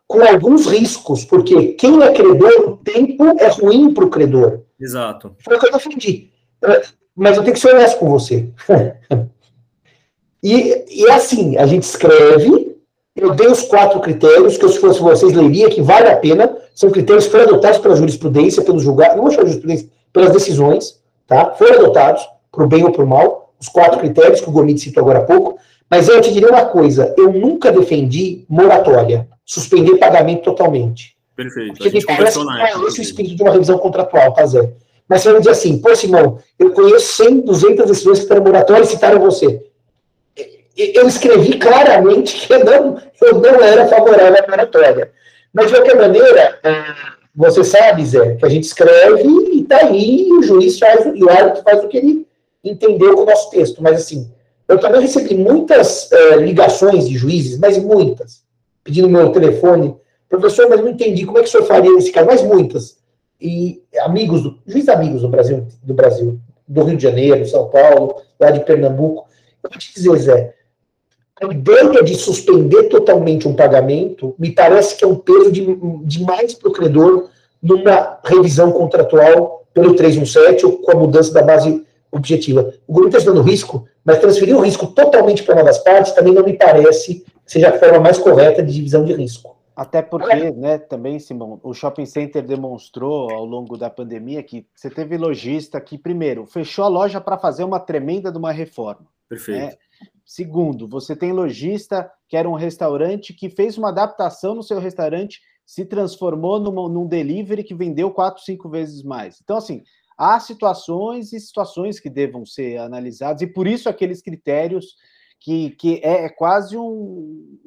Com 0.07 0.23
alguns 0.23 0.65
riscos, 0.65 1.23
porque 1.23 1.73
quem 1.73 2.01
é 2.01 2.11
credor, 2.11 2.69
o 2.69 2.77
tempo 2.77 3.23
é 3.37 3.47
ruim 3.49 3.93
para 3.93 4.03
o 4.03 4.09
credor. 4.09 4.61
Exato. 4.79 5.35
Foi 5.45 5.55
o 5.55 5.59
que 5.59 5.67
eu 5.67 5.71
defendi. 5.71 6.31
É, 6.63 6.81
mas 7.15 7.37
eu 7.37 7.43
tenho 7.43 7.53
que 7.53 7.59
ser 7.59 7.75
honesto 7.75 7.99
com 7.99 8.09
você. 8.09 8.49
e, 10.41 10.85
e 10.89 11.05
é 11.05 11.13
assim, 11.13 11.55
a 11.55 11.67
gente 11.67 11.83
escreve, 11.83 12.75
eu 13.15 13.35
dei 13.35 13.47
os 13.47 13.61
quatro 13.61 13.99
critérios, 13.99 14.57
que 14.57 14.65
eu, 14.65 14.69
se 14.69 14.79
fosse 14.79 14.99
vocês, 14.99 15.33
leria, 15.33 15.69
que 15.69 15.83
vale 15.83 16.09
a 16.09 16.17
pena, 16.17 16.57
são 16.73 16.89
critérios 16.89 17.25
que 17.25 17.31
foram 17.31 17.45
adotados 17.45 17.77
pela 17.77 17.95
jurisprudência, 17.95 18.63
pelos 18.63 18.81
julgados, 18.81 19.17
não 19.17 19.23
vou 19.23 19.31
chamar 19.31 19.43
de 19.43 19.51
jurisprudência, 19.51 19.87
pelas 20.11 20.33
decisões, 20.33 20.99
tá? 21.27 21.51
Foram 21.51 21.75
adotados, 21.75 22.27
para 22.51 22.63
o 22.63 22.67
bem 22.67 22.83
ou 22.83 22.91
para 22.91 23.03
o 23.03 23.07
mal, 23.07 23.53
os 23.59 23.69
quatro 23.69 23.99
critérios 23.99 24.41
que 24.41 24.49
o 24.49 24.51
Gomide 24.51 24.81
citou 24.81 25.03
agora 25.03 25.19
há 25.19 25.23
pouco, 25.23 25.59
mas 25.91 26.07
eu 26.07 26.21
te 26.21 26.31
diria 26.31 26.49
uma 26.49 26.65
coisa: 26.65 27.13
eu 27.17 27.33
nunca 27.33 27.69
defendi 27.69 28.45
moratória, 28.47 29.27
suspender 29.45 29.97
pagamento 29.97 30.43
totalmente. 30.43 31.17
Perfeito. 31.35 31.77
Porque 31.77 32.05
parece 32.05 32.39
que 32.39 32.45
não 32.45 32.57
é 32.57 32.71
esse 32.87 32.99
o 32.99 33.01
espírito 33.01 33.35
de 33.35 33.43
uma 33.43 33.51
revisão 33.51 33.77
contratual, 33.77 34.33
tá, 34.33 34.45
Zé? 34.45 34.71
Mas 35.09 35.21
você 35.21 35.31
vai 35.31 35.39
dizer 35.39 35.51
assim, 35.51 35.77
pô, 35.79 35.93
Simão, 35.93 36.39
eu 36.57 36.71
conheço 36.71 37.23
100, 37.23 37.41
200 37.41 37.85
decisões 37.85 38.19
que 38.19 38.23
estão 38.23 38.37
no 38.37 38.43
moratório 38.43 38.83
e 38.83 38.87
citaram 38.87 39.19
você. 39.19 39.61
Eu 40.77 41.05
escrevi 41.05 41.59
claramente 41.59 42.47
que 42.47 42.53
eu 42.53 42.63
não, 42.63 42.97
eu 43.21 43.39
não 43.39 43.61
era 43.61 43.87
favorável 43.89 44.41
à 44.41 44.47
moratória. 44.49 45.11
Mas, 45.53 45.67
de 45.67 45.73
qualquer 45.73 45.97
maneira, 45.97 46.57
é, 46.63 46.83
você 47.35 47.61
sabe, 47.61 48.05
Zé, 48.05 48.35
que 48.35 48.45
a 48.45 48.49
gente 48.49 48.63
escreve 48.63 49.23
e 49.23 49.61
está 49.61 49.85
aí, 49.85 50.29
e 50.29 50.33
o 50.33 50.43
juiz 50.43 50.79
faz, 50.79 51.05
e 51.13 51.23
o 51.23 51.29
árbitro 51.29 51.63
faz 51.63 51.83
o 51.83 51.89
que 51.89 51.97
ele 51.97 52.25
entendeu 52.63 53.15
com 53.15 53.23
o 53.23 53.25
nosso 53.25 53.49
texto. 53.49 53.83
Mas, 53.83 53.97
assim, 53.97 54.31
eu 54.71 54.79
também 54.79 55.01
recebi 55.01 55.35
muitas 55.35 56.09
é, 56.11 56.37
ligações 56.37 57.07
de 57.09 57.17
juízes, 57.17 57.59
mas 57.59 57.77
muitas, 57.77 58.41
pedindo 58.83 59.09
meu 59.09 59.29
telefone. 59.29 59.97
Professor, 60.29 60.69
mas 60.69 60.79
não 60.79 60.87
entendi, 60.87 61.25
como 61.25 61.37
é 61.37 61.41
que 61.41 61.49
o 61.49 61.51
senhor 61.51 61.65
faria 61.65 61.93
nesse 61.93 62.09
caso? 62.09 62.25
Mas 62.25 62.41
muitas. 62.41 62.97
E 63.39 63.83
amigos, 63.99 64.43
juízes 64.65 64.87
amigos 64.87 65.23
do 65.23 65.27
Brasil, 65.27 65.67
do 65.83 65.93
Brasil, 65.93 66.39
do 66.65 66.83
Rio 66.83 66.95
de 66.95 67.03
Janeiro, 67.03 67.45
São 67.45 67.67
Paulo, 67.67 68.21
lá 68.39 68.49
de 68.49 68.61
Pernambuco. 68.61 69.27
Eu 69.61 69.69
vou 69.69 69.77
te 69.77 69.93
dizer, 69.93 70.17
Zé, 70.19 70.53
a 71.41 71.53
ideia 71.53 72.01
de 72.01 72.15
suspender 72.15 72.83
totalmente 72.83 73.49
um 73.49 73.53
pagamento 73.53 74.33
me 74.39 74.51
parece 74.51 74.95
que 74.95 75.03
é 75.03 75.07
um 75.07 75.15
peso 75.15 75.51
de, 75.51 75.65
demais 76.05 76.53
para 76.53 76.69
o 76.69 76.73
credor 76.73 77.29
numa 77.61 78.19
revisão 78.23 78.71
contratual 78.71 79.65
pelo 79.73 79.95
317 79.95 80.65
ou 80.65 80.77
com 80.77 80.91
a 80.91 80.95
mudança 80.95 81.33
da 81.33 81.41
base 81.41 81.85
objetiva. 82.11 82.73
O 82.87 82.93
governo 82.93 83.17
está 83.17 83.31
dando 83.31 83.41
risco, 83.41 83.85
mas 84.03 84.19
transferir 84.19 84.55
o 84.55 84.61
risco 84.61 84.87
totalmente 84.87 85.43
para 85.43 85.55
uma 85.55 85.63
das 85.63 85.79
partes 85.79 86.13
também 86.13 86.33
não 86.33 86.43
me 86.43 86.53
parece 86.53 87.15
que 87.15 87.25
seja 87.45 87.69
a 87.69 87.79
forma 87.79 87.99
mais 87.99 88.17
correta 88.17 88.63
de 88.63 88.73
divisão 88.73 89.03
de 89.03 89.13
risco. 89.13 89.61
Até 89.75 90.01
porque, 90.01 90.51
né, 90.51 90.77
também, 90.77 91.17
Simão, 91.17 91.59
o 91.63 91.73
shopping 91.73 92.05
center 92.05 92.45
demonstrou 92.45 93.31
ao 93.31 93.45
longo 93.45 93.77
da 93.77 93.89
pandemia 93.89 94.43
que 94.43 94.67
você 94.75 94.89
teve 94.89 95.17
lojista 95.17 95.79
que, 95.79 95.97
primeiro, 95.97 96.45
fechou 96.45 96.83
a 96.83 96.89
loja 96.89 97.21
para 97.21 97.37
fazer 97.37 97.63
uma 97.63 97.79
tremenda 97.79 98.31
de 98.31 98.37
uma 98.37 98.51
reforma. 98.51 99.07
Perfeito. 99.29 99.59
Né? 99.59 99.77
Segundo, 100.25 100.87
você 100.87 101.15
tem 101.15 101.31
lojista 101.31 102.11
que 102.27 102.37
era 102.37 102.49
um 102.49 102.53
restaurante 102.53 103.33
que 103.33 103.49
fez 103.49 103.77
uma 103.77 103.89
adaptação 103.89 104.53
no 104.53 104.63
seu 104.63 104.79
restaurante, 104.79 105.41
se 105.65 105.85
transformou 105.85 106.59
numa, 106.59 106.87
num 106.89 107.07
delivery 107.07 107.63
que 107.63 107.73
vendeu 107.73 108.11
quatro, 108.11 108.43
cinco 108.43 108.69
vezes 108.69 109.03
mais. 109.03 109.39
Então, 109.41 109.57
assim, 109.57 109.83
há 110.21 110.39
situações 110.39 111.33
e 111.33 111.39
situações 111.39 111.99
que 111.99 112.09
devam 112.09 112.45
ser 112.45 112.77
analisadas, 112.77 113.41
e 113.41 113.47
por 113.47 113.65
isso 113.65 113.89
aqueles 113.89 114.21
critérios 114.21 114.95
que, 115.39 115.71
que 115.71 115.99
é, 116.03 116.25
é 116.25 116.29
quase 116.29 116.77
um, 116.77 117.57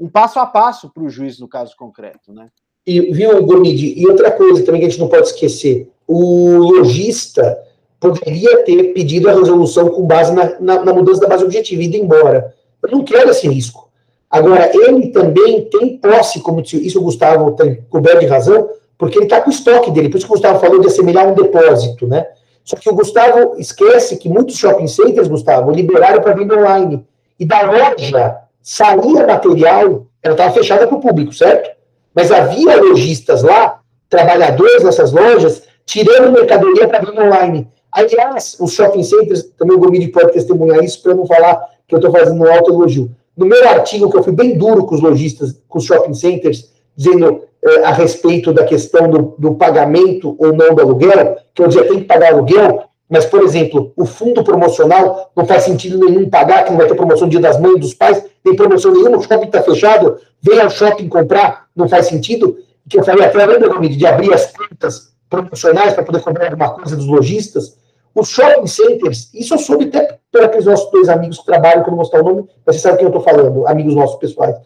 um 0.00 0.08
passo 0.08 0.40
a 0.40 0.46
passo 0.46 0.90
para 0.92 1.04
o 1.04 1.08
juiz 1.08 1.38
no 1.38 1.46
caso 1.46 1.76
concreto, 1.76 2.32
né? 2.32 2.48
E, 2.84 3.12
viu, 3.12 3.46
Gomide, 3.46 3.94
e 3.96 4.04
outra 4.08 4.32
coisa 4.32 4.64
também 4.64 4.80
que 4.80 4.88
a 4.88 4.90
gente 4.90 4.98
não 4.98 5.08
pode 5.08 5.28
esquecer, 5.28 5.92
o 6.04 6.56
lojista 6.56 7.56
poderia 8.00 8.64
ter 8.64 8.92
pedido 8.92 9.30
a 9.30 9.34
resolução 9.34 9.88
com 9.88 10.04
base 10.04 10.34
na, 10.34 10.58
na, 10.58 10.84
na 10.84 10.92
mudança 10.92 11.20
da 11.20 11.28
base 11.28 11.44
objetiva 11.44 11.84
ido 11.84 11.96
embora. 11.96 12.52
Eu 12.82 12.90
não 12.90 13.04
quero 13.04 13.30
esse 13.30 13.46
risco. 13.46 13.88
Agora, 14.28 14.72
ele 14.74 15.10
também 15.10 15.66
tem 15.66 15.98
posse, 15.98 16.40
como 16.40 16.60
isso 16.60 16.98
o 16.98 17.02
Gustavo 17.02 17.52
tem 17.52 17.80
coberto 17.82 18.20
de 18.20 18.26
razão, 18.26 18.68
porque 19.02 19.18
ele 19.18 19.24
está 19.24 19.40
com 19.40 19.50
o 19.50 19.52
estoque 19.52 19.90
dele. 19.90 20.08
Por 20.08 20.18
isso 20.18 20.26
que 20.26 20.32
o 20.32 20.36
Gustavo 20.36 20.60
falou 20.60 20.80
de 20.80 20.86
assemelhar 20.86 21.26
um 21.26 21.34
depósito, 21.34 22.06
né? 22.06 22.24
Só 22.62 22.76
que 22.76 22.88
o 22.88 22.94
Gustavo 22.94 23.56
esquece 23.58 24.16
que 24.16 24.28
muitos 24.28 24.56
shopping 24.56 24.86
centers, 24.86 25.26
Gustavo, 25.26 25.72
liberaram 25.72 26.22
para 26.22 26.34
venda 26.34 26.56
online. 26.56 27.04
E 27.36 27.44
da 27.44 27.62
loja 27.62 28.36
saía 28.62 29.26
material, 29.26 30.06
ela 30.22 30.34
estava 30.34 30.54
fechada 30.54 30.86
para 30.86 30.96
o 30.96 31.00
público, 31.00 31.32
certo? 31.32 31.68
Mas 32.14 32.30
havia 32.30 32.80
lojistas 32.80 33.42
lá, 33.42 33.80
trabalhadores 34.08 34.84
nessas 34.84 35.10
lojas, 35.10 35.64
tirando 35.84 36.30
mercadoria 36.30 36.86
para 36.86 37.00
venda 37.00 37.24
online. 37.24 37.68
Aliás, 37.90 38.56
os 38.60 38.72
shopping 38.72 39.02
centers, 39.02 39.42
também 39.58 39.76
o 39.76 39.80
Gomide 39.80 40.12
pode 40.12 40.32
testemunhar 40.32 40.78
isso, 40.84 41.02
para 41.02 41.12
não 41.12 41.26
falar 41.26 41.60
que 41.88 41.94
eu 41.96 41.98
estou 41.98 42.12
fazendo 42.12 42.40
um 42.40 42.48
alto 42.48 42.70
elogio. 42.70 43.10
No 43.36 43.46
meu 43.46 43.68
artigo, 43.68 44.08
que 44.08 44.16
eu 44.16 44.22
fui 44.22 44.32
bem 44.32 44.56
duro 44.56 44.86
com 44.86 44.94
os 44.94 45.00
lojistas, 45.00 45.60
com 45.66 45.78
os 45.78 45.86
shopping 45.86 46.14
centers, 46.14 46.70
dizendo 46.96 47.50
eh, 47.64 47.84
a 47.84 47.92
respeito 47.92 48.52
da 48.52 48.64
questão 48.64 49.08
do, 49.08 49.34
do, 49.38 49.54
pagamento 49.54 50.36
ou 50.38 50.52
não 50.52 50.74
do 50.74 50.82
aluguel, 50.82 51.36
que 51.54 51.62
eu 51.62 51.68
dizia 51.68 51.86
tem 51.86 52.00
que 52.00 52.06
pagar 52.06 52.32
aluguel, 52.32 52.84
mas, 53.08 53.26
por 53.26 53.42
exemplo, 53.42 53.92
o 53.94 54.06
fundo 54.06 54.42
promocional 54.42 55.30
não 55.36 55.44
faz 55.44 55.64
sentido 55.64 55.98
nenhum 55.98 56.30
pagar, 56.30 56.64
que 56.64 56.70
não 56.70 56.78
vai 56.78 56.86
ter 56.86 56.94
promoção 56.94 57.28
dia 57.28 57.40
das 57.40 57.60
mães, 57.60 57.78
dos 57.78 57.92
pais, 57.92 58.24
tem 58.42 58.56
promoção 58.56 58.90
nenhuma, 58.90 59.18
o 59.18 59.22
shopping 59.22 59.46
está 59.46 59.62
fechado, 59.62 60.18
vem 60.40 60.60
ao 60.60 60.70
shopping 60.70 61.08
comprar, 61.08 61.66
não 61.76 61.88
faz 61.88 62.06
sentido. 62.06 62.56
Que 62.88 62.98
eu 62.98 63.04
falei 63.04 63.26
até, 63.26 63.44
lembra, 63.44 63.88
de 63.88 64.06
abrir 64.06 64.32
as 64.32 64.50
contas 64.50 65.12
promocionais 65.28 65.92
para 65.92 66.02
poder 66.02 66.20
comprar 66.20 66.46
alguma 66.46 66.70
coisa 66.70 66.96
dos 66.96 67.06
lojistas? 67.06 67.76
Os 68.14 68.28
shopping 68.28 68.66
centers, 68.66 69.30
isso 69.32 69.54
eu 69.54 69.58
soube 69.58 69.84
até 69.84 70.18
por 70.32 70.42
aqueles 70.42 70.66
nossos 70.66 70.90
dois 70.90 71.08
amigos 71.08 71.38
que 71.38 71.44
trabalham, 71.44 71.82
que 71.82 71.88
eu 71.88 71.92
não 71.92 71.96
vou 71.96 72.06
citar 72.06 72.22
o 72.22 72.24
nome, 72.24 72.48
mas 72.64 72.76
você 72.76 72.82
sabe 72.82 72.96
quem 72.96 73.04
eu 73.04 73.16
estou 73.16 73.22
falando, 73.22 73.68
amigos 73.68 73.94
nossos 73.94 74.16
pessoais. 74.16 74.56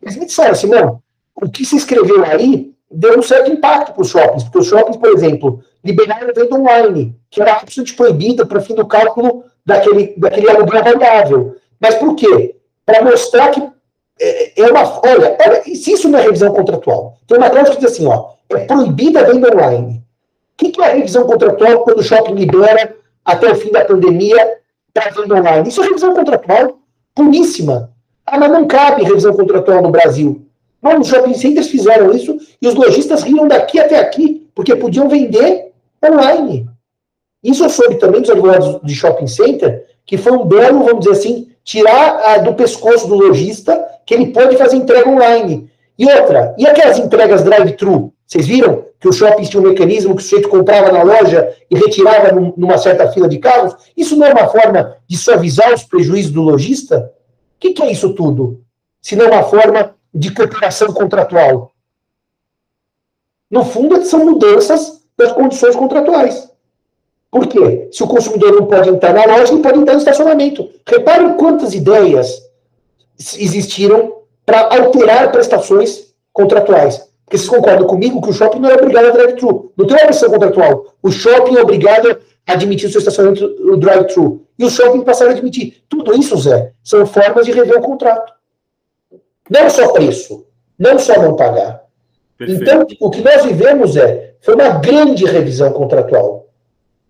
Eles 0.00 0.16
me 0.16 0.26
disseram 0.26 0.52
assim, 0.52 0.68
não, 0.68 1.02
o 1.36 1.48
que 1.48 1.64
se 1.64 1.76
escreveu 1.76 2.24
aí 2.24 2.72
deu 2.90 3.18
um 3.18 3.22
certo 3.22 3.50
impacto 3.50 3.92
para 3.92 4.02
os 4.02 4.08
shoppings, 4.08 4.44
porque 4.44 4.58
os 4.58 4.66
shoppings, 4.66 4.96
por 4.96 5.10
exemplo, 5.10 5.62
liberaram 5.84 6.28
a 6.28 6.32
venda 6.32 6.54
online, 6.56 7.16
que 7.30 7.40
era 7.40 7.52
absolutamente 7.52 7.94
proibida 7.94 8.46
para 8.46 8.60
fim 8.60 8.74
do 8.74 8.86
cálculo 8.86 9.44
daquele, 9.64 10.14
daquele 10.16 10.48
aluguel 10.48 10.82
variável. 10.82 11.56
Mas 11.80 11.96
por 11.96 12.14
quê? 12.14 12.56
Para 12.84 13.02
mostrar 13.04 13.50
que 13.50 13.62
é, 14.20 14.62
é, 14.62 14.70
uma. 14.70 15.00
Olha, 15.04 15.36
olha, 15.44 15.62
se 15.64 15.92
isso 15.92 16.08
não 16.08 16.18
é 16.18 16.22
revisão 16.22 16.52
contratual, 16.52 17.18
tem 17.26 17.36
uma 17.36 17.50
cláusula 17.50 17.76
que 17.76 17.84
diz 17.84 17.92
assim: 17.92 18.06
ó, 18.06 18.30
é 18.50 18.64
proibida 18.64 19.20
a 19.20 19.24
venda 19.24 19.54
online. 19.54 20.02
O 20.54 20.56
que, 20.56 20.70
que 20.70 20.80
é 20.80 20.86
a 20.86 20.94
revisão 20.94 21.26
contratual 21.26 21.80
quando 21.80 21.98
o 21.98 22.02
shopping 22.02 22.34
libera 22.34 22.96
até 23.24 23.52
o 23.52 23.56
fim 23.56 23.70
da 23.70 23.84
pandemia 23.84 24.58
para 24.94 25.10
venda 25.10 25.34
online? 25.34 25.68
Isso 25.68 25.82
é 25.82 25.86
revisão 25.86 26.14
contratual 26.14 26.78
puríssima. 27.14 27.90
Ah, 28.24 28.38
mas 28.38 28.50
não 28.50 28.66
cabe 28.66 29.04
revisão 29.04 29.34
contratual 29.34 29.82
no 29.82 29.90
Brasil. 29.90 30.45
Bom, 30.82 31.00
os 31.00 31.08
shopping 31.08 31.34
centers 31.34 31.68
fizeram 31.68 32.14
isso 32.14 32.36
e 32.60 32.68
os 32.68 32.74
lojistas 32.74 33.22
riam 33.22 33.48
daqui 33.48 33.78
até 33.78 33.98
aqui, 33.98 34.48
porque 34.54 34.76
podiam 34.76 35.08
vender 35.08 35.72
online. 36.04 36.68
Isso 37.42 37.64
eu 37.64 37.70
soube 37.70 37.96
também 37.96 38.20
dos 38.20 38.30
advogados 38.30 38.80
de 38.82 38.94
shopping 38.94 39.26
center, 39.26 39.86
que 40.04 40.16
foi 40.16 40.32
um 40.32 40.44
belo, 40.44 40.84
vamos 40.84 41.00
dizer 41.00 41.12
assim, 41.12 41.48
tirar 41.64 42.38
do 42.42 42.54
pescoço 42.54 43.08
do 43.08 43.14
lojista 43.14 43.84
que 44.04 44.14
ele 44.14 44.28
pode 44.28 44.56
fazer 44.56 44.76
entrega 44.76 45.08
online. 45.08 45.68
E 45.98 46.04
outra, 46.06 46.54
e 46.58 46.66
aquelas 46.66 46.98
entregas 46.98 47.42
drive-thru? 47.42 48.12
Vocês 48.26 48.46
viram 48.46 48.84
que 49.00 49.08
o 49.08 49.12
shopping 49.12 49.44
tinha 49.44 49.62
um 49.62 49.68
mecanismo 49.68 50.14
que 50.14 50.22
o 50.22 50.24
sujeito 50.24 50.48
comprava 50.48 50.92
na 50.92 51.02
loja 51.02 51.54
e 51.70 51.76
retirava 51.76 52.32
num, 52.32 52.52
numa 52.56 52.76
certa 52.78 53.10
fila 53.12 53.28
de 53.28 53.38
carros? 53.38 53.74
Isso 53.96 54.16
não 54.16 54.26
é 54.26 54.32
uma 54.32 54.48
forma 54.48 54.96
de 55.08 55.16
suavizar 55.16 55.72
os 55.72 55.84
prejuízos 55.84 56.32
do 56.32 56.42
lojista? 56.42 57.12
O 57.56 57.60
que, 57.60 57.72
que 57.72 57.82
é 57.82 57.90
isso 57.90 58.14
tudo? 58.14 58.60
Se 59.00 59.16
não 59.16 59.26
é 59.26 59.30
uma 59.30 59.44
forma 59.44 59.95
de 60.14 60.32
cooperação 60.32 60.92
contratual. 60.92 61.72
No 63.50 63.64
fundo, 63.64 64.04
são 64.04 64.24
mudanças 64.24 65.02
das 65.16 65.32
condições 65.32 65.76
contratuais. 65.76 66.50
Por 67.30 67.46
quê? 67.46 67.88
Se 67.92 68.02
o 68.02 68.06
consumidor 68.06 68.52
não 68.52 68.66
pode 68.66 68.88
entrar 68.88 69.12
na 69.12 69.24
loja, 69.24 69.52
ele 69.52 69.62
pode 69.62 69.78
entrar 69.78 69.92
no 69.94 69.98
estacionamento. 69.98 70.70
Reparem 70.86 71.34
quantas 71.34 71.74
ideias 71.74 72.42
existiram 73.38 74.22
para 74.44 74.74
alterar 74.74 75.30
prestações 75.32 76.14
contratuais. 76.32 76.98
Porque 77.24 77.38
vocês 77.38 77.48
concordam 77.48 77.86
comigo 77.86 78.22
que 78.22 78.30
o 78.30 78.32
shopping 78.32 78.60
não 78.60 78.70
é 78.70 78.74
obrigado 78.74 79.06
a 79.06 79.10
drive-thru. 79.10 79.72
Não 79.76 79.86
tem 79.86 79.96
uma 79.96 80.06
prestação 80.06 80.30
contratual. 80.30 80.94
O 81.02 81.10
shopping 81.10 81.56
é 81.56 81.62
obrigado 81.62 82.16
a 82.46 82.52
admitir 82.52 82.88
o 82.88 82.92
seu 82.92 83.00
estacionamento 83.00 83.76
drive-thru. 83.76 84.42
E 84.56 84.64
o 84.64 84.70
shopping 84.70 85.00
passaram 85.00 85.32
a 85.32 85.34
admitir. 85.34 85.82
Tudo 85.88 86.14
isso, 86.14 86.36
Zé, 86.38 86.72
são 86.84 87.04
formas 87.04 87.44
de 87.44 87.52
rever 87.52 87.78
o 87.78 87.82
contrato. 87.82 88.32
Não 89.50 89.70
só 89.70 89.92
preço, 89.92 90.46
não 90.78 90.98
só 90.98 91.20
não 91.20 91.36
pagar. 91.36 91.84
Perfeito. 92.36 92.62
Então, 92.62 92.86
o 93.00 93.10
que 93.10 93.20
nós 93.22 93.44
vivemos 93.44 93.96
é, 93.96 94.34
foi 94.40 94.54
uma 94.54 94.70
grande 94.78 95.24
revisão 95.24 95.72
contratual, 95.72 96.48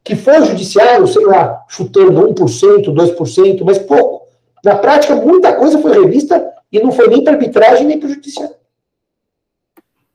que 0.04 0.14
foi 0.14 0.44
judiciário, 0.44 1.06
sei 1.06 1.24
lá, 1.24 1.64
chutando 1.68 2.28
1%, 2.28 2.84
2%, 2.84 3.64
mas 3.64 3.78
pouco. 3.78 4.26
Na 4.64 4.76
prática, 4.76 5.16
muita 5.16 5.54
coisa 5.54 5.80
foi 5.80 5.92
revista 5.92 6.52
e 6.70 6.80
não 6.80 6.92
foi 6.92 7.08
nem 7.08 7.24
para 7.24 7.34
arbitragem 7.34 7.86
nem 7.86 7.98
para 7.98 8.08
o 8.08 8.12
judiciário. 8.12 8.54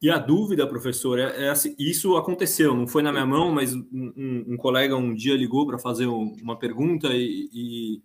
E 0.01 0.09
a 0.09 0.17
dúvida, 0.17 0.65
professor, 0.65 1.19
é, 1.19 1.45
é 1.45 1.49
assim, 1.49 1.75
isso 1.77 2.17
aconteceu, 2.17 2.73
não 2.73 2.87
foi 2.87 3.03
na 3.03 3.11
minha 3.11 3.25
mão, 3.25 3.51
mas 3.51 3.75
um, 3.75 3.83
um, 3.93 4.45
um 4.49 4.57
colega 4.57 4.95
um 4.95 5.13
dia 5.13 5.35
ligou 5.35 5.67
para 5.67 5.77
fazer 5.77 6.07
um, 6.07 6.35
uma 6.41 6.57
pergunta 6.57 7.09
e, 7.11 7.49
e 7.53 8.01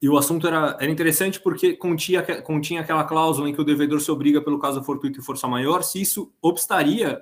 e 0.00 0.08
o 0.08 0.16
assunto 0.16 0.46
era, 0.46 0.76
era 0.80 0.90
interessante 0.90 1.40
porque 1.40 1.74
continha, 1.74 2.22
continha 2.42 2.80
aquela 2.80 3.04
cláusula 3.04 3.48
em 3.48 3.54
que 3.54 3.60
o 3.60 3.64
devedor 3.64 4.00
se 4.00 4.10
obriga 4.10 4.40
pelo 4.40 4.58
caso 4.58 4.82
fortuito 4.82 5.20
e 5.20 5.22
força 5.22 5.48
maior, 5.48 5.82
se 5.82 6.00
isso 6.00 6.32
obstaria 6.40 7.20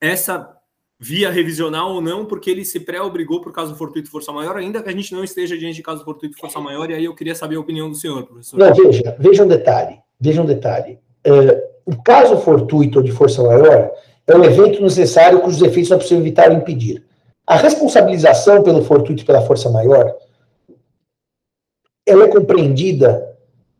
essa 0.00 0.52
via 0.98 1.30
revisional 1.30 1.92
ou 1.92 2.00
não, 2.00 2.24
porque 2.24 2.50
ele 2.50 2.64
se 2.64 2.80
pré-obrigou 2.80 3.40
por 3.40 3.52
caso 3.52 3.74
fortuito 3.76 4.08
e 4.08 4.10
força 4.10 4.32
maior, 4.32 4.56
ainda 4.56 4.82
que 4.82 4.88
a 4.88 4.92
gente 4.92 5.14
não 5.14 5.22
esteja 5.22 5.56
diante 5.56 5.76
de 5.76 5.82
caso 5.82 6.04
fortuito 6.04 6.36
e 6.36 6.40
força 6.40 6.58
maior, 6.58 6.90
e 6.90 6.94
aí 6.94 7.04
eu 7.04 7.14
queria 7.14 7.34
saber 7.34 7.56
a 7.56 7.60
opinião 7.60 7.88
do 7.88 7.94
senhor, 7.94 8.24
professor. 8.24 8.58
Não, 8.58 8.74
veja, 8.74 9.16
veja 9.18 9.44
um 9.44 9.48
detalhe, 9.48 9.98
veja 10.18 10.42
um 10.42 10.46
detalhe. 10.46 10.98
Uh, 11.26 11.92
o 11.92 12.02
caso 12.02 12.38
fortuito 12.38 12.98
ou 12.98 13.04
de 13.04 13.12
força 13.12 13.42
maior 13.42 13.90
é 14.26 14.36
um 14.36 14.44
evento 14.44 14.82
necessário 14.82 15.40
cujos 15.40 15.62
efeitos 15.62 15.90
não 15.90 15.98
é 15.98 16.00
possível 16.00 16.22
evitar 16.22 16.50
ou 16.50 16.56
impedir. 16.56 17.04
A 17.46 17.56
responsabilização 17.56 18.62
pelo 18.62 18.82
fortuito 18.82 19.22
e 19.22 19.26
pela 19.26 19.42
força 19.42 19.70
maior, 19.70 20.12
ela 22.06 22.24
é 22.24 22.28
compreendida 22.28 23.36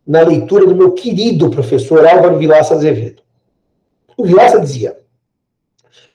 na 0.06 0.20
leitura 0.22 0.66
do 0.66 0.74
meu 0.74 0.92
querido 0.92 1.48
professor 1.50 2.06
Álvaro 2.06 2.38
Vilaça 2.38 2.74
Azevedo. 2.74 3.22
O 4.16 4.24
Vilaça 4.24 4.60
dizia: 4.60 4.98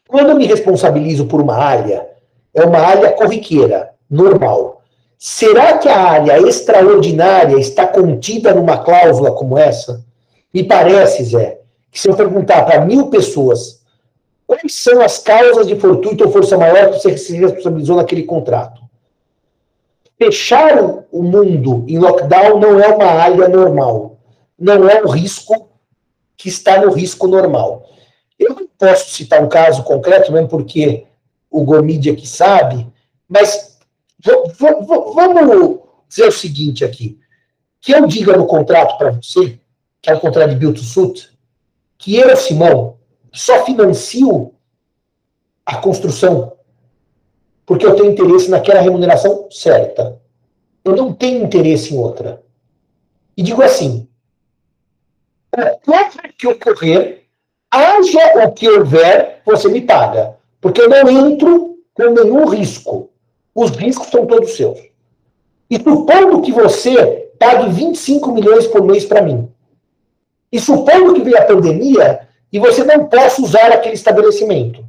quando 0.07 0.31
eu 0.31 0.35
me 0.35 0.45
responsabilizo 0.45 1.25
por 1.25 1.41
uma 1.41 1.55
área, 1.55 2.07
é 2.53 2.65
uma 2.65 2.79
área 2.79 3.11
corriqueira, 3.13 3.91
normal. 4.09 4.81
Será 5.17 5.77
que 5.77 5.87
a 5.87 5.97
área 5.97 6.39
extraordinária 6.47 7.57
está 7.57 7.87
contida 7.87 8.53
numa 8.53 8.79
cláusula 8.79 9.31
como 9.31 9.57
essa? 9.57 10.03
Me 10.53 10.63
parece, 10.63 11.23
Zé, 11.23 11.59
que 11.91 11.99
se 11.99 12.09
eu 12.09 12.15
perguntar 12.15 12.65
para 12.65 12.83
mil 12.83 13.07
pessoas 13.07 13.81
quais 14.47 14.73
são 14.73 15.01
as 15.01 15.19
causas 15.19 15.67
de 15.67 15.75
fortuito 15.75 16.25
ou 16.25 16.31
força 16.31 16.57
maior 16.57 16.89
que 16.89 16.99
você 16.99 17.15
se 17.17 17.37
responsabilizou 17.37 17.95
naquele 17.97 18.23
contrato, 18.23 18.81
fechar 20.17 21.00
o 21.11 21.21
mundo 21.21 21.85
em 21.87 21.99
lockdown 21.99 22.59
não 22.59 22.79
é 22.79 22.87
uma 22.87 23.05
área 23.05 23.47
normal. 23.47 24.19
Não 24.57 24.89
é 24.89 25.03
um 25.03 25.09
risco 25.09 25.69
que 26.37 26.49
está 26.49 26.81
no 26.81 26.91
risco 26.91 27.27
normal. 27.27 27.89
Eu 28.39 28.55
não 28.55 28.67
posso 28.77 29.11
citar 29.11 29.43
um 29.43 29.49
caso 29.49 29.83
concreto, 29.83 30.31
mesmo 30.31 30.47
porque 30.47 31.05
o 31.49 31.63
Gomide 31.63 32.09
aqui 32.09 32.27
sabe, 32.27 32.87
mas 33.27 33.77
vamos 34.57 35.79
dizer 36.07 36.27
o 36.27 36.31
seguinte 36.31 36.83
aqui. 36.85 37.19
Que 37.79 37.93
eu 37.93 38.07
diga 38.07 38.37
no 38.37 38.45
contrato 38.45 38.97
para 38.97 39.11
você, 39.11 39.59
que 40.01 40.09
é 40.09 40.13
o 40.13 40.19
contrato 40.19 40.51
de 40.51 40.55
Build 40.55 40.79
to 40.79 40.85
Suit, 40.85 41.29
que 41.97 42.15
eu, 42.15 42.35
Simão, 42.35 42.97
só 43.31 43.65
financio 43.65 44.53
a 45.65 45.77
construção 45.77 46.53
porque 47.71 47.85
eu 47.85 47.95
tenho 47.95 48.11
interesse 48.11 48.49
naquela 48.49 48.81
remuneração 48.81 49.47
certa. 49.49 50.19
Eu 50.83 50.95
não 50.95 51.13
tenho 51.13 51.43
interesse 51.43 51.93
em 51.93 51.97
outra. 51.97 52.41
E 53.35 53.43
digo 53.43 53.61
assim: 53.61 54.07
qualquer 55.85 56.33
que 56.33 56.47
ocorrer, 56.47 57.25
haja 57.69 58.45
o 58.45 58.51
que 58.51 58.67
houver, 58.67 59.41
você 59.45 59.67
me 59.67 59.81
paga. 59.81 60.37
Porque 60.59 60.81
eu 60.81 60.89
não 60.89 61.09
entro 61.09 61.77
com 61.93 62.11
nenhum 62.11 62.45
risco. 62.45 63.09
Os 63.53 63.71
riscos 63.71 64.07
são 64.07 64.25
todos 64.25 64.55
seus. 64.55 64.79
E 65.69 65.77
supondo 65.77 66.41
que 66.41 66.51
você 66.51 67.31
pague 67.39 67.69
25 67.69 68.31
milhões 68.31 68.67
por 68.67 68.83
mês 68.83 69.05
para 69.05 69.21
mim, 69.21 69.49
e 70.51 70.59
supondo 70.59 71.13
que 71.13 71.23
veio 71.23 71.37
a 71.37 71.45
pandemia 71.45 72.27
e 72.51 72.59
você 72.59 72.83
não 72.83 73.07
possa 73.07 73.41
usar 73.41 73.71
aquele 73.71 73.95
estabelecimento. 73.95 74.85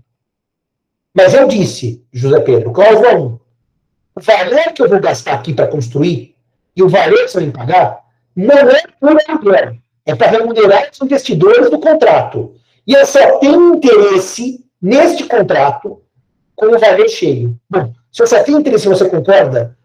Mas 1.15 1.33
eu 1.35 1.47
disse, 1.47 2.05
José 2.13 2.41
Pedro, 2.41 2.73
cláusula 2.73 3.15
1, 3.15 3.39
o 4.15 4.21
valor 4.21 4.73
que 4.75 4.83
eu 4.83 4.89
vou 4.89 5.01
gastar 5.01 5.35
aqui 5.35 5.55
para 5.55 5.67
construir 5.67 6.35
e 6.77 6.83
o 6.83 6.89
valor 6.89 7.17
que 7.19 7.29
você 7.29 7.39
vai 7.39 7.47
me 7.47 7.53
pagar 7.53 8.01
não 8.35 8.55
é 8.55 8.83
por 9.01 9.19
aluguel, 9.29 9.77
é 10.07 10.15
para 10.15 10.31
remunerar 10.31 10.89
os 10.91 11.01
investidores 11.01 11.71
do 11.71 11.79
contrato. 11.79 12.55
E 12.87 12.95
eu 12.95 13.07
só 13.07 13.39
tenho 13.39 13.75
interesse 13.75 14.65
neste 14.81 15.25
contrato 15.25 16.03
com 16.57 16.67
o 16.67 16.79
valor 16.79 17.09
cheio. 17.09 17.59
Bom, 17.69 17.93
se 18.11 18.27
só 18.27 18.43
tenho 18.43 18.59
interesse, 18.59 18.89
você 18.89 19.09
concorda 19.09 19.77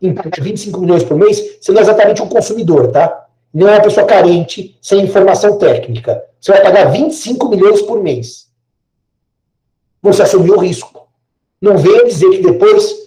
em 0.00 0.14
pagar 0.14 0.40
25 0.40 0.80
milhões 0.80 1.02
por 1.02 1.16
mês, 1.16 1.58
você 1.60 1.72
não 1.72 1.80
é 1.80 1.82
exatamente 1.82 2.22
um 2.22 2.28
consumidor, 2.28 2.90
tá? 2.92 3.26
Não 3.52 3.68
é 3.68 3.72
uma 3.72 3.82
pessoa 3.82 4.06
carente, 4.06 4.76
sem 4.82 5.04
informação 5.04 5.58
técnica. 5.58 6.22
Você 6.40 6.52
vai 6.52 6.62
pagar 6.62 6.90
25 6.90 7.48
milhões 7.48 7.80
por 7.82 8.02
mês. 8.02 8.48
Você 10.02 10.22
assumiu 10.22 10.56
o 10.56 10.60
risco. 10.60 11.08
Não 11.60 11.78
venha 11.78 12.04
dizer 12.04 12.28
que 12.30 12.42
depois 12.42 13.03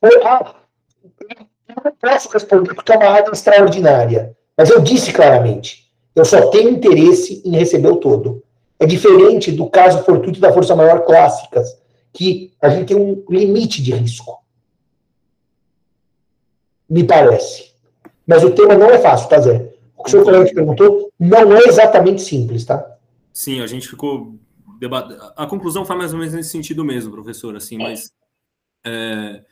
eu 0.00 1.84
não 1.84 1.92
posso 2.00 2.28
responder 2.30 2.74
porque 2.74 2.92
é 2.92 2.96
uma 2.96 3.08
área 3.08 3.30
extraordinária. 3.30 4.36
Mas 4.56 4.70
eu 4.70 4.80
disse 4.80 5.12
claramente, 5.12 5.90
eu 6.14 6.24
só 6.24 6.50
tenho 6.50 6.70
interesse 6.70 7.42
em 7.44 7.56
receber 7.56 7.88
o 7.88 7.96
todo. 7.96 8.42
É 8.78 8.86
diferente 8.86 9.52
do 9.52 9.68
caso 9.68 10.02
fortuito 10.04 10.40
da 10.40 10.52
força 10.52 10.74
maior 10.74 11.04
clássicas, 11.04 11.78
que 12.12 12.52
a 12.60 12.68
gente 12.70 12.88
tem 12.88 12.96
um 12.96 13.24
limite 13.28 13.82
de 13.82 13.92
risco. 13.92 14.42
Me 16.88 17.04
parece. 17.04 17.70
Mas 18.26 18.42
o 18.42 18.50
tema 18.50 18.74
não 18.74 18.90
é 18.90 18.98
fácil, 18.98 19.28
tá, 19.28 19.40
Zé? 19.40 19.72
O 19.96 20.02
que 20.02 20.08
o 20.08 20.10
senhor 20.10 20.24
colega 20.24 20.54
perguntou 20.54 21.12
não 21.18 21.56
é 21.56 21.64
exatamente 21.64 22.22
simples, 22.22 22.64
tá? 22.64 22.96
Sim, 23.32 23.60
a 23.60 23.66
gente 23.66 23.86
ficou 23.86 24.34
debatendo. 24.78 25.20
A 25.36 25.46
conclusão 25.46 25.84
foi 25.84 25.96
mais 25.96 26.12
ou 26.12 26.18
menos 26.18 26.34
nesse 26.34 26.48
sentido 26.50 26.84
mesmo, 26.84 27.12
professor, 27.12 27.54
assim, 27.54 27.76
mas 27.76 28.12
é, 28.84 29.42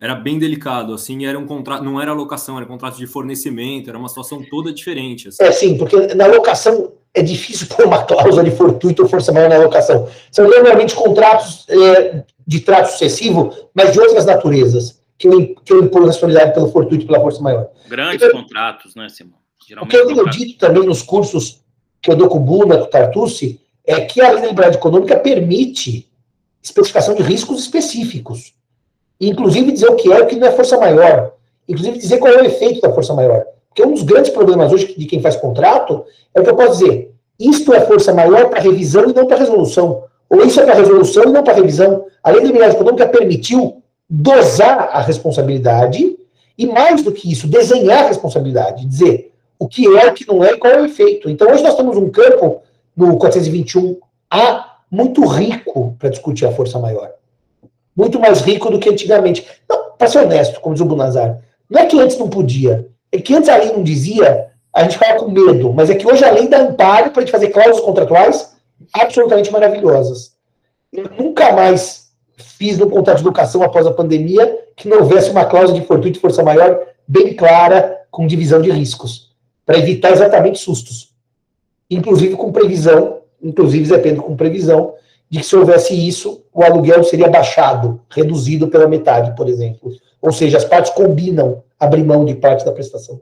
era 0.00 0.14
bem 0.14 0.38
delicado, 0.38 0.92
assim, 0.92 1.24
era 1.24 1.38
um 1.38 1.46
contrato, 1.46 1.82
não 1.82 2.00
era 2.00 2.12
locação, 2.12 2.56
era 2.56 2.66
contrato 2.66 2.98
de 2.98 3.06
fornecimento, 3.06 3.88
era 3.88 3.98
uma 3.98 4.08
situação 4.08 4.44
toda 4.50 4.72
diferente. 4.72 5.28
Assim. 5.28 5.42
É, 5.42 5.50
sim, 5.50 5.78
porque 5.78 6.14
na 6.14 6.26
locação 6.26 6.92
é 7.14 7.22
difícil 7.22 7.66
pôr 7.74 7.86
uma 7.86 8.04
cláusula 8.04 8.44
de 8.44 8.50
fortuito 8.50 9.02
ou 9.02 9.08
força 9.08 9.32
maior 9.32 9.48
na 9.48 9.58
locação. 9.58 10.08
São 10.30 10.46
normalmente 10.48 10.94
contratos 10.94 11.66
é, 11.68 12.24
de 12.46 12.60
trato 12.60 12.92
sucessivo, 12.92 13.54
mas 13.74 13.92
de 13.92 14.00
outras 14.00 14.26
naturezas, 14.26 15.00
que 15.18 15.26
eu, 15.26 15.54
que 15.64 15.72
eu 15.72 15.80
responsabilidade 15.82 16.52
pelo 16.52 16.70
fortuito 16.70 17.04
e 17.04 17.06
pela 17.06 17.20
força 17.20 17.42
maior. 17.42 17.68
Grandes 17.88 18.22
então, 18.22 18.42
contratos, 18.42 18.94
né, 18.94 19.08
Simão? 19.08 19.38
Geralmente 19.66 19.96
o 19.96 19.98
que 19.98 20.12
eu 20.12 20.14
tenho 20.14 20.30
dito 20.30 20.58
também 20.58 20.84
nos 20.84 21.02
cursos 21.02 21.64
que 22.02 22.10
eu 22.10 22.16
dou 22.16 22.28
com 22.28 22.36
o 22.36 22.40
Buna, 22.40 22.78
com 22.78 22.84
o 22.84 22.86
Tartucci, 22.86 23.60
é 23.84 24.00
que 24.02 24.20
a 24.20 24.32
liberdade 24.32 24.76
econômica 24.76 25.18
permite 25.18 26.08
especificação 26.62 27.14
de 27.14 27.22
riscos 27.22 27.60
específicos. 27.60 28.52
Inclusive 29.20 29.72
dizer 29.72 29.88
o 29.88 29.96
que 29.96 30.12
é 30.12 30.18
e 30.18 30.22
o 30.22 30.26
que 30.26 30.36
não 30.36 30.48
é 30.48 30.52
força 30.52 30.76
maior. 30.78 31.32
Inclusive 31.68 31.98
dizer 31.98 32.18
qual 32.18 32.32
é 32.32 32.42
o 32.42 32.44
efeito 32.44 32.80
da 32.80 32.92
força 32.92 33.14
maior. 33.14 33.44
Porque 33.68 33.84
um 33.84 33.92
dos 33.92 34.02
grandes 34.02 34.30
problemas 34.30 34.72
hoje 34.72 34.94
de 34.96 35.06
quem 35.06 35.20
faz 35.20 35.36
contrato 35.36 36.04
é 36.34 36.40
o 36.40 36.44
que 36.44 36.50
eu 36.50 36.56
posso 36.56 36.78
dizer. 36.84 37.12
Isto 37.38 37.74
é 37.74 37.80
força 37.82 38.14
maior 38.14 38.48
para 38.48 38.60
revisão 38.60 39.10
e 39.10 39.12
não 39.12 39.26
para 39.26 39.36
resolução. 39.36 40.04
Ou 40.28 40.44
isso 40.44 40.60
é 40.60 40.64
para 40.64 40.74
resolução 40.74 41.24
e 41.24 41.32
não 41.32 41.42
para 41.42 41.54
revisão. 41.54 42.06
A 42.22 42.30
lei 42.30 42.40
da 42.40 42.46
liberdade 42.46 42.74
econômica 42.74 43.06
permitiu 43.06 43.82
dosar 44.08 44.90
a 44.92 45.00
responsabilidade 45.00 46.16
e, 46.56 46.66
mais 46.66 47.02
do 47.02 47.12
que 47.12 47.30
isso, 47.30 47.46
desenhar 47.46 48.04
a 48.04 48.08
responsabilidade. 48.08 48.86
Dizer, 48.86 49.32
o 49.58 49.68
que 49.68 49.86
é, 49.96 50.08
o 50.08 50.14
que 50.14 50.26
não 50.26 50.42
é 50.42 50.52
e 50.52 50.56
qual 50.56 50.72
é 50.72 50.80
o 50.80 50.86
efeito. 50.86 51.28
Então, 51.28 51.50
hoje 51.50 51.62
nós 51.62 51.74
temos 51.74 51.96
um 51.96 52.08
campo, 52.08 52.62
no 52.96 53.18
421A, 53.18 54.64
muito 54.90 55.24
rico 55.26 55.94
para 55.98 56.08
discutir 56.08 56.46
a 56.46 56.52
força 56.52 56.78
maior. 56.78 57.10
Muito 57.96 58.20
mais 58.20 58.40
rico 58.40 58.70
do 58.70 58.78
que 58.78 58.90
antigamente. 58.90 59.46
Não, 59.68 59.92
para 59.96 60.08
ser 60.08 60.18
honesto, 60.18 60.60
como 60.60 60.74
diz 60.74 60.82
o 60.82 60.86
Bunazar, 60.86 61.40
não 61.68 61.80
é 61.80 61.86
que 61.86 61.98
antes 61.98 62.18
não 62.18 62.28
podia, 62.28 62.86
é 63.10 63.18
que 63.18 63.34
antes 63.34 63.48
a 63.48 63.56
lei 63.56 63.72
não 63.72 63.82
dizia, 63.82 64.48
a 64.72 64.82
gente 64.82 64.98
ficava 64.98 65.18
com 65.18 65.30
medo, 65.30 65.72
mas 65.72 65.88
é 65.88 65.94
que 65.94 66.06
hoje 66.06 66.24
a 66.24 66.30
lei 66.30 66.46
dá 66.48 66.58
amparo 66.58 67.10
para 67.10 67.22
a 67.22 67.24
gente 67.24 67.32
fazer 67.32 67.48
cláusulas 67.48 67.80
contratuais 67.80 68.54
absolutamente 68.92 69.50
maravilhosas. 69.50 70.32
Eu 70.92 71.10
nunca 71.18 71.52
mais 71.52 72.10
fiz 72.36 72.78
no 72.78 72.90
contrato 72.90 73.18
de 73.18 73.22
educação 73.22 73.62
após 73.62 73.86
a 73.86 73.92
pandemia 73.92 74.66
que 74.76 74.88
não 74.88 74.98
houvesse 74.98 75.30
uma 75.30 75.46
cláusula 75.46 75.80
de 75.80 75.86
fortuito 75.86 76.18
e 76.18 76.20
força 76.20 76.42
maior 76.42 76.78
bem 77.08 77.34
clara, 77.34 78.02
com 78.10 78.26
divisão 78.26 78.60
de 78.60 78.70
riscos 78.70 79.26
para 79.66 79.78
evitar 79.78 80.12
exatamente 80.12 80.58
sustos. 80.58 81.12
Inclusive 81.90 82.36
com 82.36 82.52
previsão, 82.52 83.18
inclusive 83.42 83.98
Pedro 83.98 84.22
com 84.22 84.36
previsão, 84.36 84.94
de 85.28 85.40
que 85.40 85.44
se 85.44 85.56
houvesse 85.56 85.94
isso, 85.94 86.44
o 86.52 86.62
aluguel 86.62 87.02
seria 87.04 87.28
baixado, 87.28 88.00
reduzido 88.10 88.68
pela 88.68 88.86
metade, 88.86 89.34
por 89.36 89.48
exemplo. 89.48 89.90
Ou 90.20 90.32
seja, 90.32 90.56
as 90.56 90.64
partes 90.64 90.92
combinam 90.92 91.62
abrir 91.78 92.04
mão 92.04 92.24
de 92.24 92.34
parte 92.34 92.64
da 92.64 92.72
prestação. 92.72 93.20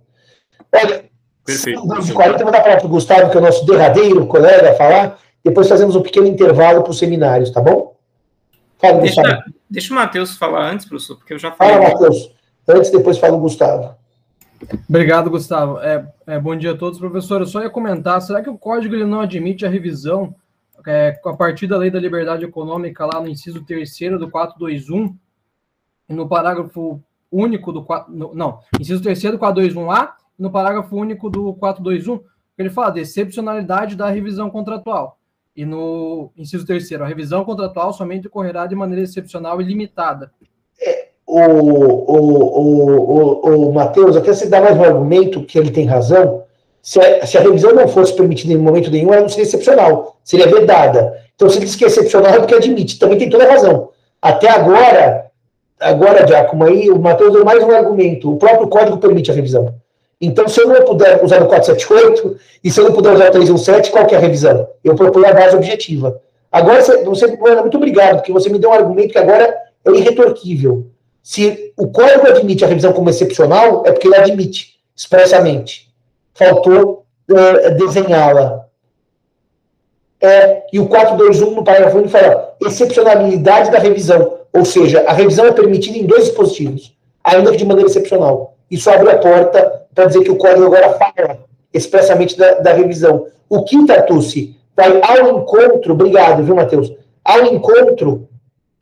Olha, 0.72 1.04
Perfeito. 1.44 1.82
40, 1.82 2.42
vou 2.42 2.52
dar 2.52 2.62
para 2.62 2.84
o 2.84 2.88
Gustavo, 2.88 3.30
que 3.30 3.36
é 3.36 3.40
o 3.40 3.42
nosso 3.42 3.66
derradeiro 3.66 4.26
colega, 4.26 4.74
falar. 4.74 5.18
Depois 5.44 5.68
fazemos 5.68 5.94
um 5.94 6.02
pequeno 6.02 6.26
intervalo 6.26 6.82
para 6.82 6.90
os 6.90 6.98
seminários, 6.98 7.50
tá 7.50 7.60
bom? 7.60 7.94
Fala, 8.78 9.00
deixa, 9.00 9.22
Gustavo. 9.22 9.42
Deixa 9.68 9.92
o 9.92 9.96
Matheus 9.96 10.36
falar 10.36 10.72
antes, 10.72 10.86
professor, 10.86 11.16
porque 11.16 11.34
eu 11.34 11.38
já 11.38 11.52
falei. 11.52 11.74
Fala, 11.74 11.88
Matheus. 11.90 12.34
Antes, 12.66 12.90
depois 12.90 13.18
fala 13.18 13.36
o 13.36 13.40
Gustavo. 13.40 13.94
Obrigado, 14.88 15.28
Gustavo. 15.28 15.78
É, 15.80 16.06
é, 16.26 16.38
bom 16.38 16.56
dia 16.56 16.72
a 16.72 16.76
todos, 16.76 16.98
professor. 16.98 17.42
Eu 17.42 17.46
só 17.46 17.60
ia 17.60 17.68
comentar, 17.68 18.22
será 18.22 18.42
que 18.42 18.48
o 18.48 18.56
código 18.56 18.94
ele 18.94 19.04
não 19.04 19.20
admite 19.20 19.66
a 19.66 19.68
revisão 19.68 20.34
é, 20.86 21.18
a 21.24 21.32
partir 21.34 21.66
da 21.66 21.76
Lei 21.76 21.90
da 21.90 21.98
Liberdade 21.98 22.44
Econômica, 22.44 23.06
lá 23.06 23.20
no 23.20 23.28
inciso 23.28 23.64
3 23.64 23.90
do 24.18 24.30
421, 24.30 25.16
no 26.08 26.28
parágrafo 26.28 27.02
único 27.30 27.72
do 27.72 27.84
4, 27.84 28.12
no, 28.12 28.34
não, 28.34 28.60
inciso 28.78 29.02
3 29.02 29.22
do 29.22 29.38
421A, 29.38 30.12
no 30.38 30.50
parágrafo 30.50 30.96
único 30.96 31.30
do 31.30 31.54
421, 31.54 32.20
ele 32.56 32.70
fala 32.70 32.90
de 32.90 33.00
excepcionalidade 33.00 33.96
da 33.96 34.08
revisão 34.08 34.50
contratual. 34.50 35.18
E 35.56 35.64
no 35.64 36.30
inciso 36.36 36.66
3 36.66 36.92
a 36.92 37.06
revisão 37.06 37.44
contratual 37.44 37.92
somente 37.92 38.26
ocorrerá 38.26 38.66
de 38.66 38.74
maneira 38.74 39.02
excepcional 39.02 39.60
e 39.60 39.64
limitada. 39.64 40.32
É, 40.80 41.10
o, 41.26 41.40
o, 41.40 42.18
o, 42.60 42.88
o, 43.00 43.68
o 43.68 43.72
Matheus, 43.72 44.16
até 44.16 44.32
se 44.32 44.48
dá 44.48 44.60
mais 44.60 44.76
um 44.76 44.84
argumento 44.84 45.44
que 45.44 45.58
ele 45.58 45.70
tem 45.70 45.86
razão, 45.86 46.43
se 46.84 47.00
a, 47.00 47.26
se 47.26 47.38
a, 47.38 47.40
revisão 47.40 47.72
não 47.72 47.88
fosse 47.88 48.12
permitida 48.12 48.52
em 48.52 48.58
momento 48.58 48.90
nenhum, 48.90 49.10
ela 49.10 49.22
não 49.22 49.28
seria 49.30 49.44
excepcional, 49.44 50.18
seria 50.22 50.46
vedada. 50.46 51.18
Então, 51.34 51.48
se 51.48 51.56
ele 51.56 51.64
diz 51.64 51.74
que 51.74 51.84
é 51.84 51.86
excepcional, 51.86 52.34
é 52.34 52.38
porque 52.38 52.54
admite, 52.54 52.98
também 52.98 53.16
tem 53.16 53.30
toda 53.30 53.44
a 53.44 53.52
razão. 53.52 53.88
Até 54.20 54.50
agora, 54.50 55.30
agora, 55.80 56.26
Giacomo, 56.26 56.64
aí 56.64 56.90
o 56.90 56.98
Matheus 56.98 57.32
deu 57.32 57.42
mais 57.42 57.64
um 57.64 57.70
argumento. 57.70 58.30
O 58.30 58.36
próprio 58.36 58.68
código 58.68 58.98
permite 58.98 59.30
a 59.30 59.34
revisão. 59.34 59.74
Então, 60.20 60.46
se 60.46 60.60
eu 60.60 60.68
não 60.68 60.82
puder 60.82 61.24
usar 61.24 61.42
o 61.42 61.46
478 61.46 62.36
e 62.62 62.70
se 62.70 62.78
eu 62.78 62.84
não 62.84 62.92
puder 62.92 63.14
usar 63.14 63.28
o 63.28 63.32
317, 63.32 63.90
qual 63.90 64.06
que 64.06 64.14
é 64.14 64.18
a 64.18 64.20
revisão? 64.20 64.68
Eu 64.84 64.94
proponho 64.94 65.26
a 65.26 65.32
base 65.32 65.56
objetiva. 65.56 66.20
Agora, 66.52 66.82
você, 66.82 67.26
muito 67.26 67.76
obrigado, 67.78 68.16
porque 68.16 68.32
você 68.32 68.50
me 68.50 68.58
deu 68.58 68.68
um 68.68 68.74
argumento 68.74 69.12
que 69.12 69.18
agora 69.18 69.56
é 69.86 69.90
irretorquível. 69.90 70.86
Se 71.22 71.72
o 71.78 71.88
código 71.88 72.26
admite 72.26 72.62
a 72.62 72.68
revisão 72.68 72.92
como 72.92 73.08
excepcional, 73.08 73.84
é 73.86 73.90
porque 73.92 74.06
ele 74.06 74.16
admite 74.16 74.74
expressamente. 74.94 75.93
Faltou 76.34 77.06
uh, 77.30 77.74
desenhá-la. 77.76 78.64
É, 80.20 80.62
e 80.72 80.80
o 80.80 80.88
421 80.88 81.54
no 81.54 81.64
parágrafo 81.64 81.98
1 81.98 82.08
fala 82.08 82.54
excepcionalidade 82.62 83.70
da 83.70 83.78
revisão. 83.78 84.38
Ou 84.52 84.64
seja, 84.64 85.04
a 85.06 85.12
revisão 85.12 85.46
é 85.46 85.52
permitida 85.52 85.98
em 85.98 86.06
dois 86.06 86.24
dispositivos, 86.24 86.96
ainda 87.22 87.50
que 87.50 87.58
de 87.58 87.66
maneira 87.66 87.90
excepcional. 87.90 88.56
Isso 88.70 88.88
abre 88.88 89.10
a 89.10 89.18
porta 89.18 89.86
para 89.94 90.06
dizer 90.06 90.22
que 90.24 90.30
o 90.30 90.36
código 90.36 90.66
agora 90.66 90.94
fala 90.94 91.44
expressamente 91.72 92.38
da, 92.38 92.54
da 92.54 92.72
revisão. 92.72 93.26
O 93.48 93.64
que, 93.64 93.84
Tartucci, 93.86 94.56
vai 94.76 95.00
ao 95.02 95.38
encontro, 95.38 95.92
obrigado, 95.92 96.42
viu, 96.42 96.54
Matheus? 96.54 96.92
Ao 97.24 97.44
encontro 97.46 98.28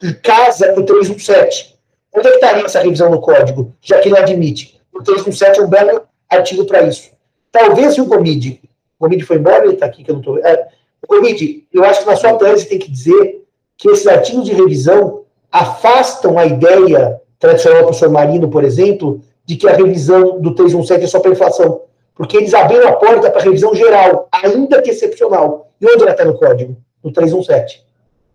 de 0.01 0.15
casa 0.15 0.73
do 0.73 0.85
317. 0.85 1.77
Onde 2.15 2.29
é 2.29 2.31
que 2.31 2.37
estaria 2.37 2.65
essa 2.65 2.81
revisão 2.81 3.11
no 3.11 3.21
código, 3.21 3.73
já 3.81 3.99
que 4.01 4.11
não 4.11 4.19
admite? 4.19 4.81
O 4.93 5.03
317 5.03 5.61
é 5.61 5.63
um 5.63 5.69
belo 5.69 6.03
artigo 6.29 6.65
para 6.67 6.83
isso. 6.83 7.11
Talvez 7.53 7.99
o 7.99 8.07
Gomide, 8.07 8.61
o 8.99 9.05
Gomide 9.05 9.25
foi 9.25 9.37
embora, 9.37 9.65
ele 9.65 9.75
está 9.75 9.87
aqui, 9.87 10.03
que 10.03 10.11
eu 10.11 10.15
não 10.15 10.21
estou... 10.21 10.39
É, 10.39 10.69
Gomide, 11.07 11.67
eu 11.73 11.85
acho 11.85 12.01
que 12.01 12.07
na 12.07 12.17
sua 12.17 12.35
tese 12.35 12.67
tem 12.67 12.79
que 12.79 12.91
dizer 12.91 13.45
que 13.77 13.91
esses 13.91 14.07
artigos 14.07 14.47
de 14.47 14.55
revisão 14.55 15.23
afastam 15.51 16.39
a 16.39 16.47
ideia 16.47 17.21
tradicional 17.39 17.81
do 17.81 17.87
professor 17.87 18.11
Marino, 18.11 18.49
por 18.49 18.65
exemplo, 18.65 19.21
de 19.45 19.57
que 19.57 19.69
a 19.69 19.73
revisão 19.73 20.41
do 20.41 20.55
317 20.55 21.05
é 21.05 21.07
só 21.07 21.21
para 21.21 21.33
inflação. 21.33 21.83
Porque 22.15 22.37
eles 22.37 22.55
abriram 22.55 22.89
a 22.89 22.93
porta 22.93 23.31
para 23.31 23.43
revisão 23.43 23.75
geral, 23.75 24.29
ainda 24.31 24.81
que 24.81 24.91
excepcional. 24.91 25.71
E 25.81 25.87
onde 25.87 26.03
ela 26.03 26.13
está 26.13 26.25
no 26.25 26.39
código? 26.39 26.77
No 27.03 27.13
317. 27.13 27.85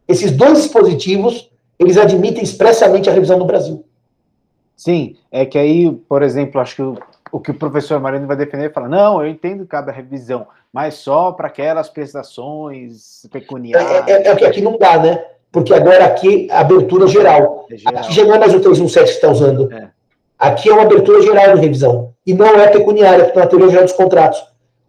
Esses 0.08 0.32
dois 0.32 0.62
dispositivos, 0.62 1.50
eles 1.80 1.98
admitem 1.98 2.44
expressamente 2.44 3.10
a 3.10 3.14
revisão 3.14 3.40
no 3.40 3.46
Brasil. 3.46 3.84
Sim, 4.76 5.16
é 5.32 5.46
que 5.46 5.58
aí, 5.58 5.92
por 6.08 6.22
exemplo, 6.22 6.62
acho 6.62 6.76
que 6.76 7.02
o, 7.38 7.40
que 7.40 7.52
o 7.52 7.54
professor 7.54 8.00
Marino 8.00 8.28
vai 8.28 8.36
defender 8.36 8.74
fala, 8.74 8.90
não, 8.90 9.22
eu 9.22 9.30
entendo 9.30 9.64
que 9.64 9.70
cabe 9.70 9.92
a 9.92 9.94
revisão, 9.94 10.48
mas 10.74 10.96
só 10.96 11.32
para 11.32 11.48
aquelas 11.48 11.90
prestações 11.90 13.28
pecuniárias. 13.32 14.08
É, 14.08 14.12
é, 14.12 14.28
é, 14.30 14.36
que 14.36 14.46
aqui 14.46 14.62
não 14.62 14.78
dá, 14.78 14.98
né? 14.98 15.24
Porque 15.52 15.74
agora 15.74 16.06
aqui 16.06 16.48
a 16.52 16.60
abertura 16.60 17.08
geral. 17.08 17.68
É 17.72 17.78
geral. 17.78 18.04
Aqui 18.04 18.14
já 18.14 18.26
não 18.26 18.36
é 18.36 18.40
mais 18.40 18.54
o 18.54 18.60
317 18.60 19.06
que 19.06 19.16
está 19.16 19.30
usando. 19.30 19.72
É. 19.72 19.90
Aqui 20.38 20.70
é 20.70 20.74
uma 20.74 20.84
abertura 20.84 21.22
geral 21.22 21.56
de 21.56 21.62
revisão. 21.62 22.14
E 22.26 22.34
não 22.34 22.48
é 22.48 22.68
pecuniária, 22.70 23.26
porque 23.26 23.40
é 23.40 23.42
uma 23.42 23.48
teoria 23.48 23.70
geral 23.70 23.86
dos 23.86 23.94
contratos. 23.94 24.44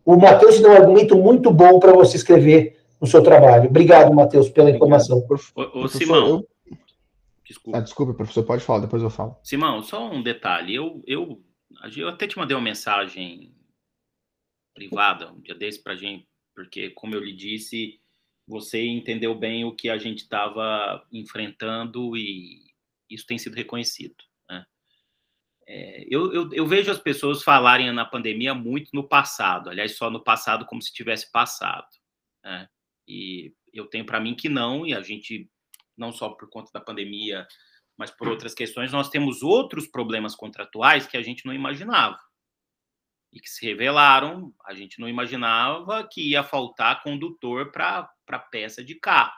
O 0.05 0.17
Matheus 0.17 0.61
deu 0.61 0.71
um 0.71 0.75
argumento 0.75 1.17
muito 1.17 1.51
bom 1.51 1.79
para 1.79 1.93
você 1.93 2.17
escrever 2.17 2.77
no 3.01 3.07
seu 3.07 3.23
trabalho. 3.23 3.69
Obrigado, 3.69 4.13
Matheus, 4.13 4.49
pela 4.49 4.71
informação. 4.71 5.25
Ô, 5.55 5.81
ô 5.81 5.89
Simão. 5.89 6.45
Desculpa. 7.47 7.79
Ah, 7.79 7.81
desculpa, 7.81 8.13
professor, 8.13 8.43
pode 8.43 8.63
falar, 8.63 8.81
depois 8.81 9.03
eu 9.03 9.09
falo. 9.09 9.37
Simão, 9.43 9.83
só 9.83 10.11
um 10.11 10.23
detalhe. 10.23 10.75
Eu, 10.75 11.03
eu, 11.07 11.39
eu 11.97 12.09
até 12.09 12.27
te 12.27 12.37
mandei 12.37 12.57
uma 12.57 12.63
mensagem 12.63 13.55
privada 14.75 15.33
um 15.33 15.41
dia 15.41 15.55
desse 15.55 15.83
para 15.83 15.97
gente, 15.97 16.29
porque, 16.55 16.91
como 16.91 17.15
eu 17.15 17.23
lhe 17.23 17.33
disse, 17.33 18.01
você 18.47 18.85
entendeu 18.85 19.35
bem 19.35 19.65
o 19.65 19.75
que 19.75 19.89
a 19.89 19.99
gente 19.99 20.19
estava 20.19 21.05
enfrentando 21.13 22.17
e 22.17 22.73
isso 23.11 23.27
tem 23.27 23.39
sido 23.39 23.55
reconhecido. 23.55 24.17
É, 25.71 26.07
eu, 26.09 26.33
eu, 26.33 26.51
eu, 26.55 26.67
vejo 26.67 26.91
as 26.91 26.99
pessoas 26.99 27.43
falarem 27.43 27.93
na 27.93 28.07
pandemia 28.07 28.55
muito 28.55 28.89
no 28.95 29.07
passado, 29.07 29.69
aliás, 29.69 29.99
só 29.99 30.09
no 30.09 30.25
passado, 30.25 30.65
como 30.65 30.81
se 30.81 30.91
tivesse 30.91 31.31
passado. 31.31 31.87
Né? 32.43 32.67
E 33.07 33.53
eu 33.71 33.85
tenho 33.87 34.07
para 34.07 34.19
mim 34.19 34.35
que 34.35 34.49
não, 34.49 34.87
e 34.87 34.95
a 34.95 35.03
gente, 35.03 35.47
não 35.95 36.11
só 36.11 36.31
por 36.31 36.49
conta 36.49 36.71
da 36.73 36.81
pandemia, 36.81 37.47
mas 37.99 38.13
por 38.13 38.29
outras 38.29 38.55
questões, 38.55 38.93
nós 38.93 39.11
temos 39.11 39.43
outros 39.43 39.89
problemas 39.89 40.37
contratuais 40.37 41.07
que 41.07 41.17
a 41.17 41.23
gente 41.23 41.45
não 41.45 41.53
imaginava 41.53 42.17
e 43.33 43.41
que 43.41 43.51
se 43.51 43.67
revelaram. 43.67 44.55
A 44.65 44.73
gente 44.73 45.01
não 45.01 45.09
imaginava 45.09 46.09
que 46.09 46.31
ia 46.31 46.45
faltar 46.45 47.03
condutor 47.03 47.73
para 47.73 48.39
peça 48.53 48.85
de 48.85 48.95
carro. 48.95 49.33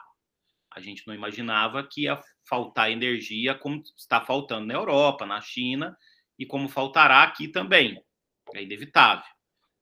A 0.73 0.79
gente 0.79 1.05
não 1.07 1.13
imaginava 1.13 1.85
que 1.85 2.03
ia 2.03 2.21
faltar 2.47 2.91
energia 2.91 3.55
como 3.55 3.81
está 3.97 4.21
faltando 4.21 4.67
na 4.67 4.75
Europa, 4.75 5.25
na 5.25 5.41
China 5.41 5.97
e 6.37 6.45
como 6.45 6.69
faltará 6.69 7.23
aqui 7.23 7.47
também. 7.47 8.01
É 8.53 8.61
inevitável. 8.61 9.25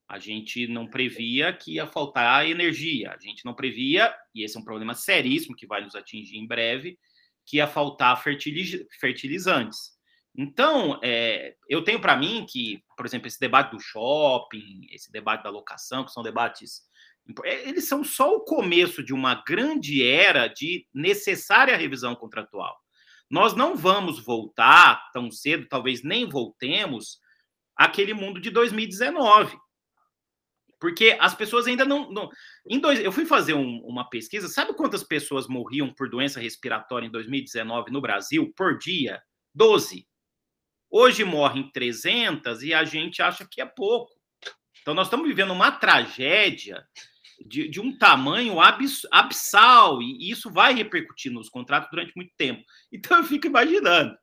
A 0.07 0.17
gente 0.17 0.67
não 0.67 0.87
previa 0.87 1.53
que 1.53 1.73
ia 1.73 1.85
faltar 1.85 2.49
energia, 2.49 3.11
a 3.11 3.19
gente 3.19 3.45
não 3.45 3.53
previa, 3.53 4.11
e 4.33 4.43
esse 4.43 4.57
é 4.57 4.59
um 4.59 4.63
problema 4.63 4.95
seríssimo 4.95 5.55
que 5.55 5.67
vai 5.67 5.83
nos 5.83 5.93
atingir 5.93 6.37
em 6.37 6.47
breve, 6.47 6.97
que 7.49 7.57
ia 7.57 7.65
faltar 7.65 8.21
fertiliz 8.21 8.85
fertilizantes. 8.99 9.97
Então, 10.37 10.99
é, 11.03 11.55
eu 11.67 11.83
tenho 11.83 11.99
para 11.99 12.15
mim 12.15 12.45
que, 12.47 12.83
por 12.95 13.07
exemplo, 13.07 13.27
esse 13.27 13.39
debate 13.39 13.71
do 13.71 13.79
shopping, 13.79 14.87
esse 14.91 15.11
debate 15.11 15.43
da 15.43 15.49
locação, 15.49 16.05
que 16.05 16.11
são 16.11 16.21
debates. 16.21 16.83
É, 17.43 17.67
eles 17.67 17.87
são 17.87 18.03
só 18.03 18.35
o 18.35 18.41
começo 18.41 19.03
de 19.03 19.15
uma 19.15 19.43
grande 19.43 20.05
era 20.05 20.47
de 20.47 20.85
necessária 20.93 21.75
revisão 21.75 22.15
contratual. 22.15 22.77
Nós 23.27 23.55
não 23.55 23.75
vamos 23.75 24.23
voltar 24.23 25.09
tão 25.11 25.31
cedo, 25.31 25.67
talvez 25.67 26.03
nem 26.03 26.29
voltemos, 26.29 27.19
àquele 27.75 28.13
mundo 28.13 28.39
de 28.39 28.51
2019. 28.51 29.57
Porque 30.79 31.17
as 31.19 31.33
pessoas 31.33 31.65
ainda 31.65 31.83
não. 31.83 32.11
não 32.11 32.29
em 32.69 32.79
dois, 32.79 32.99
eu 32.99 33.11
fui 33.11 33.25
fazer 33.25 33.55
um, 33.55 33.79
uma 33.79 34.07
pesquisa. 34.07 34.47
Sabe 34.47 34.73
quantas 34.75 35.03
pessoas 35.03 35.47
morriam 35.47 35.91
por 35.91 36.09
doença 36.09 36.39
respiratória 36.39 37.07
em 37.07 37.11
2019 37.11 37.91
no 37.91 37.99
Brasil 37.99 38.53
por 38.55 38.77
dia? 38.77 39.21
12. 39.55 40.07
Hoje 40.89 41.23
morrem 41.23 41.69
300 41.71 42.63
e 42.63 42.73
a 42.73 42.83
gente 42.83 43.21
acha 43.21 43.47
que 43.49 43.59
é 43.59 43.65
pouco. 43.65 44.13
Então, 44.81 44.93
nós 44.93 45.07
estamos 45.07 45.27
vivendo 45.27 45.51
uma 45.51 45.71
tragédia 45.71 46.85
de, 47.45 47.67
de 47.67 47.79
um 47.79 47.97
tamanho 47.97 48.59
abs, 48.59 49.01
abissal, 49.11 50.01
e 50.01 50.29
isso 50.29 50.51
vai 50.51 50.73
repercutir 50.73 51.31
nos 51.31 51.49
contratos 51.49 51.89
durante 51.89 52.13
muito 52.15 52.31
tempo. 52.37 52.63
Então 52.91 53.17
eu 53.17 53.23
fico 53.23 53.47
imaginando, 53.47 54.15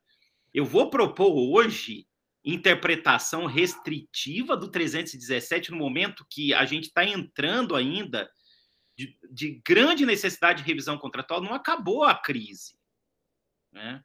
eu 0.53 0.65
vou 0.65 0.89
propor 0.89 1.33
hoje 1.33 2.05
interpretação 2.43 3.45
restritiva 3.45 4.55
do 4.55 4.69
317 4.69 5.71
no 5.71 5.77
momento 5.77 6.25
que 6.29 6.53
a 6.53 6.65
gente 6.65 6.85
está 6.85 7.03
entrando 7.03 7.75
ainda 7.75 8.29
de, 8.97 9.15
de, 9.29 9.61
grande 9.63 10.05
necessidade 10.05 10.63
de 10.63 10.67
revisão 10.67 10.97
contratual, 10.97 11.41
não 11.41 11.53
acabou 11.53 12.03
a 12.03 12.15
crise. 12.15 12.75
Né? 13.71 14.03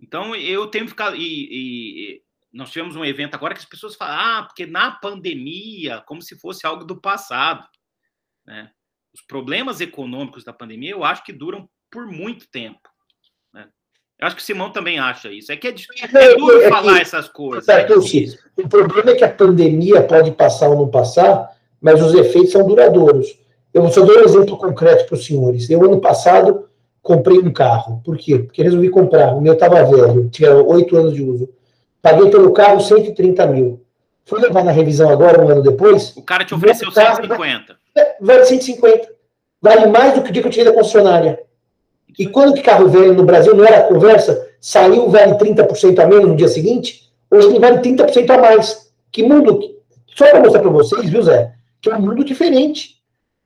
Então 0.00 0.34
eu 0.34 0.66
tenho 0.68 0.84
que 0.84 0.90
ficar. 0.90 1.14
E, 1.14 1.20
e, 1.20 2.22
nós 2.52 2.70
tivemos 2.70 2.96
um 2.96 3.04
evento 3.04 3.34
agora 3.34 3.52
que 3.54 3.60
as 3.60 3.66
pessoas 3.66 3.94
falam, 3.94 4.16
ah, 4.18 4.42
porque 4.44 4.64
na 4.64 4.90
pandemia, 4.90 6.02
como 6.06 6.22
se 6.22 6.38
fosse 6.38 6.66
algo 6.66 6.84
do 6.84 6.98
passado. 6.98 7.68
Né? 8.46 8.70
Os 9.12 9.20
problemas 9.20 9.80
econômicos 9.80 10.44
da 10.44 10.52
pandemia, 10.52 10.92
eu 10.92 11.04
acho 11.04 11.22
que 11.22 11.32
duram 11.32 11.68
por 11.90 12.06
muito 12.06 12.48
tempo. 12.48 12.88
Né? 13.52 13.68
Eu 14.18 14.26
acho 14.26 14.36
que 14.36 14.42
o 14.42 14.44
Simão 14.44 14.72
também 14.72 14.98
acha 14.98 15.30
isso. 15.30 15.52
É 15.52 15.56
que 15.56 15.68
é, 15.68 15.74
é, 16.14 16.34
duro 16.36 16.62
é, 16.62 16.68
falar 16.70 17.00
essas 17.00 17.28
coisas. 17.28 17.68
É 17.68 17.86
o 18.56 18.68
problema 18.68 19.10
é 19.10 19.14
que 19.14 19.24
a 19.24 19.32
pandemia 19.32 20.06
pode 20.06 20.32
passar 20.32 20.68
ou 20.68 20.76
não 20.76 20.90
passar, 20.90 21.54
mas 21.80 22.02
os 22.02 22.14
efeitos 22.14 22.52
são 22.52 22.66
duradouros. 22.66 23.45
Eu 23.76 23.90
só 23.90 24.04
dou 24.04 24.16
um 24.16 24.24
exemplo 24.24 24.56
concreto 24.56 25.06
para 25.06 25.14
os 25.14 25.26
senhores. 25.26 25.68
Eu, 25.68 25.84
ano 25.84 26.00
passado, 26.00 26.68
comprei 27.02 27.38
um 27.38 27.52
carro. 27.52 28.00
Por 28.04 28.16
quê? 28.16 28.38
Porque 28.38 28.62
resolvi 28.62 28.88
comprar. 28.88 29.34
O 29.34 29.40
meu 29.40 29.52
estava 29.52 29.84
velho, 29.84 30.28
tinha 30.30 30.54
oito 30.54 30.96
anos 30.96 31.14
de 31.14 31.22
uso. 31.22 31.48
Paguei 32.00 32.30
pelo 32.30 32.52
carro 32.52 32.80
130 32.80 33.46
mil. 33.48 33.82
Fui 34.24 34.40
levar 34.40 34.64
na 34.64 34.72
revisão 34.72 35.10
agora, 35.10 35.44
um 35.44 35.48
ano 35.48 35.62
depois. 35.62 36.16
O 36.16 36.22
cara 36.22 36.44
te 36.44 36.54
ofereceu 36.54 36.90
150 36.90 37.76
vale 38.20 38.44
150. 38.44 39.08
Vale 39.60 39.86
mais 39.86 40.14
do 40.14 40.22
que 40.22 40.30
o 40.30 40.32
dia 40.32 40.42
que 40.42 40.48
eu 40.48 40.52
tirei 40.52 40.66
da 40.66 40.72
concessionária. 40.72 41.40
E 42.18 42.26
quando 42.26 42.54
que 42.54 42.62
carro 42.62 42.88
velho 42.88 43.14
no 43.14 43.24
Brasil 43.24 43.54
não 43.54 43.64
era 43.64 43.82
conversa, 43.82 44.48
saiu 44.60 45.08
vale 45.08 45.34
30% 45.34 45.98
a 45.98 46.06
menos 46.06 46.28
no 46.28 46.36
dia 46.36 46.48
seguinte, 46.48 47.10
hoje 47.30 47.48
ele 47.48 47.58
vale 47.58 47.78
30% 47.78 48.30
a 48.30 48.38
mais. 48.38 48.90
Que 49.10 49.22
mundo. 49.22 49.60
Só 50.14 50.30
para 50.30 50.40
mostrar 50.40 50.60
para 50.60 50.70
vocês, 50.70 51.08
viu, 51.10 51.22
Zé? 51.22 51.52
Que 51.80 51.90
é 51.90 51.96
um 51.96 52.00
mundo 52.00 52.24
diferente. 52.24 52.95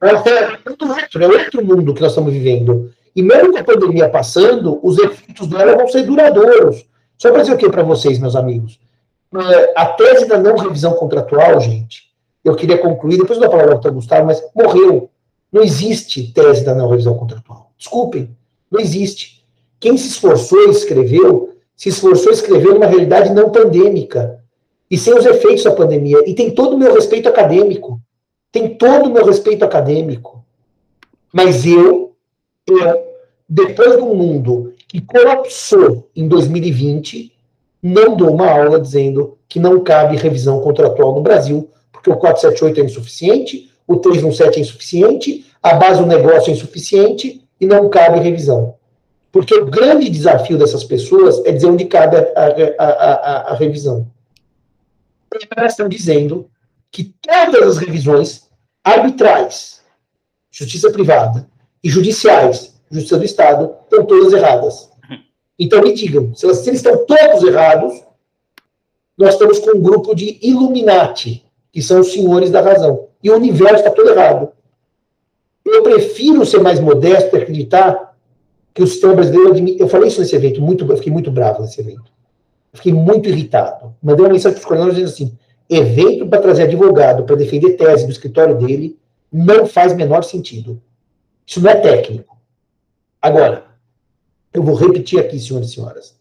É, 0.02 0.08
é 0.08 0.70
outro, 0.70 1.22
é 1.22 1.26
outro 1.26 1.64
mundo 1.64 1.94
que 1.94 2.00
nós 2.00 2.12
estamos 2.12 2.32
vivendo. 2.32 2.90
E 3.14 3.22
mesmo 3.22 3.52
com 3.52 3.58
a 3.58 3.64
pandemia 3.64 4.08
passando, 4.08 4.80
os 4.82 4.98
efeitos 4.98 5.46
dela 5.48 5.76
vão 5.76 5.88
ser 5.88 6.04
duradouros. 6.04 6.84
Só 7.18 7.30
para 7.30 7.42
dizer 7.42 7.54
o 7.54 7.58
que 7.58 7.68
para 7.68 7.82
vocês, 7.82 8.18
meus 8.18 8.36
amigos? 8.36 8.80
É, 9.34 9.72
a 9.76 9.86
tese 9.86 10.26
da 10.26 10.38
não 10.38 10.56
revisão 10.56 10.94
contratual, 10.94 11.60
gente, 11.60 12.10
eu 12.44 12.56
queria 12.56 12.78
concluir, 12.78 13.18
depois 13.18 13.38
da 13.38 13.48
palavra 13.48 13.78
para 13.78 13.90
o 13.90 13.94
Gustavo, 13.94 14.26
mas 14.26 14.42
morreu. 14.54 15.10
Não 15.52 15.62
existe 15.62 16.32
tese 16.32 16.64
da 16.64 16.74
não 16.74 16.88
revisão 16.88 17.14
contratual. 17.14 17.72
Desculpem, 17.76 18.34
não 18.70 18.80
existe. 18.80 19.44
Quem 19.78 19.96
se 19.96 20.08
esforçou 20.08 20.68
e 20.68 20.70
escreveu 20.70 21.50
se 21.76 21.88
esforçou 21.88 22.30
escrevendo 22.30 22.76
uma 22.76 22.86
realidade 22.86 23.32
não 23.32 23.50
pandêmica 23.50 24.38
e 24.90 24.98
sem 24.98 25.14
os 25.14 25.24
efeitos 25.24 25.64
da 25.64 25.72
pandemia. 25.72 26.18
E 26.26 26.34
tem 26.34 26.50
todo 26.50 26.74
o 26.74 26.78
meu 26.78 26.94
respeito 26.94 27.28
acadêmico. 27.28 27.98
Tem 28.52 28.74
todo 28.76 29.08
o 29.08 29.12
meu 29.12 29.24
respeito 29.24 29.64
acadêmico. 29.64 30.44
Mas 31.32 31.64
eu, 31.64 32.14
eu 32.68 33.10
depois 33.48 33.96
de 33.96 34.02
um 34.02 34.14
mundo 34.14 34.74
que 34.86 35.00
colapsou 35.00 36.08
em 36.14 36.28
2020, 36.28 37.32
não 37.82 38.16
dou 38.16 38.30
uma 38.32 38.48
aula 38.48 38.80
dizendo 38.80 39.38
que 39.48 39.58
não 39.58 39.80
cabe 39.80 40.16
revisão 40.16 40.60
contratual 40.60 41.14
no 41.14 41.20
Brasil, 41.20 41.68
porque 41.92 42.10
o 42.10 42.16
478 42.16 42.80
é 42.80 42.84
insuficiente, 42.84 43.70
o 43.86 43.96
317 43.96 44.58
é 44.58 44.62
insuficiente, 44.62 45.46
a 45.62 45.74
base 45.74 46.00
do 46.00 46.06
negócio 46.06 46.50
é 46.50 46.54
insuficiente 46.54 47.44
e 47.60 47.66
não 47.66 47.88
cabe 47.88 48.20
revisão. 48.20 48.74
Porque 49.32 49.54
o 49.54 49.66
grande 49.66 50.08
desafio 50.08 50.56
dessas 50.56 50.84
pessoas 50.84 51.44
é 51.44 51.52
dizer 51.52 51.66
onde 51.66 51.84
cabe 51.84 52.16
a, 52.16 52.22
a, 52.78 52.84
a, 52.84 53.52
a 53.52 53.54
revisão. 53.54 54.06
Elas 55.56 55.72
estão 55.72 55.88
dizendo 55.88 56.48
que 56.90 57.14
todas 57.20 57.68
as 57.68 57.78
revisões 57.78 58.48
arbitrais, 58.84 59.80
justiça 60.50 60.90
privada, 60.90 61.48
e 61.82 61.88
judiciais, 61.88 62.74
justiça 62.90 63.18
do 63.18 63.24
Estado, 63.24 63.74
estão 63.84 64.04
todas 64.04 64.32
erradas. 64.32 64.90
Então 65.58 65.82
me 65.82 65.92
digam, 65.92 66.34
se, 66.34 66.46
eles 66.46 66.66
estão 66.66 67.04
todos 67.04 67.42
errados, 67.42 68.02
nós 69.16 69.34
estamos 69.34 69.58
com 69.58 69.76
um 69.76 69.82
grupo 69.82 70.14
de 70.14 70.38
Illuminati, 70.42 71.44
que 71.70 71.82
são 71.82 72.00
os 72.00 72.12
senhores 72.12 72.50
da 72.50 72.60
razão. 72.60 73.08
E 73.22 73.30
o 73.30 73.36
universo 73.36 73.76
está 73.76 73.90
todo 73.90 74.10
errado. 74.10 74.50
Eu 75.64 75.82
prefiro 75.82 76.44
ser 76.46 76.60
mais 76.60 76.80
modesto 76.80 77.36
e 77.36 77.42
acreditar 77.42 78.16
que 78.72 78.82
o 78.82 78.86
sistema 78.86 79.14
brasileiro. 79.14 79.56
Eu 79.78 79.88
falei 79.88 80.08
isso 80.08 80.20
nesse 80.20 80.34
evento, 80.34 80.60
muito, 80.62 80.90
eu 80.90 80.96
fiquei 80.96 81.12
muito 81.12 81.30
bravo 81.30 81.62
nesse 81.62 81.80
evento. 81.80 82.10
Eu 82.72 82.78
fiquei 82.78 82.92
muito 82.92 83.28
irritado. 83.28 83.94
Mandei 84.02 84.24
uma 84.24 84.32
mensagem 84.32 84.54
para 84.54 84.60
os 84.60 84.66
coordenadores 84.66 84.98
dizendo 84.98 85.28
assim: 85.28 85.38
evento 85.70 86.26
para 86.26 86.42
trazer 86.42 86.64
advogado 86.64 87.22
para 87.22 87.36
defender 87.36 87.76
tese 87.76 88.04
do 88.04 88.12
escritório 88.12 88.58
dele 88.58 88.98
não 89.32 89.66
faz 89.66 89.94
menor 89.94 90.24
sentido. 90.24 90.82
Isso 91.46 91.60
não 91.60 91.70
é 91.70 91.76
técnico. 91.76 92.36
Agora, 93.22 93.64
eu 94.52 94.62
vou 94.62 94.74
repetir 94.74 95.20
aqui, 95.20 95.38
senhores 95.38 95.70
e 95.70 95.74
senhoras. 95.74 96.18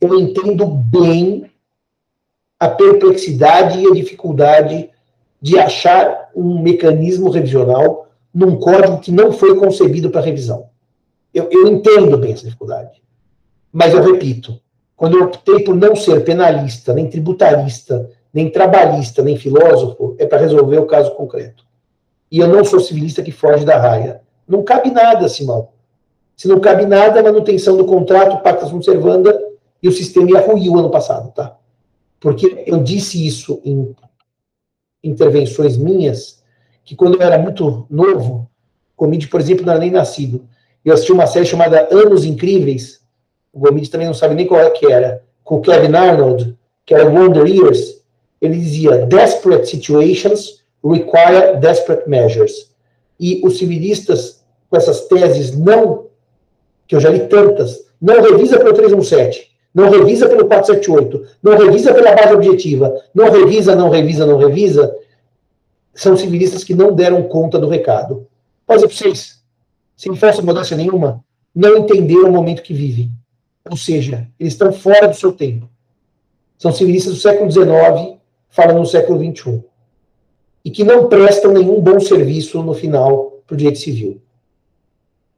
Eu 0.00 0.18
entendo 0.18 0.66
bem 0.66 1.50
a 2.58 2.68
perplexidade 2.68 3.78
e 3.80 3.86
a 3.86 3.94
dificuldade 3.94 4.88
de 5.40 5.58
achar 5.58 6.30
um 6.34 6.62
mecanismo 6.62 7.28
revisional 7.28 8.08
num 8.32 8.56
código 8.56 9.00
que 9.00 9.12
não 9.12 9.32
foi 9.32 9.56
concebido 9.56 10.10
para 10.10 10.22
revisão. 10.22 10.70
Eu, 11.34 11.48
eu 11.50 11.68
entendo 11.68 12.16
bem 12.16 12.32
essa 12.32 12.44
dificuldade. 12.44 13.02
Mas 13.70 13.92
eu 13.92 14.02
repito, 14.02 14.58
quando 14.96 15.18
eu 15.18 15.24
optei 15.24 15.62
por 15.62 15.74
não 15.74 15.94
ser 15.94 16.24
penalista, 16.24 16.94
nem 16.94 17.10
tributarista, 17.10 18.10
nem 18.36 18.50
trabalhista, 18.50 19.22
nem 19.22 19.34
filósofo, 19.34 20.14
é 20.18 20.26
para 20.26 20.36
resolver 20.36 20.76
o 20.76 20.84
caso 20.84 21.10
concreto. 21.12 21.64
E 22.30 22.38
eu 22.38 22.46
não 22.46 22.62
sou 22.66 22.78
civilista 22.78 23.22
que 23.22 23.32
foge 23.32 23.64
da 23.64 23.78
raia. 23.78 24.20
Não 24.46 24.62
cabe 24.62 24.90
nada, 24.90 25.26
Simão. 25.26 25.70
Se 26.36 26.46
não 26.46 26.60
cabe 26.60 26.84
nada, 26.84 27.18
a 27.18 27.22
manutenção 27.22 27.78
do 27.78 27.86
contrato, 27.86 28.42
pacta 28.42 28.66
sunt 28.66 28.84
servanda, 28.84 29.42
e 29.82 29.88
o 29.88 29.92
sistema 29.92 30.30
ia 30.30 30.46
ruir 30.46 30.70
o 30.70 30.78
ano 30.78 30.90
passado, 30.90 31.32
tá? 31.32 31.56
Porque 32.20 32.62
eu 32.66 32.82
disse 32.82 33.26
isso 33.26 33.58
em 33.64 33.96
intervenções 35.02 35.78
minhas, 35.78 36.42
que 36.84 36.94
quando 36.94 37.14
eu 37.14 37.22
era 37.22 37.38
muito 37.38 37.86
novo, 37.88 38.50
Gomide, 38.98 39.28
por 39.28 39.40
exemplo, 39.40 39.64
não 39.64 39.72
era 39.72 39.80
nem 39.80 39.90
nascido, 39.90 40.46
eu 40.84 40.92
assisti 40.92 41.10
uma 41.10 41.26
série 41.26 41.46
chamada 41.46 41.88
Anos 41.90 42.26
Incríveis, 42.26 43.00
o 43.50 43.60
Gomide 43.60 43.88
também 43.88 44.06
não 44.06 44.14
sabe 44.14 44.34
nem 44.34 44.46
qual 44.46 44.60
é 44.60 44.68
que 44.68 44.92
era, 44.92 45.24
com 45.42 45.56
o 45.56 45.60
Kevin 45.62 45.94
Arnold, 45.94 46.54
que 46.84 46.94
era 46.94 47.08
Wonder 47.08 47.46
Years, 47.46 47.95
ele 48.40 48.58
dizia, 48.58 49.06
desperate 49.06 49.68
situations 49.68 50.64
require 50.84 51.58
desperate 51.58 52.08
measures. 52.08 52.70
E 53.18 53.40
os 53.44 53.58
civilistas, 53.58 54.44
com 54.68 54.76
essas 54.76 55.02
teses 55.06 55.56
não, 55.56 56.06
que 56.86 56.94
eu 56.94 57.00
já 57.00 57.10
li 57.10 57.26
tantas, 57.28 57.86
não 58.00 58.20
revisa 58.20 58.58
pelo 58.58 58.72
317, 58.72 59.50
não 59.74 59.90
revisa 59.90 60.28
pelo 60.28 60.46
478, 60.46 61.26
não 61.42 61.56
revisa 61.56 61.92
pela 61.92 62.14
base 62.14 62.34
objetiva, 62.34 62.94
não 63.14 63.30
revisa, 63.30 63.74
não 63.74 63.88
revisa, 63.88 64.26
não 64.26 64.38
revisa, 64.38 64.96
são 65.94 66.16
civilistas 66.16 66.62
que 66.62 66.74
não 66.74 66.94
deram 66.94 67.22
conta 67.24 67.58
do 67.58 67.68
recado. 67.68 68.26
Pode 68.66 68.82
dizer 68.82 68.88
para 68.88 69.10
vocês, 69.10 69.42
sem 69.96 70.14
falsa 70.14 70.42
modéstia 70.42 70.76
nenhuma, 70.76 71.24
não 71.54 71.78
entenderam 71.78 72.28
o 72.28 72.32
momento 72.32 72.62
que 72.62 72.74
vivem. 72.74 73.10
Ou 73.68 73.76
seja, 73.76 74.28
eles 74.38 74.52
estão 74.52 74.72
fora 74.72 75.08
do 75.08 75.16
seu 75.16 75.32
tempo. 75.32 75.68
São 76.58 76.70
civilistas 76.72 77.14
do 77.14 77.20
século 77.20 77.50
XIX, 77.50 78.15
falando 78.48 78.78
no 78.78 78.86
século 78.86 79.18
XXI 79.18 79.62
e 80.64 80.70
que 80.70 80.82
não 80.82 81.08
prestam 81.08 81.52
nenhum 81.52 81.80
bom 81.80 82.00
serviço 82.00 82.62
no 82.62 82.74
final 82.74 83.40
para 83.46 83.54
o 83.54 83.56
direito 83.56 83.78
civil. 83.78 84.20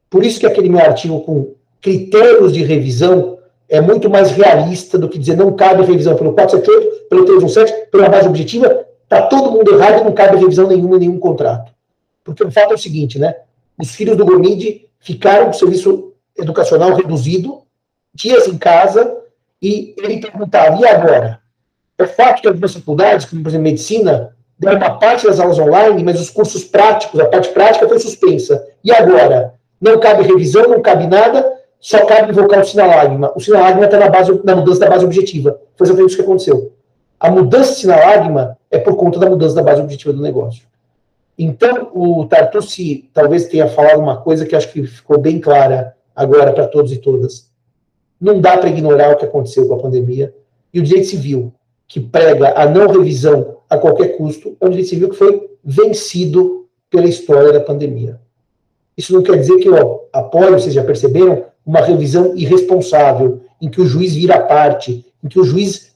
Por 0.09 0.25
isso 0.25 0.41
que 0.41 0.47
aquele 0.47 0.69
meu 0.69 0.81
artigo 0.81 1.21
com 1.21 1.55
critérios 1.81 2.53
de 2.53 2.63
revisão 2.65 3.39
é 3.69 3.81
muito 3.81 4.09
mais 4.09 4.31
realista 4.31 4.99
do 4.99 5.09
que 5.09 5.19
dizer 5.19 5.37
não 5.37 5.55
cabe 5.55 5.85
revisão 5.85 6.17
pelo 6.17 6.33
478, 6.33 7.09
pelo 7.09 7.25
317, 7.27 7.91
pela 7.91 8.09
base 8.09 8.27
objetiva, 8.27 8.87
está 9.03 9.27
todo 9.27 9.53
mundo 9.53 9.75
errado 9.75 10.01
e 10.01 10.05
não 10.05 10.13
cabe 10.13 10.39
revisão 10.39 10.67
nenhuma 10.67 10.97
em 10.97 11.01
nenhum 11.01 11.19
contrato. 11.19 11.73
Porque 12.25 12.43
o 12.43 12.51
fato 12.51 12.73
é 12.73 12.75
o 12.75 12.79
seguinte, 12.79 13.19
né? 13.19 13.35
Os 13.79 13.95
filhos 13.95 14.17
do 14.17 14.25
Gomide 14.25 14.87
ficaram 14.99 15.47
com 15.47 15.53
serviço 15.53 16.13
educacional 16.37 16.95
reduzido, 16.95 17.63
dias 18.15 18.47
em 18.47 18.57
casa, 18.57 19.17
e 19.61 19.95
ele 19.99 20.21
perguntava, 20.21 20.81
e 20.81 20.87
agora? 20.87 21.41
É 21.99 22.07
fato 22.07 22.41
que 22.41 22.49
algumas 22.49 22.73
faculdades, 22.73 23.27
como 23.27 23.43
por 23.43 23.49
exemplo 23.49 23.65
medicina, 23.65 24.33
deram 24.59 24.77
uma 24.77 24.99
parte 24.99 25.27
das 25.27 25.41
aulas 25.41 25.59
online, 25.59 26.03
mas 26.05 26.21
os 26.21 26.31
cursos 26.31 26.65
práticos, 26.65 27.19
a 27.19 27.27
parte 27.27 27.49
prática 27.51 27.89
foi 27.89 27.99
suspensa. 27.99 28.65
E 28.85 28.93
agora? 28.93 29.55
Não 29.81 29.99
cabe 29.99 30.23
revisão, 30.23 30.69
não 30.69 30.81
cabe 30.81 31.07
nada, 31.07 31.59
só 31.81 32.05
cabe 32.07 32.31
invocar 32.31 32.61
o 32.61 32.65
sinalagma. 32.65 33.33
O 33.35 33.41
sinalagma 33.41 33.85
está 33.85 33.99
na, 33.99 34.09
na 34.45 34.57
mudança 34.57 34.81
da 34.81 34.91
base 34.91 35.05
objetiva. 35.05 35.61
Foi 35.77 35.87
exatamente 35.87 36.11
isso 36.11 36.19
que 36.19 36.25
aconteceu. 36.25 36.73
A 37.21 37.31
mudança 37.31 37.73
de 37.73 37.81
sinalagma 37.81 38.57
é 38.71 38.79
por 38.79 38.97
conta 38.97 39.19
da 39.19 39.29
mudança 39.29 39.55
da 39.55 39.63
base 39.63 39.81
objetiva 39.81 40.13
do 40.13 40.23
negócio. 40.23 40.63
Então, 41.37 41.91
o 41.95 42.27
Tartucci 42.27 43.09
talvez 43.15 43.47
tenha 43.47 43.69
falado 43.69 44.01
uma 44.01 44.17
coisa 44.17 44.45
que 44.45 44.57
acho 44.57 44.73
que 44.73 44.85
ficou 44.87 45.19
bem 45.19 45.41
clara 45.41 45.95
agora 46.15 46.53
para 46.53 46.67
todos 46.67 46.93
e 46.93 46.99
todas. 46.99 47.49
Não 48.21 48.41
dá 48.41 48.59
para 48.59 48.69
ignorar 48.69 49.13
o 49.13 49.17
que 49.17 49.25
aconteceu 49.25 49.69
com 49.69 49.75
a 49.75 49.79
pandemia. 49.79 50.35
E 50.75 50.81
o 50.81 50.83
direito 50.83 51.07
civil, 51.07 51.53
que 51.89 51.99
prega 51.99 52.53
a 52.61 52.69
não 52.69 52.87
revisão 52.87 53.57
a 53.69 53.79
qualquer 53.79 54.17
custo, 54.17 54.57
é 54.61 54.67
um 54.67 54.69
direito 54.69 54.91
civil 54.91 55.09
que 55.09 55.17
foi 55.17 55.51
vencido 55.65 56.69
pela 56.91 57.09
história 57.09 57.53
da 57.53 57.61
pandemia. 57.61 58.21
Isso 58.97 59.13
não 59.13 59.23
quer 59.23 59.39
dizer 59.39 59.57
que 59.57 59.69
eu 59.69 60.09
apoio, 60.13 60.53
vocês 60.53 60.75
já 60.75 60.85
perceberam, 60.85 61.47
uma 61.65 61.81
revisão 61.81 62.37
irresponsável, 62.37 63.41
em 63.61 63.69
que 63.69 63.81
o 63.81 63.87
juiz 63.87 64.15
vira 64.15 64.41
parte, 64.41 65.05
em 65.23 65.29
que 65.29 65.39
o 65.39 65.45
juiz 65.45 65.95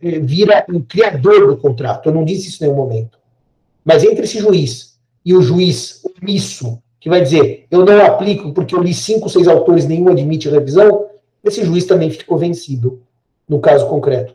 vira 0.00 0.64
o 0.68 0.80
criador 0.80 1.48
do 1.48 1.56
contrato. 1.56 2.08
Eu 2.08 2.14
não 2.14 2.24
disse 2.24 2.48
isso 2.48 2.62
em 2.62 2.66
nenhum 2.66 2.76
momento. 2.76 3.18
Mas 3.84 4.04
entre 4.04 4.24
esse 4.24 4.38
juiz 4.38 4.98
e 5.24 5.34
o 5.34 5.42
juiz 5.42 6.02
omisso, 6.04 6.82
que 7.00 7.08
vai 7.08 7.20
dizer, 7.20 7.66
eu 7.70 7.84
não 7.84 8.04
aplico 8.04 8.52
porque 8.52 8.74
eu 8.74 8.82
li 8.82 8.94
cinco, 8.94 9.28
seis 9.28 9.48
autores, 9.48 9.86
nenhum 9.86 10.08
admite 10.08 10.48
revisão, 10.48 11.06
esse 11.44 11.64
juiz 11.64 11.84
também 11.84 12.10
ficou 12.10 12.38
vencido, 12.38 13.02
no 13.48 13.60
caso 13.60 13.86
concreto. 13.88 14.34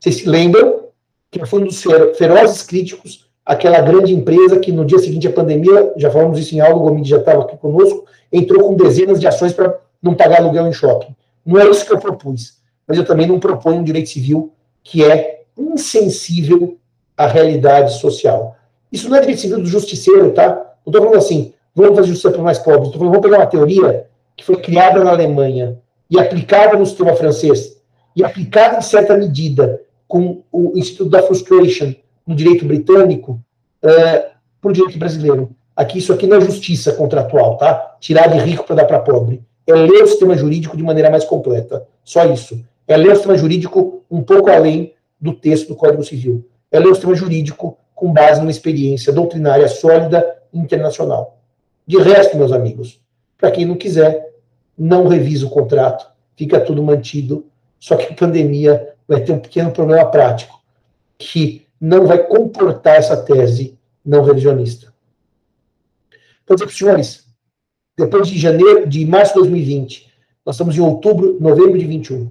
Vocês 0.00 0.16
se 0.16 0.28
lembram 0.28 0.86
que 1.30 1.44
foi 1.46 1.64
dos 1.64 1.82
ferozes 2.16 2.62
críticos 2.62 3.26
aquela 3.46 3.80
grande 3.80 4.12
empresa 4.12 4.58
que 4.58 4.72
no 4.72 4.84
dia 4.84 4.98
seguinte 4.98 5.28
à 5.28 5.32
pandemia, 5.32 5.92
já 5.96 6.10
falamos 6.10 6.36
isso 6.36 6.56
em 6.56 6.60
aula, 6.60 6.74
o 6.74 6.80
Gomide 6.80 7.08
já 7.08 7.18
estava 7.18 7.42
aqui 7.42 7.56
conosco, 7.56 8.04
entrou 8.32 8.64
com 8.64 8.74
dezenas 8.74 9.20
de 9.20 9.26
ações 9.28 9.52
para 9.52 9.78
não 10.02 10.14
pagar 10.14 10.40
aluguel 10.40 10.66
em 10.66 10.72
shopping. 10.72 11.14
Não 11.44 11.60
é 11.60 11.70
isso 11.70 11.86
que 11.86 11.92
eu 11.92 12.00
propus, 12.00 12.56
mas 12.88 12.98
eu 12.98 13.04
também 13.04 13.26
não 13.26 13.38
proponho 13.38 13.78
um 13.78 13.84
direito 13.84 14.08
civil 14.08 14.52
que 14.82 15.04
é 15.04 15.44
insensível 15.56 16.76
à 17.16 17.28
realidade 17.28 17.94
social. 18.00 18.56
Isso 18.90 19.08
não 19.08 19.16
é 19.16 19.20
direito 19.20 19.40
civil 19.40 19.60
do 19.60 19.66
justiceiro, 19.66 20.32
tá? 20.32 20.48
Não 20.84 20.90
estou 20.90 21.02
falando 21.02 21.18
assim, 21.18 21.54
vamos 21.72 21.96
fazer 21.96 22.08
justiça 22.08 22.32
para 22.32 22.42
mais 22.42 22.58
pobres. 22.58 22.86
Estou 22.86 22.98
falando, 22.98 23.14
vamos 23.14 23.26
pegar 23.26 23.38
uma 23.38 23.46
teoria 23.46 24.06
que 24.36 24.44
foi 24.44 24.56
criada 24.56 25.04
na 25.04 25.10
Alemanha 25.12 25.78
e 26.10 26.18
aplicada 26.18 26.76
no 26.76 26.84
sistema 26.84 27.14
francês 27.14 27.80
e 28.14 28.24
aplicada 28.24 28.78
em 28.78 28.82
certa 28.82 29.16
medida 29.16 29.80
com 30.06 30.42
o 30.52 30.72
Instituto 30.76 31.10
da 31.10 31.22
Frustration 31.22 31.94
no 32.26 32.34
direito 32.34 32.64
britânico 32.64 33.40
é, 33.82 34.30
para 34.60 34.70
o 34.70 34.72
direito 34.72 34.98
brasileiro. 34.98 35.50
Aqui, 35.74 35.98
isso 35.98 36.12
aqui 36.12 36.26
não 36.26 36.38
é 36.38 36.40
justiça 36.40 36.92
contratual, 36.92 37.56
tá? 37.56 37.96
Tirar 38.00 38.28
de 38.28 38.38
rico 38.38 38.64
para 38.64 38.76
dar 38.76 38.84
para 38.84 39.00
pobre. 39.00 39.42
É 39.66 39.74
ler 39.74 40.04
o 40.04 40.06
sistema 40.06 40.36
jurídico 40.36 40.76
de 40.76 40.82
maneira 40.82 41.10
mais 41.10 41.24
completa. 41.24 41.86
Só 42.02 42.24
isso. 42.24 42.64
É 42.88 42.96
ler 42.96 43.12
o 43.12 43.14
sistema 43.14 43.36
jurídico 43.36 44.02
um 44.10 44.22
pouco 44.22 44.48
além 44.48 44.94
do 45.20 45.32
texto 45.32 45.68
do 45.68 45.76
Código 45.76 46.04
Civil. 46.04 46.48
É 46.70 46.78
ler 46.78 46.88
o 46.88 46.94
sistema 46.94 47.14
jurídico 47.14 47.76
com 47.94 48.12
base 48.12 48.40
numa 48.40 48.50
experiência 48.50 49.12
doutrinária 49.12 49.68
sólida 49.68 50.36
internacional. 50.52 51.38
De 51.86 51.98
resto, 51.98 52.36
meus 52.36 52.52
amigos, 52.52 53.00
para 53.38 53.50
quem 53.50 53.64
não 53.64 53.76
quiser, 53.76 54.32
não 54.78 55.06
revisa 55.06 55.46
o 55.46 55.50
contrato, 55.50 56.06
fica 56.36 56.60
tudo 56.60 56.82
mantido 56.82 57.46
Só 57.78 57.96
que 57.96 58.12
a 58.12 58.16
pandemia 58.16 58.94
vai 59.06 59.22
ter 59.22 59.32
um 59.32 59.38
pequeno 59.38 59.70
problema 59.70 60.10
prático, 60.10 60.60
que 61.18 61.66
não 61.80 62.06
vai 62.06 62.18
comportar 62.24 62.96
essa 62.96 63.16
tese 63.16 63.78
não 64.04 64.22
revisionista. 64.22 64.92
Vou 66.46 66.56
dizer 66.56 66.66
para 66.66 66.72
os 66.72 66.78
senhores, 66.78 67.26
depois 67.96 68.28
de 68.28 68.38
janeiro, 68.38 68.86
de 68.86 69.04
março 69.04 69.34
de 69.34 69.40
2020, 69.40 70.12
nós 70.44 70.54
estamos 70.54 70.76
em 70.76 70.80
outubro, 70.80 71.38
novembro 71.40 71.78
de 71.78 71.86
21. 71.86 72.30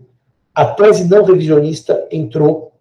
A 0.53 0.65
tese 0.65 1.03
não 1.05 1.23
revisionista 1.23 2.07
entrou 2.09 2.73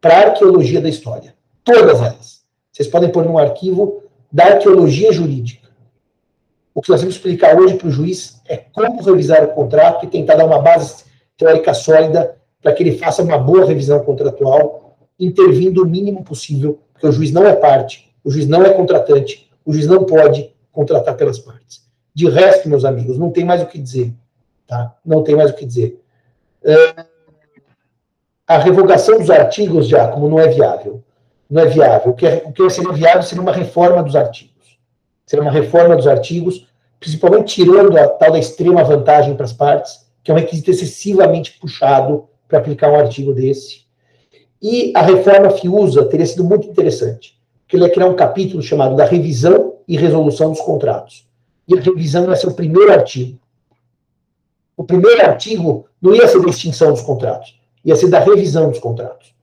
para 0.00 0.14
a 0.14 0.26
arqueologia 0.28 0.80
da 0.80 0.88
história. 0.88 1.34
Todas 1.62 2.00
elas. 2.00 2.44
Vocês 2.72 2.88
podem 2.88 3.10
pôr 3.10 3.24
num 3.24 3.38
arquivo 3.38 4.02
da 4.32 4.44
arqueologia 4.44 5.12
jurídica. 5.12 5.68
O 6.74 6.80
que 6.80 6.90
nós 6.90 7.00
vamos 7.00 7.16
explicar 7.16 7.58
hoje 7.58 7.74
para 7.74 7.88
o 7.88 7.90
juiz 7.90 8.40
é 8.46 8.56
como 8.56 9.02
revisar 9.02 9.44
o 9.44 9.54
contrato 9.54 10.04
e 10.04 10.08
tentar 10.08 10.34
dar 10.34 10.44
uma 10.44 10.60
base 10.60 11.04
teórica 11.36 11.74
sólida 11.74 12.35
para 12.66 12.72
que 12.72 12.82
ele 12.82 12.98
faça 12.98 13.22
uma 13.22 13.38
boa 13.38 13.64
revisão 13.64 14.00
contratual, 14.00 14.96
intervindo 15.20 15.84
o 15.84 15.86
mínimo 15.86 16.24
possível, 16.24 16.80
porque 16.92 17.06
o 17.06 17.12
juiz 17.12 17.30
não 17.30 17.46
é 17.46 17.54
parte, 17.54 18.12
o 18.24 18.30
juiz 18.30 18.48
não 18.48 18.64
é 18.64 18.70
contratante, 18.70 19.48
o 19.64 19.72
juiz 19.72 19.86
não 19.86 20.02
pode 20.02 20.52
contratar 20.72 21.14
pelas 21.14 21.38
partes. 21.38 21.86
De 22.12 22.28
resto, 22.28 22.68
meus 22.68 22.84
amigos, 22.84 23.18
não 23.18 23.30
tem 23.30 23.44
mais 23.44 23.62
o 23.62 23.66
que 23.66 23.78
dizer. 23.78 24.12
Tá? 24.66 24.96
Não 25.06 25.22
tem 25.22 25.36
mais 25.36 25.52
o 25.52 25.54
que 25.54 25.64
dizer. 25.64 26.02
É, 26.64 27.06
a 28.48 28.58
revogação 28.58 29.16
dos 29.20 29.30
artigos, 29.30 29.86
Giacomo, 29.86 30.28
não 30.28 30.40
é 30.40 30.48
viável. 30.48 31.04
Não 31.48 31.62
é 31.62 31.66
viável. 31.66 32.10
O 32.10 32.14
que, 32.14 32.26
é, 32.26 32.42
o 32.44 32.52
que 32.52 32.68
seria 32.68 32.92
viável 32.92 33.22
seria 33.22 33.42
uma 33.42 33.52
reforma 33.52 34.02
dos 34.02 34.16
artigos. 34.16 34.76
Seria 35.24 35.44
uma 35.44 35.52
reforma 35.52 35.94
dos 35.94 36.08
artigos, 36.08 36.66
principalmente 36.98 37.54
tirando 37.54 37.96
a 37.96 38.08
tal 38.08 38.32
da 38.32 38.40
extrema 38.40 38.82
vantagem 38.82 39.36
para 39.36 39.44
as 39.44 39.52
partes, 39.52 40.04
que 40.24 40.32
é 40.32 40.34
um 40.34 40.38
requisito 40.38 40.72
excessivamente 40.72 41.52
puxado 41.60 42.28
para 42.48 42.58
aplicar 42.58 42.90
um 42.90 42.96
artigo 42.96 43.32
desse. 43.32 43.86
E 44.62 44.92
a 44.94 45.02
reforma 45.02 45.50
FIUSA 45.50 46.06
teria 46.06 46.26
sido 46.26 46.44
muito 46.44 46.68
interessante, 46.68 47.38
porque 47.62 47.76
ele 47.76 47.84
ia 47.84 47.92
criar 47.92 48.06
um 48.06 48.16
capítulo 48.16 48.62
chamado 48.62 48.96
da 48.96 49.04
revisão 49.04 49.76
e 49.86 49.96
resolução 49.96 50.50
dos 50.50 50.60
contratos. 50.60 51.26
E 51.68 51.76
a 51.76 51.80
revisão 51.80 52.28
ia 52.28 52.36
ser 52.36 52.48
o 52.48 52.54
primeiro 52.54 52.92
artigo. 52.92 53.38
O 54.76 54.84
primeiro 54.84 55.24
artigo 55.24 55.86
não 56.00 56.14
ia 56.14 56.28
ser 56.28 56.40
da 56.40 56.50
extinção 56.50 56.92
dos 56.92 57.02
contratos, 57.02 57.58
ia 57.84 57.96
ser 57.96 58.08
da 58.08 58.18
revisão 58.18 58.70
dos 58.70 58.78
contratos. 58.78 59.34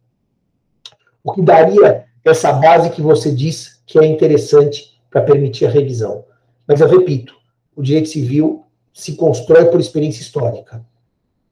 O 1.24 1.32
que 1.34 1.42
daria 1.42 2.06
essa 2.24 2.52
base 2.54 2.90
que 2.90 3.02
você 3.02 3.32
diz 3.32 3.82
que 3.86 4.00
é 4.00 4.06
interessante 4.06 5.00
para 5.10 5.22
permitir 5.22 5.66
a 5.66 5.70
revisão. 5.70 6.26
Mas 6.68 6.80
eu 6.82 6.88
repito, 6.88 7.36
o 7.76 7.82
direito 7.82 8.10
civil 8.10 8.66
se 8.94 9.16
constrói 9.16 9.66
por 9.66 9.80
experiência 9.80 10.22
histórica. 10.22 10.86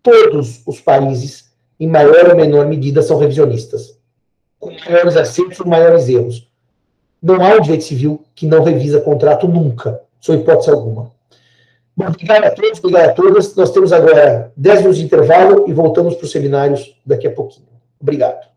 Todos 0.04 0.62
os 0.66 0.82
países, 0.82 1.52
em 1.80 1.88
maior 1.88 2.30
ou 2.30 2.36
menor 2.36 2.66
medida, 2.68 3.02
são 3.02 3.18
revisionistas, 3.18 3.98
com 4.60 4.72
maiores 4.72 5.16
acertos 5.16 5.60
ou 5.60 5.68
maiores 5.68 6.10
erros. 6.10 6.48
Não 7.22 7.36
há 7.42 7.56
um 7.56 7.62
direito 7.62 7.84
civil 7.84 8.24
que 8.34 8.48
não 8.48 8.64
revisa 8.64 9.00
contrato 9.02 9.48
nunca, 9.48 10.02
sob 10.20 10.40
hipótese 10.40 10.72
alguma. 10.72 11.12
Bom, 11.96 12.08
obrigado 12.08 12.46
a 12.46 12.52
todos, 12.52 12.80
obrigado 12.80 13.10
a 13.10 13.14
todas. 13.14 13.56
Nós 13.56 13.72
temos 13.72 13.94
agora 13.94 14.52
10 14.56 14.78
minutos 14.80 14.98
de 14.98 15.06
intervalo 15.06 15.66
e 15.68 15.74
voltamos 15.74 16.16
para 16.16 16.26
os 16.26 16.32
seminários 16.32 16.96
daqui 17.06 17.28
a 17.28 17.32
pouquinho. 17.32 17.68
Obrigado. 18.00 18.51